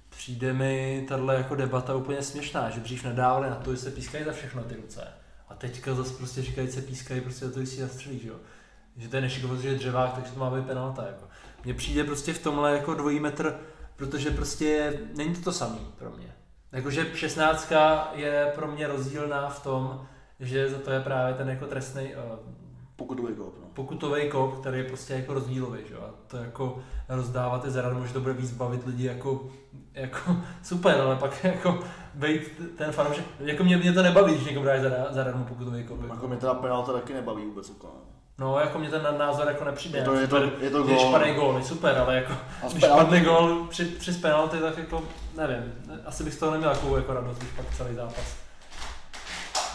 přijde 0.08 0.52
mi 0.52 1.04
tahle 1.08 1.34
jako 1.34 1.54
debata 1.54 1.94
úplně 1.94 2.22
směšná, 2.22 2.70
že 2.70 2.80
dřív 2.80 3.04
nadávali 3.04 3.50
na 3.50 3.56
to, 3.56 3.74
že 3.74 3.80
se 3.80 3.90
pískají 3.90 4.24
za 4.24 4.32
všechno 4.32 4.62
ty 4.62 4.76
ruce. 4.76 5.08
A 5.48 5.54
teďka 5.54 5.94
zase 5.94 6.14
prostě 6.14 6.42
říkají, 6.42 6.66
že 6.66 6.72
se 6.72 6.82
pískají 6.82 7.20
prostě 7.20 7.46
za 7.46 7.52
to, 7.52 7.58
když 7.58 7.70
si 7.70 7.82
nastřelíš, 7.82 8.22
jo. 8.24 8.34
Že 8.96 9.08
to 9.08 9.16
je 9.16 9.22
nešikovnost, 9.22 9.62
že 9.62 9.68
je 9.68 9.74
dřevák, 9.74 10.12
takže 10.12 10.32
to 10.32 10.40
má 10.40 10.50
být 10.50 10.66
penalta, 10.66 11.06
jako. 11.06 11.24
Mně 11.64 11.74
přijde 11.74 12.04
prostě 12.04 12.32
v 12.32 12.42
tomhle 12.42 12.72
jako 12.72 12.94
dvojí 12.94 13.20
metr, 13.20 13.60
protože 13.96 14.30
prostě 14.30 15.00
není 15.16 15.34
to 15.34 15.40
to 15.40 15.52
samý 15.52 15.80
pro 15.98 16.10
mě. 16.10 16.34
Jakože 16.72 17.06
16 17.14 17.72
je 18.14 18.52
pro 18.54 18.66
mě 18.66 18.86
rozdílná 18.86 19.48
v 19.48 19.62
tom, 19.62 20.06
že 20.40 20.70
za 20.70 20.78
to 20.78 20.90
je 20.90 21.00
právě 21.00 21.34
ten 21.34 21.48
jako 21.48 21.66
trestný 21.66 22.02
uh, 22.14 22.38
Pokutový 22.96 23.34
kop, 23.34 23.54
no. 23.60 23.66
pokutový 23.74 24.30
kop, 24.30 24.60
který 24.60 24.78
je 24.78 24.84
prostě 24.84 25.14
jako 25.14 25.34
rozdílový, 25.34 25.78
že 25.88 25.94
jo? 25.94 26.00
A 26.08 26.10
to 26.26 26.36
jako 26.36 26.78
rozdávat 27.08 27.64
je 27.64 27.70
zadarmo, 27.70 28.06
že 28.06 28.12
to 28.12 28.20
bude 28.20 28.32
víc 28.34 28.50
bavit 28.52 28.86
lidi 28.86 29.06
jako, 29.06 29.46
jako 29.94 30.36
super, 30.62 31.00
ale 31.00 31.16
pak 31.16 31.44
jako 31.44 31.80
bejt 32.14 32.52
ten 32.78 32.92
fanoušek, 32.92 33.24
jako 33.40 33.64
mě, 33.64 33.76
mě 33.76 33.92
to 33.92 34.02
nebaví, 34.02 34.34
když 34.34 34.46
někdo 34.46 34.64
dáš 34.64 34.80
zadarmo 35.10 35.44
pokutový 35.44 35.84
kop. 35.84 36.02
Jako 36.02 36.14
Jako. 36.14 36.28
mě 36.28 36.36
teda 36.36 36.54
penalta 36.54 36.92
taky 36.92 37.14
nebaví 37.14 37.44
vůbec. 37.44 37.68
Jako, 37.68 37.88
no. 38.38 38.58
Jako 38.58 38.78
mě 38.78 38.90
ten 38.90 39.06
názor 39.18 39.46
jako 39.48 39.64
nepřijde. 39.64 39.98
Je 39.98 40.04
to- 40.04 40.14
je 40.14 40.26
to- 40.28 40.36
je 40.60 40.70
to 40.70 40.82
když 40.82 40.96
gól. 40.96 41.08
špatný 41.08 41.34
gól, 41.34 41.56
je 41.56 41.62
super, 41.64 41.98
ale 41.98 42.14
jako 42.16 42.32
když 42.70 42.84
penalty- 42.84 43.00
špatný 43.00 43.20
gól 43.20 43.66
při, 43.70 43.84
při 43.84 44.12
penalty, 44.12 44.58
tak 44.58 44.78
jako, 44.78 45.02
nevím, 45.38 45.72
asi 46.06 46.24
bych 46.24 46.34
z 46.34 46.36
toho 46.36 46.52
neměl 46.52 46.70
takovou 46.70 46.96
jako 46.96 47.14
radost, 47.14 47.38
když 47.38 47.50
pak 47.50 47.66
celý 47.76 47.94
zápas 47.94 48.48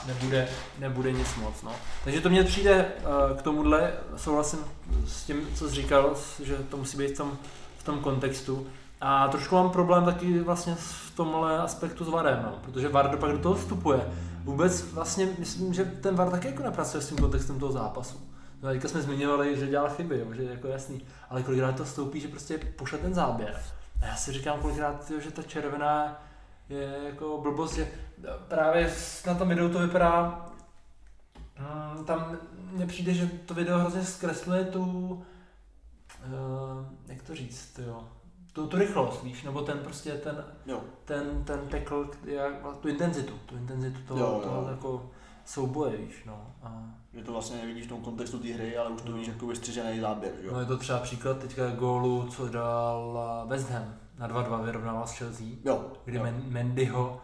nebude, 0.07 0.47
nebude 0.80 1.11
nic 1.11 1.36
moc, 1.36 1.61
no. 1.64 1.72
Takže 2.03 2.22
to 2.22 2.30
mně 2.30 2.43
přijde 2.43 2.74
eh, 2.74 3.03
k 3.38 3.41
tomuhle, 3.41 3.93
souhlasím 4.16 4.59
s 5.07 5.24
tím, 5.24 5.47
co 5.55 5.70
jsi 5.70 5.76
říkal, 5.76 6.16
že 6.43 6.55
to 6.57 6.78
musí 6.78 6.97
být 6.97 7.14
v 7.14 7.18
tom, 7.18 7.38
v 7.78 7.84
tom 7.84 7.99
kontextu. 7.99 8.68
A 9.01 9.28
trošku 9.28 9.55
mám 9.55 9.70
problém 9.70 10.05
taky 10.05 10.39
vlastně 10.39 10.76
v 10.76 11.11
tomhle 11.16 11.59
aspektu 11.59 12.05
s 12.05 12.07
VARem, 12.07 12.39
no, 12.43 12.59
protože 12.66 12.89
VAR 12.89 13.18
pak 13.18 13.32
do 13.32 13.38
toho 13.38 13.55
vstupuje. 13.55 13.99
Vůbec 14.43 14.91
vlastně 14.91 15.30
myslím, 15.39 15.74
že 15.74 15.86
ten 15.86 16.16
VAR 16.16 16.30
taky 16.30 16.47
jako 16.47 16.64
nepracuje 16.64 17.01
s 17.01 17.07
tím 17.07 17.18
kontextem 17.18 17.59
toho 17.59 17.72
zápasu. 17.72 18.22
No, 18.61 18.70
teďka 18.70 18.88
jsme 18.88 19.01
zmiňovali, 19.01 19.59
že 19.59 19.68
dělal 19.68 19.89
chyby, 19.89 20.20
jo, 20.20 20.34
že 20.34 20.43
jako 20.43 20.68
jasný, 20.68 21.01
ale 21.30 21.43
kolikrát 21.43 21.76
to 21.76 21.84
vstoupí, 21.84 22.20
že 22.20 22.28
prostě 22.28 22.57
pošle 22.57 22.97
ten 22.97 23.14
záběr. 23.14 23.55
A 24.03 24.07
já 24.07 24.15
si 24.15 24.31
říkám 24.31 24.59
kolikrát, 24.59 25.11
že 25.19 25.31
ta 25.31 25.43
červená 25.43 26.21
je 26.69 26.99
jako 27.03 27.39
blbost, 27.41 27.75
že 27.75 27.91
právě 28.47 28.93
na 29.27 29.35
tom 29.35 29.49
videu 29.49 29.69
to 29.69 29.79
vypadá, 29.79 30.45
mm, 31.95 32.05
tam 32.05 32.37
mně 32.71 32.87
přijde, 32.87 33.13
že 33.13 33.27
to 33.27 33.53
video 33.53 33.79
hrozně 33.79 34.03
zkresluje 34.03 34.65
tu, 34.65 34.81
uh, 34.81 35.21
jak 37.07 37.23
to 37.23 37.35
říct, 37.35 37.79
jo, 37.85 38.07
tu, 38.53 38.67
tu 38.67 38.77
rychlost, 38.77 39.23
víš, 39.23 39.43
nebo 39.43 39.61
ten 39.61 39.79
prostě 39.79 40.11
ten, 40.11 40.45
Jo, 40.65 40.81
ten, 41.05 41.43
ten 41.43 41.59
tackle, 41.67 41.97
jak, 42.25 42.53
tu 42.81 42.87
intenzitu, 42.87 43.33
tu 43.45 43.57
intenzitu 43.57 43.99
toho, 44.07 44.19
Jo, 44.19 44.25
jo. 44.25 44.39
toho 44.39 44.69
jako 44.69 45.09
souboje, 45.45 45.97
víš, 45.97 46.23
no. 46.25 46.55
A, 46.63 46.83
že 47.14 47.24
to 47.24 47.32
vlastně 47.32 47.57
nevidíš 47.57 47.86
v 47.86 47.89
tom 47.89 48.01
kontextu 48.01 48.39
té 48.39 48.47
hry, 48.53 48.78
ale 48.78 48.89
už 48.89 49.01
to 49.01 49.11
víš 49.14 49.28
jako 49.28 49.47
vystřižený 49.47 49.99
záběr, 49.99 50.34
že 50.41 50.47
no 50.47 50.53
jo. 50.53 50.59
je 50.59 50.66
to 50.66 50.78
třeba 50.78 50.99
příklad 50.99 51.38
teďka 51.38 51.70
gólu, 51.70 52.28
co 52.30 52.47
dal 52.49 53.20
West 53.47 53.70
Ham, 53.70 53.95
na 54.20 54.28
2-2 54.30 54.64
vyrovnával 54.66 55.07
s 55.07 55.11
Chelsea, 55.18 55.47
Jo, 55.66 55.86
kdy 56.05 56.18
jo. 56.18 56.24
Men- 56.24 56.43
Mendyho 56.47 57.22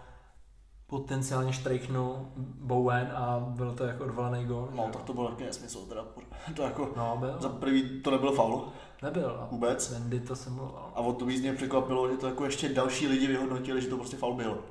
potenciálně 0.87 1.53
štrejknul 1.53 2.15
Bowen 2.61 3.11
a 3.15 3.39
byl 3.39 3.73
to 3.73 3.83
jako 3.83 4.03
odvolaný 4.03 4.45
gól. 4.45 4.69
No, 4.71 4.83
že 4.85 4.91
tak 4.91 5.01
jo? 5.01 5.05
to 5.07 5.13
byl 5.13 5.27
taky 5.27 5.43
nesmysl, 5.43 5.79
teda. 5.85 6.05
To 6.55 6.61
jako, 6.61 6.93
No, 6.97 7.17
byl. 7.19 7.35
za 7.39 7.49
prvý 7.49 8.01
to 8.01 8.11
nebyl 8.11 8.31
faul 8.31 8.67
Nebyl. 9.01 9.37
A 9.41 9.45
vůbec. 9.45 9.91
Mendy 9.91 10.19
to 10.19 10.35
simuloval. 10.35 10.91
A 10.95 10.99
o 10.99 11.13
to 11.13 11.25
víc 11.25 11.41
mě 11.41 11.53
překvapilo, 11.53 12.11
že 12.11 12.17
to 12.17 12.27
jako 12.27 12.45
ještě 12.45 12.69
další 12.69 13.07
lidi 13.07 13.27
vyhodnotili, 13.27 13.81
že 13.81 13.87
to 13.87 13.97
prostě 13.97 14.17
faul 14.17 14.35
byl. 14.35 14.63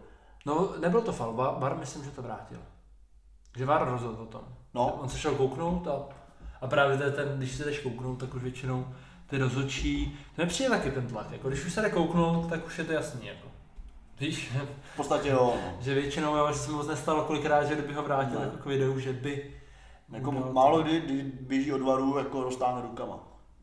No, 0.47 0.69
nebyl 0.81 1.01
to 1.03 1.12
fal, 1.12 1.33
Va- 1.35 1.59
VAR 1.61 1.77
myslím, 1.79 2.05
že 2.05 2.11
to 2.11 2.23
vrátil. 2.23 2.59
Že 3.57 3.64
VAR 3.66 3.89
rozhodl 3.91 4.23
o 4.23 4.27
tom. 4.27 4.43
No, 4.79 4.99
On 5.01 5.09
se 5.09 5.18
šel 5.18 5.35
kouknout 5.35 5.89
a, 5.89 6.03
a 6.61 6.66
právě 6.66 6.99
ten, 6.99 7.12
ten, 7.12 7.39
když 7.39 7.55
se 7.55 7.64
jdeš 7.64 7.79
kouknout, 7.81 8.18
tak 8.18 8.35
už 8.35 8.43
většinou 8.43 8.87
ty 9.26 9.39
rozhodčí, 9.39 10.18
to 10.37 10.43
nepřijde 10.43 10.70
taky 10.70 10.91
ten 10.91 11.07
tlak, 11.07 11.31
jako 11.33 11.49
když 11.49 11.64
už 11.64 11.72
se 11.72 11.83
jde 11.83 11.91
kouknout, 11.91 12.49
tak 12.49 12.66
už 12.66 12.79
je 12.79 12.85
to 12.85 12.93
jasný, 12.93 13.26
jako. 13.26 13.49
Víš, 14.20 14.53
v 14.93 14.97
podstatě 14.97 15.29
jo. 15.29 15.55
no. 15.64 15.76
že 15.81 15.95
většinou, 15.95 16.37
jo, 16.37 16.49
že 16.53 16.59
se 16.59 16.70
mi 16.70 16.76
moc 16.76 16.87
nestalo 16.87 17.24
kolikrát, 17.24 17.64
že 17.64 17.74
kdyby 17.74 17.95
ho 17.95 18.03
vrátil 18.03 18.39
Ne. 18.39 18.45
jako 18.45 18.57
k 18.57 18.66
videu, 18.66 18.99
že 18.99 19.12
by 19.12 19.55
Jako 20.12 20.33
málo 20.33 20.83
kdy, 20.83 21.01
když 21.01 21.22
běží 21.41 21.72
od 21.72 21.81
varu, 21.83 22.18
jako 22.18 22.43
roztáhne 22.43 22.83
rukama. 22.83 23.18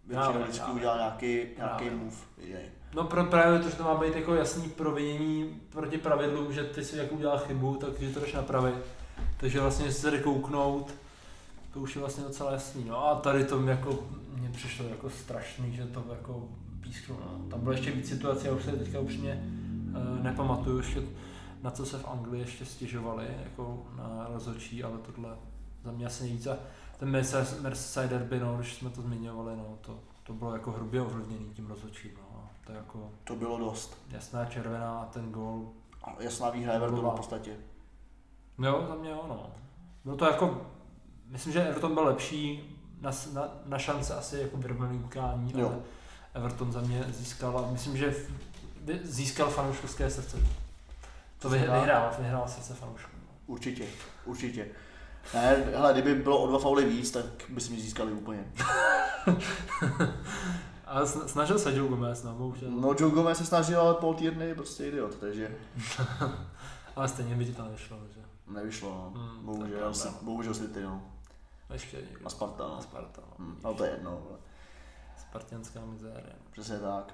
Většinou 0.07 0.39
vždycky 0.41 0.59
právě. 0.59 0.76
udělá 0.76 0.97
nějaký, 0.97 1.41
nějaký 1.57 1.89
move. 1.89 2.16
jedinej. 2.38 2.66
No 2.95 3.03
pro, 3.03 3.24
právě 3.26 3.59
to, 3.59 3.70
že 3.70 3.76
to 3.76 3.84
má 3.84 3.95
být 3.95 4.16
jako 4.16 4.36
jasný 4.36 4.70
provinění 4.70 5.61
proti 5.70 5.97
pravidlům, 5.97 6.53
že 6.53 6.63
ty 6.63 6.84
si 6.86 6.97
jako 6.97 7.16
udělal 7.16 7.38
chybu, 7.39 7.76
takže 7.76 8.13
to 8.13 8.20
jdeš 8.20 8.34
napravit. 8.34 8.76
Takže 9.38 9.59
vlastně 9.61 9.91
se 9.91 10.11
jde 10.11 10.20
kouknout, 10.20 10.93
to 11.76 11.82
už 11.82 11.95
je 11.95 11.99
vlastně 11.99 12.23
docela 12.23 12.51
jasný. 12.51 12.84
No 12.84 13.07
a 13.07 13.15
tady 13.15 13.43
to 13.45 13.59
mi 13.59 13.71
jako, 13.71 13.99
mně 14.34 14.49
přišlo 14.49 14.86
jako 14.88 15.09
strašný, 15.09 15.76
že 15.76 15.86
to 15.86 16.03
jako 16.09 16.47
písklo. 16.82 17.15
No. 17.19 17.49
Tam 17.49 17.59
bylo 17.59 17.71
ještě 17.71 17.91
víc 17.91 18.09
situací, 18.09 18.47
já 18.47 18.53
už 18.53 18.63
se 18.63 18.71
teďka 18.71 18.99
upřímně 18.99 19.43
uh, 19.88 20.23
nepamatuju 20.23 20.78
ještě, 20.78 21.01
na 21.63 21.71
co 21.71 21.86
se 21.86 21.97
v 21.97 22.07
Anglii 22.07 22.41
ještě 22.41 22.65
stěžovali, 22.65 23.28
jako 23.43 23.86
na 23.97 24.28
rozhodčí, 24.34 24.84
ale 24.84 24.97
tohle 24.97 25.30
za 25.84 25.91
mě 25.91 26.05
asi 26.05 26.23
nejvíc. 26.23 26.47
A 26.47 26.57
ten 26.99 27.09
Merseyside 27.09 27.61
Merseyside 27.61 28.07
derby, 28.19 28.39
no, 28.39 28.57
když 28.57 28.76
jsme 28.76 28.89
to 28.89 29.01
zmiňovali, 29.01 29.55
no, 29.55 29.78
to, 29.82 29.99
to 30.23 30.34
bylo 30.34 30.53
jako 30.53 30.71
hrubě 30.71 31.01
ovlivněný 31.01 31.45
tím 31.53 31.67
rozhodčím. 31.67 32.11
No. 32.17 32.49
To 32.65 32.71
jako 32.71 33.11
To 33.23 33.36
bylo 33.36 33.57
dost. 33.57 33.97
jasná 34.11 34.45
červená 34.45 34.99
a 34.99 35.05
ten 35.05 35.32
gol. 35.32 35.69
A 36.03 36.15
jasná 36.19 36.49
výhra 36.49 36.73
Evertonu 36.73 37.11
v 37.11 37.15
podstatě. 37.15 37.57
Jo, 38.59 38.86
za 38.89 38.95
mě 38.95 39.09
jo, 39.09 39.26
no. 39.28 39.49
Bylo 40.03 40.15
to 40.17 40.26
jako, 40.26 40.61
myslím, 41.36 41.53
že 41.53 41.67
Everton 41.67 41.93
byl 41.93 42.03
lepší 42.03 42.71
na, 43.01 43.11
na, 43.33 43.47
na 43.65 43.77
šance 43.77 44.15
asi 44.15 44.38
jako 44.39 44.57
vyrovnaný 44.57 44.97
utkání, 44.99 45.53
Jo. 45.55 45.67
ale 45.67 45.77
Everton 46.33 46.71
za 46.71 46.81
mě 46.81 47.05
získal 47.09 47.59
a 47.59 47.71
myslím, 47.71 47.97
že 47.97 48.15
získal 49.03 49.49
fanouškovské 49.49 50.09
srdce. 50.09 50.38
To 51.39 51.49
vy, 51.49 51.57
Znamená- 51.57 51.79
vyhrál, 51.79 52.11
vyhrál 52.19 52.47
srdce 52.47 52.73
fanoušků. 52.73 53.11
no. 53.15 53.27
Určitě, 53.47 53.86
určitě. 54.25 54.67
Ne, 55.33 55.55
hele, 55.73 55.93
kdyby 55.93 56.15
bylo 56.15 56.41
o 56.43 56.47
dva 56.47 56.59
fauly 56.59 56.86
víc, 56.86 57.11
tak 57.11 57.25
by 57.49 57.61
si 57.61 57.71
mi 57.73 57.81
získali 57.81 58.11
úplně. 58.11 58.45
A 60.86 61.03
sn- 61.03 61.25
snažil 61.25 61.59
se 61.59 61.75
Joe 61.75 61.89
Gomez, 61.89 62.23
no, 62.23 62.33
bohužel. 62.33 62.71
No 62.71 62.95
Joe 62.99 63.11
Gomez 63.11 63.38
se 63.38 63.45
snažil, 63.45 63.81
ale 63.81 63.93
Paul 63.93 64.13
Tierney 64.13 64.47
je 64.47 64.55
prostě 64.55 64.86
idiot, 64.88 65.15
takže 65.15 65.55
Ale 66.95 67.07
stejně 67.07 67.36
by 67.36 67.45
ti 67.45 67.53
to 67.53 67.63
nevyšlo, 67.63 67.97
že? 68.13 68.19
nevyšlo, 68.47 68.89
no. 68.89 69.21
Hmm, 69.21 69.45
bohužel, 69.45 69.67
je 69.67 69.77
pravda, 69.77 69.93
si, 69.93 70.07
no. 70.07 70.13
Ještě 71.74 71.97
někdo. 71.97 72.26
A 72.28 72.30
Sparta, 72.30 72.68
no. 72.68 72.78
A 72.78 72.82
Sparta, 72.82 73.22
no. 73.30 73.34
Hm, 73.45 73.59
no 73.63 73.74
to 73.74 73.84
je 73.84 73.91
jedno, 73.91 74.11
ale 74.11 74.38
Spartianská 75.18 75.80
mizérie. 75.86 76.36
přesně 76.51 76.80
tak. 76.80 77.13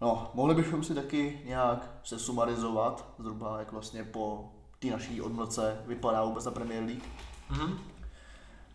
No, 0.00 0.30
mohli 0.34 0.54
bychom 0.54 0.84
si 0.84 0.94
taky 0.94 1.42
nějak 1.44 1.90
se 2.04 2.18
sumarizovat, 2.18 3.04
zhruba 3.18 3.58
jak 3.58 3.72
vlastně 3.72 4.04
po 4.04 4.52
té 4.78 4.86
naší 4.88 5.20
odmlce 5.20 5.82
vypadá 5.86 6.24
vůbec 6.24 6.44
na 6.44 6.50
Premier 6.50 6.82
League. 6.84 7.02
Mhm. 7.50 7.78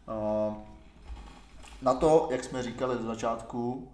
No, 0.07 0.57
na 1.81 1.93
to, 1.93 2.27
jak 2.31 2.43
jsme 2.43 2.63
říkali 2.63 2.97
ze 2.97 3.03
začátku, 3.03 3.91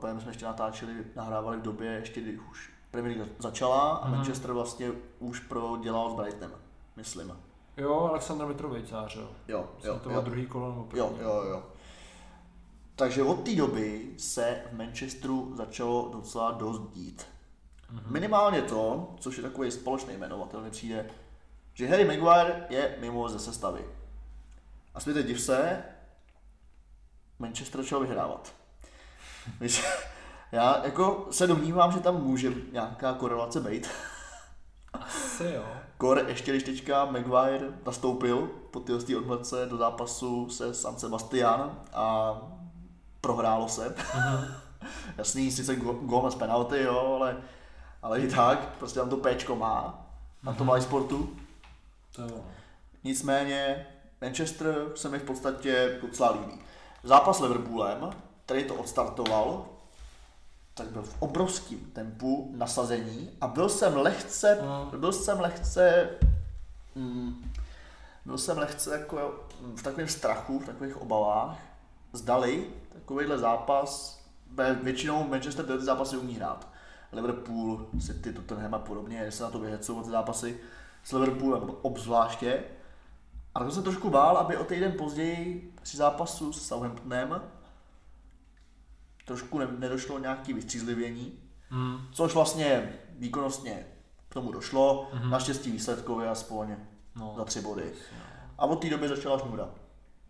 protože 0.00 0.20
jsme 0.20 0.30
ještě 0.30 0.44
natáčeli, 0.44 1.04
nahrávali 1.16 1.56
v 1.56 1.62
době, 1.62 1.90
ještě 1.92 2.20
kdy 2.20 2.38
už 2.38 2.70
Premier 2.90 3.16
League 3.18 3.32
začala 3.38 3.90
a 3.90 4.06
Mhm. 4.08 4.16
Manchester 4.16 4.52
vlastně 4.52 4.92
už 5.18 5.40
prodělal 5.40 6.10
s 6.10 6.14
Brightonem, 6.14 6.58
myslím. 6.96 7.32
Jo, 7.78 8.00
Aleksandr 8.10 8.46
Mitrovič 8.46 8.88
zářil. 8.88 9.30
Jo, 9.48 9.58
Jo, 9.58 9.92
jo, 9.92 9.94
to 9.94 10.08
bylo 10.08 10.14
jo, 10.20 10.24
druhý 10.24 10.46
kolo 10.46 10.68
nebo 10.68 10.84
první. 10.84 10.98
jo, 11.00 11.16
jo, 11.20 11.42
jo. 11.50 11.62
Takže 12.96 13.22
od 13.22 13.44
té 13.44 13.54
doby 13.56 14.14
se 14.18 14.62
v 14.72 14.76
Manchesteru 14.76 15.56
začalo 15.56 16.10
docela 16.12 16.50
dost 16.50 16.80
dít. 16.92 17.26
Mhm. 17.90 18.12
Minimálně 18.12 18.62
to, 18.62 19.14
což 19.20 19.36
je 19.36 19.42
takový 19.42 19.70
společný 19.70 20.14
jmenovatel, 20.14 20.60
mi 20.60 20.70
přijde, 20.70 21.10
že 21.74 21.88
Harry 21.88 22.04
Maguire 22.04 22.66
je 22.68 22.96
mimo 23.00 23.28
ze 23.28 23.38
sestavy. 23.38 23.84
A 24.94 25.00
světe 25.00 25.22
div 25.22 25.40
se, 25.40 25.82
Manchester 27.38 27.82
začal 27.82 28.00
vyhrávat. 28.00 28.52
Víš, 29.60 29.84
já 30.52 30.84
jako 30.84 31.26
se 31.30 31.46
domnívám, 31.46 31.92
že 31.92 32.00
tam 32.00 32.22
může 32.22 32.52
nějaká 32.72 33.12
korelace 33.14 33.60
být. 33.60 33.88
Asi 34.92 35.44
jo. 35.44 35.64
Kor 35.98 36.24
ještě 36.28 36.50
když 36.50 36.62
teďka 36.62 37.04
Maguire 37.04 37.68
nastoupil 37.86 38.50
po 38.70 38.80
té 38.80 39.16
odmlce 39.16 39.66
do 39.66 39.76
zápasu 39.76 40.50
se 40.50 40.74
San 40.74 40.96
Sebastian 40.98 41.78
a 41.92 42.36
prohrálo 43.20 43.68
se. 43.68 43.94
Mhm. 44.14 44.54
Jasný, 45.18 45.50
sice 45.50 45.76
gól 45.76 46.30
z 46.30 46.34
penalty, 46.34 46.82
jo, 46.82 47.16
ale, 47.20 47.36
ale 48.02 48.20
i 48.20 48.28
tak, 48.28 48.68
prostě 48.78 49.00
tam 49.00 49.10
to 49.10 49.16
péčko 49.16 49.56
má 49.56 50.06
na 50.42 50.52
tom 50.52 50.68
live 50.68 50.82
sportu. 50.82 51.36
To 52.16 52.22
jo. 52.22 52.44
Nicméně 53.04 53.86
Manchester 54.20 54.86
se 54.94 55.08
mi 55.08 55.18
v 55.18 55.22
podstatě 55.22 55.98
docela 56.02 56.30
líbí. 56.30 56.60
Zápas 57.02 57.38
s 57.38 57.40
Liverpoolem, 57.40 58.10
který 58.46 58.64
to 58.64 58.74
odstartoval, 58.74 59.66
tak 60.78 60.86
byl 60.86 61.02
v 61.02 61.16
obrovském 61.18 61.78
tempu 61.78 62.52
nasazení 62.56 63.30
a 63.40 63.46
byl 63.46 63.68
jsem 63.68 63.96
lehce, 63.96 64.58
Mm. 64.62 65.00
byl 65.00 65.12
jsem 65.12 65.40
lehce, 65.40 66.08
mm, 66.94 67.52
byl 68.24 68.38
jsem 68.38 68.58
lehce 68.58 68.98
jako 68.98 69.44
v 69.76 69.82
takovém 69.82 70.08
strachu, 70.08 70.58
v 70.58 70.66
takových 70.66 70.96
obavách, 71.02 71.58
zdali 72.12 72.66
takovýhle 72.92 73.38
zápas, 73.38 74.20
většinou 74.82 75.28
Manchester 75.28 75.64
tyhle 75.64 75.78
ty 75.78 75.84
zápasy 75.84 76.16
umí 76.16 76.34
hrát. 76.34 76.68
Liverpool, 77.12 77.86
City, 78.06 78.32
Tottenham 78.32 78.74
a 78.74 78.78
podobně, 78.78 79.32
se 79.32 79.42
na 79.42 79.50
to 79.50 79.58
vyhecou 79.58 80.02
ty 80.02 80.10
zápasy 80.10 80.60
s 81.04 81.12
Liverpoolem 81.12 81.70
obzvláště. 81.82 82.64
A 83.54 83.58
tak 83.60 83.72
jsem 83.72 83.82
trošku 83.82 84.10
bál, 84.10 84.36
aby 84.36 84.56
o 84.56 84.64
týden 84.64 84.92
později 84.92 85.74
při 85.82 85.96
zápasu 85.96 86.52
s 86.52 86.66
Southamptonem 86.68 87.42
trošku 89.28 89.58
ne- 89.58 89.68
nedošlo 89.78 90.18
nějaký 90.18 90.52
vystřízlivění, 90.52 91.32
Mm. 91.70 91.98
což 92.12 92.34
vlastně 92.34 92.92
výkonnostně 93.18 93.86
k 94.28 94.34
tomu 94.34 94.52
došlo, 94.52 95.08
mm-hmm. 95.14 95.30
naštěstí 95.30 95.70
výsledkově 95.70 96.28
aspoň 96.28 96.76
No. 97.16 97.34
za 97.36 97.44
tři 97.44 97.60
body. 97.60 97.92
A 98.58 98.66
od 98.66 98.76
té 98.82 98.90
doby 98.90 99.08
začala 99.08 99.38
šnuda. 99.38 99.68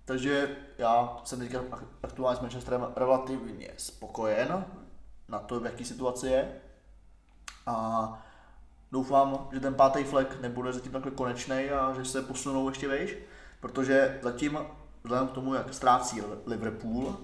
Takže 0.05 0.57
já 0.78 1.16
jsem 1.24 1.38
teďka 1.38 1.59
ak- 1.61 1.84
aktuálně 2.03 2.36
s 2.36 2.40
Manchesterem 2.40 2.86
relativně 2.96 3.70
spokojen 3.76 4.64
na 5.28 5.38
to, 5.38 5.61
v 5.61 5.64
jaký 5.66 5.84
situaci 5.84 6.26
je. 6.26 6.53
A 7.66 8.09
doufám, 8.92 9.49
že 9.53 9.61
ten 9.61 9.74
pátý 9.74 10.05
flek 10.05 10.40
nebude 10.40 10.72
zatím 10.72 10.92
takhle 10.92 11.11
konečný 11.11 11.70
a 11.70 11.94
že 11.94 12.05
se 12.05 12.22
posunou 12.22 12.68
ještě 12.68 12.88
vejš, 12.88 13.16
protože 13.61 14.18
zatím, 14.22 14.59
vzhledem 15.05 15.28
k 15.28 15.32
tomu, 15.32 15.55
jak 15.55 15.74
ztrácí 15.74 16.22
Liverpool, 16.46 17.16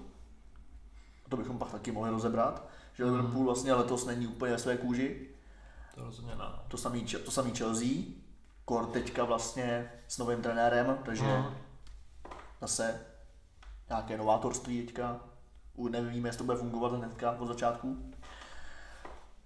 to 1.28 1.36
bychom 1.36 1.58
pak 1.58 1.70
taky 1.72 1.92
mohli 1.92 2.10
rozebrat, 2.10 2.68
že 2.94 3.04
Liverpool 3.04 3.44
vlastně 3.44 3.72
letos 3.74 4.06
není 4.06 4.26
úplně 4.26 4.52
ve 4.52 4.58
své 4.58 4.76
kůži, 4.76 5.28
To 5.94 6.04
rozhodně 6.04 6.30
ne. 6.30 6.36
no. 6.38 6.62
to 6.68 6.76
samý, 6.76 7.04
to 7.24 7.30
samý 7.30 7.50
Chelsea, 7.54 7.88
kor 8.64 8.86
teďka 8.86 9.24
vlastně 9.24 9.92
s 10.08 10.18
novým 10.18 10.42
trenérem, 10.42 10.98
takže 11.04 11.24
Mhm. 11.24 11.54
zase 12.60 13.00
nějaké 13.88 14.18
novátorství 14.18 14.86
teďka. 14.86 15.20
U- 15.74 15.88
Nevíme, 15.88 16.28
jestli 16.28 16.38
to 16.38 16.44
bude 16.44 16.56
fungovat 16.56 16.92
hnedka 16.92 17.36
od 17.38 17.46
začátku. 17.46 17.96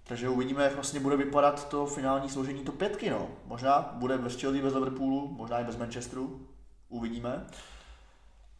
Takže 0.03 0.29
uvidíme, 0.29 0.63
jak 0.63 0.73
vlastně 0.75 0.99
bude 0.99 1.17
vypadat 1.17 1.69
to 1.69 1.85
finální 1.85 2.29
složení 2.29 2.63
to 2.63 2.71
pětky. 2.71 3.09
No. 3.09 3.27
Možná 3.45 3.89
bude 3.93 4.17
bez 4.17 4.41
Chelsea, 4.41 4.61
bez 4.63 4.73
Liverpoolu, 4.73 5.27
možná 5.27 5.59
i 5.59 5.63
bez 5.63 5.77
Manchesteru. 5.77 6.47
Uvidíme. 6.89 7.45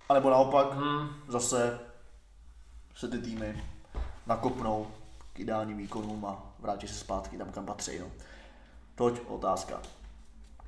A 0.10 0.14
nebo 0.14 0.30
naopak 0.30 0.74
Mm. 0.76 1.10
zase 1.28 1.80
se 3.00 3.08
ty 3.08 3.18
týmy 3.20 3.64
nakopnou 4.28 4.88
k 5.34 5.40
ideálním 5.40 5.78
výkonům 5.78 6.26
a 6.26 6.38
vrátí 6.60 6.88
se 6.88 6.94
zpátky 6.94 7.38
tam, 7.38 7.52
kam 7.52 7.66
patří. 7.66 8.00
No. 8.00 8.06
Toť 8.96 9.20
otázka. 9.28 9.80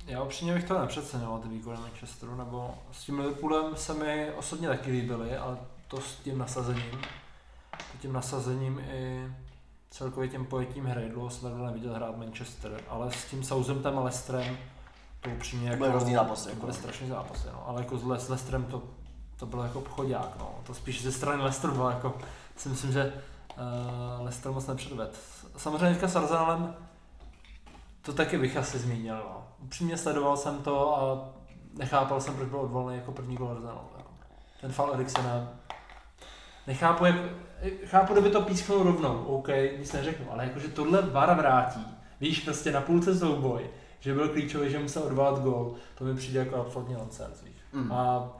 Já 0.06 0.22
upřímně 0.22 0.54
bych 0.54 0.64
to 0.64 0.80
nepřeceňoval, 0.80 1.38
ty 1.38 1.48
výkony 1.48 1.78
Manchesteru, 1.80 2.34
nebo 2.36 2.74
s 2.92 3.04
tím 3.04 3.18
Liverpoolem 3.18 3.76
se 3.76 3.94
mi 3.94 4.30
osobně 4.32 4.68
taky 4.68 4.90
líbily, 4.90 5.36
ale 5.36 5.58
to 5.88 6.00
s 6.00 6.16
tím 6.16 6.38
nasazením, 6.38 7.00
to 7.70 7.98
tím 8.00 8.12
nasazením 8.12 8.78
i 8.78 9.32
celkově 9.90 10.28
tím 10.28 10.46
pojetím 10.46 10.84
hry, 10.84 11.08
dlouho 11.08 11.30
jsem 11.30 11.48
takhle 11.50 11.66
neviděl 11.66 11.94
hrát 11.94 12.16
Manchester, 12.16 12.80
ale 12.88 13.12
s 13.12 13.24
tím 13.24 13.44
Southamptonem 13.44 13.98
a 13.98 14.02
Leicesterem 14.02 14.58
to 15.20 15.30
upřímně 15.30 15.70
To 15.70 15.76
byly 15.76 15.90
hrozný 15.90 16.14
zápasy, 16.14 16.44
To 16.44 16.50
jako. 16.50 16.72
strašný 16.72 17.08
zápasy, 17.08 17.48
no. 17.52 17.68
ale 17.68 17.80
jako 17.82 17.98
s, 17.98 18.04
Le- 18.04 18.18
s 18.20 18.28
Leicesterem 18.28 18.64
to, 18.64 18.82
to 19.42 19.46
bylo 19.46 19.62
jako 19.62 19.78
obchodák, 19.78 20.36
no. 20.38 20.54
to 20.66 20.74
spíš 20.74 21.02
ze 21.02 21.12
strany 21.12 21.42
Leicester 21.42 21.70
bylo 21.70 21.90
jako, 21.90 22.18
si 22.56 22.68
myslím, 22.68 22.92
že 22.92 23.12
uh, 23.56 24.24
Leicester 24.24 24.52
moc 24.52 24.66
nepředved. 24.66 25.18
Samozřejmě 25.56 25.88
teďka 25.88 26.08
s 26.08 26.16
Arsenalem 26.16 26.74
to 28.02 28.12
taky 28.12 28.38
bych 28.38 28.56
asi 28.56 28.78
zmínil. 28.78 29.16
No. 29.16 29.46
Upřímně 29.62 29.96
sledoval 29.96 30.36
jsem 30.36 30.58
to 30.58 30.96
a 30.96 31.28
nechápal 31.78 32.20
jsem, 32.20 32.34
proč 32.34 32.48
byl 32.48 32.60
odvolený 32.60 32.98
jako 32.98 33.12
první 33.12 33.36
gol 33.36 33.48
Arsenalu. 33.48 33.80
jo. 33.98 34.04
Ten 34.60 34.72
fal 34.72 34.94
Eriksena. 34.94 35.48
Nechápu, 36.66 37.04
jak, 37.04 37.16
chápu, 37.84 38.12
kdyby 38.12 38.30
to 38.30 38.42
písknul 38.42 38.82
rovnou, 38.82 39.24
OK, 39.24 39.48
nic 39.78 39.92
neřeknu, 39.92 40.32
ale 40.32 40.44
jakože 40.44 40.68
tohle 40.68 41.02
VAR 41.02 41.36
vrátí, 41.36 41.86
víš, 42.20 42.40
prostě 42.40 42.72
na 42.72 42.80
půlce 42.80 43.18
souboj, 43.18 43.70
že 44.00 44.14
byl 44.14 44.28
klíčový, 44.28 44.70
že 44.70 44.78
musel 44.78 45.02
odvolat 45.02 45.38
gol, 45.38 45.74
to 45.98 46.04
mi 46.04 46.14
přijde 46.14 46.40
jako 46.40 46.56
absolutně 46.56 46.96
nonsense, 46.96 47.44
víš. 47.44 47.56
Mm. 47.72 47.92
A 47.92 48.32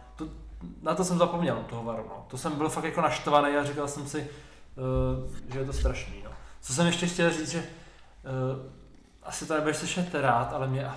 na 0.83 0.95
to 0.95 1.05
jsem 1.05 1.19
zapomněl, 1.19 1.65
toho 1.69 1.85
varu. 1.85 2.05
No. 2.09 2.27
To 2.29 2.39
jsem 2.39 2.53
byl 2.53 2.69
fakt 2.69 2.85
jako 2.85 3.01
naštvaný 3.01 3.57
a 3.57 3.65
říkal 3.65 3.89
jsem 3.89 4.07
si, 4.07 4.29
uh, 4.77 5.53
že 5.53 5.59
je 5.59 5.65
to 5.65 5.73
strašný. 5.73 6.23
No. 6.25 6.31
Co 6.61 6.75
jsem 6.75 6.87
ještě 6.87 7.07
chtěl 7.07 7.31
říct, 7.31 7.51
že 7.51 7.59
uh, 7.59 7.65
asi 9.23 9.47
to 9.47 9.55
nebudeš 9.55 9.77
slyšet 9.77 10.15
rád, 10.15 10.53
ale 10.53 10.69
mě 10.69 10.91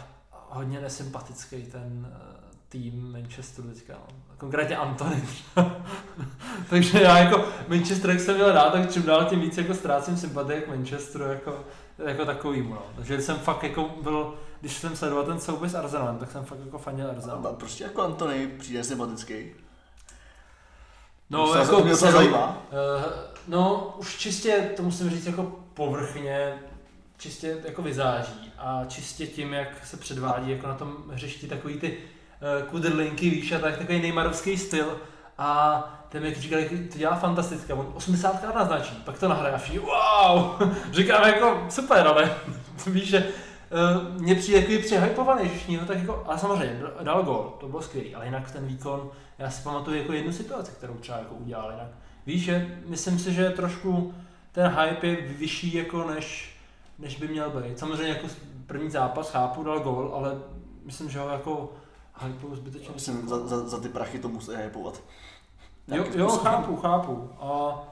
hodně 0.49 0.79
nesympatický 0.79 1.63
ten 1.63 2.07
uh, 2.09 2.45
tým 2.69 3.11
Manchesteru 3.11 3.67
teďka. 3.67 3.93
No. 3.93 4.15
Konkrétně 4.37 4.77
Antony. 4.77 5.23
Takže 6.69 7.01
já 7.01 7.17
jako 7.17 7.45
Manchester, 7.67 8.09
jak 8.09 8.19
jsem 8.19 8.35
měl 8.35 8.51
rád, 8.51 8.73
tak 8.73 8.91
čím 8.91 9.03
dál 9.03 9.25
tím 9.25 9.39
víc 9.39 9.57
jako 9.57 9.73
ztrácím 9.73 10.17
sympatii 10.17 10.61
k 10.61 10.67
Manchesteru 10.67 11.23
jako, 11.23 11.63
jako 12.05 12.25
takovýmu. 12.25 12.73
No. 12.73 12.81
Takže 12.95 13.21
jsem 13.21 13.37
fakt 13.37 13.63
jako 13.63 13.89
byl, 14.01 14.33
když 14.65 14.77
jsem 14.77 14.95
sledoval 14.95 15.23
ten 15.23 15.39
souboj 15.39 15.69
s 15.69 15.75
Arsenalem, 15.75 16.17
tak 16.17 16.31
jsem 16.31 16.45
fakt 16.45 16.59
jako 16.65 16.77
fandil 16.77 17.09
Arsenal. 17.09 17.47
A 17.47 17.53
prostě 17.53 17.83
jako 17.83 18.01
Antony 18.01 18.47
přijde 18.47 18.83
sympatický. 18.83 19.45
No, 21.29 21.47
to- 21.47 21.57
jako 21.57 21.83
mě 21.83 21.97
to 21.97 22.11
zajímá. 22.11 22.57
Eh, 22.71 23.11
no, 23.47 23.95
už 23.97 24.17
čistě, 24.17 24.69
to 24.75 24.83
musím 24.83 25.09
říct 25.09 25.25
jako 25.25 25.55
povrchně, 25.73 26.53
čistě 27.17 27.57
jako 27.65 27.81
vyzáží 27.81 28.53
a 28.57 28.81
čistě 28.87 29.27
tím, 29.27 29.53
jak 29.53 29.85
se 29.85 29.97
předvádí 29.97 30.51
jako 30.51 30.67
na 30.67 30.75
tom 30.75 30.95
hřišti 31.11 31.47
takový 31.47 31.79
ty 31.79 31.97
uh, 31.97 32.69
kudrlinky, 32.69 33.29
víš, 33.29 33.51
a 33.51 33.59
tak 33.59 33.77
takový 33.77 34.01
nejmarovský 34.01 34.57
styl 34.57 34.97
a 35.37 35.83
ten, 36.09 36.25
jak 36.25 36.37
říkali, 36.37 36.87
to 36.91 36.97
dělá 36.97 37.15
fantasticky, 37.15 37.73
on 37.73 37.93
80krát 37.97 38.55
naznačí, 38.55 38.95
pak 38.95 39.19
to 39.19 39.27
nahraje 39.27 39.55
a 39.55 39.57
všichni, 39.57 39.79
wow, 39.79 40.61
říkám 40.91 41.27
jako 41.27 41.65
super, 41.69 42.07
ale 42.07 42.35
víš, 42.87 43.09
že 43.09 43.31
uh, 43.75 44.21
mně 44.21 44.35
přijde 44.35 44.59
takový 44.59 44.77
přehypovaný, 44.77 45.49
že 45.49 45.55
všichni 45.55 45.77
ho 45.77 45.85
tak 45.85 45.97
jako, 45.97 46.23
ale 46.25 46.39
samozřejmě, 46.39 46.81
dal 47.01 47.23
gol, 47.23 47.53
to 47.59 47.67
bylo 47.67 47.81
skvělý, 47.81 48.15
ale 48.15 48.25
jinak 48.25 48.51
ten 48.51 48.65
výkon, 48.65 49.09
já 49.37 49.49
si 49.49 49.63
pamatuju 49.63 49.97
jako 49.97 50.13
jednu 50.13 50.31
situaci, 50.31 50.71
kterou 50.71 50.93
třeba 50.93 51.17
jako 51.17 51.35
udělal 51.35 51.71
jinak. 51.71 51.87
Víš, 52.25 52.43
že 52.43 52.79
myslím 52.85 53.19
si, 53.19 53.33
že 53.33 53.49
trošku 53.49 54.13
ten 54.51 54.67
hype 54.67 55.07
je 55.07 55.15
vyšší 55.15 55.73
jako 55.73 56.07
než, 56.07 56.55
než 56.99 57.19
by 57.19 57.27
měl 57.27 57.49
být. 57.49 57.79
Samozřejmě 57.79 58.13
jako 58.13 58.27
první 58.67 58.89
zápas 58.89 59.31
chápu, 59.31 59.63
dal 59.63 59.79
gol, 59.79 60.11
ale 60.15 60.37
myslím, 60.85 61.09
že 61.09 61.19
ho 61.19 61.29
jako 61.29 61.73
hypou 62.21 62.55
zbytečně. 62.55 62.89
Myslím, 62.93 63.27
za, 63.27 63.47
za, 63.47 63.67
za 63.67 63.79
ty 63.79 63.89
prachy 63.89 64.19
to 64.19 64.27
musí 64.27 64.51
hypovat. 64.55 65.03
Jo, 65.87 66.05
jo, 66.15 66.27
chápu, 66.27 66.75
chápu. 66.75 67.29
A, 67.39 67.83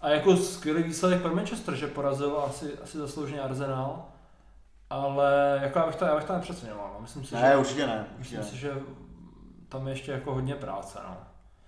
a 0.00 0.08
jako 0.08 0.36
skvělý 0.36 0.82
výsledek 0.82 1.22
pro 1.22 1.34
Manchester, 1.34 1.74
že 1.74 1.86
porazil 1.86 2.42
asi, 2.46 2.78
asi 2.82 2.98
zaslouženě 2.98 3.40
Arsenal. 3.40 4.04
Ale 4.90 5.58
jako 5.62 5.78
já 5.78 5.86
bych 5.86 5.96
to, 5.96 6.04
já 6.04 6.14
bych 6.16 6.24
to 6.24 6.32
nepřeceňoval. 6.32 6.90
No. 6.94 7.00
Myslím 7.00 7.24
si, 7.24 7.34
Ne, 7.34 7.50
že, 7.50 7.56
určitě 7.56 7.86
ne. 7.86 8.06
Určitě 8.18 8.38
myslím 8.38 8.52
ne. 8.54 8.56
si, 8.56 8.56
že 8.56 8.72
tam 9.68 9.86
je 9.86 9.92
ještě 9.92 10.12
jako 10.12 10.34
hodně 10.34 10.54
práce. 10.54 10.98
No. 11.08 11.16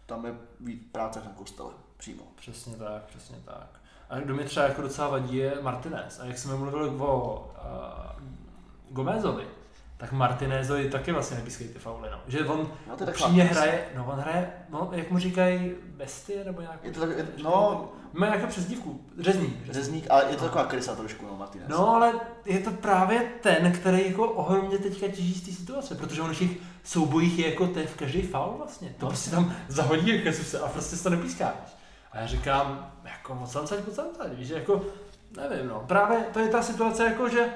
Tam 0.06 0.24
je 0.24 0.34
víc 0.60 0.82
práce 0.92 1.20
na 1.24 1.30
kostele. 1.30 1.72
Přímo. 1.96 2.22
Přesně 2.34 2.76
tak, 2.76 3.02
přesně 3.02 3.36
tak. 3.44 3.80
A 4.10 4.18
kdo 4.18 4.34
mi 4.34 4.44
třeba 4.44 4.66
jako 4.66 4.82
docela 4.82 5.08
vadí 5.08 5.36
je 5.36 5.58
Martinez. 5.62 6.20
A 6.20 6.24
jak 6.24 6.38
jsme 6.38 6.56
mluvili 6.56 6.88
o 6.88 7.50
uh, 7.64 8.22
Gomezovi, 8.90 9.44
tak 10.00 10.12
Martinezovi 10.12 10.90
taky 10.90 11.12
vlastně 11.12 11.36
nepískají 11.36 11.70
ty 11.70 11.78
fauly, 11.78 12.08
no. 12.10 12.18
Že 12.26 12.44
on 12.44 12.72
No, 12.88 12.96
to 12.96 13.04
upřímně 13.04 13.44
hraje, 13.44 13.84
no 13.96 14.06
on 14.12 14.18
hraje, 14.18 14.52
no 14.70 14.90
jak 14.92 15.10
mu 15.10 15.18
říkají, 15.18 15.72
bestie 15.96 16.44
nebo 16.44 16.60
nějak. 16.60 16.84
Je 16.84 16.92
to 16.92 17.00
tak, 17.00 17.08
je, 17.18 17.26
no, 17.42 17.88
Má 18.12 18.26
nějakou 18.26 18.46
přezdívku, 18.46 19.00
řezník. 19.18 19.72
řezník, 19.72 20.06
ale 20.10 20.24
je 20.30 20.36
to 20.36 20.44
taková 20.44 20.64
krysa 20.64 20.94
trošku, 20.96 21.26
no, 21.26 21.36
Martinez. 21.36 21.68
No, 21.68 21.94
ale 21.94 22.12
je 22.44 22.58
to 22.58 22.70
právě 22.70 23.20
ten, 23.40 23.72
který 23.72 24.06
jako 24.06 24.28
ohromně 24.30 24.78
teďka 24.78 25.08
těží 25.08 25.34
z 25.34 25.42
té 25.42 25.52
situace, 25.52 25.94
protože 25.94 26.22
on 26.22 26.34
v 26.34 26.38
těch 26.38 26.50
soubojích 26.84 27.38
je 27.38 27.50
jako 27.50 27.66
ten 27.66 27.86
v 27.86 27.96
každý 27.96 28.22
faul 28.22 28.54
vlastně. 28.58 28.94
To 28.98 29.06
prostě 29.06 29.30
tam 29.30 29.54
zahodí 29.68 30.32
se 30.32 30.60
a 30.60 30.68
prostě 30.68 30.96
se 30.96 31.02
to 31.02 31.10
nepíská. 31.10 31.54
A 32.12 32.18
já 32.18 32.26
říkám, 32.26 32.92
jako 33.04 33.34
moc 33.34 33.52
tam 33.52 33.66
saď, 33.66 33.86
moc 33.86 33.96
tam 33.96 34.06
saď, 34.16 34.32
víš, 34.32 34.48
jako, 34.48 34.82
nevím, 35.36 35.68
no. 35.68 35.84
Právě 35.86 36.18
to 36.32 36.38
je 36.38 36.48
ta 36.48 36.62
situace 36.62 37.04
jako, 37.04 37.28
že 37.28 37.48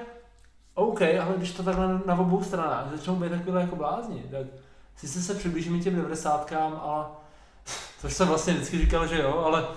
OK, 0.75 1.01
ale 1.01 1.33
když 1.37 1.51
to 1.51 1.63
takhle 1.63 2.01
na 2.05 2.19
obou 2.19 2.43
stranách 2.43 2.91
začnou 2.91 3.15
být 3.15 3.29
takové 3.29 3.61
jako 3.61 3.75
blázni, 3.75 4.23
tak 4.31 4.47
sice 4.95 5.21
se 5.21 5.35
přiblížíme 5.35 5.79
těm 5.79 5.95
90 5.95 6.53
a 6.53 7.11
což 8.01 8.13
jsem 8.13 8.27
vlastně 8.27 8.53
vždycky 8.53 8.77
říkal, 8.77 9.07
že 9.07 9.21
jo, 9.21 9.43
ale 9.45 9.67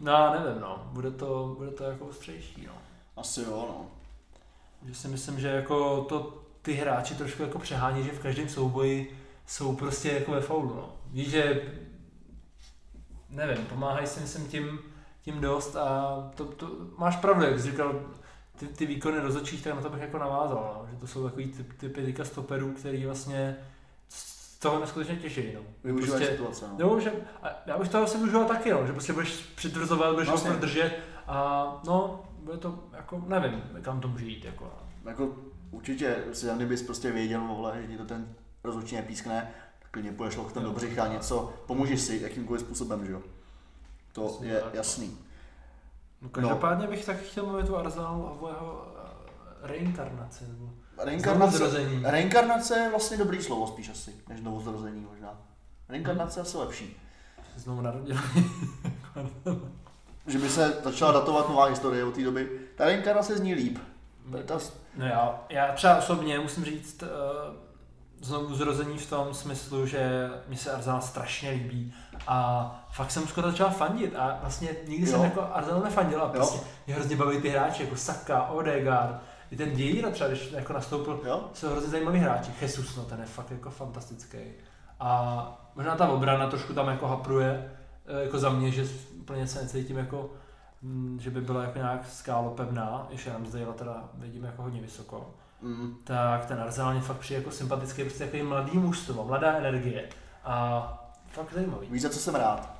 No, 0.00 0.32
nevím, 0.32 0.60
no. 0.60 0.88
Bude 0.92 1.10
to, 1.10 1.54
bude 1.58 1.70
to 1.70 1.84
jako 1.84 2.04
ostřejší, 2.04 2.66
no. 2.66 2.72
Asi 3.16 3.40
jo, 3.40 3.68
no. 3.68 3.86
Že 4.88 4.94
si 4.94 5.08
myslím, 5.08 5.40
že 5.40 5.48
jako 5.48 6.04
to 6.08 6.42
ty 6.62 6.72
hráči 6.72 7.14
trošku 7.14 7.42
jako 7.42 7.58
přehání, 7.58 8.04
že 8.04 8.10
v 8.10 8.22
každém 8.22 8.48
souboji 8.48 9.18
jsou 9.46 9.76
prostě 9.76 10.12
jako 10.12 10.32
ve 10.32 10.40
faulu, 10.40 10.74
no. 10.74 10.92
Víš, 11.10 11.30
že 11.30 11.62
nevím, 13.30 13.66
pomáhají 13.66 14.06
si 14.06 14.20
myslím 14.20 14.48
tím, 14.48 14.78
tím 15.22 15.40
dost 15.40 15.76
a 15.76 16.16
to, 16.34 16.44
to 16.44 16.70
máš 16.98 17.16
pravdu, 17.16 17.44
jak 17.44 17.60
jsi 17.60 17.70
říkal, 17.70 18.00
ty, 18.58 18.66
ty 18.66 18.86
výkony 18.86 19.18
rozhodčích, 19.18 19.64
tak 19.64 19.74
na 19.74 19.82
to 19.82 19.90
bych 19.90 20.00
jako 20.00 20.18
navázal, 20.18 20.76
no. 20.80 20.90
že 20.90 20.96
to 20.96 21.06
jsou 21.06 21.24
takový 21.24 21.46
typ, 21.46 21.72
typy 21.76 22.02
teďka 22.02 22.24
stoperů, 22.24 22.72
který 22.72 23.06
vlastně 23.06 23.56
z 24.08 24.58
toho 24.58 24.80
neskutečně 24.80 25.16
těží. 25.16 25.52
No. 25.54 25.60
Využívají 25.84 26.20
Prostě- 26.20 26.36
situace, 26.36 26.64
no. 26.68 26.74
Jo, 26.78 27.00
že, 27.00 27.12
a 27.42 27.48
já 27.66 27.78
bych 27.78 27.88
to 27.88 28.02
asi 28.02 28.16
využíval 28.16 28.44
taky, 28.44 28.70
no, 28.70 28.86
že 28.86 28.92
prostě 28.92 29.12
budeš 29.12 29.32
přitvrzovat, 29.54 30.12
budeš 30.12 30.28
Vlastně. 30.28 30.50
držet 30.50 30.98
a 31.26 31.66
no, 31.86 32.24
bude 32.38 32.56
to 32.58 32.84
jako, 32.92 33.24
nevím, 33.26 33.62
kam 33.82 34.00
to 34.00 34.08
může 34.08 34.24
jít, 34.24 34.44
jako. 34.44 34.72
Jako 35.04 35.36
určitě 35.70 36.24
si 36.32 36.46
tam 36.46 36.56
kdybys 36.56 36.82
prostě 36.82 37.12
věděl, 37.12 37.40
vole, 37.40 37.78
že 37.80 37.88
ti 37.88 37.96
to 37.96 38.04
ten 38.04 38.34
rozhodčí 38.64 38.96
nepískne, 38.96 39.52
tak 39.78 39.90
klidně 39.90 40.12
půjdeš 40.12 40.36
loktem 40.36 40.62
do 40.62 40.72
břicha, 40.72 41.06
něco, 41.06 41.52
pomůžeš 41.66 42.00
si 42.00 42.20
jakýmkoliv 42.22 42.62
způsobem, 42.62 43.06
že 43.06 43.12
jo. 43.12 43.22
To 44.12 44.38
je 44.42 44.60
tak, 44.60 44.64
no. 44.64 44.78
jasný. 44.78 45.18
No, 46.22 46.28
každopádně 46.28 46.86
bych 46.86 47.06
taky 47.06 47.24
chtěl 47.24 47.46
mluvit 47.46 47.70
o 47.70 47.76
Arsenalu 47.76 48.26
a 48.26 48.30
o 48.30 48.48
jeho 48.48 48.86
eh, 48.96 49.66
reinkarnaci, 49.66 50.44
nebo 50.48 50.70
Reinkarnace, 51.04 51.88
reinkarnace 52.04 52.78
je 52.78 52.90
vlastně 52.90 53.16
dobrý 53.16 53.42
slovo 53.42 53.66
spíš 53.66 53.88
asi, 53.88 54.14
než 54.28 54.40
znovuzrození 54.40 55.06
možná. 55.10 55.38
Reinkarnace 55.88 56.40
je 56.40 56.42
asi 56.42 56.56
lepší. 56.56 56.96
se 57.54 57.60
znovu 57.60 57.80
narodil. 57.80 58.16
Že 60.26 60.38
by 60.38 60.48
se 60.48 60.80
začala 60.84 61.12
datovat 61.12 61.48
nová 61.48 61.64
historie 61.64 62.04
od 62.04 62.14
té 62.14 62.24
doby. 62.24 62.60
Ta 62.76 62.84
reinkarnace 62.84 63.36
zní 63.36 63.54
líp. 63.54 63.78
Ta, 64.44 64.58
No 64.96 65.06
já, 65.06 65.44
já 65.48 65.72
třeba 65.74 65.96
osobně 65.98 66.38
musím 66.38 66.64
říct 66.64 67.02
uh, 67.02 67.08
znovu 68.20 68.54
zrození 68.54 68.98
v 68.98 69.10
tom 69.10 69.34
smyslu, 69.34 69.86
že 69.86 70.30
mi 70.48 70.56
se 70.56 70.72
Arsenal 70.72 71.00
strašně 71.00 71.50
líbí 71.50 71.94
a 72.26 72.88
fakt 72.92 73.10
jsem 73.10 73.26
skoro 73.26 73.50
začal 73.50 73.70
fandit 73.70 74.16
a 74.16 74.38
vlastně 74.40 74.68
nikdy 74.88 75.10
Jo. 75.10 75.12
jsem 75.12 75.24
jako 75.24 75.42
Arsenal 75.52 75.80
nefandil 75.80 76.22
a 76.22 76.28
prostě 76.28 76.60
mě 76.86 76.94
hrozně 76.94 77.16
baví 77.16 77.40
ty 77.40 77.48
hráči 77.48 77.82
jako 77.82 77.96
Saka, 77.96 78.42
Odegaard, 78.48 79.16
i 79.50 79.56
ten 79.56 79.70
Vieira 79.70 80.10
třeba, 80.10 80.28
když 80.28 80.52
jako 80.52 80.72
nastoupil, 80.72 81.20
jo? 81.24 81.44
jsou 81.54 81.68
hrozně 81.70 81.90
zajímaví 81.90 82.18
hráči. 82.18 82.50
Jesus, 82.62 82.96
no 82.96 83.04
ten 83.04 83.20
je 83.20 83.26
fakt 83.26 83.50
jako 83.50 83.70
fantastický. 83.70 84.38
A 85.00 85.70
možná 85.74 85.96
ta 85.96 86.08
obrana 86.08 86.46
trošku 86.50 86.72
tam 86.72 86.88
jako 86.88 87.06
hapruje, 87.06 87.70
eh, 88.06 88.22
jako 88.24 88.38
za 88.38 88.50
mě, 88.50 88.70
že 88.70 88.84
úplně 89.20 89.46
se 89.46 89.62
necítím 89.62 89.98
jako, 89.98 90.30
mm, 90.82 91.18
že 91.20 91.30
by 91.30 91.40
byla 91.40 91.62
jako 91.62 91.78
nějak 91.78 92.06
skálopevná, 92.08 93.06
i 93.10 93.30
Ramsdale 93.30 93.66
teda 93.74 94.04
vidím 94.14 94.44
jako 94.44 94.62
hodně 94.62 94.80
vysoko. 94.80 95.34
Mm. 95.62 95.96
Tak 96.04 96.46
ten 96.46 96.60
Arsenal 96.60 96.92
mě 96.92 97.00
fakt 97.02 97.16
přijde 97.16 97.40
jako 97.40 97.50
sympatický, 97.50 98.02
prostě 98.04 98.24
takový 98.24 98.42
mladý 98.42 98.78
mužstvo, 98.78 99.24
mladá 99.24 99.52
energie 99.52 100.04
a 100.44 100.88
fakt 101.32 101.52
zajímavý. 101.54 101.86
Víš, 101.90 102.02
za 102.02 102.08
co 102.08 102.18
jsem 102.18 102.34
rád? 102.34 102.70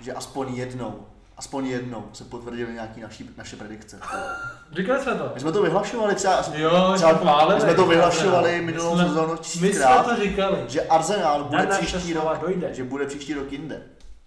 Že 0.00 0.12
aspoň 0.12 0.54
jednou, 0.54 1.06
aspoň 1.36 1.66
jednou 1.66 2.08
se 2.12 2.24
potvrdily 2.24 2.72
nějaké 2.72 3.00
naší, 3.00 3.30
naše 3.36 3.56
predikce. 3.56 4.00
Říkali 4.76 5.02
jsme 5.02 5.14
to. 5.14 5.30
My 5.34 5.40
jsme 5.40 5.52
to 5.52 5.62
vyhlašovali 5.62 6.14
třeba, 6.14 6.42
Jo, 6.54 6.92
třeba 6.96 7.14
chválili. 7.14 7.54
my 7.54 7.60
jsme 7.60 7.74
to 7.74 7.86
vyhlašovali 7.86 8.52
My 8.60 8.62
minulou 8.66 8.94
jsme- 8.94 9.08
sezónu 9.08 9.32
My 9.32 9.36
jsme 9.36 9.44
tisíckrát, 9.44 10.06
to 10.06 10.16
říkali. 10.22 10.64
že 10.68 10.82
Arsenal 10.82 11.44
bude 11.44 11.58
Na 11.58 11.64
naše 11.64 11.86
příští 11.86 12.12
rok, 12.12 12.38
dojde. 12.40 12.74
že 12.74 12.84
bude 12.84 13.06
příští 13.06 13.34
rok 13.34 13.52
jinde. 13.52 13.82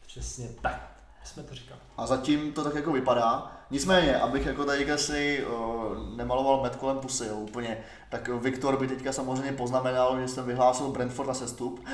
Přesně 0.07 0.47
tak. 0.61 0.90
Jsme 1.33 1.43
to 1.43 1.55
říkali. 1.55 1.79
A 1.97 2.07
zatím 2.07 2.53
to 2.53 2.63
tak 2.63 2.75
jako 2.75 2.91
vypadá. 2.91 3.51
Nicméně, 3.71 4.15
abych 4.17 4.45
jako 4.45 4.65
tady 4.65 4.97
si 4.97 5.45
o, 5.45 5.91
nemaloval 6.15 6.61
met 6.61 6.75
kolem 6.75 6.97
pusy, 6.97 7.25
jo, 7.27 7.35
úplně, 7.35 7.77
tak 8.09 8.27
Viktor 8.27 8.77
by 8.77 8.87
teďka 8.87 9.13
samozřejmě 9.13 9.51
poznamenal, 9.51 10.19
že 10.21 10.27
jsem 10.27 10.45
vyhlásil 10.45 10.87
Brentford 10.87 11.27
na 11.27 11.33
sestup. 11.33 11.85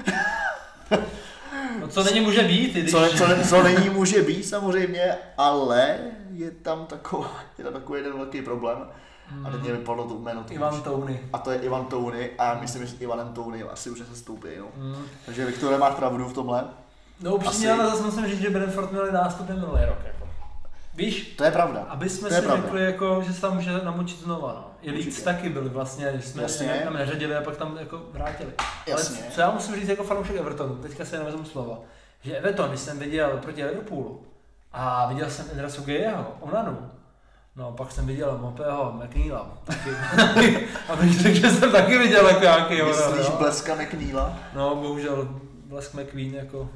No 1.80 1.88
co 1.88 2.04
není 2.04 2.20
může 2.20 2.44
být, 2.44 2.76
i 2.76 2.82
když... 2.82 2.92
Co, 2.92 3.10
co, 3.18 3.26
co 3.50 3.64
není 3.64 3.90
může 3.90 4.22
být 4.22 4.44
samozřejmě, 4.44 5.18
ale 5.38 6.00
je 6.32 6.52
tam, 6.52 6.86
takový, 6.86 7.28
je 7.58 7.64
tam 7.64 7.74
takový 7.74 8.00
jeden 8.00 8.18
velký 8.18 8.42
problém. 8.42 8.78
A 9.44 9.50
teď 9.50 9.62
mě 9.62 9.72
vypadlo 9.72 10.08
to 10.08 10.20
jméno. 10.20 10.42
Hmm. 10.42 10.52
Ivan. 10.52 10.82
Touny. 10.82 11.20
A 11.34 11.38
to 11.38 11.52
je 11.52 11.60
Ivan 11.60 11.86
Touny 11.86 12.30
a 12.38 12.46
já 12.46 12.60
myslím, 12.62 12.82
že 12.82 12.88
s 12.88 13.02
Ivanem 13.02 13.34
Touny 13.34 13.64
asi 13.64 13.90
už 13.90 14.00
se 14.00 14.16
stoupí. 14.16 14.50
No. 14.60 14.66
Mm. 14.76 15.06
Takže 15.26 15.46
Viktore, 15.46 15.78
máš 15.78 15.96
pravdu 15.96 16.26
v 16.26 16.34
tomhle. 16.34 16.64
No 17.22 17.36
upřímně, 17.36 17.72
ale 17.72 17.90
zase 17.90 18.04
musím 18.04 18.26
říct, 18.28 18.42
že 18.42 18.50
Brentford 18.50 18.92
měli 18.92 19.12
nástupy 19.12 19.54
minulý 19.54 19.82
rok. 19.86 19.98
Jako. 20.06 20.30
Víš, 20.96 21.36
To 21.38 21.44
je 21.44 21.52
pravda. 21.52 21.86
aby 21.90 22.10
jsme 22.10 22.30
To 22.30 22.36
si 22.36 22.42
pravda. 22.42 22.64
řekli, 22.64 22.84
jako, 22.84 23.22
že 23.28 23.34
se 23.34 23.42
tam 23.42 23.56
může 23.56 23.72
namočit 23.84 24.20
znova. 24.20 24.54
No. 24.54 24.68
I 24.82 24.92
Leeds 24.92 25.22
taky 25.22 25.50
byli 25.50 25.70
vlastně, 25.70 26.12
že 26.16 26.22
jsme 26.22 26.42
Jasně. 26.44 26.82
Tam 26.84 26.94
neřadili 26.94 27.36
a 27.36 27.42
pak 27.42 27.58
tam 27.58 27.78
jako 27.80 28.02
vrátili. 28.14 28.52
Jasně. 28.88 29.22
Ale 29.24 29.32
co 29.32 29.42
já 29.42 29.52
musím 29.52 29.76
říct 29.76 29.88
jako 29.90 30.04
fanoušek 30.04 30.36
Evertonu, 30.36 30.76
teďka 30.76 31.06
se 31.06 31.18
nevezmu 31.20 31.46
slova, 31.46 31.80
že 32.22 32.38
Everton, 32.38 32.70
když 32.70 32.80
jsem 32.82 33.00
viděl 33.00 33.40
proti 33.42 33.64
Liverpoolu 33.66 34.22
a 34.74 35.08
viděl 35.08 35.30
jsem 35.30 35.46
Indrasu 35.52 35.82
Gejeho, 35.84 36.26
Onanu, 36.40 36.78
No, 37.56 37.72
pak 37.72 37.92
jsem 37.92 38.06
viděl 38.08 38.38
Mopeho, 38.42 38.92
McNeila, 39.04 39.58
taky. 39.66 40.68
Abych 40.90 41.22
řekl, 41.22 41.36
že 41.36 41.50
jsem 41.50 41.72
taky 41.72 41.98
viděl 41.98 42.28
jako 42.28 42.42
nějaký 42.42 42.82
Myslíš 42.82 43.26
jo. 43.26 43.36
Bleska 43.40 43.76
McNeila? 43.76 44.38
No, 44.56 44.76
bohužel 44.76 45.28
Blesk 45.66 45.94
McQueen 45.94 46.34
jako 46.36 46.70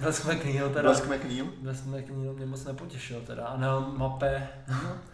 Blesk 0.00 0.24
McNeil 0.24 0.68
teda. 0.68 0.82
Blesk 0.82 1.04
McNeil? 1.06 1.46
Blesk 1.62 1.84
McNeil 1.84 2.32
mě 2.32 2.46
moc 2.46 2.64
nepotěšil 2.64 3.20
teda. 3.20 3.44
A 3.46 3.56
Nel 3.56 3.80
Mapé. 3.80 4.48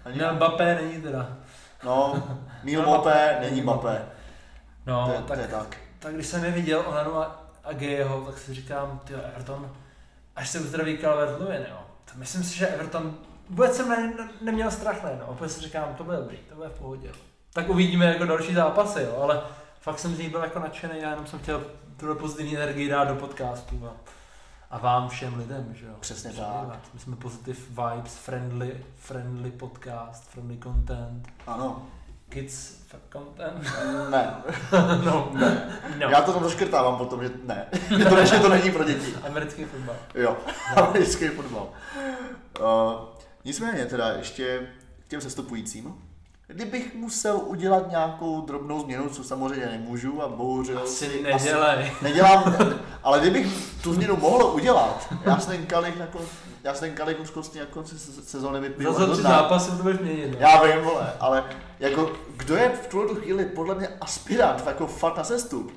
Ani- 0.05 0.19
Nel 0.19 0.35
Mbappé 0.35 0.75
není 0.83 1.03
teda. 1.03 1.29
No, 1.85 2.23
Neil 2.65 2.83
No, 2.83 2.89
Mbappé. 2.89 3.37
není 3.41 3.63
Mopé. 3.63 4.03
No, 4.87 5.07
To 5.07 5.13
je, 5.13 5.19
tak, 5.19 5.37
to 5.39 5.43
je 5.43 5.49
tak. 5.49 5.77
tak 5.99 6.15
když 6.15 6.27
jsem 6.27 6.45
je 6.45 6.51
viděl 6.51 6.85
Onanu 6.87 7.17
a, 7.17 7.45
a 7.65 7.73
Gejeho, 7.73 8.21
tak 8.21 8.39
si 8.39 8.55
říkám, 8.55 9.01
ty 9.05 9.15
Everton, 9.15 9.71
až 10.37 10.49
se 10.49 10.61
uzdraví 10.61 10.99
Calvert-Lewin, 10.99 11.65
jo. 11.71 11.79
To 12.05 12.13
myslím 12.15 12.45
si, 12.45 12.59
že 12.59 12.67
Everton, 12.69 13.15
vůbec 13.51 13.77
jsem 13.77 13.89
ne, 13.89 13.97
ne, 14.19 14.29
neměl 14.43 14.71
strach, 14.71 15.03
ne, 15.05 15.11
no. 15.21 15.27
Opět 15.27 15.49
si 15.49 15.61
říkám, 15.61 15.95
to 15.95 16.05
bude 16.05 16.17
dobrý, 16.17 16.37
to 16.49 16.55
bude 16.55 16.69
v 16.69 16.79
pohodě. 16.79 17.11
Tak 17.53 17.69
uvidíme 17.69 18.07
jako 18.07 18.25
další 18.25 18.55
zápasy, 18.55 19.03
jo, 19.03 19.19
ale 19.23 19.41
fakt 19.81 19.99
jsem 19.99 20.15
z 20.15 20.19
nich 20.19 20.31
byl 20.31 20.41
jako 20.41 20.59
nadšený, 20.59 21.01
já 21.01 21.11
jenom 21.11 21.27
jsem 21.27 21.39
chtěl 21.39 21.63
tuhle 21.97 22.15
pozitivní 22.15 22.57
energii 22.57 22.89
dát 22.89 23.05
do 23.09 23.15
podcastu 23.15 23.87
a, 23.87 24.11
a 24.71 24.79
vám 24.79 25.09
všem 25.09 25.39
lidem, 25.39 25.75
že 25.75 25.87
jo. 25.87 25.93
Přesně 26.01 26.33
tak. 26.33 26.79
My 26.95 27.01
jsme 27.01 27.16
positive 27.16 27.59
vibes, 27.68 28.16
friendly, 28.16 28.85
friendly 28.97 29.51
podcast, 29.51 30.25
friendly 30.31 30.59
content, 30.59 31.29
Ano. 31.47 31.87
kids 32.29 32.81
content. 33.12 33.64
Ne. 34.11 34.35
no, 35.05 35.31
ne. 35.35 35.81
no. 35.99 36.09
Já 36.11 36.23
to 36.23 36.33
tam 36.33 36.45
zaškrtávám 36.45 36.97
potom, 36.97 37.23
že 37.23 37.31
ne. 37.45 37.66
to, 38.09 38.16
ne, 38.16 38.27
že 38.27 38.39
to 38.39 38.49
není 38.49 38.71
pro 38.71 38.85
děti. 38.85 39.14
Americký 39.27 39.64
fotbal. 39.64 39.97
Jo, 40.14 40.37
americký 40.77 41.29
fotbal. 41.29 41.68
Uh, 42.61 42.93
nicméně 43.45 43.87
teda 43.87 44.09
ještě 44.09 44.66
k 45.07 45.09
těm 45.09 45.21
sestupujícím. 45.21 46.10
Kdybych 46.55 46.95
musel 46.95 47.41
udělat 47.45 47.91
nějakou 47.91 48.41
drobnou 48.41 48.81
změnu, 48.81 49.09
co 49.09 49.25
samozřejmě 49.25 49.67
nemůžu 49.67 50.23
a 50.23 50.29
bohužel 50.29 50.79
Asi 50.79 51.07
si 51.07 51.23
nedělej. 51.23 51.93
nedělám, 52.03 52.57
ale 53.03 53.21
kdybych 53.21 53.47
tu 53.83 53.95
změnu 53.95 54.17
mohl 54.17 54.45
udělat, 54.45 55.09
já 55.27 55.39
si 55.41 55.47
ten 55.49 55.67
kalich 55.67 55.99
na 55.99 56.07
konci, 56.07 56.29
já 56.65 56.75
si 56.75 56.81
ten 56.81 56.93
kalich 56.95 57.21
už 57.21 57.31
kostně 57.31 57.61
na 57.61 57.67
konci 57.67 57.99
se- 57.99 58.23
sezóny 58.23 58.61
vypiju. 58.61 58.93
Za 58.93 59.13
tři 59.13 59.23
zápasy 59.23 59.71
to 59.71 59.83
budeš 59.83 60.01
měnit. 60.01 60.31
no. 60.31 60.37
Já 60.41 60.63
vím, 60.63 60.85
vole, 60.85 61.13
ale 61.21 61.45
jako, 61.81 62.13
kdo 62.37 62.57
je 62.57 62.69
v 62.69 62.87
tuhle 62.87 63.15
chvíli 63.15 63.45
podle 63.45 63.75
mě 63.75 63.89
aspirant 64.01 64.67
jako 64.67 64.87
fakt 64.87 65.17
na 65.17 65.25
sestup, 65.25 65.73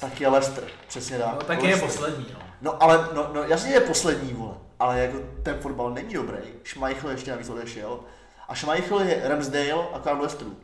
tak 0.00 0.20
je 0.20 0.28
Leicester, 0.28 0.64
přesně 0.88 1.18
tak. 1.18 1.34
No, 1.34 1.40
tak 1.46 1.62
je 1.62 1.76
poslední, 1.76 2.26
no. 2.34 2.38
No 2.62 2.82
ale, 2.82 3.08
no, 3.14 3.30
no 3.34 3.42
jasně 3.42 3.70
je 3.72 3.80
poslední, 3.80 4.32
vole, 4.32 4.54
ale 4.78 5.00
jako 5.00 5.18
ten 5.42 5.56
fotbal 5.60 5.90
není 5.90 6.14
dobrý. 6.14 6.38
Schmeichel 6.64 7.10
ještě 7.10 7.30
navíc 7.30 7.48
odešel. 7.48 8.00
A 8.48 8.54
Schmeichel 8.54 9.00
je 9.00 9.28
Ramsdale 9.28 9.88
a 9.92 9.98
Karl 9.98 10.18
Leicesteru. 10.20 10.56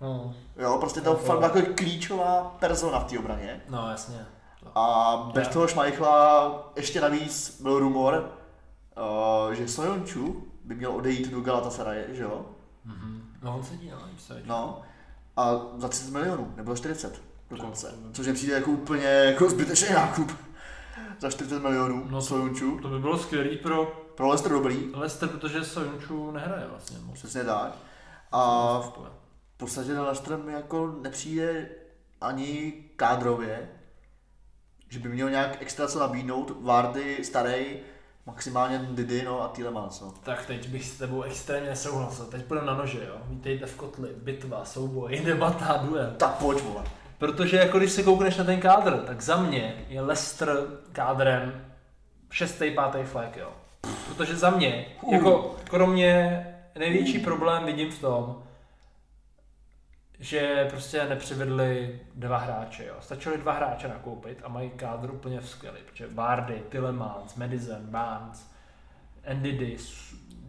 No, 0.00 0.34
Jo, 0.56 0.76
prostě 0.80 1.00
to 1.00 1.10
No, 1.10 1.16
fakt 1.16 1.52
to- 1.52 1.58
jako 1.58 1.72
klíčová 1.74 2.56
persona 2.60 2.98
v 3.00 3.04
té 3.04 3.18
obraně. 3.18 3.60
no 3.68 3.90
jasně. 3.90 4.26
A 4.74 5.16
bez 5.34 5.48
toho 5.48 5.68
Schmeichla 5.68 6.72
ještě 6.76 7.00
navíc 7.00 7.60
byl 7.62 7.78
rumor, 7.78 8.30
uh, 9.46 9.52
že 9.52 9.68
Sojonču 9.68 10.44
by 10.64 10.74
měl 10.74 10.92
odejít 10.92 11.28
do 11.30 11.40
Galatasaraje, 11.40 12.06
že 12.12 12.22
jo? 12.22 12.46
Mhm. 12.84 13.22
No 13.42 13.56
on 13.56 13.62
sedí, 13.64 13.90
no, 13.90 13.98
co, 14.18 14.34
No. 14.46 14.80
A 15.36 15.52
za 15.76 15.88
30 15.88 16.10
milionů, 16.12 16.52
nebylo 16.56 16.76
40 16.76 17.22
dokonce. 17.50 17.92
No, 18.04 18.12
Což 18.12 18.26
mi 18.26 18.32
přijde 18.32 18.54
jako 18.54 18.70
úplně 18.70 19.06
jako 19.06 19.50
zbytečný 19.50 19.94
nákup. 19.94 20.32
Za 21.20 21.30
40 21.30 21.62
milionů 21.62 22.06
No, 22.10 22.22
Sojonču. 22.22 22.78
To 22.82 22.88
by 22.88 22.98
bylo 22.98 23.18
skvělý 23.18 23.56
pro 23.56 24.01
Pro 24.14 24.28
Leicester 24.28 24.52
dobrý, 24.52 24.90
Leicester, 24.94 25.28
protože 25.28 25.64
Sojunču 25.64 26.30
nehraje 26.30 26.66
vlastně 26.66 26.96
moc. 26.98 27.18
přesně 27.18 27.44
tak. 27.44 27.72
A 28.32 28.78
v 28.80 28.92
podstatě 29.56 29.88
ten 29.88 30.00
Leicester 30.00 30.38
mi 30.38 30.52
jako 30.52 30.98
nepřijde 31.02 31.68
ani 32.20 32.72
kádrově, 32.96 33.68
že 34.88 34.98
by 34.98 35.08
měl 35.08 35.30
nějak 35.30 35.62
extra 35.62 35.86
co 35.88 36.00
nabídnout. 36.00 36.56
Vardy 36.60 37.24
starý, 37.24 37.64
Maximálně 38.26 38.78
Didi, 38.78 39.22
no 39.24 39.42
a 39.42 39.48
Tielemans, 39.48 40.00
no. 40.00 40.14
Tak 40.22 40.46
teď 40.46 40.68
bych 40.68 40.84
s 40.84 40.98
tebou 40.98 41.22
extrémně 41.22 41.70
nesouhlasil. 41.70 42.24
Teď 42.24 42.44
půjdeme 42.44 42.66
na 42.66 42.76
nože, 42.76 43.04
jo. 43.08 43.16
Vítejte 43.28 43.66
v 43.66 43.74
kotli, 43.74 44.08
bitva, 44.16 44.64
souboj, 44.64 45.20
debata, 45.24 45.76
duel. 45.86 46.14
Tak 46.16 46.34
pojď, 46.34 46.62
vole. 46.62 46.84
Protože 47.18 47.56
jako 47.56 47.78
když 47.78 47.92
se 47.92 48.02
koukneš 48.02 48.36
na 48.36 48.44
ten 48.44 48.60
kádr, 48.60 48.98
tak 48.98 49.22
za 49.22 49.36
mě 49.36 49.84
je 49.88 50.00
Leicester 50.00 50.56
kádrem 50.92 51.64
šestý, 52.30 52.70
pátý 52.70 52.98
flag, 53.04 53.36
jo. 53.36 53.52
Protože 54.08 54.36
za 54.36 54.50
mě, 54.50 54.86
jako 55.10 55.56
kromě 55.64 56.46
největší 56.78 57.18
problém 57.18 57.64
vidím 57.64 57.90
v 57.90 58.00
tom, 58.00 58.42
že 60.18 60.66
prostě 60.70 61.04
nepřivedli 61.04 62.00
dva 62.14 62.38
hráče, 62.38 62.84
jo. 62.86 62.94
Stačili 63.00 63.38
dva 63.38 63.52
hráče 63.52 63.88
nakoupit 63.88 64.40
a 64.44 64.48
mají 64.48 64.70
kádr 64.70 65.10
úplně 65.10 65.42
skvělý, 65.42 65.78
protože 65.86 66.08
Bardy, 66.08 66.62
Tillemans, 66.68 67.34
Madison, 67.34 67.86
Barnes, 67.86 68.50
Ndidi, 69.34 69.78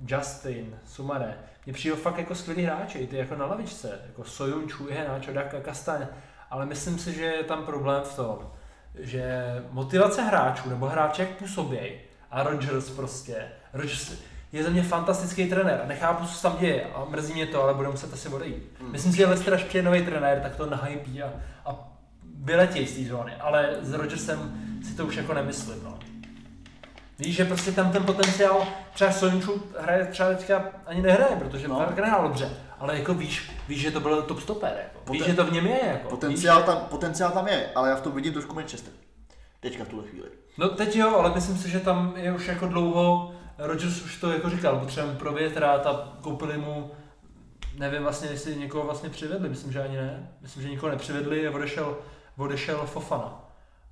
Justin, 0.05 0.79
Sumare, 0.85 1.37
mě 1.65 1.73
přijde 1.73 1.95
fakt 1.95 2.17
jako 2.17 2.35
skvělý 2.35 2.63
hráči, 2.63 2.97
i 2.99 3.07
ty 3.07 3.17
jako 3.17 3.35
na 3.35 3.45
lavičce, 3.45 4.01
jako 4.07 4.23
Sojunču, 4.23 4.89
Ihena, 4.89 5.19
Čodaka, 5.19 5.59
Kastaň, 5.59 6.07
ale 6.49 6.65
myslím 6.65 6.99
si, 6.99 7.13
že 7.13 7.25
je 7.25 7.43
tam 7.43 7.65
problém 7.65 8.03
v 8.03 8.15
tom, 8.15 8.51
že 8.99 9.45
motivace 9.69 10.21
hráčů 10.21 10.69
nebo 10.69 10.85
hráči 10.85 11.21
jak 11.21 11.29
působí 11.29 11.79
a 12.33 12.43
Rodgers 12.43 12.89
prostě, 12.89 13.35
Rodgers 13.73 14.11
je 14.51 14.63
za 14.63 14.69
mě 14.69 14.83
fantastický 14.83 15.49
trenér 15.49 15.81
a 15.83 15.87
nechápu, 15.87 16.25
co 16.25 16.33
se 16.33 16.41
tam 16.41 16.57
děje 16.59 16.83
a 16.95 17.05
mrzí 17.05 17.33
mě 17.33 17.45
to, 17.47 17.63
ale 17.63 17.73
bude 17.73 17.87
muset 17.89 18.13
asi 18.13 18.29
odejít. 18.29 18.63
Hmm. 18.79 18.91
Myslím 18.91 19.11
si, 19.11 19.17
že 19.17 19.25
Leicester, 19.25 19.53
až 19.53 19.63
přijde 19.63 19.83
nový 19.83 20.05
trenér, 20.05 20.39
tak 20.39 20.55
to 20.55 20.65
nahypí 20.65 21.21
a, 21.23 21.33
a 21.65 21.75
vyletějí 22.35 22.87
z 22.87 22.97
té 22.97 23.09
zóny, 23.09 23.35
ale 23.35 23.75
s 23.81 23.93
Rodgersem 23.93 24.53
si 24.87 24.95
to 24.95 25.05
už 25.05 25.15
jako 25.15 25.33
nemyslím, 25.33 25.83
no. 25.83 25.99
Víš, 27.19 27.35
že 27.35 27.45
prostě 27.45 27.71
tam 27.71 27.91
ten 27.91 28.03
potenciál, 28.03 28.67
třeba 28.93 29.11
Soňču 29.11 29.63
hraje, 29.79 30.05
třeba 30.05 30.29
teďka 30.33 30.65
ani 30.85 31.01
nehraje, 31.01 31.35
protože 31.35 31.67
No. 31.67 31.77
fakt 31.79 31.97
nehrál 31.99 32.23
dobře, 32.27 32.49
ale 32.79 32.97
jako 32.99 33.13
víš, 33.13 33.51
víš, 33.67 33.81
že 33.81 33.91
to 33.91 33.99
byl 33.99 34.21
top 34.21 34.39
stoper, 34.41 34.71
jako. 34.83 35.11
víš, 35.11 35.21
Poten- 35.21 35.31
že 35.31 35.35
to 35.35 35.45
v 35.45 35.51
něm 35.51 35.67
je, 35.67 35.79
jako. 35.87 36.09
Potenciál 36.09 36.63
tam, 36.63 36.77
potenciál 36.77 37.31
tam 37.31 37.47
je, 37.47 37.69
ale 37.75 37.89
já 37.89 37.95
v 37.95 38.01
tom 38.01 38.11
vidím 38.15 38.33
trošku 38.33 38.55
Manchester. 38.55 38.93
Teďka 39.59 39.83
v 39.83 39.87
tuhle 39.87 40.07
chvíli. 40.07 40.27
No 40.57 40.69
teď 40.69 40.95
jo, 40.95 41.15
ale 41.19 41.33
myslím 41.33 41.57
si, 41.57 41.69
že 41.69 41.79
tam 41.79 42.13
je 42.15 42.33
už 42.33 42.47
jako 42.47 42.67
dlouho, 42.67 43.31
Rodgers 43.57 44.01
už 44.01 44.17
to 44.17 44.31
jako 44.31 44.49
říkal, 44.49 44.79
potřebujeme 44.79 45.19
provětrat 45.19 45.87
a 45.87 46.13
koupili 46.21 46.57
mu, 46.57 46.91
nevím 47.77 48.03
vlastně, 48.03 48.29
jestli 48.29 48.55
někoho 48.55 48.83
vlastně 48.83 49.09
přivedli, 49.09 49.49
myslím, 49.49 49.71
že 49.71 49.83
ani 49.83 49.95
ne, 49.95 50.29
myslím, 50.41 50.63
že 50.63 50.69
nikoho 50.69 50.91
nepřivedli 50.91 51.47
a 51.47 51.51
odešel, 51.51 51.97
odešel 52.37 52.77
Fofana. 52.77 53.39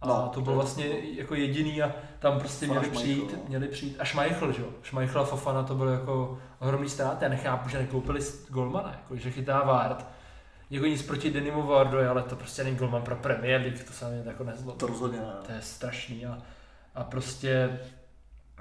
A 0.01 0.07
No, 0.07 0.29
to 0.33 0.41
byl 0.41 0.53
vlastně 0.53 0.85
jako 1.17 1.35
jediný 1.35 1.81
a 1.81 1.91
tam 2.19 2.39
prostě 2.39 2.67
Fofana, 2.67 2.81
měli 2.81 2.95
Schmeichel, 2.95 3.25
přijít, 3.25 3.37
no. 3.37 3.43
měli 3.47 3.67
přijít. 3.67 3.97
A 3.99 4.05
Schmeichel, 4.05 4.51
že 4.51 4.61
jo, 4.61 4.67
Schmeichel 4.83 5.21
a 5.21 5.25
Fofana 5.25 5.63
to 5.63 5.75
bylo 5.75 5.89
jako 5.89 6.37
ohromný 6.59 6.89
ztráty, 6.89 7.23
já 7.23 7.29
nechápu, 7.29 7.69
že 7.69 7.77
nekoupili 7.77 8.19
golmana, 8.49 8.89
jako, 8.89 9.15
že 9.15 9.31
chytá 9.31 9.63
Vard, 9.63 10.05
jako 10.71 10.85
nic 10.85 11.01
proti 11.01 11.31
Denimu 11.31 11.63
Vardovi, 11.63 12.07
ale 12.07 12.23
to 12.23 12.35
prostě 12.35 12.63
není 12.63 12.75
golman 12.75 13.01
pro 13.01 13.15
Premier 13.15 13.61
League, 13.61 13.83
to 13.83 13.93
se 13.93 14.09
mě 14.09 14.23
jako 14.25 14.43
nezlobí. 14.43 14.77
To 14.77 14.87
rozhodně 14.87 15.19
ne. 15.19 15.33
To 15.45 15.51
je 15.51 15.61
strašný 15.61 16.25
a, 16.25 16.37
a 16.95 17.03
prostě 17.03 17.79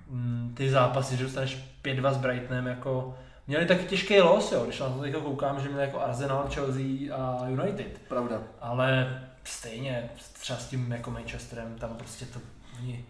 mm, 0.09 0.55
ty 0.57 0.71
zápasy, 0.71 1.17
že 1.17 1.25
dostaneš 1.25 1.59
5-2 1.85 2.13
s 2.13 2.17
Brightonem, 2.17 2.67
jako 2.67 3.19
měli 3.47 3.67
taky 3.67 3.85
těžký 3.85 4.21
los, 4.21 4.53
jo, 4.53 4.65
když 4.65 4.81
na 4.81 4.89
to 4.89 5.01
teďka 5.01 5.21
koukám, 5.21 5.61
že 5.61 5.69
měli 5.69 5.83
jako 5.83 6.01
Arsenal, 6.01 6.49
Chelsea 6.51 7.15
a 7.17 7.49
United, 7.49 7.99
Pravda. 8.09 8.43
ale 8.61 9.21
stejně 9.45 10.11
třeba 10.33 10.59
s 10.59 10.67
tím 10.69 10.93
jako 10.93 11.11
Manchesterem, 11.11 11.75
tam 11.79 11.97
prostě 11.97 12.25
to 12.25 12.41
oni 12.79 13.05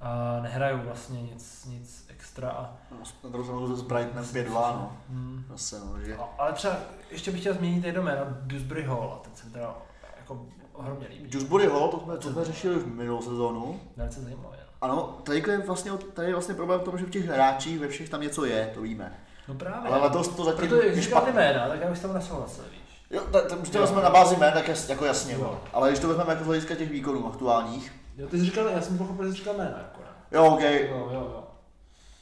a 0.00 0.40
nehrajou 0.42 0.78
vlastně 0.78 1.22
nic, 1.22 1.64
nic 1.64 2.07
extra 2.38 2.50
a 2.50 2.70
No, 2.90 2.96
na 3.24 3.30
druhou 3.30 3.44
stranu 3.44 3.76
s 3.76 3.82
Brightonem 3.82 4.24
5-2, 4.24 4.50
no. 4.52 4.92
Hmm. 5.10 5.44
Zase, 5.50 5.80
no, 5.84 6.00
že... 6.04 6.16
A- 6.16 6.28
Ale 6.38 6.52
třeba 6.52 6.74
ještě 7.10 7.30
bych 7.30 7.40
chtěl 7.40 7.54
změnit 7.54 7.84
jedno 7.84 8.02
jméno, 8.02 8.20
Dewsbury 8.42 8.82
Hall, 8.82 9.12
a 9.20 9.24
ten 9.24 9.32
se 9.34 9.50
teda 9.50 9.74
jako 10.20 10.46
ohromně 10.72 11.06
líbí. 11.10 11.30
Dewsbury 11.30 11.66
Hall, 11.66 11.88
to 11.88 12.00
jsme, 12.00 12.16
to 12.16 12.30
jsme 12.32 12.44
řešili 12.44 12.74
v 12.78 12.86
minulou 12.86 13.22
sezónu. 13.22 13.80
Velice 13.96 14.20
zajímavé. 14.20 14.56
no. 14.60 14.68
Ano, 14.80 15.18
tady 15.22 15.42
je 15.50 15.58
vlastně, 15.58 15.92
tady 16.14 16.28
je 16.28 16.34
vlastně 16.34 16.54
problém 16.54 16.80
v 16.80 16.82
tom, 16.84 16.98
že 16.98 17.04
v 17.06 17.10
těch 17.10 17.26
hráčích 17.26 17.80
ve 17.80 17.88
všech 17.88 18.08
tam 18.08 18.20
něco 18.20 18.44
je, 18.44 18.70
to 18.74 18.80
víme. 18.80 19.12
No 19.48 19.54
právě. 19.54 19.90
Ale 19.90 20.02
letos 20.02 20.28
to 20.28 20.44
zatím 20.44 20.68
Proto 20.68 20.82
ty 20.94 21.02
špatné. 21.02 21.32
jména, 21.32 21.68
tak 21.68 21.80
já 21.80 21.88
bych 21.88 21.98
s 21.98 22.00
tebou 22.00 22.12
nesouhlasil, 22.14 22.64
víš. 22.70 23.06
Jo, 23.10 23.22
tak 23.32 23.46
to 23.46 23.56
už 23.56 23.70
to 23.70 23.80
vezmeme 23.80 24.02
na 24.02 24.10
bázi 24.10 24.36
jmén, 24.36 24.52
tak 24.52 24.68
jas, 24.68 24.88
jako 24.88 25.04
jasně, 25.04 25.34
Jo. 25.34 25.40
jo. 25.40 25.60
ale 25.72 25.88
když 25.88 26.00
to 26.00 26.08
vezmeme 26.08 26.30
jako 26.32 26.44
z 26.44 26.46
hlediska 26.46 26.74
těch 26.74 26.90
výkonů 26.90 27.26
aktuálních, 27.28 27.92
Jo, 28.16 28.28
ty 28.28 28.38
jsi 28.38 28.44
říkal, 28.44 28.66
já 28.66 28.80
jsem 28.80 28.98
pochopil, 28.98 29.26
že 29.26 29.32
jsi 29.32 29.38
říkal 29.38 29.54
jména, 29.54 29.70
jako 29.70 30.00
ne. 30.00 30.06
jo, 30.38 30.44
OK, 30.46 30.60
Jo, 30.60 31.08
jo, 31.12 31.30
jo. 31.34 31.44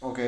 OK. 0.06 0.18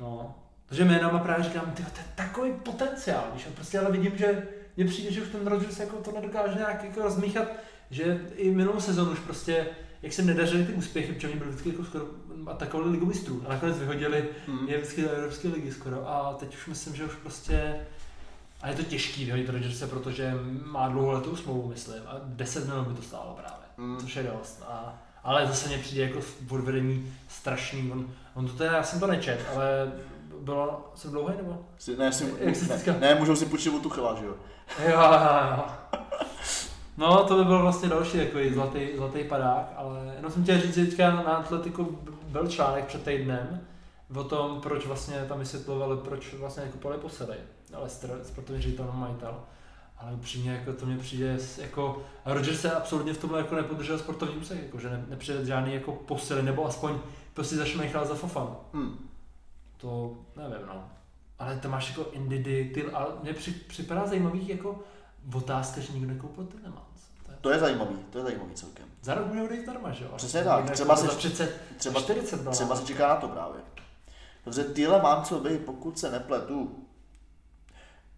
No. 0.00 0.34
Takže 0.66 0.84
jména 0.84 1.18
právě 1.18 1.44
říkám, 1.44 1.70
ty 1.74 1.82
to 1.82 1.98
je 1.98 2.04
takový 2.14 2.52
potenciál, 2.52 3.24
víš, 3.34 3.46
a 3.46 3.54
prostě 3.54 3.78
ale 3.78 3.90
vidím, 3.92 4.18
že 4.18 4.42
mně 4.76 4.86
přijde, 4.86 5.12
že 5.12 5.22
už 5.22 5.28
ten 5.28 5.46
Rodgers 5.46 5.80
jako 5.80 5.96
to 5.96 6.12
nedokáže 6.12 6.54
nějak 6.54 6.84
jako 6.84 7.02
rozmíchat, 7.02 7.48
že 7.90 8.20
i 8.36 8.50
minulou 8.50 8.80
sezonu 8.80 9.12
už 9.12 9.18
prostě, 9.18 9.66
jak 10.02 10.12
se 10.12 10.22
nedařily 10.22 10.64
ty 10.64 10.72
úspěchy, 10.72 11.12
protože 11.12 11.28
oni 11.28 11.36
byli 11.36 11.50
vždycky 11.50 11.68
jako 11.68 11.84
skoro 11.84 12.04
atakovali 12.46 12.90
ligu 12.90 13.06
mistrů 13.06 13.42
a 13.46 13.48
nakonec 13.48 13.78
vyhodili 13.78 14.24
Hmm. 14.46 14.68
je 14.68 14.76
vždycky 14.78 15.02
do 15.02 15.10
Evropské 15.10 15.48
ligy 15.48 15.72
skoro 15.72 16.08
a 16.08 16.36
teď 16.40 16.54
už 16.56 16.66
myslím, 16.66 16.96
že 16.96 17.04
už 17.04 17.14
prostě 17.14 17.76
a 18.62 18.68
je 18.68 18.74
to 18.76 18.82
těžký 18.82 19.24
vyhodit 19.24 19.48
Rodgerse, 19.48 19.86
protože 19.86 20.34
má 20.64 20.88
dlouholetou 20.88 21.36
smlouvu, 21.36 21.68
myslím, 21.68 22.02
a 22.06 22.20
10 22.24 22.64
milionů 22.66 22.90
by 22.90 22.96
to 22.96 23.02
stálo 23.02 23.34
právě, 23.40 23.66
Hmm. 23.78 23.96
což 24.00 24.16
je 24.16 24.22
dost. 24.22 24.62
A, 24.66 25.02
ale 25.24 25.46
zase 25.46 25.68
mě 25.68 25.78
přijde 25.78 26.02
jako 26.02 26.20
odvedení 26.48 27.12
strašný. 27.28 27.92
On, 27.92 28.10
on 28.34 28.46
to 28.46 28.52
teda, 28.52 28.72
já 28.72 28.82
jsem 28.82 29.00
to 29.00 29.06
nečet, 29.06 29.46
ale 29.54 29.92
bylo, 30.40 30.92
jsem 30.94 31.10
dlouhý 31.10 31.36
nebo? 31.36 31.58
Si, 31.78 31.96
ne, 31.96 32.12
si, 32.12 32.34
Jak 32.40 32.56
jsi 32.56 32.90
ne, 32.90 32.98
ne, 33.00 33.14
můžou 33.14 33.36
si 33.36 33.46
půjčit 33.46 33.74
od 33.74 33.82
Tuchela, 33.82 34.14
že 34.14 34.26
jo? 34.26 34.34
Jo, 34.84 34.90
jo, 34.90 35.00
jo. 35.56 35.64
No, 36.96 37.24
to 37.24 37.36
by 37.36 37.44
byl 37.44 37.62
vlastně 37.62 37.88
další 37.88 38.18
takový 38.18 38.54
zlatý, 38.54 38.88
zlatý 38.96 39.24
padák, 39.24 39.72
ale 39.76 40.12
jenom 40.16 40.32
jsem 40.32 40.42
chtěl 40.42 40.60
říct, 40.60 40.74
že 40.74 40.86
teďka 40.86 41.10
na 41.10 41.22
Atletiku 41.22 41.98
byl 42.28 42.48
článek 42.48 42.84
před 42.84 43.02
týdnem 43.04 43.60
o 44.16 44.24
tom, 44.24 44.60
proč 44.60 44.86
vlastně 44.86 45.24
tam 45.28 45.38
vysvětlovali, 45.38 45.96
proč 45.96 46.34
vlastně 46.34 46.62
kupovali 46.62 47.00
posily. 47.00 47.36
Lester, 47.72 48.10
sportovní 48.22 48.62
ředitel 48.62 48.90
a 48.92 48.96
majitel. 48.96 49.34
Ale 49.98 50.12
upřímně 50.12 50.50
jako 50.50 50.72
to 50.72 50.86
mě 50.86 50.96
přijde 50.96 51.38
jako, 51.58 52.02
a 52.24 52.34
Rodgers 52.34 52.60
se 52.60 52.72
absolutně 52.72 53.12
v 53.12 53.18
tomhle 53.18 53.38
jako 53.38 53.54
nepodržel 53.54 53.98
sportovní 53.98 54.36
úsek, 54.36 54.62
jako, 54.62 54.78
že 54.78 54.90
ne, 54.90 55.04
nepřijde 55.08 55.44
žádný 55.44 55.74
jako 55.74 55.92
posily, 55.92 56.42
nebo 56.42 56.66
aspoň 56.66 56.98
prostě 57.34 57.66
Schmeichela 57.66 58.04
za 58.04 58.14
Fofan. 58.14 58.56
Hmm. 58.72 59.08
To 59.76 60.16
nevím, 60.36 60.66
no. 60.66 60.90
Ale 61.38 61.56
to 61.56 61.68
máš 61.68 61.88
jako 61.88 62.10
Indidy, 62.12 62.70
ty, 62.74 62.84
ale 62.92 63.06
mě 63.22 63.32
při, 63.34 63.50
připadá 63.50 64.06
zajímavý 64.06 64.48
jako 64.48 64.82
otázka, 65.34 65.80
že 65.80 65.92
nikdo 65.92 66.08
nekoupil 66.08 66.44
Tillemans. 66.46 66.84
To 67.26 67.30
je- 67.32 67.38
To 67.40 67.50
je 67.50 67.58
zajímavý, 67.58 67.96
to 68.10 68.18
je 68.18 68.24
zajímavý 68.24 68.54
celkem. 68.54 68.86
Za 69.02 69.14
rok 69.14 69.26
můžou 69.26 69.48
dejít 69.48 69.62
zdarma, 69.62 69.92
že 69.92 70.04
jo? 70.04 70.10
Přesně 70.16 70.44
tak, 70.44 70.70
třeba 70.70 70.94
jako 70.94 71.02
si- 71.02 71.08
za 71.08 71.14
30, 71.18 71.60
Třeba, 71.76 72.00
40 72.00 72.40
byla. 72.40 72.52
třeba 72.52 72.76
se 72.76 72.84
čeká 72.86 73.08
na 73.08 73.16
to 73.16 73.28
právě. 73.28 73.60
Protože 74.44 74.64
Tielemanncovi, 74.64 75.58
pokud 75.58 75.98
se 75.98 76.10
nepletu, 76.10 76.84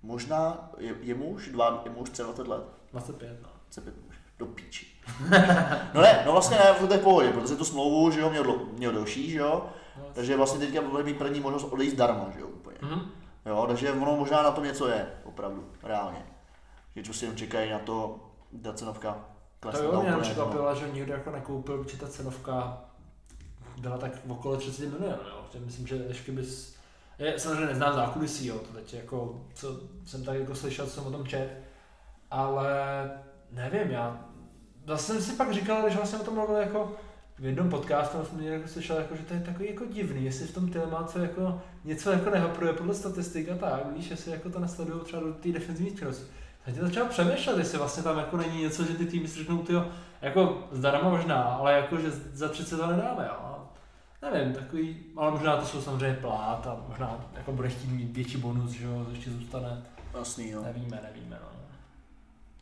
možná, 0.02 0.70
je, 0.78 0.94
je 1.00 1.14
muž, 1.14 1.48
dva, 1.48 1.82
je 1.84 1.90
muž 1.90 2.10
23 2.10 2.48
let, 2.50 2.62
25, 2.92 3.38
no. 3.42 3.48
25 3.64 3.94
muž, 4.06 4.16
do 4.38 4.46
píči. 4.46 4.86
No 5.94 6.00
ne, 6.00 6.22
no 6.26 6.32
vlastně 6.32 6.56
ne, 6.56 6.86
to 6.88 6.94
je 6.94 6.98
v 6.98 7.02
pohodě, 7.02 7.30
protože 7.30 7.56
tu 7.56 7.64
smlouvu, 7.64 8.10
že 8.10 8.20
jo, 8.20 8.30
měl, 8.30 8.56
měl 8.72 8.92
delší, 8.92 9.30
že 9.30 9.38
jo, 9.38 9.66
No, 9.96 10.04
takže 10.12 10.36
vlastně 10.36 10.66
teďka 10.66 10.82
bude 10.82 11.02
mít 11.02 11.18
první 11.18 11.40
možnost 11.40 11.64
odejít 11.64 11.90
zdarma, 11.90 12.30
že 12.34 12.40
jo, 12.40 12.46
úplně. 12.46 12.78
Mhm. 12.82 13.00
Jo, 13.46 13.64
takže 13.68 13.92
ono 13.92 14.16
možná 14.16 14.42
na 14.42 14.50
tom 14.50 14.64
něco 14.64 14.88
je, 14.88 15.06
opravdu, 15.24 15.70
reálně. 15.82 16.26
Že 16.96 17.02
prostě 17.02 17.24
jenom 17.26 17.36
čekají 17.36 17.70
na 17.70 17.78
to, 17.78 18.20
ta 18.62 18.72
cenovka 18.72 19.12
To 19.12 19.20
klesne 19.60 19.86
jo, 19.86 20.02
mě 20.02 20.16
překvapilo, 20.16 20.74
že 20.74 20.90
nikdo 20.92 21.12
jako 21.12 21.30
nekoupil, 21.30 21.84
protože 21.84 21.96
ta 21.96 22.08
cenovka 22.08 22.80
byla 23.78 23.98
tak 23.98 24.12
okolo 24.28 24.56
30 24.56 24.82
milionů, 24.82 25.22
jo. 25.28 25.44
Že 25.52 25.60
myslím, 25.60 25.86
že 25.86 25.94
ještě 25.94 26.32
bys... 26.32 26.76
Je, 27.18 27.38
samozřejmě 27.38 27.66
neznám 27.66 27.94
zákulisí, 27.94 28.46
jo, 28.46 28.58
to 28.58 28.72
teď 28.72 28.94
jako, 28.94 29.40
co 29.54 29.80
jsem 30.06 30.24
tak 30.24 30.36
jako 30.36 30.54
slyšel, 30.54 30.86
co 30.86 30.92
jsem 30.92 31.06
o 31.06 31.10
tom 31.10 31.26
čet, 31.26 31.62
ale 32.30 32.70
nevím, 33.50 33.90
já 33.90 34.24
zase 34.86 35.12
jsem 35.12 35.22
si 35.22 35.32
pak 35.32 35.52
říkal, 35.52 35.82
když 35.82 35.96
vlastně 35.96 36.18
o 36.18 36.24
tom 36.24 36.34
mluvil 36.34 36.56
jako 36.56 36.96
v 37.38 37.44
jednom 37.44 37.70
podcastu 37.70 38.24
jsem 38.24 38.38
někde 38.38 38.54
jako 38.54 38.68
slyšel, 38.68 38.96
jako, 38.96 39.16
že 39.16 39.22
to 39.22 39.34
je 39.34 39.40
takový 39.40 39.68
jako 39.68 39.84
divný, 39.86 40.24
jestli 40.24 40.46
v 40.46 40.54
tom 40.54 40.68
Tilmácu 40.68 41.18
jako 41.18 41.62
něco 41.84 42.10
jako 42.10 42.30
nehapruje 42.30 42.72
podle 42.72 42.94
statistik 42.94 43.50
a 43.50 43.56
tak, 43.56 43.96
víš, 43.96 44.10
jestli 44.10 44.30
jako 44.30 44.50
to 44.50 44.60
nesledují 44.60 45.00
třeba 45.00 45.22
do 45.22 45.32
té 45.32 45.48
defenzivní 45.48 45.96
činnosti. 45.96 46.24
Tak 46.64 46.74
tě 46.74 46.80
začal 46.80 47.06
přemýšlet, 47.06 47.58
jestli 47.58 47.78
vlastně 47.78 48.02
tam 48.02 48.18
jako 48.18 48.36
není 48.36 48.62
něco, 48.62 48.84
že 48.84 48.94
ty 48.94 49.06
týmy 49.06 49.28
si 49.28 49.38
řeknou, 49.38 49.58
tyjo, 49.58 49.86
jako 50.22 50.68
zdarma 50.72 51.10
možná, 51.10 51.42
ale 51.42 51.72
jako, 51.72 51.96
že 51.96 52.10
za 52.10 52.48
30 52.48 52.76
to 52.76 52.86
nedáme, 52.86 53.28
jo. 53.28 53.68
Nevím, 54.22 54.54
takový, 54.54 54.96
ale 55.16 55.30
možná 55.30 55.56
to 55.56 55.66
jsou 55.66 55.80
samozřejmě 55.80 56.16
plát 56.16 56.66
a 56.66 56.84
možná 56.88 57.24
jako 57.34 57.52
bude 57.52 57.68
chtít 57.68 57.88
mít 57.88 58.16
větší 58.16 58.38
bonus, 58.38 58.70
že 58.70 58.84
jo, 58.84 59.06
ještě 59.10 59.30
zůstane. 59.30 59.82
Jasný, 60.18 60.50
jo. 60.50 60.62
Nevíme, 60.62 61.00
nevíme, 61.02 61.38
no. 61.42 61.51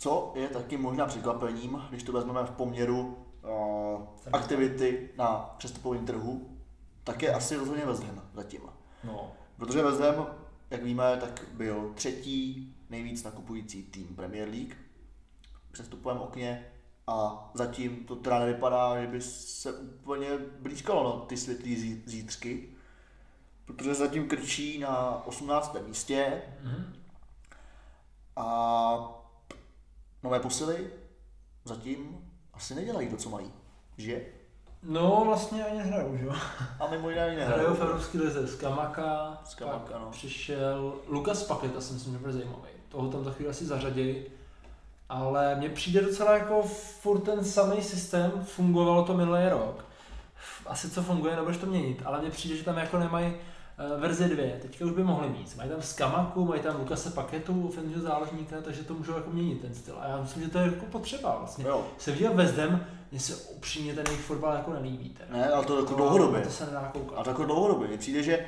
Co 0.02 0.32
je 0.36 0.48
taky 0.48 0.76
možná 0.76 1.06
překvapením, 1.06 1.82
když 1.90 2.02
to 2.02 2.12
vezmeme 2.12 2.44
v 2.44 2.50
poměru 2.50 3.18
uh, 3.42 4.02
aktivity 4.32 5.10
na 5.16 5.54
přestupovém 5.58 6.06
trhu, 6.06 6.58
tak 7.04 7.22
je 7.22 7.34
asi 7.34 7.56
rozhodně 7.56 7.86
West 7.86 8.02
Ham 8.02 8.22
zatím. 8.34 8.60
No. 9.04 9.32
Protože 9.56 9.82
West 9.82 10.00
Ham, 10.00 10.26
jak 10.70 10.82
víme, 10.82 11.16
tak 11.16 11.44
byl 11.52 11.92
třetí 11.94 12.74
nejvíc 12.90 13.24
nakupující 13.24 13.82
tým 13.82 14.16
Premier 14.16 14.48
League 14.48 14.74
v 15.68 15.72
přestupovém 15.72 16.18
okně 16.18 16.66
a 17.06 17.50
zatím 17.54 18.04
to 18.04 18.16
teda 18.16 18.38
nevypadá, 18.38 19.00
že 19.00 19.06
by 19.06 19.20
se 19.20 19.72
úplně 19.72 20.28
blízkalo 20.60 21.18
na 21.18 21.24
ty 21.26 21.36
světlý 21.36 21.76
zí- 21.76 22.02
zítřky, 22.06 22.68
protože 23.64 23.94
zatím 23.94 24.28
krčí 24.28 24.78
na 24.78 25.26
18. 25.26 25.76
místě 25.86 26.42
Mhm. 26.62 26.92
a 28.36 29.19
nové 30.22 30.40
posily 30.40 30.86
zatím 31.64 32.30
asi 32.54 32.74
nedělají 32.74 33.08
to, 33.08 33.16
co 33.16 33.30
mají. 33.30 33.52
Že? 33.96 34.20
No, 34.82 35.22
vlastně 35.26 35.64
ani 35.64 35.78
nehrajou, 35.78 36.16
že 36.16 36.24
jo? 36.24 36.32
A 36.80 36.86
mimo 36.90 37.10
jiné 37.10 37.24
ani 37.26 37.36
Hrajou 37.36 37.50
nehrajou. 37.50 37.74
v 37.74 37.80
Evropské 37.82 38.18
lize 38.18 38.46
z 38.46 38.56
Kamaka, 38.56 39.38
Z 39.44 39.54
Kamaka, 39.54 39.98
no. 39.98 40.10
přišel 40.10 40.94
Lukas 41.08 41.42
Paketa, 41.42 41.80
si 41.80 41.92
myslím, 41.92 42.20
že 42.26 42.32
zajímavý. 42.32 42.68
Toho 42.88 43.08
tam 43.08 43.24
za 43.24 43.30
chvíli 43.30 43.50
asi 43.50 43.66
zařadějí. 43.66 44.22
Ale 45.08 45.54
mně 45.54 45.68
přijde 45.68 46.00
docela 46.00 46.34
jako 46.38 46.62
furt 47.00 47.20
ten 47.20 47.44
samý 47.44 47.82
systém, 47.82 48.32
fungovalo 48.44 49.04
to 49.04 49.14
minulý 49.14 49.48
rok. 49.48 49.84
Asi 50.66 50.90
co 50.90 51.02
funguje, 51.02 51.36
nebudeš 51.36 51.56
to 51.56 51.66
měnit, 51.66 52.02
ale 52.04 52.20
mně 52.20 52.30
přijde, 52.30 52.56
že 52.56 52.64
tam 52.64 52.78
jako 52.78 52.98
nemají 52.98 53.34
verze 53.98 54.28
2, 54.28 54.42
teďka 54.62 54.84
už 54.84 54.90
by 54.92 55.04
mohli 55.04 55.28
mít. 55.28 55.56
Mají 55.56 55.70
tam 55.70 55.82
Skamaku, 55.82 56.44
mají 56.44 56.60
tam 56.60 56.76
Lukase 56.76 57.10
Paketu, 57.10 57.68
ofenzivního 57.68 58.02
záložníka, 58.02 58.56
takže 58.64 58.84
to 58.84 58.94
můžou 58.94 59.14
jako 59.14 59.30
měnit 59.30 59.60
ten 59.60 59.74
styl. 59.74 59.94
A 60.00 60.08
já 60.08 60.20
myslím, 60.20 60.42
že 60.42 60.48
to 60.48 60.58
je 60.58 60.66
jako 60.66 60.86
potřeba 60.86 61.36
vlastně. 61.38 61.64
Jo. 61.68 61.84
Jsem 61.98 62.14
viděl 62.14 62.32
Ham, 62.56 62.80
mně 63.10 63.20
se 63.20 63.34
upřímně 63.34 63.94
ten 63.94 64.04
jejich 64.06 64.20
fotbal 64.20 64.56
jako 64.56 64.72
nelíbí. 64.72 65.08
Teda. 65.08 65.38
Ne, 65.38 65.48
ale 65.50 65.64
to 65.64 65.80
jako 65.80 65.94
dlouhodobě. 65.94 66.40
To 66.40 66.50
se 66.50 66.66
nedá 66.66 66.90
koukat. 66.92 67.18
A 67.18 67.24
to 67.24 67.30
jako 67.30 67.44
dlouhodobě. 67.44 67.88
Mně 67.88 67.98
přijde, 67.98 68.22
že 68.22 68.46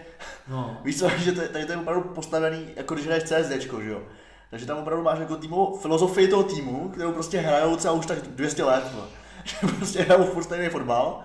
No. 0.49 0.77
Víš 0.85 0.99
co, 0.99 1.09
že 1.09 1.33
to, 1.33 1.41
tady 1.41 1.67
to 1.67 1.73
je 1.73 1.79
opravdu 1.79 2.03
postavený, 2.03 2.67
jako 2.77 2.95
když 2.95 3.07
hraješ 3.07 3.25
CSD, 3.25 3.53
že 3.83 3.91
jo. 3.91 4.03
Takže 4.51 4.67
tam 4.67 4.79
opravdu 4.79 5.05
máš 5.05 5.19
jako 5.19 5.37
týmovou 5.37 5.77
filozofii 5.77 6.29
toho 6.29 6.43
týmu, 6.43 6.89
kterou 6.89 7.13
prostě 7.13 7.39
hrajou 7.39 7.77
třeba 7.77 7.95
už 7.95 8.07
tak 8.07 8.19
200 8.19 8.65
let. 8.65 8.85
No. 8.95 9.22
Že 9.45 9.57
prostě 9.77 10.03
hrajou 10.03 10.25
furt 10.25 10.43
stejný 10.43 10.69
fotbal. 10.69 11.21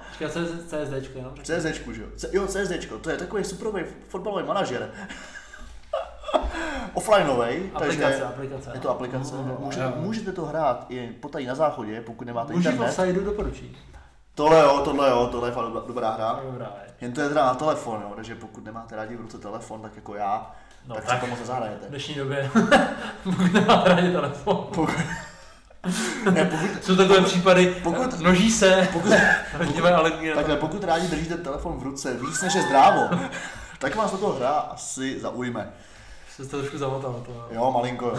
CSDčko, 0.68 1.18
jenom? 1.18 1.34
V 1.36 1.44
CSD, 1.44 1.66
že 1.94 2.02
jo. 2.02 2.08
C- 2.18 2.30
jo, 2.34 2.48
CSD, 2.48 2.74
to 3.02 3.10
je 3.10 3.18
takový 3.18 3.44
superový 3.44 3.84
fotbalový 4.08 4.46
manažer. 4.48 4.90
Offlineový, 6.94 7.72
takže 7.80 8.24
aplikace. 8.24 8.72
je 8.74 8.80
to 8.80 8.90
aplikace. 8.90 9.36
No, 9.36 9.42
no, 9.42 9.48
no, 9.48 9.58
Může, 9.66 9.82
jo. 9.82 9.94
můžete 9.96 10.32
to 10.32 10.46
hrát 10.46 10.86
i 10.90 11.08
potají 11.08 11.46
na 11.46 11.56
záchodě, 11.56 12.02
pokud 12.02 12.26
nemáte 12.28 12.54
v 12.54 12.56
internet. 12.56 12.86
offsideu 12.90 13.26
doporučí. 13.26 13.78
Tohle 14.36 14.60
jo, 14.60 14.82
tohle 14.86 15.10
jo, 15.10 15.28
tohle 15.32 15.48
je 15.50 15.54
fakt 15.54 15.66
dobrá- 15.66 15.84
dobrá 15.88 16.12
hra. 16.12 16.40
Dobrá, 16.52 16.72
je. 16.86 16.94
Jen 17.02 17.14
to 17.14 17.22
je 17.22 17.30
teda 17.30 17.46
na 17.46 17.56
telefon, 17.56 18.02
jo, 18.02 18.12
takže 18.16 18.36
pokud 18.36 18.66
nemáte 18.66 18.96
rádi 18.96 19.16
v 19.16 19.22
ruce 19.22 19.38
telefon, 19.38 19.82
tak 19.82 19.96
jako 19.96 20.16
já, 20.16 20.52
No 20.88 20.96
tak, 20.96 21.06
tak. 21.06 21.16
si 21.16 21.22
to 21.22 21.28
moc 21.28 21.40
nezahrajete. 21.40 21.86
V 21.86 21.90
dnešní 21.90 22.16
době, 22.16 22.50
pokud 23.24 23.54
nemáte 23.54 23.90
rádi 23.90 24.12
telefon. 24.12 24.56
Pokud, 24.76 24.90
ne, 26.32 26.46
pokud, 26.46 26.84
Jsou 26.84 26.96
takové 26.96 27.22
případy, 27.22 27.76
Pokud- 27.84 28.20
množí 28.20 28.52
se, 28.52 28.88
pokud, 28.94 29.12
rodinné 29.58 29.92
alergie. 29.92 30.36
takhle, 30.36 30.56
pokud 30.56 30.84
rádi 30.84 31.08
držíte 31.08 31.38
telefon 31.38 31.80
v 31.80 31.84
ruce 31.84 32.14
víc 32.14 32.42
než 32.42 32.56
je 32.56 32.62
zdrávo, 32.62 33.02
tak 33.80 33.96
vás 33.96 34.12
tato 34.12 34.28
hra 34.30 34.50
asi 34.52 35.20
zaujme. 35.20 35.70
Se 36.36 36.46
to 36.46 36.58
trošku 36.58 36.78
zamotalo. 36.78 37.24
To. 37.26 37.46
Jo, 37.52 37.72
malinko, 37.72 38.06
jo. 38.06 38.18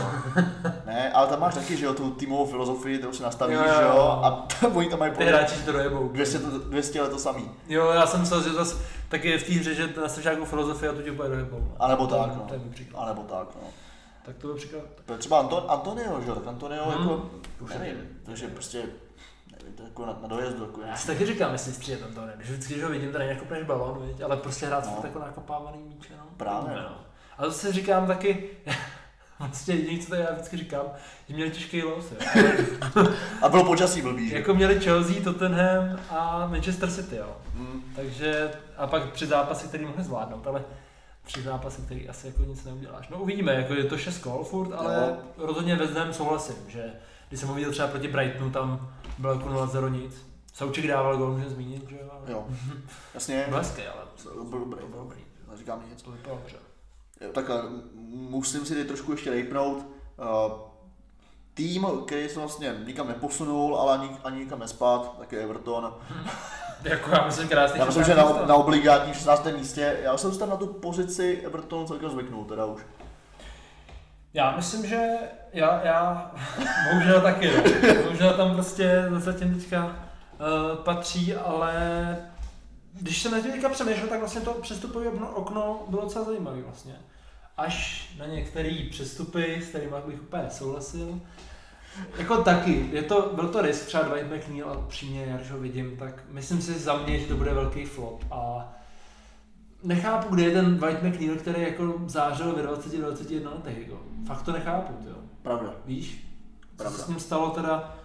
Ne, 0.87 1.13
ale 1.13 1.27
tam 1.27 1.41
máš 1.41 1.55
taky, 1.55 1.77
že 1.77 1.85
jo, 1.85 1.95
tu 1.95 2.11
týmovou 2.11 2.47
filozofii, 2.47 2.99
kterou 2.99 3.13
si 3.13 3.23
nastavíš, 3.23 3.57
Jo, 3.59 3.65
jo, 3.67 3.75
že 3.79 3.83
jo, 3.83 3.89
jo. 3.95 4.21
a 4.23 4.47
oni 4.75 4.89
tam 4.89 4.99
mají 4.99 5.13
Ty 5.13 5.17
podle 5.17 5.33
hráči 5.33 5.55
si 5.55 5.63
to 5.63 5.73
dojebou. 5.73 6.09
200, 6.09 6.39
to- 6.39 6.59
200 6.59 7.03
let 7.03 7.11
to 7.11 7.19
samý. 7.19 7.51
Jo, 7.69 7.91
já 7.91 8.07
jsem 8.07 8.21
myslel, 8.21 8.43
že 8.43 8.51
to 8.51 8.65
taky 9.09 9.39
v 9.39 9.43
té 9.47 9.53
hře, 9.53 9.75
že 9.75 9.89
nastavíš 10.01 10.25
nějakou 10.25 10.45
filozofii 10.45 10.89
a 10.89 10.93
tu 10.93 11.03
tě 11.03 11.11
úplně 11.11 11.29
dojebou. 11.29 11.73
A 11.81 11.89
nebo 11.89 12.07
To- 12.07 12.17
tak, 12.19 12.37
no. 12.37 12.47
To. 12.93 12.99
A 13.01 13.07
nebo 13.07 13.23
tak, 13.23 13.49
no. 13.63 13.69
Tak 14.29 14.37
to 14.37 14.47
byl 14.47 14.57
příklad. 14.57 14.83
To 15.07 15.13
je 15.13 15.19
třeba 15.19 15.39
Anton, 15.41 15.65
Antonio, 15.69 16.21
že 16.21 16.31
Antonio 16.47 16.85
Hmm. 16.85 17.01
jako, 17.01 17.31
Už 17.61 17.75
nevím, 17.75 17.97
takže 18.27 18.49
prostě, 18.49 18.83
nevím, 19.53 19.75
to 19.77 19.83
je 19.83 19.89
jako 19.89 20.07
na, 20.07 20.19
na 20.23 20.29
dojezdu, 20.29 20.65
jako 20.65 20.81
Já 20.81 20.97
si 20.97 21.07
taky 21.07 21.27
říkám, 21.27 21.53
jestli 21.53 21.73
střílet 21.73 22.01
tam 22.01 22.15
to 22.15 22.27
ne. 22.27 22.33
Že 22.41 22.53
vždycky, 22.53 22.73
když 22.75 22.85
ho 22.85 22.91
vidím, 22.91 23.13
tady 23.13 23.27
jako 23.27 23.45
pneš 23.45 23.65
balón, 23.65 24.07
viď? 24.07 24.21
ale 24.21 24.37
prostě 24.37 24.67
hrát 24.67 24.85
No. 24.87 25.01
jako 25.05 25.19
nakopávaný 25.19 25.79
míče, 25.83 26.13
no. 26.19 26.25
Právě, 26.37 26.77
No. 26.77 26.83
no. 26.83 26.97
A 27.39 27.43
to 27.45 27.53
si 27.53 27.73
říkám 27.73 28.07
taky, 28.07 28.51
vlastně 29.39 29.75
jediné, 29.75 30.03
co 30.05 30.11
tady 30.11 30.23
já 30.23 30.33
vždycky 30.33 30.57
říkám, 30.57 30.83
že 31.29 31.35
měli 31.35 31.51
těžký 31.51 31.83
los. 31.83 32.05
A 33.43 33.49
bylo 33.49 33.65
počasí 33.65 34.03
blbý, 34.03 34.29
že? 34.29 34.37
jako 34.37 34.55
měli 34.55 34.81
Chelsea, 34.81 35.23
Tottenham 35.25 35.99
a 36.11 36.47
Manchester 36.47 36.91
City, 36.91 37.17
jo. 37.17 37.37
Mm. 37.55 37.93
Takže, 37.97 38.51
a 38.77 38.87
pak 38.87 39.11
tři 39.13 39.27
zápasy, 39.27 39.69
který 39.69 39.85
mohli 39.87 40.05
zvládnout, 40.05 40.47
ale 40.47 40.65
tři 41.29 41.43
zápasy, 41.43 41.83
který 41.83 42.09
asi 42.09 42.27
jako 42.27 42.45
nic 42.45 42.65
neuděláš. 42.65 43.09
No 43.09 43.19
uvidíme, 43.19 43.55
jako 43.55 43.75
je 43.75 43.85
to 43.85 43.99
6 43.99 44.19
kol 44.19 44.45
furt, 44.45 44.73
ale 44.73 45.17
rozhodně 45.37 45.77
ve 45.77 45.87
Ham 46.01 46.13
souhlasím, 46.13 46.57
že 46.69 46.93
když 47.29 47.41
jsem 47.41 47.49
ho 47.49 47.55
viděl 47.55 47.71
třeba 47.71 47.89
proti 47.89 48.09
Brightonu, 48.09 48.51
tam 48.51 48.93
bylo 49.19 49.33
jako 49.33 49.49
0-0 49.49 49.91
nic. 49.93 50.27
Souček 50.55 50.87
dával 50.87 51.17
gol, 51.17 51.31
můžeme 51.33 51.51
zmínit, 51.51 51.89
že 51.91 51.99
jo. 52.27 52.47
jasně, 53.15 53.45
Byl 53.49 53.59
hezký, 53.59 53.83
ale 53.83 54.03
to 54.23 54.45
byl 54.45 54.59
dobrý, 54.59 54.81
to 54.81 54.87
byl 54.87 54.99
dobrý. 54.99 55.21
neříkám 55.51 55.83
nic. 55.91 56.03
To 56.03 56.11
vypadalo 56.11 56.41
dobře. 56.41 56.57
Jo, 57.21 57.31
Tak 57.33 57.51
eh, 57.51 57.63
musím 58.11 58.67
si 58.67 58.75
teď 58.75 58.87
trošku 58.87 59.13
ještě 59.13 59.31
rejpnout. 59.31 59.77
Uh, 59.77 60.53
tým, 61.55 61.87
který 62.07 62.29
se 62.29 62.41
vlastně 62.41 62.75
nikam 62.87 63.09
neposunul, 63.09 63.77
ale 63.77 63.99
ani, 63.99 64.11
ani 64.25 64.39
nikam 64.45 64.59
nespad, 64.59 65.19
tak 65.19 65.33
je 65.33 65.43
Everton. 65.43 65.95
Jako 66.85 67.11
já 67.11 67.27
myslím 67.27 67.49
krásný. 67.49 67.79
Já 67.81 67.85
myslím, 67.85 68.05
že 68.05 68.15
na, 68.15 68.47
na 68.47 68.55
obligátním 68.55 69.15
16. 69.15 69.47
místě, 69.57 69.97
já 70.03 70.17
jsem 70.17 70.33
se 70.33 70.39
tam 70.39 70.51
na 70.51 70.57
tu 70.57 70.67
pozici 70.67 71.43
Everton 71.47 71.87
celkem 71.87 72.11
zvyknul, 72.11 72.45
teda 72.45 72.65
už. 72.65 72.83
Já 74.35 74.57
myslím, 74.57 74.87
že 74.87 75.07
já, 75.53 75.81
já 75.85 76.33
bohužel 76.93 77.21
taky, 77.21 77.51
no. 77.57 77.63
Bohužel 78.03 78.33
tam 78.33 78.55
prostě 78.55 79.05
zatím 79.17 79.55
teďka 79.55 79.85
uh, 79.87 80.85
patří, 80.85 81.35
ale 81.35 81.73
když 82.93 83.23
jsem 83.23 83.33
na 83.33 83.41
tím 83.41 83.53
teďka 83.53 83.69
přemýšlel, 83.69 84.09
tak 84.09 84.19
vlastně 84.19 84.41
to 84.41 84.55
přestupové 84.55 85.09
okno, 85.09 85.31
okno 85.31 85.83
bylo 85.89 86.03
docela 86.03 86.25
zajímavé 86.25 86.63
vlastně. 86.63 86.95
Až 87.57 88.09
na 88.19 88.27
některé 88.27 88.87
přestupy, 88.91 89.63
s 89.63 89.69
kterými 89.69 89.97
bych 90.07 90.23
úplně 90.23 90.43
nesouhlasil. 90.43 91.21
Jako 92.19 92.37
taky, 92.37 92.91
je 92.93 93.03
to, 93.03 93.33
byl 93.35 93.49
to 93.49 93.63
risk, 93.63 93.87
třeba 93.87 94.03
Dwight 94.03 94.33
McNeil, 94.33 94.69
a 94.69 94.79
upřímně, 94.79 95.41
ho 95.51 95.59
vidím, 95.59 95.97
tak 95.97 96.23
myslím 96.31 96.63
si 96.63 96.79
za 96.79 96.97
mě, 96.97 97.19
že 97.19 97.27
to 97.27 97.37
bude 97.37 97.55
velký 97.55 97.85
flop 97.85 98.25
a 98.31 98.73
nechápu, 99.83 100.35
kde 100.35 100.43
je 100.43 100.51
ten 100.51 100.79
Dwight 100.79 101.03
McNeil, 101.03 101.37
který 101.37 101.63
jako 101.63 101.95
zářil 102.07 102.53
ve 102.53 102.63
20-21 102.63 103.45
letech, 103.45 103.79
jako. 103.79 103.99
Fakt 104.27 104.43
to 104.43 104.53
nechápu, 104.53 105.09
jo. 105.09 105.17
Pravda. 105.43 105.75
Víš? 105.87 106.25
Co 106.71 106.77
Pravda. 106.77 106.99
se 106.99 107.05
s 107.05 107.09
ním 107.09 107.21
stalo 107.21 107.51
teda, 107.51 107.97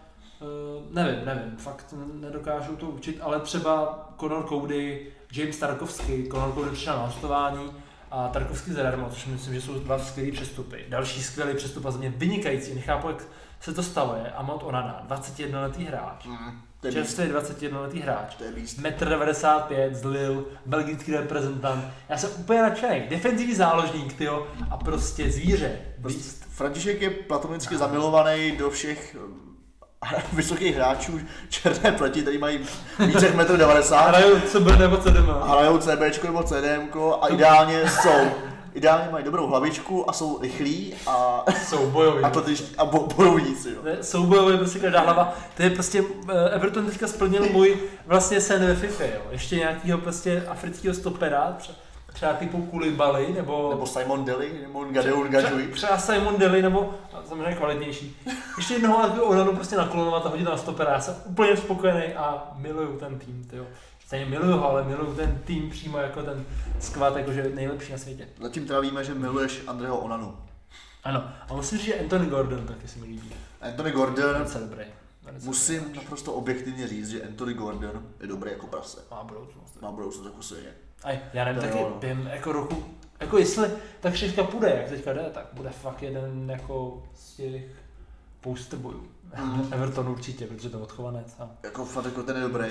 uh, 0.42 0.94
nevím, 0.96 1.26
nevím, 1.26 1.58
fakt 1.58 1.94
nedokážu 2.14 2.76
to 2.76 2.86
učit, 2.86 3.20
ale 3.22 3.40
třeba 3.40 4.00
Conor 4.20 4.48
Cody, 4.48 5.08
James 5.34 5.58
Tarkovsky, 5.58 6.28
Conor 6.32 6.54
Cody 6.54 6.70
přišel 6.72 6.98
na 6.98 7.06
hostování 7.06 7.72
a 8.12 8.28
Tarkovsky 8.28 8.74
zadarmo, 8.74 9.10
což 9.10 9.26
myslím, 9.26 9.54
že 9.54 9.62
jsou 9.62 9.80
dva 9.80 10.00
skvělý 10.00 10.32
přestupy. 10.32 10.86
Další 10.90 11.24
skvělý 11.24 11.56
přestup 11.56 11.86
a 11.86 11.92
za 11.92 12.00
mě 12.00 12.10
vynikající, 12.10 12.76
nechápu, 12.76 13.08
jak 13.08 13.24
se 13.64 13.74
to 13.74 13.84
stalo, 13.84 14.16
je 14.24 14.32
Amot 14.32 14.64
Onana, 14.64 15.02
21 15.04 15.62
letý 15.62 15.86
hráč. 15.86 16.26
Mm. 16.26 16.62
Čerstvý 16.92 17.28
21 17.28 17.82
letý 17.82 18.00
hráč. 18.00 18.36
To 18.36 18.44
je 18.44 18.52
beast. 18.52 18.80
1,95 18.80 19.88
m 19.88 19.96
z 19.96 20.04
Lille, 20.04 20.44
belgický 20.66 21.12
reprezentant. 21.12 21.86
Já 22.10 22.18
jsem 22.18 22.30
úplně 22.38 22.62
nadšený. 22.62 23.04
Defenzivní 23.10 23.56
záložník, 23.56 24.14
tyjo, 24.14 24.48
a 24.72 24.78
prostě 24.78 25.32
zvíře. 25.32 25.80
Beast. 25.98 26.44
František 26.50 27.02
je 27.02 27.10
platonicky 27.10 27.78
zamilovaný 27.78 28.52
do 28.52 28.70
všech 28.70 29.18
eh, 30.16 30.24
vysokých 30.34 30.76
hráčů 30.76 31.20
černé 31.50 31.92
pleti, 31.92 32.22
který 32.22 32.38
mají 32.38 32.60
více 33.00 33.26
jak 33.26 33.36
1,90 33.36 34.04
m. 34.04 34.08
Hraju 34.08 34.40
CB 34.40 34.80
nebo 34.80 34.98
CDM. 34.98 35.30
hrajou 35.44 35.78
CBčko 35.78 36.28
nebo 36.28 36.44
CDMko 36.44 37.24
a 37.24 37.28
ideálně 37.28 37.90
jsou, 37.90 38.32
ideálně 38.74 39.08
mají 39.12 39.26
dobrou 39.26 39.48
hlavičku 39.48 40.10
a 40.10 40.14
jsou 40.14 40.40
rychlí 40.42 40.94
a, 41.08 41.46
Jsou 41.68 41.90
bojový. 41.90 42.24
a, 42.24 42.30
to 42.30 42.42
tyž, 42.42 42.64
a 42.78 42.86
bo, 42.86 43.08
bojovníci. 43.16 43.70
Jo. 43.70 43.76
Ne, 43.84 44.04
soubojový 44.04 44.58
prostě 44.58 44.80
každá 44.80 45.00
hlava. 45.02 45.34
To 45.58 45.64
je 45.64 45.70
prostě, 45.70 46.04
eh, 46.30 46.50
Everton 46.50 46.86
teďka 46.86 47.08
splnil 47.08 47.46
můj 47.52 47.78
vlastně 48.06 48.42
sen 48.42 48.66
ve 48.66 48.76
FIFA, 48.76 49.04
jo. 49.04 49.22
Ještě 49.32 49.56
nějakýho 49.56 49.98
prostě 49.98 50.44
afrického 50.48 50.94
stopera, 50.96 51.58
tře- 51.60 51.74
třeba 52.14 52.34
typu 52.34 52.62
Koulibaly, 52.62 53.34
nebo... 53.36 53.70
Nebo 53.70 53.86
Simon 53.86 54.26
Deli, 54.26 54.52
nebo 54.62 54.84
Gadeon 54.92 55.28
Gadžuji. 55.28 55.68
Třeba 55.68 55.98
Simon 55.98 56.36
Deli, 56.38 56.62
nebo 56.62 56.94
samozřejmě 57.30 57.56
kvalitnější. 57.56 58.18
Ještě 58.58 58.74
jednoho 58.74 59.24
Onanu 59.24 59.56
prostě 59.56 59.78
naklonovat 59.78 60.26
a 60.26 60.30
hodit 60.30 60.44
na 60.44 60.58
stopera. 60.58 60.92
Já 60.94 61.02
jsem 61.02 61.16
úplně 61.26 61.58
spokojený 61.58 62.14
a 62.14 62.52
miluju 62.58 62.98
ten 63.00 63.20
tým, 63.20 63.48
tyjo. 63.50 63.66
Stejně 64.14 64.30
miluju 64.30 64.58
ho, 64.58 64.70
ale 64.70 64.84
miluju 64.84 65.16
ten 65.16 65.42
tým 65.46 65.70
přímo 65.70 65.98
jako 65.98 66.24
ten 66.24 66.46
skvat, 66.80 67.16
jakože 67.16 67.50
nejlepší 67.54 67.92
na 67.92 67.98
světě. 67.98 68.28
Zatím 68.42 68.68
teda 68.68 68.80
víme, 68.80 69.04
že 69.04 69.14
miluješ 69.14 69.62
Andreho 69.68 69.98
Onanu. 69.98 70.38
Ano, 71.04 71.30
a 71.50 71.54
musím 71.54 71.78
říct, 71.78 71.88
že 71.88 72.00
Anthony 72.00 72.26
Gordon 72.26 72.66
taky 72.68 72.88
se 72.88 73.00
mi 73.00 73.06
líbí. 73.06 73.32
Anthony 73.62 73.92
Gordon, 73.92 74.34
Velice 74.34 74.60
dobrý. 74.60 74.86
Velice 75.24 75.46
musím 75.46 75.84
dobrý. 75.84 75.98
naprosto 75.98 76.34
objektivně 76.34 76.88
říct, 76.88 77.10
že 77.10 77.24
Anthony 77.24 77.54
Gordon 77.54 78.04
je 78.22 78.28
dobrý 78.28 78.52
jako 78.52 78.68
prase. 78.68 79.02
Má 79.12 79.24
budoucnost. 79.24 79.82
Má 79.82 79.92
budoucnost 79.92 80.26
jako 80.26 80.44
svině. 80.44 80.74
A 81.04 81.12
já 81.34 81.46
nevím, 81.46 81.62
taky 81.62 81.78
jo, 81.78 81.90
no. 81.94 82.00
během 82.00 82.28
jako 82.34 82.52
roku, 82.52 82.84
jako 83.20 83.38
jestli 83.38 83.70
ta 84.00 84.12
křivka 84.12 84.44
půjde, 84.44 84.70
jak 84.70 84.90
teďka 84.90 85.14
jde, 85.14 85.30
tak 85.34 85.46
bude 85.54 85.70
fakt 85.70 86.04
jeden 86.04 86.50
jako 86.50 87.04
z 87.16 87.36
těch 87.36 87.66
poster 88.42 88.80
Mhm. 89.38 89.68
Everton 89.72 90.10
určitě, 90.10 90.48
protože 90.48 90.70
to 90.70 90.78
je 90.78 90.84
odchovanec 90.84 91.36
a 91.40 91.50
Jako 91.64 91.86
fakt 91.86 92.06
jako 92.06 92.24
ten 92.24 92.36
je 92.36 92.42
dobrý. 92.42 92.66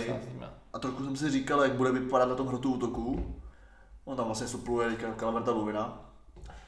A 0.72 0.78
trochu 0.78 1.04
jsem 1.04 1.16
si 1.16 1.30
říkal, 1.30 1.62
jak 1.62 1.72
bude 1.72 1.92
vypadat 1.92 2.28
na 2.28 2.34
tom 2.34 2.46
hrotu 2.46 2.72
útoku. 2.72 3.36
On 4.04 4.16
tam 4.16 4.26
vlastně 4.26 4.48
supluje 4.48 4.90
teďka 4.90 5.12
Kalaverta 5.12 5.50
Luvina. 5.50 6.00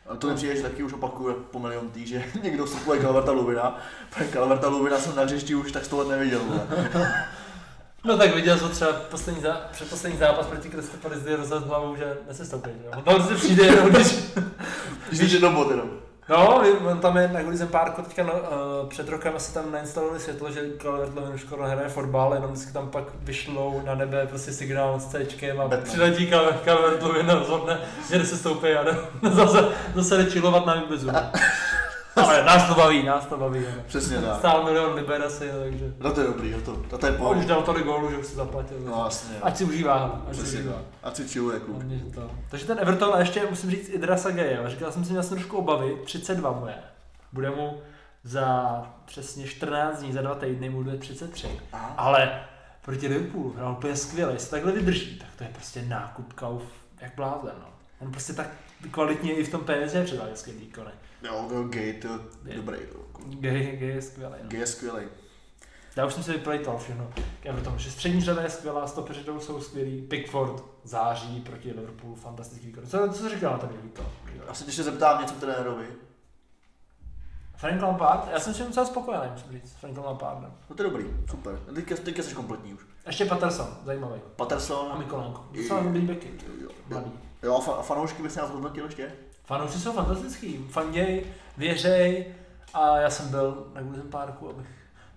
A 0.09 0.17
to 0.17 0.27
mi 0.27 0.35
přijde, 0.35 0.57
že 0.57 0.63
taky 0.63 0.83
už 0.83 0.93
opakuju 0.93 1.35
po 1.35 1.59
milion 1.59 1.91
tý, 1.91 2.07
že 2.07 2.25
někdo 2.43 2.67
supluje 2.67 3.01
Kalaverta 3.01 3.33
Luvina. 3.33 3.79
Protože 4.11 4.25
Kalaverta 4.31 4.69
Luvina 4.69 4.99
jsem 4.99 5.17
na 5.17 5.23
hřišti 5.23 5.55
už 5.55 5.73
tak 5.73 5.85
sto 5.85 5.99
let 5.99 6.09
neviděl. 6.09 6.41
No 8.07 8.19
tak 8.19 8.35
viděl 8.35 8.59
jsem 8.59 8.69
třeba 8.69 8.93
poslední 8.93 9.43
zá, 9.43 9.61
předposlední 9.73 10.19
zápas 10.19 10.47
proti 10.47 10.71
Crystal 10.71 11.01
Palace, 11.03 11.21
kdy 11.21 11.35
rozhodl 11.35 11.67
hlavou, 11.67 11.97
že 11.97 12.19
nesestoupí, 12.29 12.71
že 12.81 12.87
jo. 12.87 12.93
On 12.97 13.03
tam 13.03 13.15
prostě 13.15 13.35
přijde 13.35 13.65
jenom, 13.65 13.89
když... 13.91 14.25
Když 15.11 15.33
je 15.33 15.41
do 15.41 15.47
jenom. 15.71 15.91
No, 16.29 16.63
on 16.91 17.01
tam 17.01 17.17
je 17.17 17.29
na 17.29 17.43
Gulizen 17.43 17.69
Parku 17.69 18.03
teďka 18.03 18.23
no, 18.23 18.33
uh, 18.33 18.89
před 18.89 19.09
rokem 19.09 19.33
se 19.39 19.55
tam 19.55 19.73
nainstalovali 19.73 20.21
světlo, 20.21 20.51
že 20.51 20.61
Calvert 20.83 21.15
Lewin 21.15 21.35
už 21.35 21.41
skoro 21.41 21.67
hraje 21.67 21.89
fotbal, 21.89 22.35
jenom 22.35 22.51
vždycky 22.51 22.73
tam 22.73 22.89
pak 22.89 23.05
vyšlou 23.21 23.83
na 23.87 23.95
nebe 23.95 24.27
prostě 24.27 24.53
signál 24.53 25.01
s 25.01 25.07
C 25.07 25.27
a 25.59 25.77
přiletí 25.85 26.31
Calvert 26.65 27.03
Lewin 27.03 27.31
a 27.31 27.35
rozhodne, 27.35 27.81
že 28.11 28.27
se 28.27 28.37
stoupí 28.37 28.67
a 28.67 28.85
jde 28.85 28.97
zase, 29.31 29.69
zase 29.95 30.17
jde 30.17 30.31
chillovat 30.31 30.67
na 30.67 30.75
Imbezu. 30.75 31.09
Ale 32.17 32.45
nás 32.45 32.69
to 32.69 32.75
baví, 32.75 33.03
nás 33.03 33.27
to 33.27 33.37
baví. 33.37 33.67
ano. 33.67 33.83
Přesně 33.87 34.17
tak. 34.21 34.39
Stál 34.39 34.65
milion 34.65 34.95
liber 34.95 35.23
asi, 35.23 35.51
takže... 35.65 35.95
No 36.01 36.13
to 36.13 36.21
je 36.21 36.27
dobrý, 36.27 36.51
no 36.51 36.61
to, 36.61 36.77
to, 36.77 36.99
to 36.99 37.07
je 37.07 37.13
On 37.13 37.19
už 37.19 37.23
pohodě. 37.23 37.47
dal 37.49 37.63
tolik 37.63 37.85
gólů, 37.85 38.11
že 38.11 38.19
už 38.19 38.27
si 38.27 38.35
zaplatil. 38.35 38.77
No 38.81 39.03
jasně. 39.05 39.37
Ať 39.43 39.57
si 39.57 39.65
užívá, 39.65 40.23
ať 40.29 40.35
si 40.37 40.43
Přesně. 40.43 40.59
užívá. 40.61 40.77
Ať 41.03 41.17
si 41.17 41.29
chilluje 41.29 41.61
kluk. 41.61 41.83
To. 42.15 42.31
Takže 42.51 42.67
ten 42.67 42.79
Everton 42.81 43.15
a 43.15 43.19
ještě 43.19 43.43
musím 43.51 43.71
říct 43.71 43.89
Idrasa 43.89 44.31
Geje. 44.31 44.61
Říkal 44.67 44.93
jsem 44.93 45.05
si, 45.05 45.11
měl 45.11 45.23
jsem 45.23 45.37
trošku 45.37 45.57
obavy, 45.57 45.97
32 46.05 46.53
mu 46.53 46.67
je. 46.67 46.75
Bude 47.33 47.51
mu 47.51 47.81
za 48.25 48.83
přesně 49.05 49.47
14 49.47 49.99
dní, 49.99 50.13
za 50.13 50.23
dva 50.23 50.35
týdny 50.35 50.71
mu 50.71 50.83
bude 50.83 50.97
33. 50.99 51.49
Aha. 51.73 51.95
Ale 51.97 52.41
proti 52.85 53.09
Liverpoolu 53.09 53.55
hrál 53.57 53.73
úplně 53.73 53.97
skvěle. 53.97 54.33
Jestli 54.33 54.51
takhle 54.51 54.73
vydrží, 54.73 55.19
tak 55.19 55.29
to 55.39 55.45
je 55.45 55.51
prostě 55.53 55.83
nákup 55.89 56.33
kauf 56.33 56.63
jak 57.01 57.15
blázen. 57.17 57.53
No. 57.61 57.67
On 58.01 58.11
prostě 58.11 58.33
tak 58.33 58.47
kvalitně 58.91 59.33
i 59.33 59.45
v 59.45 59.51
tom 59.51 59.61
PSG 59.61 60.05
předváděl 60.05 60.37
skvělý 60.37 60.61
výkony. 60.61 60.91
Jo, 61.23 61.47
to 61.49 61.63
gay, 61.63 61.93
to 61.93 62.09
je 62.45 62.57
dobrý. 62.57 62.79
to. 62.93 62.99
Gay, 63.25 63.77
gay 63.77 63.89
je 63.89 64.03
skvělý. 64.03 64.35
No. 64.43 64.49
Gay 64.49 64.61
je 64.61 64.67
skvělý. 64.67 65.05
Já 65.97 66.07
už 66.07 66.15
jsem 66.15 66.23
si 66.23 66.33
vyplejtoval 66.33 66.79
všechno 66.81 67.11
k 67.43 67.47
Evertonu, 67.47 67.79
že 67.79 67.91
střední 67.91 68.21
řada 68.21 68.43
je 68.43 68.51
skvělá, 68.51 68.87
stopeři 68.87 69.25
jsou 69.39 69.61
skvělí, 69.61 70.03
Pickford 70.03 70.65
září 70.85 71.41
proti 71.41 71.73
Liverpoolu, 71.73 72.15
fantastický 72.15 72.67
výkon. 72.67 72.87
Co, 72.87 73.09
co 73.13 73.29
říkal 73.29 73.53
na 73.53 73.59
ten 73.59 73.69
výkon? 73.83 74.07
Já 74.47 74.55
se 74.55 74.65
ještě 74.65 74.83
zeptám 74.83 75.21
něco 75.21 75.35
trenérovi. 75.35 75.87
Frank 77.57 77.83
Lampard, 77.83 78.29
já 78.33 78.41
jsem 78.41 78.55
si 78.55 78.63
docela 78.63 78.87
spokojený, 78.87 79.31
musím 79.33 79.53
říct, 79.53 79.73
s 79.73 79.75
Frankem 79.75 80.05
Lampardem. 80.05 80.53
No 80.71 80.77
to 80.77 80.83
je 80.83 80.91
dobrý, 80.91 81.05
super. 81.31 81.61
Teďka, 81.75 81.95
teďka 81.97 82.23
jsi 82.23 82.35
kompletní 82.35 82.75
už. 82.75 82.81
Ještě 83.07 83.25
Patterson, 83.25 83.69
zajímavý. 83.85 84.21
Patterson. 84.37 84.93
A 84.93 84.99
Mikolenko. 84.99 85.45
Docela 85.53 85.83
dobrý 85.83 86.01
beky. 86.01 86.31
Jo, 86.61 86.69
jo. 86.91 87.05
Jo, 87.45 87.55
a, 87.57 87.61
fa- 87.61 87.79
a 87.79 87.83
fanoušky 87.83 88.23
bys 88.23 88.37
nás 88.37 88.51
hodnotil 88.51 88.85
ještě? 88.85 89.13
Fanoušci 89.45 89.79
jsou 89.81 89.93
fantastický, 89.93 90.59
fanděj, 90.71 91.25
věřej 91.57 92.27
a 92.75 92.97
já 92.97 93.11
jsem 93.11 93.29
byl 93.29 93.67
na 93.75 93.83
Guzem 93.83 94.09
Parku, 94.11 94.51
abych 94.51 94.67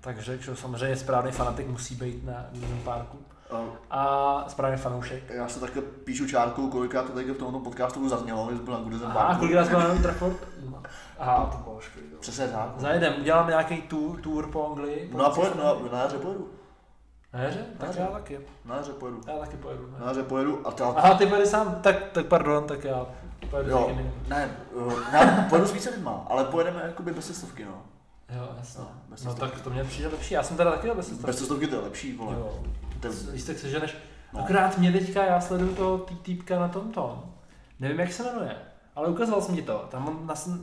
tak 0.02 0.20
řekl, 0.22 0.44
že 0.44 0.56
samozřejmě 0.56 0.96
správný 0.96 1.32
fanatik 1.32 1.68
musí 1.68 1.96
být 1.96 2.26
na 2.26 2.46
Guzem 2.52 2.80
Parku. 2.86 3.18
Uh, 3.52 3.60
A 3.92 4.46
správný 4.48 4.78
fanoušek. 4.78 5.24
já 5.30 5.48
se 5.48 5.60
takhle 5.60 5.82
píšu 5.82 6.28
čárku, 6.28 6.70
kolikrát 6.70 7.04
to 7.04 7.12
tady 7.14 7.32
v 7.32 7.38
tomto 7.38 7.60
podcastu 7.60 8.00
už 8.00 8.10
zaznělo, 8.10 8.50
že 8.52 8.58
byl 8.62 8.74
na 8.74 8.80
Goodison 8.80 9.12
A 9.12 9.14
Parku. 9.16 9.40
kolikrát 9.40 9.66
jsme 9.66 9.80
na 9.80 9.88
Old 9.92 10.02
Trafford? 10.02 10.38
Aha, 11.20 11.46
to 11.52 11.58
bylo 11.58 11.80
škoda. 11.82 12.06
Přesně 12.20 12.48
tak. 12.48 12.70
Zajedem, 12.78 13.14
udělám 13.20 13.48
nějaký 13.48 13.82
tour, 13.82 14.22
tour 14.22 14.52
po 14.52 14.68
Anglii. 14.70 15.12
No 15.16 15.26
a 15.26 15.30
pojedu, 15.30 15.56
no, 15.58 15.82
na 15.92 16.02
jaře 16.02 16.18
pojedu. 16.18 16.50
Na 17.34 17.40
jaře? 17.40 17.66
Tak 17.78 17.96
já 17.96 18.08
taky. 18.08 18.40
Na 18.66 18.76
jaře 18.76 18.92
pojedu. 18.92 19.22
Já 19.28 19.38
taky 19.38 19.58
pojedu. 19.58 19.94
Na 20.00 20.08
jaře 20.08 20.24
pojedu 20.24 20.68
a 20.68 20.72
ta... 20.72 20.88
Aha, 20.88 21.14
ty 21.14 21.26
pojedeš 21.26 21.50
sám? 21.50 21.80
Tak, 21.82 22.12
tak 22.12 22.26
pardon, 22.26 22.68
tak 22.68 22.84
já 22.84 23.06
pojedu 23.50 23.70
Jo, 23.70 23.98
ne, 24.28 24.58
uh, 24.74 25.12
ne, 25.12 25.46
pojedu 25.50 25.68
s 25.68 25.72
více 25.72 25.90
lidma, 25.90 26.26
ale 26.30 26.46
pojedeme 26.46 26.82
jakoby 26.86 27.12
bez 27.12 27.26
cestovky, 27.28 27.66
no. 27.66 27.82
Jo, 28.36 28.50
jasně. 28.58 28.82
No, 28.84 28.92
bez 29.10 29.24
No 29.24 29.34
tak 29.34 29.62
to 29.62 29.70
mě 29.70 29.84
přijde 29.84 30.08
lepší. 30.08 30.34
Já 30.34 30.44
jsem 30.44 30.58
teda 30.58 30.72
taky 30.72 30.88
bez 30.88 31.06
cestovky. 31.06 31.26
Bez 31.28 31.38
cestovky 31.38 31.68
to 31.68 31.76
je 31.76 31.82
lepší, 31.82 32.18
vole. 32.18 32.34
Jo. 32.36 32.60
Je, 33.04 33.10
Lístek 33.32 33.60
seženeš. 33.60 33.98
No. 34.34 34.40
Akorát 34.40 34.78
mě 34.78 34.92
teďka, 34.92 35.26
já 35.26 35.42
sleduju 35.42 35.76
toho 35.76 35.98
tý- 35.98 36.18
týpka 36.18 36.60
na 36.60 36.68
tom 36.68 36.92
tom. 36.92 37.34
Nevím, 37.80 38.00
jak 38.00 38.14
se 38.14 38.24
jmenuje, 38.24 38.56
ale 38.96 39.08
ukazoval 39.08 39.42
jsem 39.42 39.56
ti 39.56 39.62
to. 39.62 39.88
Tam 39.92 40.08
on 40.08 40.28
nas, 40.28 40.48
uh, 40.48 40.56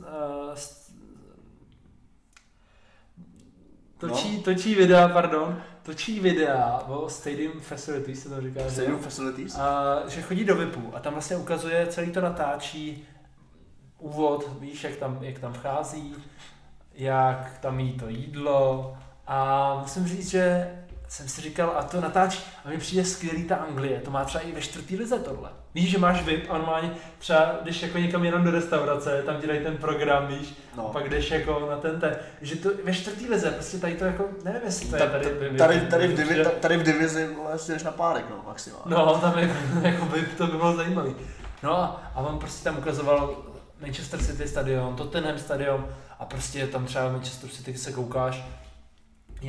točí, 3.97 4.43
točí 4.43 4.75
videa, 4.75 5.07
pardon, 5.07 5.61
točí 5.85 6.19
videa 6.19 6.83
o 6.87 7.09
Stadium 7.09 7.59
Facilities, 7.59 8.23
se 8.23 8.29
to 8.29 8.41
říká. 8.41 8.63
že? 8.63 8.69
Stadium 8.69 8.99
Facilities? 8.99 9.55
A, 9.55 10.01
že 10.07 10.21
chodí 10.21 10.45
do 10.45 10.55
VIPu 10.55 10.95
a 10.95 10.99
tam 10.99 11.13
vlastně 11.13 11.37
ukazuje, 11.37 11.87
celý 11.87 12.11
to 12.11 12.21
natáčí 12.21 13.07
úvod, 13.99 14.49
víš, 14.59 14.83
jak 14.83 14.95
tam, 14.95 15.17
jak 15.21 15.39
tam 15.39 15.53
vchází, 15.53 16.15
jak 16.93 17.57
tam 17.59 17.79
jí 17.79 17.93
to 17.93 18.09
jídlo 18.09 18.97
a 19.27 19.77
musím 19.81 20.07
říct, 20.07 20.29
že 20.29 20.71
jsem 21.07 21.27
si 21.27 21.41
říkal, 21.41 21.73
a 21.77 21.83
to 21.83 22.01
natáčí, 22.01 22.43
a 22.65 22.69
mi 22.69 22.77
přijde 22.77 23.05
skvělý 23.05 23.43
ta 23.43 23.55
Anglie, 23.55 23.99
to 23.99 24.11
má 24.11 24.25
třeba 24.25 24.43
i 24.43 24.51
ve 24.51 24.61
čtvrtý 24.61 24.95
lize 24.97 25.19
tohle. 25.19 25.49
Víš, 25.75 25.89
že 25.91 25.97
máš 25.97 26.23
VIP 26.23 26.45
a 26.49 26.57
normálně 26.57 26.91
třeba, 27.19 27.55
když 27.63 27.81
jako 27.81 27.97
někam 27.97 28.23
jenom 28.25 28.43
do 28.43 28.51
restaurace, 28.51 29.21
tam 29.25 29.41
ti 29.41 29.47
dají 29.47 29.59
ten 29.63 29.77
program, 29.77 30.27
víš, 30.27 30.53
No. 30.77 30.83
pak 30.83 31.09
jdeš 31.09 31.31
jako 31.31 31.67
na 31.71 31.77
ten 31.77 31.99
ten, 31.99 32.17
že 32.41 32.55
to 32.55 32.69
ve 32.83 32.93
čtvrtý 32.93 33.27
lize, 33.29 33.51
prostě 33.51 33.77
tady 33.77 33.93
to 33.95 34.05
jako, 34.05 34.25
nevím 34.43 34.61
jestli 34.65 34.87
to 34.89 34.95
je 34.95 35.01
Ta- 35.01 35.07
tady, 35.09 35.25
ta- 35.25 35.57
Tady, 35.57 35.81
tady, 35.81 36.07
v 36.07 36.15
divi, 36.15 36.45
tady 36.59 36.77
v 36.77 36.83
divizi, 36.83 37.29
si 37.55 37.71
jdeš 37.71 37.83
na 37.83 37.91
párek, 37.91 38.25
no, 38.29 38.43
maximálně. 38.47 38.85
No, 38.95 39.17
tam 39.21 39.37
je, 39.39 39.55
jako 39.81 40.05
by 40.05 40.21
to 40.37 40.47
by 40.47 40.57
bylo 40.57 40.75
zajímavý. 40.75 41.15
No 41.63 41.77
a, 41.77 42.11
a 42.15 42.19
on 42.21 42.39
prostě 42.39 42.63
tam 42.63 42.77
ukazoval 42.77 43.35
Manchester 43.81 44.19
City 44.23 44.47
stadion, 44.47 44.95
Tottenham 44.95 45.37
stadion 45.39 45.87
a 46.19 46.25
prostě 46.25 46.67
tam 46.67 46.85
třeba 46.85 47.11
Manchester 47.11 47.49
City 47.49 47.71
když 47.71 47.81
se 47.83 47.91
koukáš, 47.91 48.43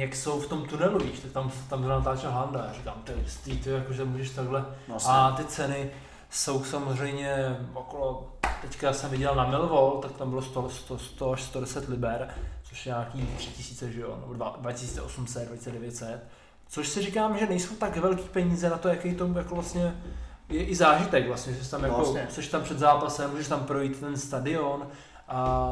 jak 0.01 0.17
jsou 0.17 0.41
v 0.41 0.47
tom 0.47 0.63
tunelu, 0.67 0.99
víš, 0.99 1.21
tak 1.21 1.33
tam, 1.33 1.51
tam 1.71 1.81
byl 1.81 1.89
natáčel 1.89 2.31
Handa, 2.31 2.65
já 2.67 2.73
říkám, 2.73 2.95
to 3.05 3.13
je 3.13 3.19
jistý, 3.19 3.59
ty 3.59 3.71
jakože 3.71 4.05
můžeš 4.05 4.31
takhle. 4.31 4.65
No, 4.89 4.97
A 5.07 5.31
ty 5.33 5.45
ceny 5.45 5.91
jsou 6.31 6.65
samozřejmě 6.65 7.57
okolo, 7.75 8.33
teďka 8.63 8.93
jsem 8.93 9.11
viděl 9.11 9.35
na 9.35 9.47
Millwall, 9.47 9.99
tak 10.03 10.13
tam 10.13 10.31
bylo 10.31 10.43
100, 10.43 10.69
100, 10.71 10.99
100 10.99 11.33
až 11.33 11.43
110 11.43 11.89
liber, 11.89 12.35
což 12.63 12.87
je 12.87 12.91
nějaký 12.91 13.27
3000, 13.37 13.93
že 13.93 14.01
jo, 14.01 14.17
nebo 14.21 14.33
dva- 14.33 14.57
2800, 14.61 15.49
2900. 15.49 16.25
Což 16.69 16.89
si 16.89 17.03
říkám, 17.03 17.39
že 17.39 17.47
nejsou 17.47 17.75
tak 17.75 17.97
velký 17.97 18.29
peníze 18.29 18.71
na 18.71 18.79
to, 18.79 18.89
jaký 18.89 19.15
to 19.15 19.27
jako 19.37 19.55
vlastně 19.55 19.97
je 20.49 20.65
i 20.65 20.75
zážitek 20.75 21.27
vlastně, 21.27 21.55
že 21.55 21.65
jsi 21.65 21.71
tam, 21.71 21.83
No, 21.83 21.89
jako, 21.89 21.97
vlastně. 22.01 22.27
jsi 22.31 22.51
tam 22.51 22.63
před 22.63 22.79
zápasem, 22.79 23.31
můžeš 23.31 23.49
tam 23.49 23.65
projít 23.65 24.01
ten 24.01 24.17
stadion 24.17 24.87
a 25.29 25.69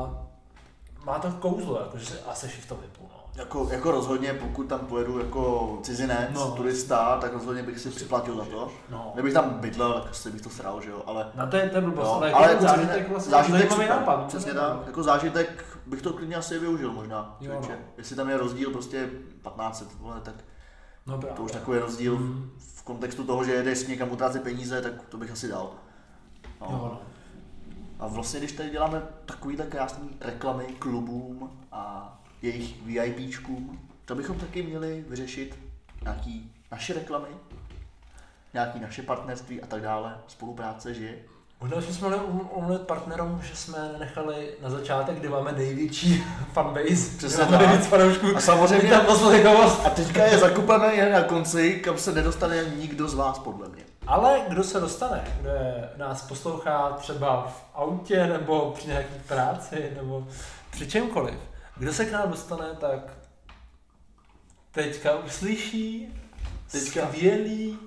má 1.04 1.18
to 1.18 1.30
kouzlo, 1.32 1.80
jako, 1.80 1.98
že 1.98 2.06
jsi, 2.06 2.14
a 2.28 2.34
seš 2.34 2.52
v 2.52 2.68
tom 2.68 2.78
vypůl. 2.82 3.08
No. 3.36 3.42
Jako, 3.42 3.68
jako 3.70 3.90
rozhodně, 3.90 4.32
pokud 4.34 4.64
tam 4.68 4.78
pojedu 4.80 5.18
jako 5.18 5.78
cizinec, 5.82 6.30
No. 6.34 6.40
no. 6.40 6.50
turista, 6.50 7.18
tak 7.20 7.32
rozhodně 7.32 7.62
bych 7.62 7.78
si 7.80 7.90
připlatil 7.90 8.36
za 8.36 8.44
to. 8.44 8.72
no. 8.90 9.10
Kdybych 9.14 9.32
tam 9.32 9.50
bydlel, 9.50 9.92
tak 10.00 10.10
asi 10.10 10.30
bych 10.30 10.40
to 10.42 10.50
sral, 10.50 10.80
že 10.80 10.90
jo, 10.90 11.02
ale... 11.06 11.30
Na 11.34 11.46
to 11.46 11.56
je, 11.56 11.70
je 11.74 11.80
blbost, 11.80 12.06
Jo, 12.06 12.12
ale, 12.12 12.32
ale 12.32 12.48
jako 12.52 12.64
jako 12.64 12.76
zážitek, 12.76 12.88
zážitek, 12.90 13.10
vlastně 13.10 13.30
zážitek 13.30 13.72
super, 13.72 13.88
nápad. 13.88 14.26
přesně 14.26 14.54
tak. 14.54 14.86
Jako 14.86 15.02
zážitek 15.02 15.64
bych 15.86 16.02
to 16.02 16.12
klidně 16.12 16.36
asi 16.36 16.58
využil 16.58 16.92
možná. 16.92 17.36
Jo, 17.40 17.52
no. 17.62 17.68
Jestli 17.98 18.16
tam 18.16 18.28
je 18.30 18.36
rozdíl 18.36 18.70
prostě 18.70 19.06
1500, 19.42 19.88
vole, 20.00 20.20
tak 20.22 20.34
No 21.06 21.18
právě. 21.18 21.36
to 21.36 21.42
už 21.42 21.52
takový 21.52 21.78
rozdíl 21.78 22.16
Mm. 22.18 22.50
v 22.58 22.82
kontextu 22.82 23.24
toho, 23.24 23.44
že 23.44 23.52
jedeš 23.52 23.86
někam 23.86 24.10
utrácet 24.12 24.42
peníze, 24.42 24.80
tak 24.82 24.92
to 25.08 25.16
bych 25.16 25.30
asi 25.32 25.48
dal. 25.48 25.70
No. 26.60 26.66
Jo, 26.70 26.72
no. 26.72 26.98
A 28.00 28.06
vlastně, 28.06 28.40
když 28.40 28.52
tady 28.52 28.70
děláme 28.70 29.02
takovýhle 29.26 29.66
krásný 29.66 30.16
reklamy 30.20 30.64
klubům 30.64 31.50
a 31.72 32.10
jejich 32.44 32.82
VIPčkům, 32.82 33.78
to 34.04 34.14
bychom 34.14 34.38
taky 34.38 34.62
měli 34.62 35.04
vyřešit 35.08 35.58
nějaký 36.02 36.52
naše 36.72 36.94
reklamy, 36.94 37.28
nějaký 38.54 38.80
naše 38.80 39.02
partnerství 39.02 39.62
a 39.62 39.66
tak 39.66 39.82
dále, 39.82 40.18
spolupráce, 40.26 40.94
že? 40.94 41.14
Možná, 41.60 41.80
že 41.80 41.94
jsme 41.94 42.08
mohli 42.08 42.24
um- 42.26 42.48
omluvit 42.52 42.82
partnerům, 42.82 43.40
že 43.42 43.56
jsme 43.56 43.90
nechali 43.98 44.48
na 44.62 44.70
začátek, 44.70 45.16
kdy 45.18 45.28
máme 45.28 45.52
největší 45.52 46.24
fanbase, 46.52 47.16
Přesně 47.18 47.44
máme 47.44 47.66
nejvíc 47.66 47.86
fanoušků, 47.86 48.26
A 48.36 48.40
samozřejmě, 48.40 48.90
tam 48.90 49.06
poslechovost. 49.06 49.86
a 49.86 49.90
teďka 49.90 50.24
je 50.24 50.38
zakupené 50.38 50.94
jen 50.94 51.12
na 51.12 51.22
konci, 51.22 51.80
kam 51.84 51.98
se 51.98 52.12
nedostane 52.12 52.64
nikdo 52.76 53.08
z 53.08 53.14
vás, 53.14 53.38
podle 53.38 53.68
mě. 53.68 53.82
Ale 54.06 54.40
kdo 54.48 54.64
se 54.64 54.80
dostane, 54.80 55.24
kdo 55.40 55.48
je, 55.50 55.88
nás 55.96 56.22
poslouchá 56.22 56.90
třeba 56.90 57.42
v 57.46 57.64
autě, 57.74 58.26
nebo 58.26 58.72
při 58.76 58.88
nějaké 58.88 59.14
práci, 59.28 59.90
nebo 59.96 60.26
při 60.70 60.86
čemkoliv, 60.86 61.34
kdo 61.76 61.92
se 61.92 62.04
k 62.04 62.12
nám 62.12 62.30
dostane, 62.30 62.66
tak 62.80 63.12
teďka 64.72 65.16
uslyší 65.18 66.14
Teďka. 66.72 67.06
skvělý 67.06 67.78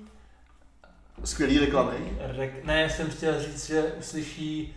Skvělý 1.23 1.59
reklamy. 1.59 2.18
Rek- 2.38 2.64
ne, 2.65 2.89
jsem 2.89 3.09
chtěl 3.09 3.41
říct, 3.41 3.65
že 3.65 3.84
uslyší 3.99 4.76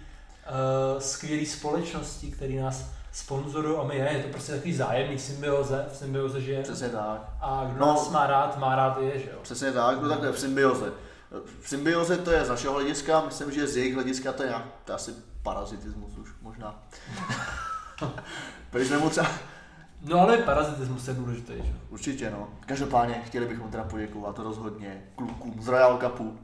uh, 0.94 1.00
skvělý 1.00 1.46
společnosti, 1.46 2.30
který 2.30 2.56
nás 2.56 2.84
sponzorují 3.12 3.76
a 3.78 3.82
my 3.84 3.96
je, 3.96 4.12
je 4.12 4.22
to 4.22 4.28
prostě 4.28 4.52
takový 4.52 4.74
zájemný 4.74 5.18
symbioze, 5.18 5.86
v 5.92 5.96
symbioze 5.96 6.40
žije. 6.40 6.62
Přesně 6.62 6.88
tak. 6.88 7.28
A 7.40 7.64
kdo 7.70 7.80
No. 7.80 7.86
nás 7.86 8.10
má 8.10 8.26
rád, 8.26 8.58
má 8.58 8.76
rád 8.76 8.98
je, 9.00 9.18
že 9.20 9.30
jo. 9.30 9.38
Přesně 9.42 9.72
tak, 9.72 10.02
no 10.02 10.08
takhle 10.08 10.32
v 10.32 10.38
symbioze. 10.38 10.92
V 11.60 11.68
symbioze 11.68 12.16
to 12.18 12.30
je 12.30 12.44
z 12.44 12.48
našeho 12.48 12.74
hlediska, 12.74 13.24
myslím, 13.24 13.52
že 13.52 13.66
z 13.66 13.76
jejich 13.76 13.94
hlediska 13.94 14.32
to 14.32 14.42
je, 14.42 14.54
to 14.84 14.92
je 14.92 14.96
asi 14.96 15.14
parazitismus 15.42 16.16
už 16.18 16.28
možná. 16.42 16.82
Protože 18.70 18.94
nebo 18.94 19.10
třeba, 19.10 19.28
No 20.02 20.20
ale 20.20 20.36
parazitismus 20.38 21.08
je 21.08 21.14
důležitý, 21.14 21.52
že 21.56 21.72
určitě 21.90 22.30
no. 22.30 22.48
Každopádně 22.66 23.14
chtěli 23.26 23.46
bychom 23.46 23.70
teda 23.70 23.84
poděkovat 23.84 24.38
rozhodně 24.38 25.02
klukům 25.16 25.54
z 25.62 25.68
Royal 25.68 25.98
Cupu. 25.98 26.38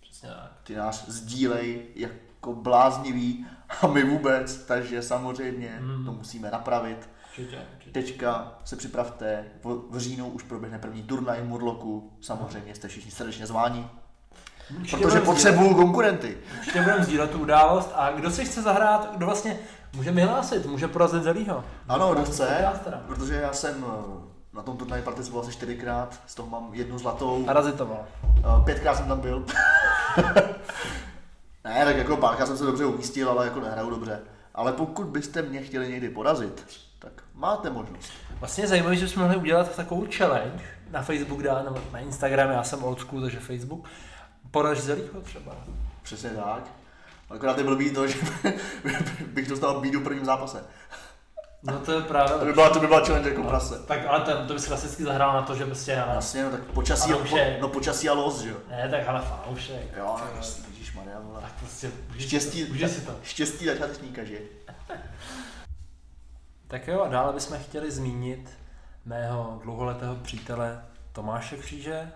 Přesně 0.00 0.28
tak. 0.28 0.52
Ty 0.64 0.74
nás 0.76 1.08
sdílej 1.08 1.82
jako 1.94 2.54
bláznivý 2.54 3.46
a 3.82 3.86
my 3.86 4.04
vůbec, 4.04 4.56
takže 4.64 5.02
samozřejmě 5.02 5.78
Mm. 5.80 6.04
to 6.04 6.12
musíme 6.12 6.50
napravit. 6.50 7.08
Určitě, 7.28 7.62
určitě. 7.76 7.90
Teďka 7.92 8.58
se 8.64 8.76
připravte, 8.76 9.44
v, 9.64 9.98
říjnu 9.98 10.28
už 10.28 10.42
proběhne 10.42 10.78
první 10.78 11.02
turnaj 11.02 11.40
v 11.40 11.44
Murloku, 11.44 12.12
samozřejmě 12.20 12.74
jste 12.74 12.88
všichni 12.88 13.10
srdečně 13.10 13.46
zváni, 13.46 13.86
Určitě 14.80 14.96
protože 15.02 15.20
potřebuju 15.20 15.74
konkurenty. 15.74 16.38
Určitě 16.58 16.82
budeme 16.82 17.04
sdílet 17.04 17.30
tu 17.30 17.38
událost 17.38 17.90
a 17.94 18.10
kdo 18.12 18.30
si 18.30 18.44
chce 18.44 18.62
zahrát, 18.62 19.12
kdo 19.16 19.26
vlastně 19.26 19.58
může 19.98 20.12
mi 20.12 20.22
hlásit, 20.22 20.66
může 20.66 20.88
porazit 20.88 21.22
Zelího. 21.22 21.64
Ano, 21.88 22.14
kdo 22.14 22.24
chce, 22.24 22.66
protože 23.06 23.34
já 23.34 23.52
jsem 23.52 23.84
eh, 23.88 24.56
na 24.56 24.62
tom 24.62 24.76
turnaji 24.76 25.02
participoval 25.02 25.46
asi 25.46 25.56
čtyřikrát, 25.56 26.20
z 26.26 26.34
toho 26.34 26.48
mám 26.48 26.68
jednu 26.72 26.98
zlatou, 26.98 27.44
Parazitoval. 27.44 28.04
eh, 28.38 28.64
pětkrát 28.64 28.96
jsem 28.96 29.08
tam 29.08 29.20
byl. 29.20 29.44
ne, 31.64 31.84
tak 31.84 31.96
jako 31.96 32.16
párkrát 32.16 32.46
jsem 32.46 32.56
se 32.58 32.64
dobře 32.64 32.84
umístil, 32.84 33.30
ale 33.30 33.44
jako 33.44 33.60
nehraju 33.60 33.90
dobře. 33.90 34.20
Ale 34.54 34.72
pokud 34.72 35.06
byste 35.06 35.42
mě 35.42 35.62
chtěli 35.62 35.88
někdy 35.88 36.08
porazit, 36.08 36.66
tak 36.98 37.12
máte 37.34 37.70
možnost. 37.70 38.12
Vlastně 38.40 38.64
je 38.64 38.68
zajímavé, 38.68 38.96
že 38.96 39.08
jsme 39.08 39.22
mohli 39.22 39.36
udělat 39.36 39.76
takovou 39.76 40.06
challenge 40.16 40.64
na 40.90 41.02
Facebook 41.02 41.42
dát, 41.42 41.64
nebo 41.64 41.78
na 41.92 41.98
Instagram, 41.98 42.50
já 42.50 42.62
jsem 42.64 42.84
old 42.84 43.00
school, 43.00 43.20
takže 43.20 43.38
Facebook. 43.40 43.88
Poraž 44.50 44.80
Zelího 44.80 45.20
třeba. 45.20 45.52
Přesně 46.02 46.30
tak. 46.30 46.62
Akorát 47.30 47.58
je 47.58 47.64
blbý 47.64 47.90
to, 47.90 48.06
že 48.06 48.18
bych 49.26 49.48
dostal 49.48 49.80
bídu 49.80 50.00
v 50.00 50.04
prvním 50.04 50.24
zápase. 50.24 50.64
No 51.62 51.78
to 51.78 51.92
je 51.92 52.00
právě. 52.00 52.38
To 52.38 52.44
by 52.44 52.52
byla, 52.52 52.70
to 52.70 52.80
by 52.80 52.86
byla 52.86 53.04
challenge 53.04 53.28
jako 53.28 53.42
prase. 53.42 53.78
Tak 53.78 54.06
ale 54.06 54.20
ten, 54.20 54.46
to 54.46 54.54
bys 54.54 54.66
klasicky 54.66 55.04
zahrál 55.04 55.32
na 55.32 55.42
to, 55.42 55.54
že 55.54 55.66
prostě, 55.66 56.00
ale, 56.00 56.14
Jasně, 56.14 56.44
no 56.44 56.50
tak 56.50 56.60
počasí, 56.60 57.12
po, 57.12 57.36
no 57.60 57.68
počasí 57.68 58.08
a 58.08 58.12
los, 58.12 58.40
že 58.40 58.48
jo. 58.48 58.56
ne, 58.70 58.88
tak 58.90 59.08
ale 59.08 59.20
fanoušek. 59.22 59.96
Jo, 59.96 60.16
Ježíš 60.70 60.94
Maria, 60.94 61.20
vole. 61.20 61.40
Tak 61.40 61.52
prostě, 61.52 61.90
Štěstí, 62.18 62.66
si 62.66 62.78
to. 62.78 62.88
Si 62.88 63.00
to. 63.00 63.12
štěstí 63.22 63.66
začátečníka, 63.66 64.24
že? 64.24 64.38
Tak 66.68 66.88
jo, 66.88 67.00
a 67.00 67.08
dále 67.08 67.32
bychom 67.32 67.58
chtěli 67.58 67.90
zmínit 67.90 68.58
mého 69.04 69.60
dlouholetého 69.62 70.16
přítele 70.16 70.84
Tomáše 71.12 71.56
Kříže 71.56 72.12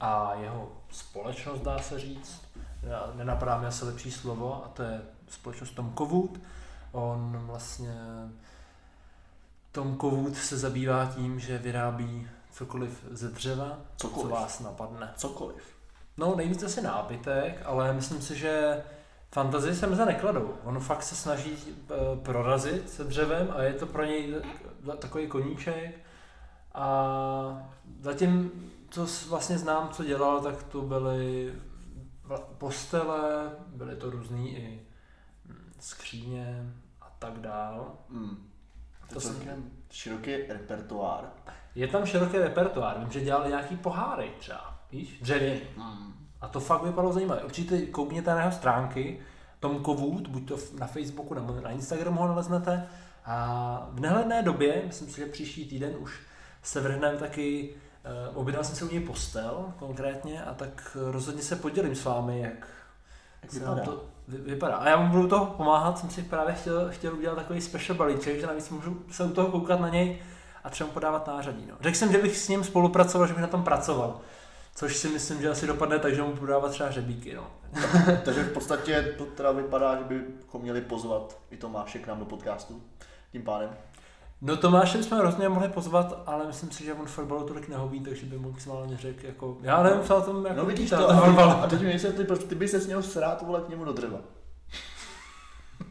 a 0.00 0.32
jeho 0.40 0.72
společnost, 0.90 1.60
dá 1.60 1.78
se 1.78 1.98
říct. 1.98 2.43
Já- 2.86 3.10
Nenapadá 3.14 3.58
mi 3.58 3.66
asi 3.66 3.84
lepší 3.84 4.10
slovo, 4.10 4.64
a 4.64 4.68
to 4.68 4.82
je 4.82 5.00
společnost 5.28 5.70
Tom 5.70 5.90
Kovood. 5.90 6.30
On 6.92 7.42
vlastně 7.46 7.94
Tom 9.72 9.96
Kovood 9.96 10.36
se 10.36 10.58
zabývá 10.58 11.06
tím, 11.06 11.40
že 11.40 11.58
vyrábí 11.58 12.28
cokoliv 12.52 13.04
ze 13.10 13.28
dřeva, 13.28 13.78
Cokoliv. 13.96 14.28
co 14.28 14.34
vás 14.34 14.60
napadne. 14.60 15.12
Cokoliv. 15.16 15.62
No, 16.16 16.34
nejvíc 16.36 16.62
asi 16.62 16.82
nábytek, 16.82 17.62
ale 17.64 17.92
myslím 17.92 18.22
si, 18.22 18.36
že 18.38 18.82
fantazii 19.32 19.74
se 19.74 19.86
meze 19.86 20.06
nekladou. 20.06 20.54
On 20.64 20.80
fakt 20.80 21.02
se 21.02 21.14
snaží 21.16 21.56
eh, 21.90 21.94
prorazit 22.22 22.90
se 22.90 23.04
dřevem 23.04 23.48
a 23.56 23.62
je 23.62 23.72
to 23.72 23.86
pro 23.86 24.04
něj 24.04 24.34
ta- 24.86 24.96
takový 24.96 25.26
koníček. 25.26 25.94
A 26.74 27.62
zatím, 28.00 28.50
co 28.90 29.06
vlastně 29.28 29.58
znám, 29.58 29.88
co 29.88 30.04
dělal, 30.04 30.40
tak 30.40 30.62
to 30.62 30.82
byly 30.82 31.52
postele, 32.58 33.50
byly 33.66 33.96
to 33.96 34.10
různý 34.10 34.56
i 34.56 34.80
hm, 35.46 35.72
skříně 35.80 36.72
a 37.00 37.10
tak 37.18 37.38
dál. 37.38 37.92
Hmm. 38.10 38.48
To 39.08 39.14
To 39.20 39.28
je 39.28 39.34
jsem- 39.34 39.70
široký 39.90 40.36
repertoár. 40.36 41.24
Je 41.74 41.88
tam 41.88 42.06
široký 42.06 42.38
repertoár, 42.38 42.98
vím, 42.98 43.10
že 43.12 43.20
dělali 43.20 43.48
nějaký 43.48 43.76
poháry 43.76 44.32
třeba, 44.38 44.80
víš, 44.92 45.18
dřevěný. 45.20 45.60
Hmm. 45.76 46.14
A 46.40 46.48
to 46.48 46.60
fakt 46.60 46.82
vypadalo 46.82 47.12
zajímavé. 47.12 47.42
Určitě 47.44 47.86
koukněte 47.86 48.30
na 48.30 48.38
jeho 48.38 48.52
stránky, 48.52 49.20
Tom 49.60 49.82
Kovood, 49.82 50.26
buď 50.28 50.48
to 50.48 50.56
na 50.78 50.86
Facebooku 50.86 51.34
nebo 51.34 51.60
na 51.60 51.70
Instagramu 51.70 52.20
ho 52.20 52.26
naleznete. 52.28 52.86
A 53.24 53.88
v 53.92 54.00
nehledné 54.00 54.42
době, 54.42 54.82
myslím 54.86 55.08
si, 55.08 55.20
že 55.20 55.26
příští 55.26 55.64
týden 55.68 55.94
už 55.98 56.20
se 56.62 56.80
vrhneme 56.80 57.18
taky, 57.18 57.74
objednal 58.34 58.64
jsem 58.64 58.76
si 58.76 58.84
u 58.84 58.88
něj 58.88 59.00
postel 59.00 59.72
konkrétně 59.78 60.44
a 60.44 60.54
tak 60.54 60.96
rozhodně 61.10 61.42
se 61.42 61.56
podělím 61.56 61.94
s 61.94 62.04
vámi, 62.04 62.40
jak, 62.40 62.68
Jak 63.42 63.52
se 63.52 63.58
vypadá? 63.58 63.84
to 63.84 64.04
vy, 64.28 64.38
vypadá. 64.38 64.76
A 64.76 64.88
já 64.88 64.96
mu 64.96 65.12
budu 65.12 65.28
toho 65.28 65.46
pomáhat, 65.46 65.98
jsem 65.98 66.10
si 66.10 66.22
právě 66.22 66.54
chtěl, 66.54 66.90
chtěl 66.90 67.14
udělat 67.14 67.34
takový 67.34 67.60
special 67.60 67.98
balíček, 67.98 68.40
že 68.40 68.46
navíc 68.46 68.70
můžu 68.70 69.02
se 69.10 69.24
u 69.24 69.32
toho 69.32 69.48
koukat 69.50 69.80
na 69.80 69.88
něj 69.88 70.18
a 70.64 70.70
třeba 70.70 70.86
mu 70.86 70.92
podávat 70.94 71.26
nářadí. 71.26 71.66
No. 71.70 71.76
Řekl 71.80 71.96
jsem, 71.96 72.12
že 72.12 72.18
bych 72.18 72.36
s 72.36 72.48
ním 72.48 72.64
spolupracoval, 72.64 73.26
že 73.26 73.34
bych 73.34 73.42
na 73.42 73.48
tom 73.48 73.64
pracoval. 73.64 74.20
Což 74.74 74.96
si 74.96 75.08
myslím, 75.08 75.42
že 75.42 75.50
asi 75.50 75.66
dopadne 75.66 75.98
tak, 75.98 76.14
že 76.14 76.22
mu 76.22 76.32
budu 76.32 76.46
dávat 76.46 76.70
třeba 76.70 76.90
řebíky. 76.90 77.34
No. 77.34 77.46
Takže 78.24 78.42
v 78.42 78.52
podstatě 78.52 79.14
to 79.18 79.24
teda 79.24 79.52
vypadá, 79.52 79.96
že 79.96 80.04
bychom 80.04 80.62
měli 80.62 80.80
pozvat 80.80 81.38
i 81.50 81.56
Tomáše 81.56 81.98
k 81.98 82.06
nám 82.06 82.18
do 82.18 82.24
podcastu. 82.24 82.82
Tím 83.32 83.42
pádem. 83.42 83.70
No 84.46 84.56
Tomáše 84.56 84.98
bychom 84.98 85.18
hrozně 85.18 85.48
mohli 85.48 85.68
pozvat, 85.68 86.22
ale 86.26 86.46
myslím 86.46 86.70
si, 86.70 86.84
že 86.84 86.94
on 86.94 87.06
fotbalu 87.06 87.46
tolik 87.46 87.68
nehoví, 87.68 88.00
takže 88.00 88.26
by 88.26 88.38
mu 88.38 88.50
maximálně 88.50 88.96
řekl 88.96 89.26
jako, 89.26 89.56
já 89.62 89.82
nevím, 89.82 90.02
co 90.02 90.14
na 90.14 90.20
tom 90.20 90.46
jako 90.46 90.58
No 90.58 90.64
vidíš 90.66 90.90
to, 90.90 90.96
tom 90.96 91.38
a, 91.38 91.66
teď 91.66 91.80
mi 91.80 91.92
vysvětli, 91.92 92.24
proč 92.24 92.44
ty 92.44 92.54
bys 92.54 92.70
se 92.70 92.80
směl 92.80 93.02
srát 93.02 93.42
vole 93.42 93.60
k 93.60 93.68
němu 93.68 93.84
do 93.84 93.92
dřeva. 93.92 94.18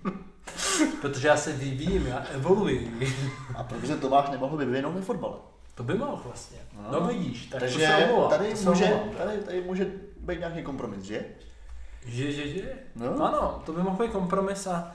Protože 1.02 1.28
já 1.28 1.38
se 1.38 1.52
vyvíjím, 1.54 2.08
já 2.08 2.18
evoluji. 2.18 3.14
A 3.56 3.64
protože 3.64 3.96
Tomáš 3.96 4.30
nemohl 4.30 4.58
by 4.58 4.66
vyvinout 4.66 4.94
ve 4.94 5.02
fotbale. 5.02 5.36
To 5.76 5.84
by 5.84 5.94
mohl 5.94 6.22
vlastně. 6.26 6.58
No. 6.78 7.00
No, 7.00 7.08
vidíš, 7.08 7.46
tak 7.46 7.60
Takže 7.60 7.80
to 7.80 7.86
se 7.86 8.06
omlouvám, 8.06 8.30
tady, 8.30 8.50
to 8.50 8.58
se 8.58 8.70
může, 8.70 8.86
omlouvám. 8.86 9.10
tady, 9.16 9.38
tady 9.38 9.62
může 9.62 9.92
být 10.18 10.40
nějaký 10.40 10.64
kompromis, 10.64 11.04
že? 11.04 11.26
Že, 12.06 12.32
že, 12.32 12.48
že. 12.48 12.74
No. 12.96 13.26
Ano, 13.26 13.62
to 13.66 13.74
by 13.74 13.84
mohl 13.84 14.04
být 14.06 14.12
kompromis 14.12 14.68
a 14.68 14.92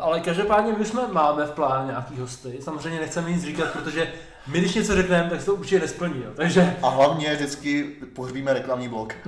ale 0.00 0.20
každopádně 0.20 0.72
my 0.78 0.84
jsme 0.84 1.00
máme 1.12 1.44
v 1.46 1.50
plánu 1.50 1.86
nějaký 1.86 2.18
hosty. 2.18 2.58
Samozřejmě 2.62 3.00
nechceme 3.00 3.30
nic 3.30 3.44
říkat, 3.44 3.68
protože 3.72 4.12
my 4.46 4.58
když 4.60 4.74
něco 4.74 4.94
řekneme, 4.94 5.30
tak 5.30 5.40
se 5.40 5.46
to 5.46 5.54
určitě 5.54 5.80
nesplní. 5.80 6.22
Jo. 6.24 6.30
Takže 6.36 6.76
A 6.82 6.88
hlavně 6.88 7.34
vždycky 7.34 7.84
pohřbíme 8.14 8.52
reklamní 8.54 8.88
blok. 8.88 9.14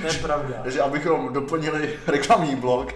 to 0.00 0.06
je 0.06 0.12
pravda. 0.22 0.54
Takže 0.62 0.80
abychom 0.82 1.32
doplnili 1.32 1.98
reklamní 2.06 2.56
blok, 2.56 2.92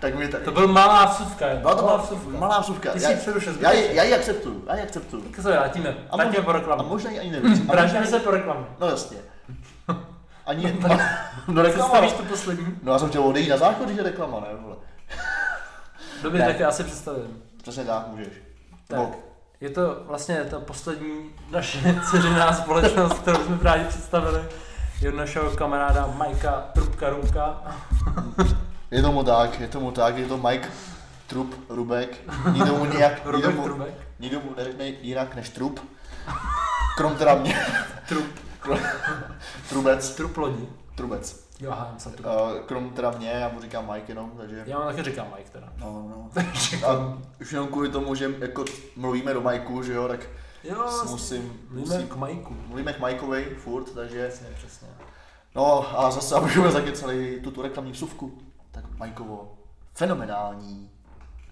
tak 0.00 0.14
mi 0.14 0.28
tady... 0.28 0.44
To 0.44 0.50
byl 0.52 0.68
malá 0.68 1.04
vsuvka. 1.04 1.46
Byla 1.54 1.74
to 1.74 1.82
malá 1.82 1.96
vsuvka. 1.96 2.38
malá 2.38 2.60
vsuvka. 2.60 2.90
Ty 2.92 3.02
Já, 3.02 3.08
jsi 3.10 3.16
přerušil 3.16 3.54
já, 3.60 3.72
já 3.72 4.02
ji 4.02 4.14
akceptuju, 4.14 4.64
já 4.68 4.76
ji 4.76 4.82
akceptuju. 4.82 5.22
Tak 5.22 5.34
se 5.42 5.52
vrátíme. 5.52 5.94
A 6.10 6.16
Vrátíme 6.16 6.42
po 6.44 6.50
A 6.50 6.52
reklamu. 6.52 6.88
možná 6.88 7.10
ji 7.10 7.20
ani 7.20 7.30
nevíš. 7.30 7.58
A 7.68 7.72
Vrátíme 7.72 8.00
možná 8.00 8.18
se 8.18 8.24
po 8.24 8.30
reklamu. 8.30 8.66
No 8.80 8.88
jasně. 8.88 9.16
Ani... 10.46 10.78
No 11.48 11.62
reklama. 11.62 11.88
Představíš 11.88 12.12
to 12.12 12.22
poslední? 12.22 12.66
No 12.82 12.92
já 12.92 12.98
jsem 12.98 13.08
chtěl 13.08 13.24
odejít 13.24 13.48
na 13.48 13.56
záchod, 13.56 13.84
když 13.86 13.96
je 13.96 14.02
reklama, 14.02 14.40
ne? 14.40 14.46
Vole. 14.60 14.76
Dobře, 16.22 16.38
Ne. 16.38 16.46
tak 16.46 16.60
já 16.60 16.72
si 16.72 16.84
představím. 16.84 17.42
Přesně 17.62 17.84
tak, 17.84 18.06
můžeš. 18.08 18.28
Tak, 18.88 18.98
Nebo- 18.98 19.14
je 19.60 19.70
to 19.70 19.96
vlastně 20.06 20.36
ta 20.44 20.60
poslední 20.60 21.30
naše 21.50 22.00
dceřiná 22.10 22.52
společnost, 22.52 23.18
kterou 23.18 23.44
jsme 23.44 23.58
právě 23.58 23.84
představili. 23.84 24.44
Je 25.00 25.08
od 25.08 25.14
našeho 25.16 25.50
kamaráda 25.50 26.06
Majka 26.16 26.64
Trubka 26.72 27.08
Rumka. 27.10 27.62
Je 28.90 29.02
tomu 29.02 29.24
tak, 29.24 29.60
je 29.60 29.68
tomu 29.68 29.90
tak, 29.90 30.16
je 30.18 30.26
to 30.26 30.36
Mike 30.38 30.68
Trup, 31.26 31.54
Rubek, 31.68 32.18
nikdo 32.52 32.72
mu 32.74 32.84
nějak, 32.84 33.12
nikdo 33.24 33.30
Rubek 33.32 33.56
mu, 33.56 33.64
Trubek. 33.64 33.94
nikdo 34.18 34.40
mu 34.40 34.54
neřekne 34.56 34.84
jinak 34.86 35.34
než 35.34 35.48
Trup. 35.48 35.80
Krom 36.96 37.14
teda 37.16 37.34
mě, 37.34 37.60
Trup. 38.08 38.26
Trubec, 39.68 40.14
Trup 40.14 40.36
lodi. 40.36 40.68
Trubec. 40.94 41.44
Jo, 41.60 41.70
aha, 41.70 41.94
jsem. 41.98 42.12
Uh, 42.12 42.58
krom 42.66 42.90
teda 42.90 43.10
mě, 43.10 43.30
já 43.30 43.48
mu 43.48 43.60
říkám 43.60 43.90
Mike 43.92 44.12
jenom, 44.12 44.30
takže... 44.30 44.62
Já 44.66 44.78
vám 44.78 44.88
taky 44.88 45.02
říkám 45.02 45.26
Mike 45.36 45.50
teda. 45.50 45.72
No, 45.78 45.92
no. 46.08 46.30
A 46.88 47.18
už 47.40 47.52
jenom 47.52 47.68
kvůli 47.68 47.88
tomu, 47.88 48.14
že 48.14 48.34
jako 48.38 48.64
mluvíme 48.96 49.34
do 49.34 49.40
Majku, 49.40 49.82
že 49.82 49.92
jo, 49.92 50.08
tak 50.08 50.20
Jo, 50.64 51.04
musím, 51.10 51.60
Mluvíme 51.70 51.94
musím 51.94 52.08
k 52.08 52.16
Majku. 52.16 52.54
mluvíme 52.66 52.92
k 52.92 52.98
Majkovi 53.00 53.44
furt, 53.58 53.94
takže... 53.94 54.28
Přesně, 54.28 54.46
přesně. 54.56 54.88
No 55.54 55.98
a 56.00 56.10
zase, 56.10 56.34
abychom 56.34 56.70
zakecali 56.70 57.40
tuto 57.44 57.62
reklamní 57.62 57.92
vsuvku, 57.92 58.38
tak 58.70 58.84
Majkovo 58.98 59.58
fenomenální 59.94 60.90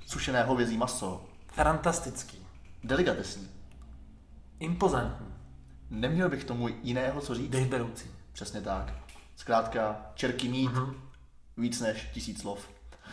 sušené 0.07 0.43
hovězí 0.43 0.77
maso, 0.77 1.25
Fantastický. 1.53 2.47
delikatesní, 2.85 3.49
Impozantní. 4.61 5.32
Neměl 5.93 6.29
bych 6.29 6.45
tomu 6.45 6.69
jiného 6.83 7.21
co 7.21 7.35
říct. 7.35 7.51
Dech 7.51 7.67
beroucí. 7.69 8.11
Přesně 8.33 8.61
tak. 8.61 8.93
Zkrátka, 9.37 9.97
čerky 10.15 10.49
mít 10.49 10.73
Mhm. 10.73 10.95
víc 11.57 11.81
než 11.81 12.09
tisíc 12.13 12.41
slov. 12.41 12.69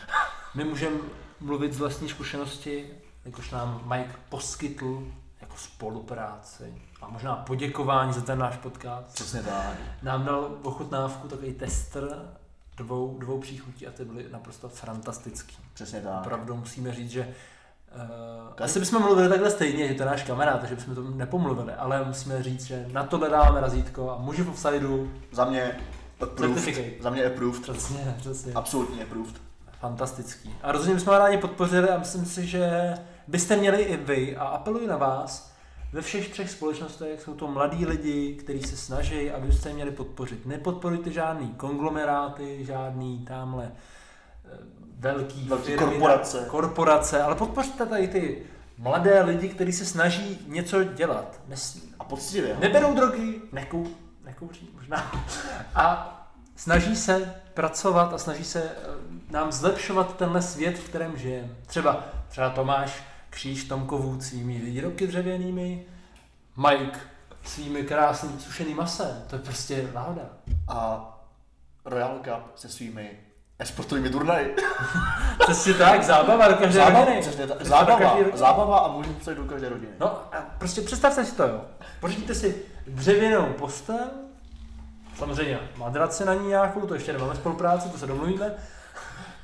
My 0.56 0.64
můžeme 0.64 0.97
mluvit 1.39 1.73
z 1.73 1.80
vlastní 1.80 2.10
zkušenosti, 2.10 2.89
jakož 3.26 3.51
nám 3.51 3.81
Mike 3.85 4.15
poskytl 4.30 5.07
jako 5.41 5.56
spolupráci 5.57 6.73
a 7.01 7.07
možná 7.07 7.35
poděkování 7.35 8.14
za 8.14 8.22
ten 8.22 8.39
náš 8.39 8.57
podcast. 8.57 9.14
Přesně 9.15 9.43
tak. 9.43 9.77
Nám 10.03 10.26
dal 10.26 10.57
ochutnávku 10.64 11.27
takový 11.27 11.53
tester 11.53 12.30
dvou, 12.77 13.18
dvou 13.19 13.39
příchutí 13.41 13.88
a 13.88 13.91
ty 13.91 14.06
byly 14.06 14.26
naprosto 14.31 14.69
fantastický. 14.69 15.57
Přesně 15.73 16.01
tak. 16.01 16.22
Opravdu 16.22 16.56
musíme 16.56 16.93
říct, 16.93 17.11
že 17.11 17.35
Uh, 17.95 18.64
asi 18.64 18.80
bychom 18.80 19.02
mluvili 19.02 19.30
takhle 19.30 19.52
stejně, 19.52 19.88
že 19.88 19.94
to 19.94 20.03
je 20.03 20.10
náš 20.10 20.24
kamarád, 20.24 20.60
takže 20.60 20.76
bychom 20.76 20.95
to 20.95 21.02
nepomluvili, 21.02 21.74
ale 21.74 22.06
musíme 22.06 22.44
říct, 22.44 22.66
že 22.66 22.86
na 22.91 23.03
tohle 23.03 23.30
dáváme 23.30 23.61
razítko 23.61 24.11
a 24.11 24.18
muži 24.18 24.44
v 24.44 24.49
offsideu, 24.49 25.11
Za 25.32 25.45
mě 25.45 25.76
approved. 26.22 26.64
Certificate. 26.64 27.03
Za 27.03 27.10
mě 27.10 27.26
approved. 27.26 27.61
přesně, 27.61 28.16
přesně. 28.18 28.53
Absolutně 28.53 29.03
approved. 29.03 29.36
Fantastický. 29.80 30.56
A 30.64 30.72
rozhodně 30.72 30.95
bychom 30.95 31.14
ho 31.14 31.20
rádi 31.20 31.38
podpořili 31.38 31.90
a 31.90 31.98
myslím 31.99 32.26
si, 32.26 32.48
že 32.48 32.94
byste 33.28 33.56
měli 33.56 33.82
i 33.82 33.98
vy 33.98 34.38
a 34.38 34.44
apeluji 34.44 34.88
na 34.88 34.98
vás, 34.98 35.52
ve 35.94 36.02
všech 36.02 36.30
třech 36.30 36.52
společnostech 36.52 37.22
jsou 37.22 37.34
to 37.34 37.48
mladí 37.48 37.86
lidi, 37.86 38.34
kteří 38.34 38.64
se 38.64 38.78
snaží 38.78 39.32
a 39.32 39.40
vy 39.40 39.48
byste 39.48 39.70
je 39.70 39.76
měli 39.76 39.91
podpořit. 39.91 40.45
Nepodporujte 40.45 41.11
žádný 41.11 41.48
konglomeráty, 41.48 42.66
žádný 42.66 43.26
tamhle 43.26 43.72
eh, 44.45 44.57
velký, 44.99 45.47
Velký 45.47 45.63
firmy, 45.63 45.77
korporace. 45.85 46.45
korporace, 46.49 47.21
ale 47.23 47.35
podpořte 47.35 47.85
tady 47.85 48.07
ty 48.07 48.43
mladé 48.77 49.21
lidi, 49.21 49.49
kteří 49.49 49.71
se 49.73 49.85
snaží 49.85 50.45
něco 50.47 50.84
dělat. 50.84 51.39
Nes, 51.47 51.77
A 51.99 52.03
poctivě. 52.03 52.57
neberou 52.59 52.93
drogy, 52.93 53.41
nekou, 53.51 53.88
nekouří 54.26 54.69
možná. 54.73 55.11
A 55.76 56.15
snaží 56.55 56.95
se 56.95 57.35
pracovat 57.53 58.13
a 58.13 58.17
snaží 58.17 58.43
se 58.43 58.63
eh, 58.63 58.73
nám 59.30 59.51
zlepšovat 59.51 60.17
tenhle 60.17 60.41
svět, 60.41 60.77
v 60.77 60.89
kterém 60.89 61.17
žijeme. 61.17 61.49
Třeba, 61.65 62.03
třeba 62.30 62.49
Tomáš 62.49 63.03
Kříž 63.30 63.63
Tomkovů 63.63 64.21
svými 64.21 64.59
výrobky 64.59 65.07
dřevěnými, 65.07 65.85
Mike 66.69 66.99
svými 67.43 67.84
krásným 67.84 68.39
sušeným 68.39 68.77
masem. 68.77 69.23
To 69.30 69.35
je 69.35 69.41
prostě 69.41 69.88
láda. 69.93 70.21
A 70.67 71.05
Royal 71.85 72.19
Cup 72.23 72.51
se 72.57 72.69
svými 72.69 73.19
esportovými 73.60 74.10
turnaji. 74.10 74.56
Přesně 75.40 75.73
tak, 75.73 76.03
zábava 76.03 76.48
do 76.48 76.53
každé 76.56 76.80
Zábava, 76.80 76.99
rodiny. 77.06 77.22
přesně 77.22 77.48
tak. 77.48 77.65
Zábava, 77.65 78.14
rodinu. 78.14 78.38
zábava 78.38 78.77
a 78.80 78.88
můžeme 78.91 79.15
psat 79.15 79.34
do 79.34 79.44
každé 79.44 79.69
rodiny. 79.69 79.91
No 79.99 80.07
a 80.07 80.36
prostě 80.57 80.81
představte 80.81 81.26
si 81.26 81.36
to, 81.36 81.44
jo. 81.44 81.61
Pořídíte 81.99 82.36
si 82.36 82.61
dřevěnou 82.88 83.45
postel, 83.45 83.99
samozřejmě 85.18 85.60
madraci 85.77 86.26
na 86.26 86.34
ní 86.34 86.48
nějakou, 86.48 86.81
to 86.81 86.94
ještě 86.94 87.14
nemáme 87.14 87.36
spolupráci, 87.36 87.90
to 87.90 87.98
se 87.98 88.07
domluvíme. 88.07 88.53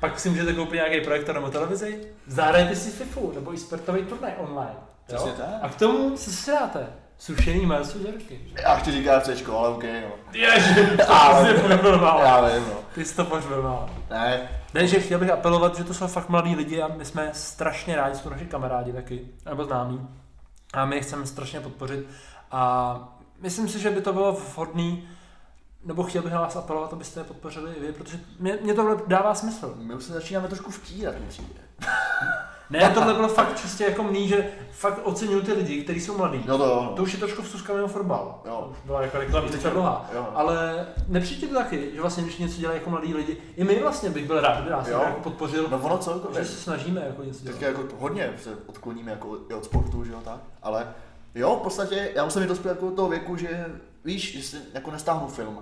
Pak 0.00 0.20
si 0.20 0.30
můžete 0.30 0.52
koupit 0.52 0.74
nějaký 0.76 1.00
projektor 1.00 1.34
nebo 1.34 1.50
televizi, 1.50 2.06
zahrajete 2.26 2.76
si 2.76 2.90
FIFU 2.90 3.32
nebo 3.34 3.54
i 3.54 3.58
sportový 3.58 4.02
turnaj 4.04 4.32
online. 4.38 4.70
Jo? 4.74 4.82
Přesně 5.06 5.32
tak. 5.32 5.46
A 5.62 5.68
k 5.68 5.74
tomu 5.74 6.16
se 6.16 6.32
si 6.32 6.50
dáte 6.50 6.86
sušený 7.18 7.66
maso 7.66 7.98
žerky. 7.98 8.40
Já 8.62 8.76
chci 8.76 8.92
říkat 8.92 9.24
Cčko, 9.26 9.58
ale 9.58 9.68
OK, 9.68 9.82
no. 9.82 10.10
Ježiš, 10.32 10.76
to 10.96 11.12
Ale-. 11.12 11.54
Já 12.24 12.40
vím, 12.40 12.68
no. 12.68 12.78
Ty 12.94 13.04
jsi 13.04 13.16
to 13.16 13.26
málo. 13.62 13.90
Ne, 14.10 14.48
Ne, 14.76 14.86
že 14.86 15.00
chtěl 15.00 15.18
bych 15.18 15.30
apelovat, 15.30 15.76
že 15.76 15.84
to 15.84 15.94
jsou 15.94 16.06
fakt 16.06 16.28
mladí 16.28 16.54
lidi 16.56 16.82
a 16.82 16.88
my 16.88 17.04
jsme 17.04 17.30
strašně 17.32 17.96
rádi, 17.96 18.16
jsou 18.16 18.30
naši 18.30 18.44
kamarádi 18.46 18.92
taky, 18.92 19.28
nebo 19.44 19.64
známí. 19.64 20.08
A 20.72 20.84
my 20.84 20.96
je 20.96 21.02
chceme 21.02 21.26
strašně 21.26 21.60
podpořit. 21.60 22.06
A 22.50 22.98
myslím 23.40 23.68
si, 23.68 23.78
že 23.78 23.90
by 23.90 24.00
to 24.00 24.12
bylo 24.12 24.32
vhodný, 24.32 25.08
nebo 25.84 26.02
chtěl 26.02 26.22
bych 26.22 26.32
na 26.32 26.40
vás 26.40 26.56
apelovat, 26.56 26.92
abyste 26.92 27.20
je 27.20 27.24
podpořili 27.24 27.74
i 27.74 27.80
vy, 27.80 27.92
protože 27.92 28.18
mě, 28.38 28.58
mě 28.62 28.74
tohle 28.74 28.96
dává 29.06 29.34
smysl. 29.34 29.74
my 29.78 29.94
už 29.94 30.04
se 30.04 30.12
začínáme 30.12 30.48
trošku 30.48 30.70
vtírat, 30.70 31.14
mi 31.20 31.26
přijde. 31.26 31.60
Ne, 32.70 32.90
tohle 32.94 33.14
bylo 33.14 33.28
fakt 33.28 33.60
čistě 33.60 33.84
jako 33.84 34.02
mný, 34.02 34.28
že 34.28 34.50
fakt 34.70 35.00
oceňuju 35.04 35.42
ty 35.42 35.52
lidi, 35.52 35.82
kteří 35.84 36.00
jsou 36.00 36.16
mladí. 36.18 36.44
No 36.46 36.58
to 36.58 36.64
jo, 36.66 36.82
no. 36.84 36.92
To 36.96 37.02
už 37.02 37.12
je 37.12 37.18
trošku 37.18 37.42
vstuska 37.42 37.72
mimo 37.74 37.88
fotbal. 37.88 38.40
Jo. 38.44 38.68
Už 38.70 38.76
byla 38.84 39.02
jako 39.02 39.18
reklamní 39.18 39.50
teď 39.50 39.62
dlouhá. 39.62 40.10
Ale 40.34 40.86
nepřijde 41.08 41.46
to 41.46 41.54
taky, 41.54 41.90
že 41.94 42.00
vlastně 42.00 42.22
když 42.22 42.38
něco 42.38 42.60
dělají 42.60 42.78
jako 42.78 42.90
mladí 42.90 43.14
lidi, 43.14 43.36
i 43.56 43.64
my 43.64 43.80
vlastně 43.82 44.10
bych 44.10 44.26
byl 44.26 44.40
rád, 44.40 44.54
kdyby 44.54 44.70
nás 44.70 44.88
jako 44.88 45.20
podpořil, 45.22 45.68
No 45.70 45.78
ono 45.82 45.96
že 45.96 46.02
celkově. 46.02 46.44
se 46.44 46.52
snažíme 46.56 47.00
jako 47.06 47.22
něco 47.22 47.42
dělat. 47.42 47.52
Teďka 47.58 47.66
jako 47.66 47.96
hodně 47.98 48.32
se 48.42 48.50
odkloníme 48.66 49.10
jako 49.10 49.38
i 49.50 49.54
od 49.54 49.64
sportu, 49.64 50.04
že 50.04 50.12
jo, 50.12 50.20
tak. 50.24 50.40
Ale 50.62 50.94
jo, 51.34 51.56
v 51.60 51.62
podstatě 51.62 52.12
já 52.14 52.24
musím 52.24 52.46
dospět 52.46 52.68
jako 52.70 52.90
do 52.90 52.96
toho 52.96 53.08
věku, 53.08 53.36
že 53.36 53.66
víš, 54.04 54.36
že 54.36 54.42
si 54.42 54.56
jako 54.74 54.90
nestáhnu 54.90 55.28
film, 55.28 55.58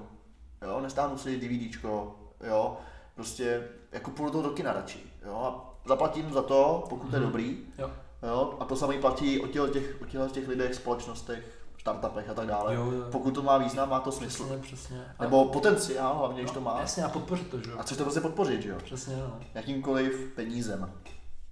jo, 0.63 0.81
nestáhnu 0.81 1.19
si 1.19 1.37
DVDčko, 1.37 2.15
jo, 2.49 2.77
prostě 3.15 3.63
jako 3.93 4.11
půjdu 4.11 4.43
do 4.43 4.51
kina 4.51 4.73
radši, 4.73 4.99
jo, 5.27 5.35
a 5.45 5.74
zaplatím 5.87 6.33
za 6.33 6.43
to, 6.43 6.87
pokud 6.89 7.09
to 7.11 7.17
je 7.17 7.21
Mhm. 7.21 7.29
dobrý, 7.31 7.59
Jo. 7.79 7.91
jo, 8.23 8.55
a 8.61 8.65
to 8.65 8.77
samé 8.77 8.95
platí 8.99 9.41
o 9.41 9.47
těch, 9.47 9.63
o 10.03 10.05
těchto 10.07 10.29
těch 10.29 10.49
lidech, 10.49 10.75
společnostech, 10.75 11.45
startupech 11.81 12.31
a 12.31 12.35
tak 12.35 12.47
dále. 12.47 12.75
Jo, 12.75 12.91
jo. 12.91 13.05
Pokud 13.13 13.31
to 13.35 13.43
má 13.43 13.59
význam, 13.59 13.91
má 13.91 14.01
to 14.01 14.13
smysl. 14.13 14.45
Přesně, 14.45 14.59
přesně. 14.59 15.05
A- 15.19 15.23
Nebo 15.23 15.45
potenciál, 15.45 16.15
hlavně, 16.19 16.41
když 16.43 16.51
to 16.51 16.61
má. 16.61 16.77
Jasně, 16.81 17.05
a 17.05 17.09
podpořit 17.09 17.49
to, 17.51 17.59
že 17.61 17.71
jo? 17.71 17.77
A 17.79 17.83
chceš 17.83 17.97
to 17.99 18.03
prostě 18.05 18.21
podpořit, 18.21 18.63
že 18.63 18.69
jo? 18.69 18.77
Přesně, 18.85 19.17
no. 19.17 19.37
Jakýmkoliv 19.55 20.33
penízem. 20.37 20.91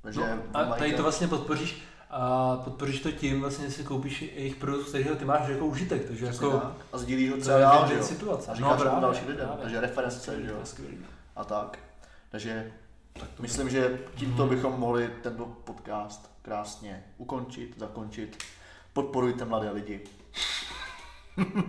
Takže 0.03 0.21
no 0.55 0.59
a 0.61 0.65
tady 0.65 0.93
to 0.93 1.03
vlastně 1.03 1.29
podpoříš, 1.29 1.83
a 2.11 2.57
podpoříš 2.65 3.01
to 3.01 3.13
tím, 3.13 3.41
vlastně, 3.41 3.67
že 3.67 3.73
si 3.73 3.85
koupíš 3.85 4.23
jejich 4.23 4.57
produkt, 4.57 4.89
kterého 4.89 5.17
ty 5.17 5.25
máš 5.25 5.49
jako 5.49 5.67
užitek, 5.67 6.07
takže 6.07 6.27
Přesně 6.27 6.47
jako... 6.47 6.59
tak. 6.59 6.73
A 6.93 6.99
sdílíš 6.99 7.31
ho 7.31 7.37
třeba 7.37 7.59
dál, 7.59 7.89
že 7.89 7.95
jo? 7.95 8.03
situace. 8.03 8.47
A 8.51 8.51
No, 8.51 8.57
říkáš 8.57 8.77
to 8.77 8.83
právě, 8.83 9.01
dalším 9.01 9.29
lidem, 9.29 9.49
takže 9.63 9.81
reference, 9.81 10.41
že 10.43 10.51
jo? 10.51 10.57
A 11.37 11.45
tak. 11.45 11.79
Takže 12.29 12.73
Tak 13.21 13.29
to 13.37 13.43
myslím, 13.43 13.71
že 13.71 13.99
tímto 14.15 14.47
Mhm. 14.47 14.55
bychom 14.55 14.81
mohli 14.81 15.11
tento 15.23 15.45
podcast 15.47 16.31
krásně 16.43 17.05
ukončit, 17.19 17.75
zakončit. 17.79 18.39
Podporujte 18.93 19.45
mladé 19.45 19.71
lidi. 19.71 20.01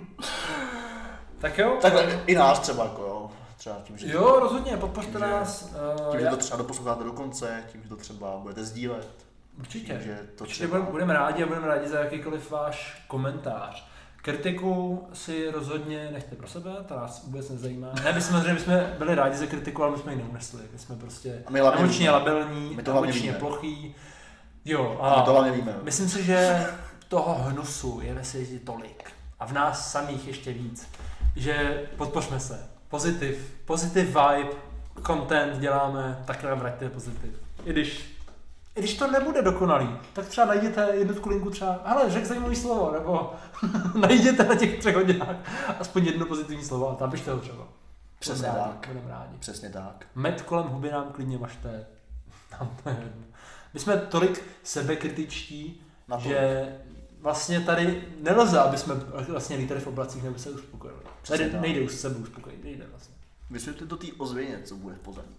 Tak 1.39 1.57
jo, 1.57 1.77
Takhle 1.81 2.23
i 2.27 2.35
nás 2.35 2.59
třeba, 2.59 2.83
jako 2.83 3.01
jo. 3.01 3.31
Třeba 3.57 3.75
tím, 3.83 3.97
že, 3.97 4.11
jo, 4.11 4.39
rozhodně, 4.39 4.77
podpořte 4.77 5.11
Tím, 5.11 5.19
že- 5.19 5.27
nás. 5.27 5.61
uh, 5.63 6.11
tím, 6.11 6.19
že 6.19 6.25
já- 6.25 6.31
to 6.31 6.37
třeba 6.37 6.57
doposloucháte 6.57 7.03
do 7.03 7.11
konce, 7.13 7.63
tím, 7.71 7.83
že 7.83 7.89
to 7.89 7.95
třeba 7.95 8.37
budete 8.37 8.63
sdílet. 8.63 9.07
Určitě. 9.59 9.93
Tím, 9.93 10.01
že 10.01 10.27
to 10.35 10.43
Určitě 10.43 10.59
třeba... 10.63 10.69
budeme, 10.77 10.91
budeme 10.91 11.13
rádi 11.13 11.43
a 11.43 11.47
budeme 11.47 11.67
rádi 11.67 11.87
za 11.87 11.99
jakýkoliv 11.99 12.51
váš 12.51 13.03
komentář. 13.07 13.87
Kritiku 14.25 15.03
si 15.13 15.51
rozhodně 15.51 16.09
nechte 16.11 16.35
pro 16.35 16.47
sebe, 16.47 16.71
to 16.87 16.95
nás 16.95 17.23
vůbec 17.25 17.49
nezajímá. 17.49 17.87
Ne, 18.03 18.13
my 18.13 18.21
jsme, 18.21 18.53
my 18.53 18.59
jsme 18.59 18.95
byli 18.97 19.15
rádi 19.15 19.37
za 19.37 19.45
kritiku, 19.45 19.83
ale 19.83 19.91
my 19.91 19.97
jsme 19.97 20.11
ji 20.11 20.17
neunesli. 20.17 20.61
My 20.73 20.79
jsme 20.79 20.95
prostě 20.95 21.43
my 21.49 21.59
emočně 21.59 22.11
labilní, 22.11 22.75
My 22.75 22.83
to 22.83 22.91
emočně 22.97 23.21
víme. 23.21 23.33
plochý. 23.33 23.95
Jo, 24.65 24.97
A 25.01 25.19
my 25.19 25.25
to 25.25 25.31
hlavně 25.31 25.51
víme. 25.51 25.75
myslím 25.83 26.09
si, 26.09 26.23
že 26.23 26.65
toho 27.07 27.33
hnusu 27.43 27.99
je 28.03 28.13
ve 28.13 28.23
světě 28.23 28.59
tolik. 28.59 29.11
A 29.39 29.45
v 29.45 29.51
nás 29.53 29.91
samých 29.91 30.27
ještě 30.27 30.53
víc. 30.53 30.87
Že 31.35 31.83
podpořme 31.97 32.39
se. 32.39 32.67
Pozitiv, 32.89 33.53
pozitiv 33.65 34.05
vibe, 34.07 34.49
content 35.07 35.57
děláme, 35.59 36.23
tak 36.25 36.43
nám 36.43 36.59
vraťte 36.59 36.89
pozitiv. 36.89 37.31
I 37.65 37.69
když 37.73 38.12
když 38.73 38.97
to 38.97 39.11
nebude 39.11 39.41
dokonalý, 39.41 39.89
tak 40.13 40.25
třeba 40.25 40.47
najděte 40.47 40.89
jednu 40.93 41.15
skulinku 41.15 41.49
třeba, 41.49 41.81
hele, 41.85 42.11
řek 42.11 42.25
zajímavý 42.25 42.55
slovo, 42.55 42.91
nebo 42.91 43.33
najděte 43.95 44.43
na 44.43 44.55
těch 44.55 44.79
třech 44.79 44.95
hodinách 44.95 45.35
aspoň 45.79 46.05
jedno 46.05 46.25
pozitivní 46.25 46.63
slovo 46.63 46.89
a 46.89 46.95
tam 46.95 47.11
pište 47.11 47.31
ho 47.31 47.39
třeba. 47.39 47.67
Přesně 48.19 48.47
Budeme 48.47 48.59
rádi, 48.59 48.71
tak. 48.79 48.87
Budeme 48.87 49.09
rádi. 49.09 49.37
Přesně 49.39 49.69
tak. 49.69 50.05
Med 50.15 50.41
kolem 50.41 50.67
huby 50.67 50.91
nám 50.91 51.11
klidně 51.11 51.37
mažte. 51.37 51.85
Nám 52.51 52.77
to 52.83 52.89
je 52.89 52.95
jedno. 52.95 53.23
My 53.73 53.79
jsme 53.79 53.97
tolik 53.97 54.43
sebekritičtí, 54.63 55.81
Na 56.07 56.19
že 56.19 56.67
vlastně 57.19 57.59
tady 57.59 58.03
nelze, 58.21 58.59
aby 58.59 58.77
jsme 58.77 58.95
vlastně 59.27 59.55
lítali 59.55 59.79
v 59.79 59.87
oblacích, 59.87 60.23
nebo 60.23 60.39
se 60.39 60.49
uspokojili. 60.49 60.99
Přesně 61.21 61.37
Tady 61.37 61.51
tak. 61.51 61.61
nejde 61.61 61.81
už 61.81 61.91
se 61.91 61.97
sebou 61.97 62.19
uspokojit, 62.19 62.63
nejde 62.63 62.85
vlastně. 62.89 63.15
Vysvětli 63.49 63.87
to 63.87 63.97
té 63.97 64.07
ozvěně, 64.17 64.59
co 64.63 64.75
bude 64.75 64.95
v 64.95 64.99
pozadí. 64.99 65.35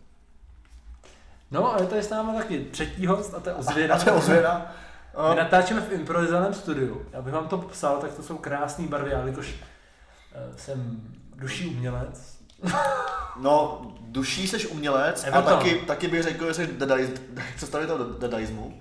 No, 1.55 1.73
ale 1.75 1.87
tady 1.87 2.03
s 2.03 2.11
námi 2.11 2.39
taky 2.39 2.59
třetí 2.59 3.07
host 3.07 3.35
a 3.35 3.41
to 3.41 3.49
je 3.49 3.55
ozvěna. 3.55 3.95
A 3.95 3.99
to 3.99 4.09
je 4.11 4.17
ozvěna. 4.17 4.73
My 5.31 5.37
natáčíme 5.37 5.81
v 5.81 5.93
improvizovaném 5.93 6.55
studiu. 6.55 7.07
Já 7.13 7.23
bych 7.23 7.35
vám 7.35 7.49
to 7.49 7.59
popsal, 7.59 7.97
tak 7.97 8.13
to 8.15 8.23
jsou 8.23 8.37
krásné 8.39 8.87
barvy, 8.87 9.11
já 9.11 9.27
jakož 9.27 9.55
eh, 10.35 10.59
jsem 10.59 11.01
duší 11.37 11.67
umělec. 11.77 12.39
No, 13.41 13.83
duší 14.01 14.49
seš 14.49 14.67
umělec 14.67 15.25
a 15.25 15.27
Everton. 15.27 15.53
taky, 15.53 15.75
taky 15.75 16.09
bych 16.09 16.23
řekl, 16.23 16.47
že 16.49 16.55
jsi 16.55 16.67
dadaiz, 16.73 17.11
představitel 17.57 17.99
dadaismu, 18.19 18.81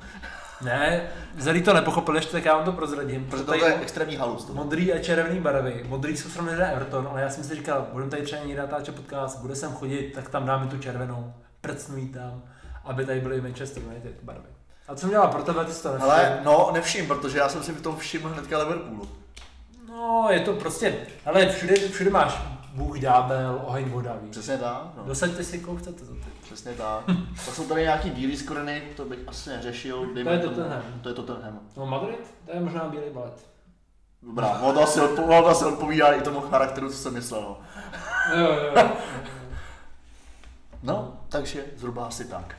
Ne, 0.61 1.09
zelí 1.37 1.61
to 1.61 1.73
nepochopil 1.73 2.15
ještě, 2.15 2.31
tak 2.31 2.45
já 2.45 2.55
vám 2.55 2.65
to 2.65 2.71
prozradím. 2.71 3.25
protože 3.25 3.43
to 3.43 3.53
je 3.55 3.79
extrémní 3.81 4.15
halus. 4.15 4.45
To. 4.45 4.53
Modrý 4.53 4.93
a 4.93 4.99
červený 4.99 5.39
barvy. 5.39 5.85
Modrý 5.87 6.17
jsou 6.17 6.29
srovnané 6.29 6.57
na 6.59 6.67
Everton, 6.67 7.07
ale 7.11 7.21
já 7.21 7.29
jsem 7.29 7.43
si 7.43 7.55
říkal, 7.55 7.87
budeme 7.91 8.11
tady 8.11 8.21
třeba 8.23 8.41
někdy 8.41 8.57
natáčet 8.61 8.95
podcast, 8.95 9.39
bude 9.41 9.55
sem 9.55 9.71
chodit, 9.71 10.11
tak 10.15 10.29
tam 10.29 10.45
dáme 10.45 10.67
tu 10.67 10.77
červenou, 10.77 11.33
prcnu 11.61 11.97
jí 11.97 12.07
tam, 12.09 12.41
aby 12.83 13.05
tady 13.05 13.19
byly 13.19 13.41
Manchester 13.41 13.83
United 13.83 14.23
barvy. 14.23 14.49
A 14.87 14.95
co 14.95 15.09
dělal 15.09 15.27
pro 15.27 15.43
tebe, 15.43 15.65
ty 15.65 15.73
jsi 15.73 15.83
to? 15.83 16.01
Ale 16.03 16.39
no, 16.43 16.69
nevšim, 16.73 17.07
protože 17.07 17.37
já 17.37 17.49
jsem 17.49 17.63
si 17.63 17.71
v 17.71 17.81
tom 17.81 17.97
všiml 17.97 18.29
hnedka 18.29 18.57
Liverpoolu. 18.57 19.09
No, 19.89 20.27
je 20.29 20.39
to 20.39 20.53
prostě, 20.53 20.95
ale 21.25 21.49
všude, 21.49 21.75
všude 21.75 22.09
máš 22.09 22.41
Bůh, 22.73 22.99
ďábel, 22.99 23.61
oheň, 23.65 23.89
voda, 23.89 24.17
víš. 24.21 24.31
Přesně 24.31 24.57
tak. 24.57 24.81
No. 24.97 25.03
Dosaďte 25.03 25.43
si, 25.43 25.59
koho 25.59 25.77
chcete 25.77 26.05
za 26.05 26.13
ty. 26.13 26.21
Přesně 26.43 26.71
tak. 26.73 27.03
Pak 27.45 27.55
jsou 27.55 27.67
tady 27.67 27.81
nějaký 27.81 28.09
bílý 28.09 28.37
skoreny, 28.37 28.83
to 28.97 29.05
bych 29.05 29.19
asi 29.27 29.49
neřešil. 29.49 30.05
To 30.07 30.13
dejme 30.13 30.31
je 30.31 30.39
tomu- 30.39 30.55
Tottenham. 30.55 30.83
To 31.01 31.09
je 31.09 31.15
Tottenham. 31.15 31.59
No 31.77 31.85
Madrid, 31.85 32.33
to 32.45 32.53
je 32.53 32.59
možná 32.59 32.83
bílý 32.83 33.03
balet. 33.13 33.45
Dobrá, 34.21 34.59
ono 34.61 34.73
to 34.73 34.83
asi, 34.83 34.99
odpo- 34.99 35.41
to 35.43 35.47
asi 35.47 35.65
odpovídá 35.65 36.11
i 36.13 36.21
tomu 36.21 36.41
charakteru, 36.41 36.89
co 36.89 36.97
jsem 36.97 37.13
myslel. 37.13 37.41
No. 37.41 37.57
Jo, 38.39 38.47
jo, 38.53 38.71
jo. 38.75 38.89
no, 40.83 41.13
takže 41.29 41.65
zhruba 41.77 42.05
asi 42.05 42.25
tak. 42.25 42.55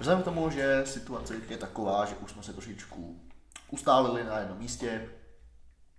Vzhledem 0.00 0.22
k 0.22 0.24
tomu, 0.24 0.50
že 0.50 0.86
situace 0.86 1.34
je 1.48 1.56
taková, 1.56 2.04
že 2.04 2.16
už 2.16 2.30
jsme 2.30 2.42
se 2.42 2.52
trošičku 2.52 3.20
ustálili 3.70 4.24
na 4.24 4.38
jednom 4.38 4.58
místě, 4.58 5.08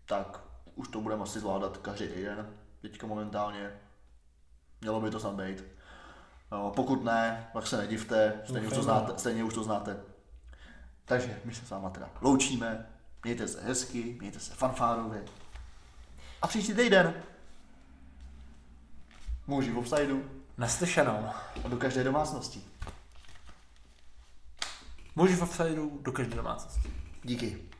tak 0.06 0.42
už 0.76 0.88
to 0.88 1.02
budeme 1.02 1.24
asi 1.24 1.40
zvládat 1.40 1.78
každý 1.78 2.08
týden, 2.08 2.50
teďka 2.82 3.08
momentálně. 3.08 3.72
Mělo 4.82 5.02
by 5.02 5.12
to 5.12 5.20
snad 5.20 5.34
být. 5.34 5.64
No, 6.52 6.72
pokud 6.72 7.04
ne, 7.04 7.50
tak 7.54 7.68
se 7.68 7.78
nedivte, 7.78 8.42
stejně 8.46 8.68
už 8.68 8.74
to 8.74 8.84
znáte. 8.84 9.20
Stejně 9.20 9.44
už 9.44 9.54
to 9.54 9.64
znáte. 9.64 9.98
Takže 11.06 11.40
my 11.46 11.56
se 11.56 11.66
s 11.66 11.70
váma 11.70 11.90
teda 11.90 12.10
loučíme, 12.22 12.90
mějte 13.24 13.48
se 13.48 13.62
hezky, 13.62 14.18
mějte 14.20 14.40
se 14.40 14.54
fanfárově. 14.54 15.24
A 16.42 16.48
příští 16.48 16.74
týden 16.74 17.14
muži 19.48 19.72
v 19.72 19.78
offsideu 19.78 20.24
Naslyšenou. 20.58 21.30
a 21.64 21.68
do 21.68 21.78
každé 21.78 22.04
domácnosti. 22.04 22.75
Muži 25.16 25.36
v 25.36 25.42
offsideu 25.42 26.00
do 26.02 26.12
každé 26.12 26.36
domácnosti. 26.36 26.90
Díky. 27.24 27.75